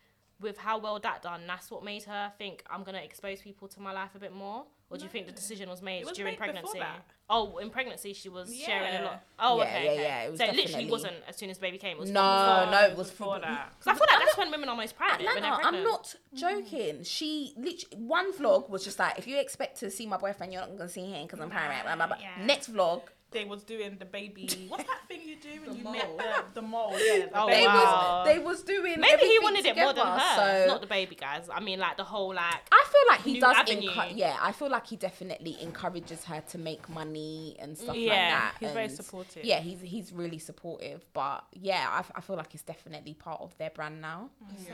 with 0.42 0.58
how 0.58 0.78
well 0.78 0.98
that 1.00 1.22
done, 1.22 1.42
that's 1.46 1.70
what 1.70 1.84
made 1.84 2.02
her 2.04 2.32
think 2.38 2.62
I'm 2.68 2.82
gonna 2.82 2.98
expose 2.98 3.40
people 3.40 3.68
to 3.68 3.80
my 3.80 3.92
life 3.92 4.10
a 4.14 4.18
bit 4.18 4.32
more, 4.34 4.64
or 4.90 4.98
do 4.98 5.04
you 5.04 5.10
think 5.10 5.26
the 5.26 5.32
decision 5.32 5.68
was 5.70 5.80
made 5.80 6.00
It 6.02 6.06
was 6.06 6.16
during 6.16 6.32
made 6.32 6.38
pregnancy? 6.38 6.78
that. 6.80 7.04
Oh, 7.30 7.56
in 7.58 7.70
pregnancy 7.70 8.12
she 8.12 8.28
was 8.28 8.54
sharing 8.54 8.96
a 9.00 9.04
lot. 9.04 9.22
Oh, 9.38 9.58
Yeah, 9.58 9.64
okay, 9.64 9.84
yeah, 9.84 9.90
okay. 9.92 10.02
yeah, 10.02 10.22
it 10.24 10.30
was 10.30 10.38
so 10.40 10.44
it 10.44 10.48
literally 10.48 10.66
definitely- 10.66 10.90
wasn't 10.90 11.16
as 11.28 11.36
soon 11.36 11.50
as 11.50 11.58
baby 11.58 11.78
came. 11.78 11.96
It 11.96 12.00
was 12.00 12.10
No, 12.10 12.20
from 12.62 12.70
no, 12.72 12.80
it 12.88 12.96
was 12.96 13.10
Before 13.10 13.34
from 13.34 13.42
that. 13.42 13.72
Because 13.78 13.86
I 13.86 13.94
feel 13.98 14.06
like 14.16 14.26
that's 14.26 14.36
when 14.36 14.50
women 14.50 14.68
are 14.68 14.76
most 14.76 14.96
private 14.96 15.24
when 15.24 15.40
they're 15.42 15.52
pregnant. 15.54 15.76
I'm 15.76 15.84
not 15.84 16.14
joking. 16.34 17.04
She 17.04 17.54
literally 17.56 17.96
one 18.04 18.32
vlog 18.32 18.68
was 18.68 18.84
just 18.84 18.98
like, 18.98 19.18
if 19.18 19.26
you 19.26 19.38
expect 19.38 19.78
to 19.80 19.90
see 19.90 20.06
my 20.06 20.16
boyfriend, 20.18 20.52
you're 20.52 20.62
not 20.62 20.76
gonna 20.76 20.88
see 20.90 21.06
him 21.10 21.26
because 21.26 21.40
I'm 21.40 21.48
pregnant. 21.50 21.84
Blah, 21.84 21.96
blah, 21.96 22.06
blah. 22.08 22.16
Yeah. 22.20 22.44
Next 22.44 22.70
vlog, 22.72 23.02
They 23.32 23.44
was 23.44 23.62
doing 23.64 23.96
the 23.98 24.04
baby. 24.04 24.48
What's 24.68 24.84
that 24.84 25.00
thing 25.08 25.20
you 25.24 25.36
do 25.36 25.60
when 25.62 25.70
The 25.72 25.78
you 25.78 25.84
mole. 25.84 25.92
met 25.92 26.54
the, 26.54 26.60
the 26.60 26.66
mole? 26.66 26.90
Oh, 26.92 26.98
yeah. 26.98 27.26
the 27.26 27.40
Oh, 27.40 27.46
they 27.48 27.66
wow. 27.66 28.22
was 28.24 28.26
they 28.26 28.38
was 28.38 28.62
doing. 28.62 29.00
Maybe 29.00 29.06
he 29.06 29.12
everything 29.12 29.38
wanted 29.42 29.66
it 29.66 29.76
more 29.76 29.92
than 29.92 30.06
her, 30.06 30.36
So 30.36 30.64
not 30.68 30.80
the 30.80 30.86
baby 30.86 31.14
guys. 31.14 31.48
I 31.52 31.60
mean, 31.60 31.78
like 31.78 31.96
the 31.96 32.04
whole 32.04 32.34
like. 32.34 32.62
I 32.70 32.84
feel 32.92 33.08
like 33.08 33.20
he 33.22 33.40
does. 33.40 33.56
avenue. 33.56 33.90
encour- 33.90 34.12
yeah, 34.16 34.36
I 34.40 34.52
feel 34.52 34.68
like 34.70 34.86
he 34.86 34.96
definitely 34.96 35.56
encourages 35.62 36.24
her 36.24 36.40
to 36.50 36.58
make 36.58 36.88
money 36.88 37.56
and 37.58 37.76
stuff 37.76 37.88
like 37.96 38.00
Yeah, 38.00 38.30
that. 38.30 38.54
he's 38.60 38.70
very 38.72 38.88
supportive. 38.88 39.44
Yeah, 39.44 39.60
he's 39.60 39.80
he's 39.80 40.12
really 40.12 40.38
supportive. 40.38 41.04
But 41.12 41.44
yeah, 41.52 41.88
I, 41.90 41.98
f- 42.00 42.12
I 42.14 42.20
feel 42.20 42.36
like 42.36 42.54
it's 42.54 42.62
definitely 42.62 43.14
part 43.14 43.40
of 43.40 43.56
their 43.58 43.70
brand 43.70 44.00
now. 44.00 44.30
Mm. 44.44 44.66
So, 44.66 44.72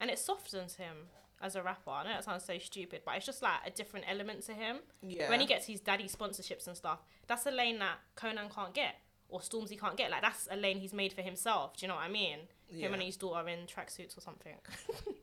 and 0.00 0.10
it 0.10 0.18
softens 0.18 0.76
him 0.76 0.94
as 1.40 1.56
a 1.56 1.62
rapper. 1.62 1.90
I 1.90 2.04
know 2.04 2.10
that 2.10 2.24
sounds 2.24 2.44
so 2.44 2.58
stupid, 2.58 3.02
but 3.04 3.16
it's 3.16 3.26
just 3.26 3.42
like 3.42 3.60
a 3.66 3.70
different 3.70 4.06
element 4.08 4.44
to 4.46 4.52
him. 4.52 4.78
Yeah. 5.02 5.28
When 5.30 5.40
he 5.40 5.46
gets 5.46 5.66
his 5.66 5.80
daddy 5.80 6.08
sponsorships 6.08 6.66
and 6.66 6.76
stuff, 6.76 7.00
that's 7.26 7.46
a 7.46 7.50
lane 7.50 7.78
that 7.78 7.98
Konan 8.16 8.54
can't 8.54 8.74
get 8.74 8.96
or 9.28 9.40
Stormzy 9.40 9.78
can't 9.78 9.96
get. 9.96 10.10
Like 10.10 10.22
that's 10.22 10.48
a 10.50 10.56
lane 10.56 10.78
he's 10.78 10.92
made 10.92 11.12
for 11.12 11.22
himself. 11.22 11.76
Do 11.76 11.84
you 11.84 11.88
know 11.88 11.96
what 11.96 12.04
I 12.04 12.10
mean? 12.10 12.38
Yeah. 12.68 12.86
Him 12.86 12.94
and 12.94 13.02
his 13.02 13.16
daughter 13.16 13.48
in 13.48 13.60
tracksuits 13.66 14.16
or 14.16 14.20
something. 14.20 14.56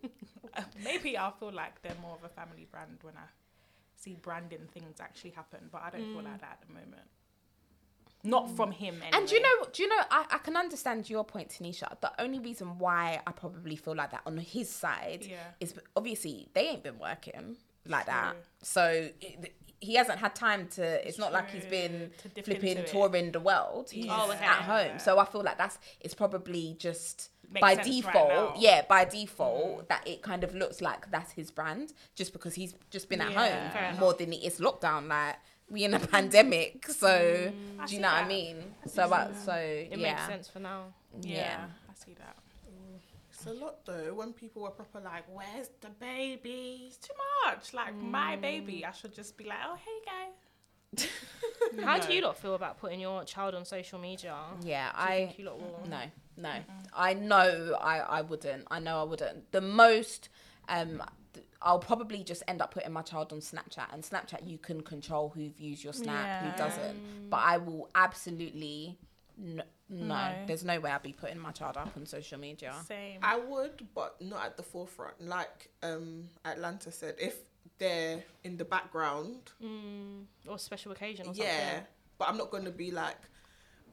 Uh, 0.56 0.64
maybe 0.84 1.16
I'll 1.16 1.34
feel 1.34 1.52
like 1.52 1.80
they're 1.84 1.94
more 2.02 2.16
of 2.16 2.24
a 2.24 2.30
family 2.30 2.66
brand 2.72 2.98
when 3.04 3.16
I 3.16 3.28
see 3.96 4.18
branding 4.20 4.68
things 4.74 5.00
actually 5.00 5.30
happen, 5.30 5.70
but 5.72 5.84
I 5.84 5.92
don't 5.92 6.02
feel 6.02 6.22
mm. 6.22 6.32
like 6.32 6.42
that 6.42 6.60
at 6.60 6.68
the 6.68 6.74
moment. 6.74 7.08
Not 8.28 8.56
from 8.56 8.72
him. 8.72 8.96
Anyway. 8.96 9.10
And 9.14 9.28
do 9.28 9.36
you 9.36 9.42
know, 9.42 9.66
do 9.72 9.84
you 9.84 9.90
know, 9.90 10.02
I, 10.12 10.26
I 10.32 10.38
can 10.40 10.56
understand 10.58 11.10
your 11.10 11.24
point, 11.24 11.50
Tanisha. 11.50 12.00
The 12.02 12.12
only 12.22 12.40
reason 12.40 12.78
why 12.78 13.22
I 13.26 13.32
probably 13.32 13.76
feel 13.76 13.96
like 13.96 14.12
that 14.12 14.22
on 14.26 14.38
his 14.38 14.70
side 14.70 15.26
Yeah. 15.30 15.38
is 15.60 15.74
obviously 15.96 16.50
they 16.54 16.68
ain't 16.68 16.84
been 16.84 17.00
working 17.00 17.58
like 17.88 18.06
that. 18.08 18.36
So 18.62 19.10
it, 19.22 19.54
he 19.80 19.94
hasn't 19.96 20.20
had 20.20 20.34
time 20.36 20.68
to. 20.70 21.08
It's 21.08 21.20
not 21.20 21.32
like 21.32 21.52
he's 21.52 21.66
been 21.66 22.12
flipping 22.44 22.84
touring 22.86 23.32
the 23.32 23.40
world. 23.40 23.92
He's 23.92 24.08
Oh, 24.10 24.32
at 24.32 24.42
home. 24.64 25.00
So 25.00 25.20
I 25.20 25.26
feel 25.26 25.44
like 25.44 25.58
that's 25.58 25.78
it's 26.02 26.16
probably 26.16 26.76
just 26.80 27.30
Makes 27.52 27.62
by 27.62 27.76
sense 27.76 27.88
right 27.88 28.14
default. 28.14 28.58
yeah, 28.58 28.82
by 28.90 29.06
default 29.06 29.66
mm-hmm. 29.66 29.86
that 29.90 30.08
it 30.08 30.22
kind 30.22 30.44
of 30.44 30.54
looks 30.56 30.82
like 30.82 31.10
that's 31.12 31.32
his 31.32 31.52
brand 31.52 31.94
just 32.16 32.34
because 32.34 32.56
he's 32.56 32.76
just 32.90 33.08
been 33.08 33.22
at 33.22 33.32
Yeah. 33.32 33.70
Fair 33.70 33.92
home 33.92 34.00
more 34.00 34.14
than 34.14 34.34
it 34.34 34.44
is 34.44 34.60
lockdown. 34.60 35.08
Like 35.08 35.38
we 35.70 35.84
in 35.84 35.94
a 35.94 36.00
pandemic, 36.00 36.88
so 36.88 37.52
I 37.80 37.86
do 37.86 37.96
you 37.96 38.02
know 38.02 38.08
what 38.08 38.16
I 38.18 38.22
that. 38.22 38.28
mean? 38.28 38.58
So, 38.88 39.04
uh, 39.04 39.34
so 39.34 39.54
It 39.54 39.98
yeah, 39.98 40.14
makes 40.14 40.26
sense 40.26 40.48
for 40.50 40.60
now. 40.60 40.94
Yeah, 41.22 41.34
yeah. 41.36 41.66
I 41.90 41.94
see 41.94 42.14
that. 42.16 42.36
It's 43.30 43.46
a 43.46 43.54
lot 43.54 43.86
though. 43.86 44.14
When 44.16 44.34
people 44.34 44.64
were 44.64 44.72
proper 44.72 45.00
like, 45.00 45.24
"Where's 45.32 45.70
the 45.82 45.90
baby?" 46.00 46.86
It's 46.88 46.98
too 46.98 47.14
much. 47.46 47.74
Like 47.74 47.96
my 48.02 48.36
baby, 48.36 48.84
I 48.86 48.92
should 48.92 49.14
just 49.14 49.38
be 49.38 49.44
like, 49.46 49.60
oh 49.68 49.76
hey 49.76 50.00
guys. 50.06 51.08
How 51.84 52.00
do 52.00 52.14
you 52.14 52.22
lot 52.22 52.38
feel 52.38 52.56
about 52.56 52.80
putting 52.80 53.00
your 53.00 53.24
child 53.26 53.54
on 53.54 53.66
social 53.66 54.00
media? 54.00 54.36
Yeah, 54.64 54.90
Do 54.92 54.98
you 55.02 55.08
I 55.10 55.18
think 55.28 55.40
you 55.40 55.46
lot 55.46 55.60
will? 55.60 55.88
no, 55.88 56.02
no. 56.38 56.54
I 56.96 57.14
know 57.14 57.78
I 57.80 58.00
I 58.00 58.22
wouldn't. 58.22 58.64
I 58.72 58.80
know 58.80 59.02
I 59.02 59.04
wouldn't. 59.04 59.52
The 59.52 59.62
most 59.62 60.30
um 60.70 60.88
th- 60.90 61.02
I'll 61.62 61.80
probably 61.80 62.24
just 62.24 62.44
end 62.48 62.62
up 62.62 62.72
putting 62.74 62.92
my 62.92 63.02
child 63.02 63.34
on 63.34 63.40
Snapchat 63.40 63.94
and 63.94 64.04
Snapchat 64.04 64.48
you 64.48 64.58
can 64.58 64.82
control 64.82 65.30
who 65.30 65.50
views 65.50 65.84
your 65.84 65.94
snap, 65.94 66.26
Yeah. 66.26 66.52
who 66.52 66.58
doesn't. 66.58 67.30
But 67.30 67.38
I 67.38 67.58
will 67.58 67.90
absolutely 67.96 68.98
no, 69.40 69.64
no, 69.90 70.06
No. 70.08 70.36
there's 70.48 70.64
no 70.64 70.80
way 70.80 70.90
I'd 70.92 71.04
be 71.04 71.14
putting 71.14 71.40
my 71.40 71.52
child 71.52 71.78
up 71.78 71.96
on 71.96 72.06
social 72.06 72.40
media. 72.40 72.74
Same. 72.88 73.20
I 73.22 73.38
would, 73.38 73.88
but 73.94 74.20
not 74.22 74.46
at 74.46 74.58
the 74.58 74.64
forefront. 74.64 75.22
Like 75.22 75.70
um, 75.84 76.30
Atlanta 76.46 76.92
said, 76.92 77.16
if 77.20 77.36
they're 77.78 78.24
in 78.44 78.58
the 78.58 78.66
background, 78.66 79.52
Mm, 79.64 80.26
or 80.48 80.58
special 80.58 80.92
occasion 80.92 81.28
or 81.28 81.34
yeah. 81.36 81.70
something. 81.70 81.88
But 82.18 82.30
I'm 82.30 82.38
not 82.38 82.50
going 82.50 82.66
to 82.66 82.72
be 82.72 82.90
like 82.90 83.18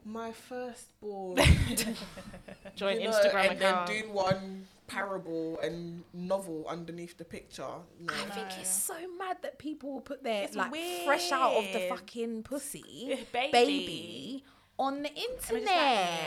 my 0.03 0.31
firstborn. 0.31 1.37
Join 2.75 2.99
you 2.99 3.07
know, 3.07 3.11
Instagram 3.11 3.51
and 3.51 3.59
then 3.59 3.73
account. 3.73 3.87
do 3.87 4.09
one 4.11 4.67
parable 4.87 5.59
and 5.61 6.03
novel 6.13 6.65
underneath 6.67 7.17
the 7.17 7.25
picture. 7.25 7.63
No. 7.99 8.13
I 8.13 8.29
think 8.29 8.47
No. 8.49 8.55
it's 8.59 8.69
so 8.73 8.95
mad 9.17 9.37
that 9.41 9.57
people 9.57 9.93
will 9.93 10.01
put 10.01 10.23
their 10.23 10.43
It's 10.43 10.55
like 10.55 10.71
fresh 11.05 11.31
out 11.31 11.55
of 11.57 11.63
the 11.73 11.87
fucking 11.89 12.43
pussy 12.43 13.25
Baby. 13.31 13.51
baby, 13.51 14.43
on 14.77 15.03
the 15.03 15.09
And 15.09 15.17
it's 15.17 15.49
internet. 15.49 15.71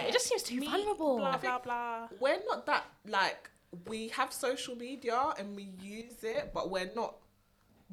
like, 0.02 0.08
It 0.08 0.12
just 0.12 0.26
seems 0.26 0.42
too 0.42 0.60
Me, 0.60 0.66
vulnerable. 0.66 1.18
Blah 1.18 1.36
blah 1.38 1.58
blah. 1.58 2.08
we're 2.20 2.40
not 2.46 2.66
that 2.66 2.84
like 3.06 3.50
we 3.86 4.08
have 4.08 4.32
social 4.32 4.74
media 4.76 5.34
and 5.38 5.54
we 5.54 5.64
use 5.80 6.22
it, 6.24 6.52
but 6.54 6.70
we're 6.70 6.90
not. 6.94 7.16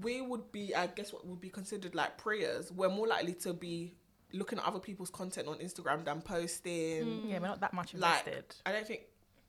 We 0.02 0.22
would 0.22 0.52
be, 0.52 0.74
I 0.76 0.88
guess, 0.88 1.14
what 1.14 1.26
would 1.26 1.40
be 1.42 1.50
considered 1.50 1.96
like 1.96 2.18
prayers. 2.18 2.72
We're 2.72 2.90
more 2.90 3.08
likely 3.08 3.34
to 3.36 3.54
be 3.54 3.96
looking 4.34 4.60
at 4.60 4.66
other 4.66 4.80
people's 4.80 5.10
content 5.10 5.48
on 5.48 5.58
Instagram 5.60 6.04
than 6.06 6.22
posting. 6.22 7.06
Mm. 7.06 7.30
Yeah, 7.30 7.40
we're 7.40 7.48
not 7.48 7.62
that 7.62 7.74
much 7.74 7.94
Like, 7.94 8.26
invested. 8.26 8.56
I 8.66 8.72
don't 8.72 8.88
think. 8.88 9.02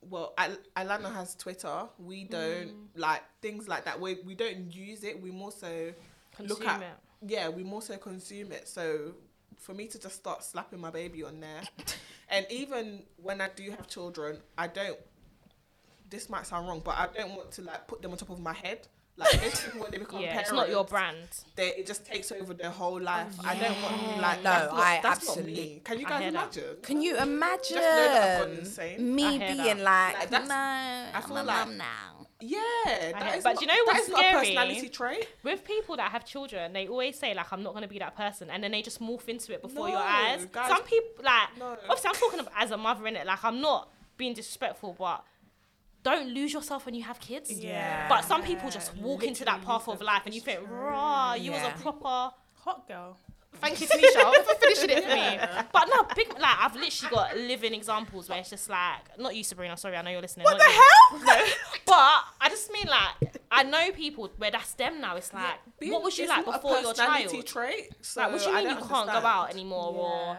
Well, 0.08 0.34
Al- 0.38 0.56
Alana 0.76 1.12
has 1.14 1.34
Twitter. 1.34 1.88
We 1.98 2.24
don't 2.24 2.68
Mm. 2.68 2.86
like 2.96 3.22
things 3.42 3.68
like 3.68 3.84
that. 3.84 4.00
We 4.00 4.14
we 4.24 4.34
don't 4.34 4.72
use 4.74 5.04
it. 5.04 5.20
We 5.20 5.30
more 5.30 5.52
so 5.52 5.92
look 6.40 6.64
at 6.66 6.82
it. 6.82 6.88
yeah, 7.26 7.48
we 7.48 7.62
more 7.62 7.82
so 7.82 7.96
consume 7.96 8.52
it. 8.52 8.68
So 8.68 9.14
for 9.58 9.74
me 9.74 9.86
to 9.88 9.98
just 9.98 10.16
start 10.16 10.44
slapping 10.44 10.80
my 10.80 10.90
baby 10.90 11.22
on 11.24 11.40
there, 11.40 11.62
and 12.28 12.46
even 12.50 13.02
when 13.16 13.40
I 13.40 13.48
do 13.48 13.70
have 13.70 13.86
children, 13.88 14.38
I 14.56 14.66
don't. 14.68 14.98
This 16.08 16.28
might 16.30 16.46
sound 16.46 16.68
wrong, 16.68 16.80
but 16.84 16.96
I 16.96 17.08
don't 17.12 17.34
want 17.34 17.50
to 17.52 17.62
like 17.62 17.88
put 17.88 18.00
them 18.02 18.12
on 18.12 18.16
top 18.18 18.30
of 18.30 18.38
my 18.38 18.52
head. 18.52 18.86
Like 19.18 19.40
basically 19.40 19.80
when 19.80 19.90
they 19.90 19.98
become 19.98 20.20
Yeah, 20.20 20.28
parents, 20.32 20.50
it's 20.50 20.56
not 20.56 20.68
your 20.68 20.84
brand. 20.84 21.28
They, 21.54 21.68
it 21.68 21.86
just 21.86 22.04
takes 22.04 22.30
over 22.32 22.52
their 22.52 22.70
whole 22.70 23.00
life. 23.00 23.34
I 23.42 23.54
don't 23.54 23.80
want 23.82 24.20
like 24.20 24.42
No, 24.42 24.50
that's 24.50 24.72
not, 24.72 24.80
I 24.80 25.00
that's 25.02 25.28
absolutely- 25.28 25.52
not 25.54 25.60
me. 25.62 25.80
Can 25.84 25.98
you 26.00 26.06
guys 26.06 26.20
hear 26.22 26.30
that. 26.32 26.56
imagine? 26.56 26.76
Can 26.82 27.00
you 27.02 27.16
imagine 27.16 27.76
that 27.76 28.42
I've 28.42 28.98
me 29.00 29.24
I 29.24 29.30
hear 29.30 29.38
being 29.38 29.56
that. 29.64 29.78
like, 29.78 30.18
Like, 30.18 30.30
that's- 30.30 30.48
no, 30.48 30.54
I 30.54 31.10
I'm 31.14 31.22
feel 31.22 31.34
like- 31.44 31.46
mum 31.46 31.78
now. 31.78 32.12
Yeah, 32.38 32.58
that 32.84 33.38
is 33.38 33.44
but 33.44 33.54
not, 33.54 33.60
you 33.62 33.66
know 33.66 33.74
what's 33.86 34.00
that 34.00 34.02
is 34.02 34.08
not 34.10 34.20
a 34.20 34.22
scary? 34.24 34.40
personality 34.48 34.88
trait. 34.90 35.28
With 35.42 35.64
people 35.64 35.96
that 35.96 36.10
have 36.12 36.26
children, 36.26 36.74
they 36.74 36.86
always 36.86 37.18
say 37.18 37.32
like, 37.32 37.50
"I'm 37.50 37.62
not 37.62 37.72
gonna 37.72 37.88
be 37.88 37.98
that 38.00 38.14
person," 38.14 38.50
and 38.50 38.62
then 38.62 38.72
they 38.72 38.82
just 38.82 39.00
morph 39.00 39.26
into 39.28 39.54
it 39.54 39.62
before 39.62 39.88
your 39.88 39.96
eyes. 39.96 40.44
guys- 40.52 40.68
Some 40.68 40.82
people 40.82 41.24
like, 41.24 41.56
No. 41.58 41.78
obviously, 41.88 42.08
I'm 42.10 42.14
talking 42.16 42.40
of, 42.40 42.48
as 42.54 42.70
a 42.72 42.76
mother 42.76 43.06
in 43.06 43.16
it. 43.16 43.26
Like, 43.26 43.42
I'm 43.42 43.62
not 43.62 43.88
being 44.18 44.34
disrespectful, 44.34 44.94
but 44.98 45.24
don't 46.10 46.28
lose 46.38 46.52
yourself 46.52 46.86
when 46.86 46.94
you 46.94 47.02
have 47.02 47.18
kids. 47.20 47.50
Yeah. 47.50 48.08
But 48.08 48.24
some 48.24 48.42
people 48.42 48.70
just 48.70 48.96
walk 48.96 49.24
into 49.24 49.44
that 49.44 49.60
path 49.64 49.88
of 49.88 50.00
life, 50.00 50.22
and 50.26 50.32
you 50.34 50.40
think, 50.40 50.60
"Raw, 50.70 51.34
you 51.34 51.50
was 51.52 51.62
a 51.62 51.74
proper." 51.82 52.34
Hot 52.64 52.88
girl. 52.88 53.16
Thank 53.60 53.80
you, 53.80 53.86
Tanisha, 53.86 54.44
for 54.44 54.54
finishing 54.60 54.90
it 54.90 55.02
for 55.04 55.14
me. 55.14 55.64
But 55.72 55.84
no, 55.92 56.02
big 56.14 56.28
like 56.34 56.58
I've 56.60 56.74
literally 56.74 57.10
got 57.14 57.36
living 57.36 57.74
examples 57.74 58.28
where 58.28 58.38
it's 58.38 58.50
just 58.50 58.68
like 58.68 59.18
not 59.18 59.34
you, 59.36 59.42
Sabrina. 59.44 59.76
Sorry, 59.76 59.96
I 59.96 60.02
know 60.02 60.10
you're 60.10 60.20
listening. 60.20 60.44
What 60.44 60.58
the 60.58 60.64
hell? 60.64 60.82
No, 61.26 61.44
but 61.86 62.20
I 62.40 62.48
just 62.50 62.70
mean 62.72 62.86
like 62.86 63.36
I 63.50 63.62
know 63.62 63.92
people 63.92 64.30
where 64.36 64.50
that's 64.50 64.72
them 64.74 65.00
now. 65.00 65.16
It's 65.16 65.32
like 65.32 65.58
Being- 65.78 65.92
what 65.92 66.02
was 66.02 66.18
you 66.18 66.28
like 66.28 66.44
before 66.44 66.78
your 66.80 66.92
child? 66.92 67.46
Trait, 67.46 67.88
so 68.02 68.20
Like, 68.20 68.32
what 68.32 68.42
do 68.44 68.50
you 68.50 68.56
mean 68.56 68.68
you 68.70 68.84
can't 68.84 69.06
go 69.06 69.22
out 69.34 69.50
anymore? 69.50 69.94
Or 69.94 70.36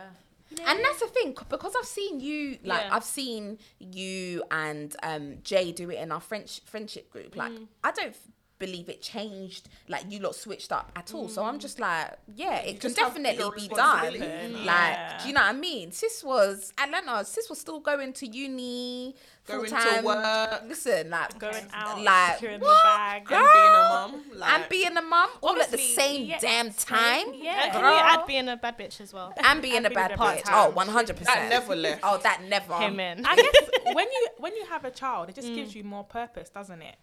And 0.66 0.80
that's 0.84 1.00
the 1.00 1.08
thing, 1.08 1.36
because 1.50 1.74
I've 1.78 1.86
seen 1.86 2.20
you, 2.20 2.58
like 2.64 2.82
Yeah. 2.86 2.96
I've 2.96 3.04
seen 3.04 3.60
you 3.80 4.44
and 4.50 4.96
um, 5.04 5.38
Jay 5.44 5.72
do 5.72 5.90
it 5.90 6.00
in 6.00 6.12
our 6.12 6.22
French 6.22 6.62
friendship 6.66 7.10
group. 7.12 7.36
Like 7.36 7.52
Mm. 7.52 7.68
I 7.84 7.92
don't 7.92 8.16
believe 8.60 8.90
it 8.90 9.02
changed, 9.02 9.70
like 9.88 10.06
you 10.10 10.20
lot 10.20 10.36
switched 10.36 10.72
up 10.72 10.92
at 10.96 11.14
all. 11.14 11.30
So 11.30 11.44
I'm 11.44 11.58
mm. 11.58 11.62
just 11.62 11.80
like, 11.80 12.18
yeah, 12.36 12.58
it 12.60 12.80
can 12.80 12.94
definitely 12.94 13.44
be 13.56 13.68
done. 13.68 14.02
responsibility. 14.14 14.54
Like, 14.54 14.66
Yeah. 14.66 15.18
do 15.22 15.28
you 15.28 15.34
know 15.34 15.42
what 15.42 15.50
I 15.50 15.54
mean? 15.54 15.92
Sis 15.92 16.24
was 16.24 16.74
Atlanta. 16.78 17.24
Sis 17.26 17.50
was 17.50 17.60
still 17.60 17.80
going 17.80 18.14
to 18.14 18.28
uni, 18.28 19.16
full 19.44 19.58
Going 19.58 19.70
to 19.70 19.76
time. 19.76 20.04
work. 20.04 20.64
Listen, 20.68 21.10
like 21.10 21.38
Going 21.40 21.66
out, 21.74 22.02
like 22.02 22.34
securing 22.36 22.60
what? 22.62 22.70
the 22.70 22.90
bag. 22.90 23.26
Girl? 23.26 23.38
And 23.38 23.48
being 23.54 23.68
a 23.68 23.90
mum, 23.90 24.40
like, 24.40 24.50
and 24.54 24.70
being 24.70 24.98
a 24.98 25.02
mum 25.02 25.30
all 25.42 25.62
at 25.62 25.72
the 25.72 25.78
same 25.78 26.26
yeah, 26.28 26.40
damn 26.40 26.72
time. 26.74 27.34
yeah. 27.36 27.64
And 27.66 27.72
can 27.74 27.82
Girl. 27.82 27.92
we 27.94 28.00
add 28.00 28.26
being 28.28 28.50
a 28.50 28.58
bad 28.58 28.78
bitch 28.78 29.00
as 29.02 29.14
well? 29.14 29.34
and 29.44 29.62
being 29.62 29.76
And 29.78 29.86
a 29.86 29.90
being 29.90 29.96
bad 29.96 30.12
a 30.12 30.18
bitch. 30.18 30.44
bad 30.46 30.52
Oh, 30.52 30.70
100 30.72 31.16
percent. 31.16 31.28
that 31.28 31.50
never 31.50 31.76
left. 31.76 32.02
Oh, 32.04 32.18
that 32.24 32.42
never. 32.48 32.74
Amen. 32.74 33.24
I 33.26 33.36
guess 33.36 33.94
when 33.94 34.06
you 34.06 34.28
when 34.38 34.56
you 34.56 34.66
have 34.66 34.84
a 34.86 34.92
child, 34.92 35.30
it 35.30 35.36
just 35.36 35.48
mm. 35.52 35.56
gives 35.56 35.76
you 35.76 35.84
more 35.84 36.04
purpose, 36.04 36.50
doesn't 36.50 36.82
it? 36.82 36.96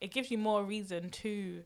It 0.00 0.12
gives 0.12 0.30
you 0.30 0.38
more 0.38 0.62
reason 0.64 1.10
to 1.10 1.62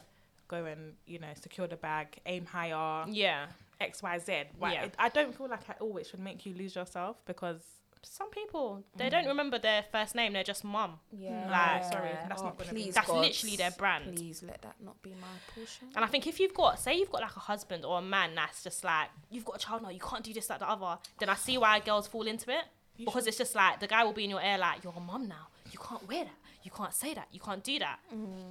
go 0.49 0.64
and 0.64 0.95
you 1.07 1.18
know 1.18 1.28
secure 1.41 1.66
the 1.66 1.76
bag, 1.76 2.18
aim 2.26 2.45
higher, 2.47 3.05
Yeah. 3.09 3.47
X 3.81 4.03
Y 4.03 4.18
Z. 4.18 4.33
Right? 4.61 4.74
Yeah. 4.74 4.85
It- 4.85 4.95
I 4.99 5.09
don't 5.09 5.35
feel 5.37 5.49
like 5.49 5.68
I 5.70 5.74
always 5.81 6.09
should 6.09 6.20
make 6.20 6.45
you 6.47 6.55
lose 6.55 6.74
yourself 6.76 7.16
because 7.26 7.61
Some 8.03 8.31
people 8.31 8.83
they 8.97 9.09
mm. 9.09 9.11
don't 9.11 9.26
remember 9.26 9.59
their 9.59 9.85
first 9.93 10.14
name. 10.14 10.33
They're 10.33 10.43
just 10.43 10.64
mum. 10.64 10.99
Yeah. 11.12 11.51
Like, 11.51 11.85
sorry, 11.93 12.09
that's 12.28 12.41
oh, 12.41 12.47
not 12.47 12.57
gonna 12.59 12.72
be- 12.72 12.91
That's 12.91 13.07
God, 13.07 13.20
literally 13.20 13.57
their 13.57 13.72
brand. 13.72 14.16
Please 14.16 14.43
let 14.43 14.62
that 14.62 14.76
not 14.83 15.03
be 15.03 15.11
my 15.20 15.26
portion. 15.55 15.89
And 15.95 16.03
I 16.03 16.09
think 16.09 16.26
if 16.26 16.41
you've 16.41 16.55
got, 16.55 16.78
say, 16.81 16.95
you've 16.99 17.12
got 17.12 17.20
like 17.20 17.37
a 17.37 17.41
husband 17.41 17.85
or 17.85 17.99
a 17.99 18.03
man 18.03 18.35
that's 18.35 18.62
just 18.64 18.85
like, 18.85 19.09
you've 19.31 19.45
got 19.45 19.57
a 19.57 19.59
child 19.59 19.83
now, 19.83 19.91
you 19.91 20.01
can't 20.01 20.24
do 20.24 20.33
this, 20.33 20.47
that, 20.47 20.61
the 20.61 20.68
other, 20.70 20.97
then 21.18 21.28
I 21.28 21.35
see 21.35 21.59
why 21.59 21.78
girls 21.81 22.07
fall 22.07 22.26
into 22.26 22.51
it. 22.51 22.64
because 23.05 23.26
it's 23.26 23.37
just 23.37 23.55
like 23.55 23.81
the 23.81 23.87
guy 23.87 24.03
will 24.05 24.12
be 24.14 24.24
in 24.24 24.31
your 24.31 24.43
ear 24.43 24.57
like, 24.59 24.83
you're 24.83 24.95
a 24.97 25.01
mum 25.01 25.28
now. 25.28 25.49
You 25.72 25.78
can't 25.78 26.07
wear 26.09 26.24
that. 26.24 26.35
You 26.63 26.71
can't 26.71 26.93
say 26.93 27.15
that. 27.15 27.29
You 27.33 27.41
can't 27.41 27.65
do 27.65 27.79
that. 27.79 27.99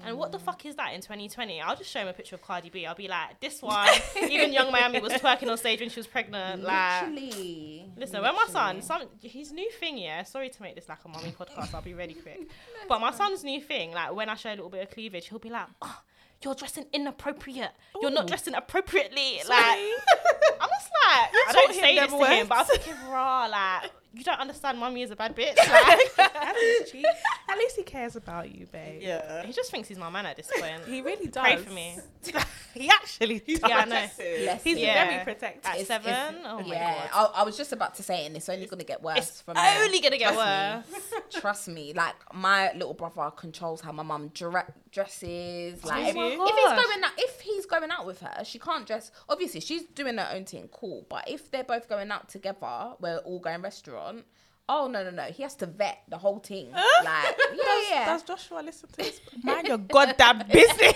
And 0.03 0.17
what 0.17 0.31
the 0.31 0.39
fuck 0.39 0.65
is 0.65 0.75
that 0.77 0.93
in 0.93 1.01
2020? 1.01 1.61
I'll 1.61 1.75
just 1.75 1.89
show 1.91 1.99
him 1.99 2.07
a 2.07 2.13
picture 2.13 2.35
of 2.35 2.41
Cardi 2.41 2.69
B. 2.69 2.85
I'll 2.85 2.95
be 2.95 3.07
like, 3.07 3.39
this 3.39 3.61
one, 3.61 3.87
even 4.29 4.51
Yung 4.51 4.71
Miami 4.71 4.99
was 4.99 5.13
twerking 5.13 5.49
on 5.49 5.57
stage 5.57 5.79
when 5.79 5.89
she 5.89 5.99
was 5.99 6.07
pregnant. 6.07 6.63
Like, 6.63 7.09
Literally. 7.09 7.85
Listen, 7.97 8.21
when 8.21 8.33
my 8.35 8.47
son, 8.49 8.81
some 8.81 9.03
his 9.21 9.51
new 9.51 9.69
thing, 9.71 9.97
yeah. 9.97 10.23
Sorry 10.23 10.49
to 10.49 10.61
make 10.61 10.75
this 10.75 10.89
like 10.89 10.99
a 11.05 11.07
mommy 11.07 11.31
podcast. 11.39 11.73
I'll 11.73 11.81
be 11.81 11.93
really 11.93 12.15
quick. 12.15 12.49
But 12.87 12.99
my 12.99 13.11
son's 13.11 13.43
new 13.43 13.61
thing, 13.61 13.91
like 13.91 14.13
when 14.13 14.27
I 14.29 14.35
show 14.35 14.49
a 14.49 14.55
little 14.57 14.69
bit 14.69 14.81
of 14.83 14.89
cleavage, 14.91 15.27
he'll 15.27 15.37
be 15.39 15.49
like, 15.49 15.67
"Oh, 15.81 16.01
you're 16.43 16.55
dressing 16.55 16.85
inappropriate. 16.93 17.71
You're 18.01 18.11
not 18.11 18.27
dressing 18.27 18.55
appropriately." 18.55 19.39
Sorry. 19.43 19.59
Like, 19.59 19.79
I'm 20.61 20.69
just 20.69 20.91
like, 21.05 21.29
I 21.47 21.51
don't 21.53 21.73
say 21.73 21.95
this 21.99 22.11
to 22.11 22.25
him, 22.25 22.47
but 22.47 22.67
I'm 22.87 23.11
raw, 23.11 23.47
like, 23.47 23.91
you 24.13 24.23
don't 24.23 24.39
understand, 24.39 24.77
mummy 24.79 25.01
is 25.03 25.11
a 25.11 25.15
bad 25.15 25.35
bitch. 25.37 25.55
Like, 25.57 26.19
At 27.49 27.57
least 27.57 27.75
he 27.75 27.83
cares 27.83 28.15
about 28.15 28.53
you, 28.53 28.65
babe. 28.71 29.01
Yeah. 29.01 29.43
he 29.45 29.53
just 29.53 29.71
thinks 29.71 29.87
he's 29.89 29.97
my 29.97 30.09
man 30.09 30.25
at 30.25 30.37
this 30.37 30.49
point. 30.59 30.85
He 30.87 31.01
really 31.01 31.27
does. 31.27 31.43
Pray 31.43 31.57
for 31.57 31.71
me. 31.71 31.97
he 32.73 32.89
actually 32.89 33.39
does. 33.39 33.59
Yeah, 33.67 33.77
I 33.77 33.85
know. 33.85 34.07
Protective. 34.07 34.61
He's 34.63 34.77
him. 34.77 34.83
Yeah. 34.83 35.07
very 35.09 35.23
protective. 35.23 35.65
At 35.65 35.73
It's- 35.79 35.87
seven, 35.87 36.11
it's- 36.11 36.35
oh 36.45 36.59
my 36.61 36.65
yeah, 36.67 37.07
god, 37.11 37.31
I, 37.35 37.41
I 37.41 37.43
was 37.43 37.57
just 37.57 37.71
about 37.71 37.95
to 37.95 38.03
say 38.03 38.23
it, 38.23 38.27
and 38.27 38.37
it's 38.37 38.49
only 38.49 38.65
going 38.67 38.79
to 38.79 38.85
get 38.85 39.01
worse 39.01 39.17
it's 39.29 39.41
from 39.41 39.55
there. 39.55 39.83
only 39.83 39.99
gonna 39.99 40.17
get 40.17 40.33
Trust 40.33 40.91
worse. 40.91 41.11
me. 41.33 41.39
Trust 41.41 41.67
me. 41.67 41.93
Like 41.93 42.15
my 42.33 42.71
little 42.73 42.93
brother 42.93 43.31
controls 43.35 43.81
how 43.81 43.91
my 43.91 44.03
mum 44.03 44.29
dre- 44.33 44.63
dresses. 44.91 45.79
Oh 45.83 45.87
like 45.87 46.15
Oh 46.15 46.45
if, 46.45 46.49
if 46.49 46.55
he's 46.55 46.85
going 46.85 47.03
out, 47.03 47.11
if 47.17 47.41
he's 47.41 47.65
going 47.65 47.91
out 47.91 48.05
with 48.05 48.19
her, 48.21 48.43
she 48.43 48.59
can't 48.59 48.85
dress. 48.85 49.11
Obviously, 49.27 49.59
she's 49.61 49.83
doing 49.83 50.17
her 50.17 50.29
own 50.33 50.45
thing, 50.45 50.69
cool. 50.71 51.05
But 51.09 51.29
if 51.29 51.51
they're 51.51 51.63
both 51.63 51.87
going 51.89 52.11
out 52.11 52.29
together, 52.29 52.93
we're 52.99 53.17
all 53.19 53.39
going 53.39 53.61
restaurant. 53.61 54.25
Oh 54.71 54.87
no 54.87 55.03
no 55.03 55.09
no! 55.09 55.23
He 55.23 55.41
has 55.41 55.55
to 55.55 55.65
vet 55.65 56.03
the 56.09 56.17
whole 56.19 56.37
thing. 56.37 56.69
like 56.73 56.85
yeah 57.03 57.31
Does, 57.55 57.85
yeah. 57.89 58.05
does 58.05 58.21
Joshua 58.21 58.61
listen 58.63 58.87
to 58.89 58.97
this? 58.97 59.19
Mind 59.43 59.67
your 59.67 59.79
goddamn 59.79 60.43
business. 60.51 60.93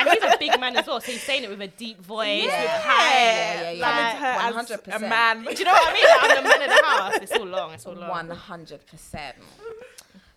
and 0.00 0.08
he's 0.10 0.22
a 0.24 0.36
big 0.36 0.58
man 0.58 0.76
as 0.76 0.84
well, 0.84 1.00
so 1.00 1.12
he's 1.12 1.22
saying 1.22 1.44
it 1.44 1.48
with 1.50 1.60
a 1.60 1.68
deep 1.68 2.00
voice, 2.04 2.42
with 2.42 2.52
Yeah. 2.52 2.80
high. 2.82 3.14
Yeah, 3.14 3.70
yeah, 3.70 3.70
yeah. 3.70 4.50
Like, 4.50 4.66
her 4.66 4.76
100%. 4.76 4.96
a 4.96 4.98
man. 4.98 5.44
Do 5.44 5.50
you 5.52 5.64
know 5.64 5.70
what 5.72 5.90
I 5.90 5.94
mean? 5.94 6.04
Like, 6.04 6.22
I'm 6.38 6.42
the 6.42 6.48
man 6.48 6.62
of 6.62 6.68
the 6.76 6.86
house. 6.86 7.14
It's 7.22 7.32
all 7.32 7.46
long. 7.46 7.72
It's 7.74 7.86
all 7.86 7.94
long. 7.94 8.10
One 8.10 8.30
hundred 8.30 8.84
percent. 8.86 9.36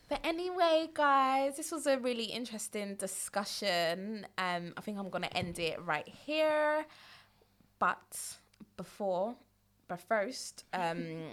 But 0.10 0.22
anyway, 0.24 0.90
guys, 0.94 1.58
this 1.58 1.72
was 1.72 1.86
a 1.86 1.98
really 1.98 2.26
interesting 2.26 2.96
discussion. 2.96 4.26
Um, 4.38 4.74
I 4.78 4.82
think 4.82 4.98
I'm 4.98 5.10
gonna 5.10 5.30
end 5.36 5.60
it 5.60 5.82
right 5.84 6.08
here. 6.08 6.86
But 7.80 8.38
before, 8.78 9.36
but 9.88 10.00
first, 10.02 10.64
um, 10.74 11.32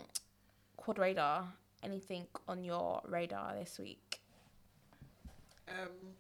Quad 0.77 0.99
Radar. 0.99 1.47
Anything 1.83 2.27
on 2.49 2.65
your 2.65 3.03
radar 3.07 3.55
this 3.55 3.79
week? 3.79 4.21
Um, 5.69 6.15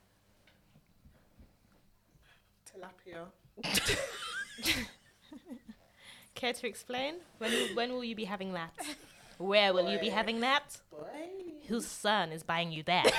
tilapia. 2.68 3.28
Care 6.34 6.52
to 6.52 6.66
explain? 6.66 7.14
When 7.38 7.50
when 7.74 7.92
will 7.92 8.04
you 8.04 8.14
be 8.14 8.24
having 8.24 8.52
that? 8.52 8.72
Where 9.38 9.72
will 9.74 9.90
you 9.90 9.98
be 9.98 10.08
having 10.08 10.40
that? 10.40 10.78
Boy. 10.90 11.06
Whose 11.68 11.86
son 11.86 12.32
is 12.32 12.42
buying 12.42 12.72
you 12.72 12.82
that? 12.84 13.06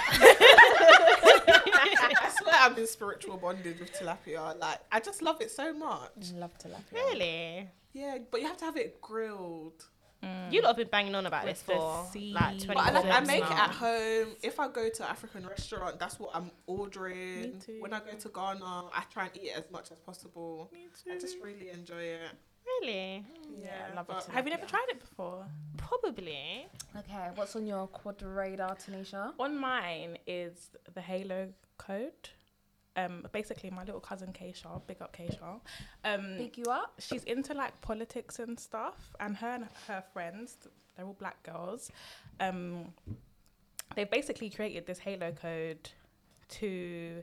I 1.97 2.31
swear 2.39 2.55
I'm 2.59 2.77
in 2.77 2.87
spiritual 2.87 3.37
bondage 3.37 3.79
with 3.79 3.93
tilapia. 3.93 4.57
Like 4.59 4.79
I 4.91 4.99
just 4.99 5.21
love 5.21 5.41
it 5.41 5.51
so 5.51 5.73
much. 5.73 6.31
Love 6.35 6.57
to 6.59 6.67
laugh. 6.67 6.83
really? 6.93 7.69
Yeah, 7.93 8.17
but 8.29 8.41
you 8.41 8.47
have 8.47 8.57
to 8.57 8.65
have 8.65 8.77
it 8.77 9.01
grilled. 9.01 9.85
Mm. 10.23 10.51
You 10.51 10.61
lot 10.61 10.69
have 10.69 10.77
been 10.77 10.87
banging 10.87 11.15
on 11.15 11.25
about 11.25 11.45
With 11.45 11.53
this 11.53 11.61
for 11.63 12.07
like 12.13 12.59
twenty 12.59 12.73
But 12.73 12.77
I, 12.77 12.91
like, 12.91 13.05
I 13.05 13.19
minutes 13.19 13.27
make 13.27 13.43
it 13.43 13.51
at 13.51 13.71
home. 13.71 14.27
If 14.41 14.59
I 14.59 14.67
go 14.67 14.89
to 14.89 15.03
an 15.03 15.09
African 15.09 15.47
restaurant, 15.47 15.99
that's 15.99 16.19
what 16.19 16.31
I'm 16.33 16.51
ordering. 16.65 17.41
Me 17.41 17.53
too. 17.63 17.77
When 17.79 17.93
I 17.93 17.99
go 17.99 18.17
to 18.17 18.29
Ghana, 18.29 18.85
I 18.93 19.03
try 19.11 19.25
and 19.25 19.31
eat 19.35 19.49
it 19.49 19.57
as 19.57 19.71
much 19.71 19.91
as 19.91 19.99
possible. 19.99 20.71
Me 20.73 20.87
I 21.11 21.19
just 21.19 21.37
really 21.43 21.69
enjoy 21.69 22.01
it. 22.01 22.21
Really? 22.65 23.25
Yeah, 23.61 23.87
I 23.91 23.95
love 23.95 24.09
it. 24.09 24.31
Have 24.31 24.45
you 24.45 24.51
never 24.51 24.65
tried 24.65 24.85
it 24.89 24.99
before? 24.99 25.45
Probably. 25.77 26.67
Okay, 26.97 27.29
what's 27.35 27.55
on 27.55 27.67
your 27.67 27.87
quad 27.87 28.21
radar, 28.21 28.75
Tanisha? 28.75 29.33
On 29.39 29.57
mine 29.57 30.17
is 30.25 30.69
the 30.93 31.01
Halo 31.01 31.49
code. 31.77 32.29
Um, 32.97 33.25
basically, 33.33 33.69
my 33.69 33.83
little 33.83 33.99
cousin 33.99 34.31
Keisha, 34.33 34.81
big 34.87 35.01
up 35.01 35.15
Keisha. 35.15 35.59
Um, 36.05 36.37
Big 36.37 36.57
you 36.57 36.65
up? 36.71 36.93
she's 36.99 37.23
into 37.25 37.53
like 37.53 37.79
politics 37.81 38.39
and 38.39 38.57
stuff, 38.59 39.13
and 39.19 39.35
her 39.35 39.49
and 39.49 39.67
her 39.87 40.03
friends, 40.13 40.57
they're 40.95 41.05
all 41.05 41.15
black 41.19 41.43
girls. 41.43 41.91
Um, 42.39 42.93
they 43.95 44.05
basically 44.05 44.49
created 44.49 44.85
this 44.87 44.99
Halo 44.99 45.31
code 45.33 45.89
to 46.47 47.21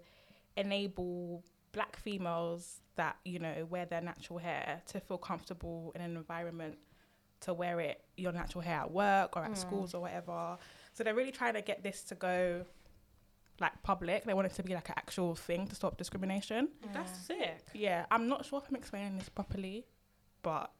enable 0.58 1.42
black 1.72 1.96
females 1.96 2.81
that 2.96 3.16
you 3.24 3.38
know 3.38 3.66
wear 3.70 3.86
their 3.86 4.00
natural 4.00 4.38
hair 4.38 4.82
to 4.86 5.00
feel 5.00 5.18
comfortable 5.18 5.92
in 5.94 6.00
an 6.00 6.16
environment 6.16 6.78
to 7.40 7.52
wear 7.52 7.80
it 7.80 8.04
your 8.16 8.32
natural 8.32 8.62
hair 8.62 8.80
at 8.80 8.90
work 8.90 9.36
or 9.36 9.44
at 9.44 9.52
mm. 9.52 9.56
schools 9.56 9.94
or 9.94 10.02
whatever. 10.02 10.56
So 10.92 11.02
they're 11.02 11.14
really 11.14 11.32
trying 11.32 11.54
to 11.54 11.62
get 11.62 11.82
this 11.82 12.02
to 12.04 12.14
go 12.14 12.64
like 13.60 13.82
public. 13.82 14.24
They 14.24 14.34
want 14.34 14.46
it 14.46 14.54
to 14.54 14.62
be 14.62 14.74
like 14.74 14.88
an 14.88 14.94
actual 14.96 15.34
thing 15.34 15.66
to 15.68 15.74
stop 15.74 15.96
discrimination. 15.96 16.68
That's 16.92 17.26
sick. 17.26 17.66
Yeah, 17.74 18.06
I'm 18.10 18.28
not 18.28 18.44
sure 18.44 18.60
if 18.60 18.68
I'm 18.68 18.76
explaining 18.76 19.18
this 19.18 19.28
properly, 19.28 19.86
but 20.42 20.70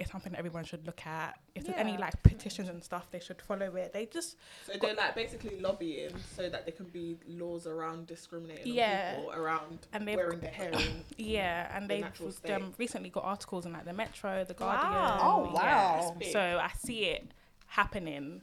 it's 0.00 0.12
something 0.12 0.30
that 0.32 0.38
everyone 0.38 0.64
should 0.64 0.86
look 0.86 1.04
at. 1.06 1.40
If 1.56 1.64
there's 1.64 1.76
any 1.76 1.96
like 1.96 2.22
petitions 2.22 2.68
and 2.68 2.82
stuff, 2.84 3.10
they 3.10 3.18
should 3.18 3.42
follow 3.42 3.74
it. 3.74 3.92
They 3.92 4.06
just 4.06 4.36
So 4.64 4.72
they're 4.80 4.94
like 4.94 5.14
basically 5.16 5.58
lobbying 5.58 6.14
so 6.36 6.48
that 6.48 6.64
there 6.66 6.72
can 6.72 6.86
be 6.86 7.16
laws 7.26 7.66
around 7.66 8.06
discriminating 8.06 8.74
Yeah. 8.74 9.16
people 9.16 9.32
around 9.32 9.88
And 9.92 10.06
they've- 10.06 10.16
wearing 10.16 10.38
their 10.38 10.52
hair. 10.52 10.70
in- 10.70 11.04
yeah, 11.18 11.76
and 11.76 11.88
The 11.90 12.04
they've 12.44 12.56
um, 12.56 12.74
recently 12.78 13.10
got 13.10 13.24
articles 13.24 13.66
in 13.66 13.72
like 13.72 13.86
the 13.86 13.92
Metro, 13.92 14.44
the 14.44 14.54
Wow. 14.54 14.58
Guardian. 14.58 15.18
Oh, 15.20 15.50
wow. 15.54 16.16
yeah. 16.20 16.32
So 16.32 16.40
I 16.62 16.70
see 16.78 17.06
it 17.06 17.32
happening 17.66 18.42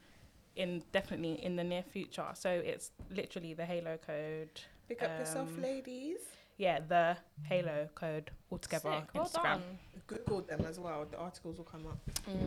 in 0.55 0.83
definitely 0.91 1.43
in 1.43 1.55
the 1.55 1.63
near 1.63 1.83
future. 1.83 2.27
So 2.33 2.49
it's 2.49 2.91
literally 3.09 3.53
the 3.53 3.65
Halo 3.65 3.97
code. 3.97 4.49
Pick 4.87 5.03
up 5.03 5.17
yourself, 5.19 5.49
Um, 5.49 5.61
ladies. 5.61 6.19
Yeah, 6.57 6.79
the 6.87 7.17
Halo 7.43 7.89
code 7.95 8.31
altogether. 8.55 8.91
Sick. 8.91 9.09
Well 9.13 9.25
Instagram. 9.25 9.43
done. 9.43 9.61
Google 10.07 10.41
them 10.41 10.63
as 10.69 10.79
well. 10.79 11.05
The 11.09 11.17
articles 11.17 11.57
will 11.57 11.65
come 11.65 11.81
up. 11.87 11.97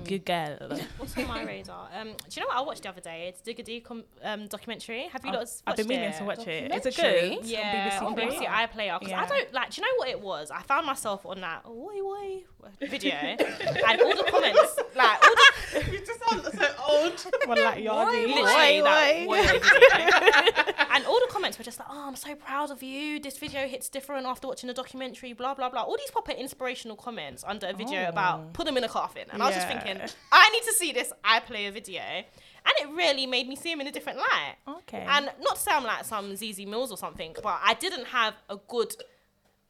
Google. 0.05 0.79
What's 0.99 1.17
on 1.19 1.27
my 1.27 1.43
radar? 1.43 1.89
Um, 1.99 2.09
do 2.09 2.13
you 2.31 2.43
know 2.43 2.47
what 2.49 2.57
I 2.57 2.61
watched 2.61 2.83
the 2.85 2.89
other 2.91 3.01
day? 3.01 3.27
It's 3.35 3.41
Digga 3.47 3.65
D 3.65 3.81
com- 3.81 4.05
um, 4.23 4.47
documentary. 4.47 5.09
Have 5.13 5.25
you 5.25 5.33
lot 5.33 5.49
I've 5.67 5.77
been 5.77 5.87
watched 5.87 5.89
meaning 5.89 6.11
it? 6.11 6.19
to 6.19 6.25
watch 6.25 6.47
it. 6.47 6.71
it. 6.73 6.75
Is 6.75 6.87
it 6.87 6.97
good? 6.97 7.45
Yeah, 7.45 7.99
on 8.01 8.07
on 8.09 8.15
BBC 8.17 8.29
BBC 8.29 8.37
Three? 8.39 8.47
iPlayer. 8.47 9.01
Because 9.01 9.13
I 9.13 9.23
Yeah. 9.23 9.27
don't 9.27 9.53
like. 9.53 9.71
Do 9.71 9.81
you 9.81 9.87
know 9.89 9.95
what 9.97 10.09
it 10.09 10.21
was? 10.21 10.51
I 10.53 10.63
found 10.63 10.87
myself 10.87 11.27
on 11.27 11.41
that 11.41 11.65
oi 11.67 12.01
oi 12.01 12.45
video, 12.81 13.13
and 13.15 14.01
all 14.03 14.17
the 14.17 14.27
comments, 14.31 14.79
like 14.95 15.23
all 15.23 15.35
the 15.35 15.91
you 15.93 15.99
just 16.07 16.21
sound 16.29 16.45
so 16.45 16.67
old. 16.87 17.27
Well, 17.49 17.65
like 17.65 17.79
Yardi. 17.83 18.27
literally 18.27 18.81
that 18.83 19.27
oi, 19.27 19.31
oi 19.31 19.43
video, 19.59 20.85
and 20.91 21.05
all 21.07 21.19
the 21.21 21.29
comments 21.31 21.57
were 21.59 21.65
just 21.65 21.79
like, 21.79 21.89
"Oh, 21.91 22.07
I'm 22.09 22.17
so 22.17 22.35
proud 22.35 22.71
of 22.71 22.83
you. 22.83 23.19
This 23.21 23.39
video 23.39 23.67
hits 23.67 23.89
different 23.89 24.27
after 24.27 24.47
watching 24.49 24.69
the 24.69 24.75
documentary." 24.75 25.33
Blah 25.33 25.55
blah 25.55 25.71
blah. 25.71 25.83
All 25.83 25.97
these 25.99 26.11
proper 26.11 26.33
inspirational 26.33 26.97
comments 26.97 27.45
under 27.47 27.67
a 27.67 27.73
video 27.73 28.07
Oh. 28.07 28.09
about 28.09 28.53
put 28.53 28.67
them 28.67 28.77
in 28.77 28.85
a 28.85 28.89
coffin, 28.89 29.27
and 29.33 29.43
I 29.43 29.47
was 29.47 29.55
just 29.55 29.69
thinking, 29.69 30.01
I 30.33 30.49
need 30.51 30.63
to 30.63 30.73
see 30.73 30.93
this 30.93 31.13
iPlayer 31.25 31.73
video, 31.73 32.03
and 32.03 32.75
it 32.81 32.89
really 32.95 33.27
made 33.27 33.49
me 33.49 33.57
see 33.57 33.71
him 33.73 33.81
in 33.81 33.87
a 33.87 33.93
different 33.93 34.19
light. 34.19 34.57
Okay. 34.67 35.05
And 35.09 35.31
not 35.41 35.57
to 35.57 35.73
I'm 35.73 35.85
like 35.85 36.05
some 36.05 36.33
Zeze 36.33 36.67
Millz 36.67 36.91
or 36.91 36.97
something, 36.97 37.35
but 37.43 37.61
I 37.63 37.75
didn't 37.75 38.07
have 38.07 38.35
a 38.49 38.57
good, 38.69 38.95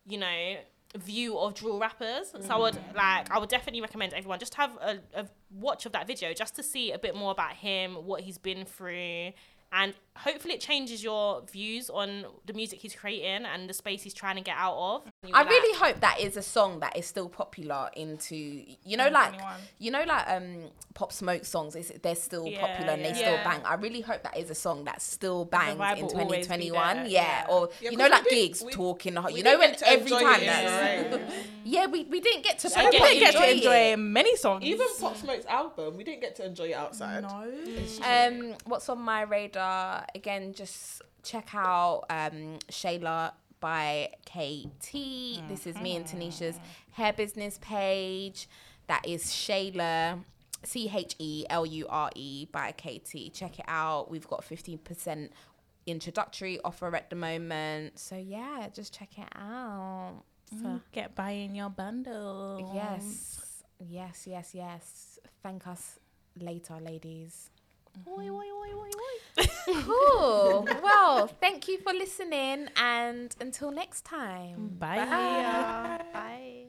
you 0.06 0.18
know, 0.18 0.56
view 0.96 1.38
of 1.38 1.54
drill 1.54 1.78
rappers. 1.78 2.32
So 2.40 2.54
I 2.54 2.58
would 2.58 2.74
mm. 2.74 2.94
like, 2.96 3.30
I 3.30 3.38
would 3.38 3.48
definitely 3.48 3.80
recommend 3.80 4.14
everyone 4.14 4.38
just 4.38 4.54
have 4.54 4.70
a, 4.80 4.98
a 5.14 5.26
watch 5.50 5.86
of 5.86 5.92
that 5.92 6.06
video 6.06 6.32
just 6.32 6.56
to 6.56 6.62
see 6.62 6.92
a 6.92 6.98
bit 6.98 7.14
more 7.14 7.30
about 7.30 7.52
him, 7.54 7.94
what 8.06 8.22
he's 8.22 8.38
been 8.38 8.64
through, 8.64 9.32
and 9.72 9.94
hopefully 10.24 10.54
it 10.54 10.60
changes 10.60 11.02
your 11.02 11.42
views 11.50 11.88
on 11.90 12.24
the 12.46 12.52
music 12.52 12.78
he's 12.80 12.94
creating 12.94 13.44
and 13.46 13.68
the 13.68 13.74
space 13.74 14.02
he's 14.02 14.14
trying 14.14 14.36
to 14.36 14.42
get 14.42 14.56
out 14.56 14.76
of. 14.76 15.02
I 15.32 15.42
really 15.44 15.78
hope 15.78 16.00
that 16.00 16.20
is 16.20 16.36
a 16.36 16.42
song 16.42 16.80
that 16.80 16.96
is 16.96 17.06
still 17.06 17.28
popular 17.28 17.90
into 17.96 18.36
you 18.36 18.96
know 18.96 19.08
like 19.08 19.34
you 19.78 19.90
know 19.90 20.02
like 20.06 20.28
um 20.28 20.64
pop 20.94 21.12
smoke 21.12 21.44
songs 21.44 21.76
is 21.76 21.92
they're 22.02 22.14
still 22.14 22.46
Yeah, 22.46 22.60
popular 22.60 22.92
and 22.94 23.04
they 23.04 23.12
still 23.14 23.32
Yeah. 23.32 23.44
bang. 23.44 23.60
I 23.64 23.74
really 23.74 24.00
hope 24.00 24.22
that 24.24 24.36
is 24.36 24.50
a 24.50 24.54
song 24.54 24.84
that 24.84 25.00
still 25.00 25.44
bangs 25.44 25.78
vibe 25.78 25.98
in 25.98 26.06
will 26.06 26.20
always 26.20 26.46
be 26.48 26.54
2021. 26.72 26.96
Yeah, 26.96 27.04
yeah. 27.06 27.46
or 27.48 27.68
Yeah, 27.80 27.90
you 27.90 27.96
'cause 27.96 27.98
know 27.98 28.08
like 28.16 28.24
didn't- 28.24 28.38
gigs 28.38 28.62
we- 28.64 28.72
talking 28.72 29.22
we 29.24 29.34
you 29.34 29.42
know 29.44 29.58
when 29.58 29.76
every 29.84 30.10
time 30.10 30.40
it, 30.42 30.46
that's 30.46 31.12
right? 31.12 31.30
yeah 31.64 31.86
we, 31.86 32.04
we 32.04 32.20
didn't 32.20 32.42
get 32.42 32.58
to 32.60 32.68
I 32.78 32.86
I 32.86 32.90
get 32.90 33.02
didn't 33.02 33.20
get 33.20 33.32
to 33.34 33.38
enjoy 33.50 33.56
enjoy 33.58 33.76
it. 33.92 33.96
many 33.98 34.36
songs. 34.36 34.64
Even 34.64 34.86
Pop 35.00 35.16
Smoke's 35.16 35.46
album, 35.46 35.96
we 35.96 36.04
didn't 36.04 36.20
get 36.20 36.34
to 36.36 36.46
enjoy 36.46 36.64
it 36.68 36.74
outside. 36.74 37.22
no. 37.22 37.52
Um, 38.04 38.54
what's 38.66 38.88
on 38.88 39.00
my 39.00 39.22
radar? 39.22 40.04
Again, 40.14 40.52
just 40.52 41.02
check 41.22 41.50
out 41.54 42.04
um, 42.10 42.58
Chelure 42.70 43.32
by 43.60 44.10
KT. 44.24 44.92
This 45.48 45.66
is 45.66 45.76
me 45.76 45.96
and 45.96 46.06
Tanisha's 46.06 46.58
hair 46.92 47.12
business 47.12 47.58
page. 47.60 48.48
That 48.86 49.06
is 49.06 49.24
Chelure, 49.32 50.20
C 50.64 50.90
H 50.94 51.14
E 51.18 51.44
L 51.50 51.66
U 51.66 51.86
R 51.88 52.10
E 52.14 52.46
by 52.50 52.72
KT. 52.72 53.32
Check 53.32 53.58
it 53.58 53.64
out. 53.68 54.10
We've 54.10 54.26
got 54.28 54.44
15% 54.44 55.30
introductory 55.86 56.60
offer 56.64 56.94
at 56.94 57.10
the 57.10 57.16
moment. 57.16 57.98
So, 57.98 58.16
yeah, 58.16 58.68
just 58.72 58.94
check 58.94 59.18
it 59.18 59.28
out. 59.34 60.22
So, 60.62 60.80
Get 60.92 61.14
buying 61.14 61.54
your 61.54 61.68
bundle. 61.68 62.72
yes, 62.74 63.62
yes, 63.78 64.26
yes, 64.26 64.54
yes. 64.54 65.18
Thank 65.42 65.66
us 65.66 65.98
later, 66.40 66.78
ladies. 66.80 67.50
Oi, 68.06 68.30
oi, 68.30 68.50
oi, 68.52 68.72
oi, 68.74 68.90
oi. 69.06 69.46
Cool. 69.84 70.66
well, 70.82 71.26
thank 71.26 71.68
you 71.68 71.78
for 71.78 71.92
listening, 71.92 72.68
and 72.76 73.34
until 73.40 73.70
next 73.70 74.04
time. 74.04 74.76
Bye. 74.78 75.04
Bye. 76.12 76.68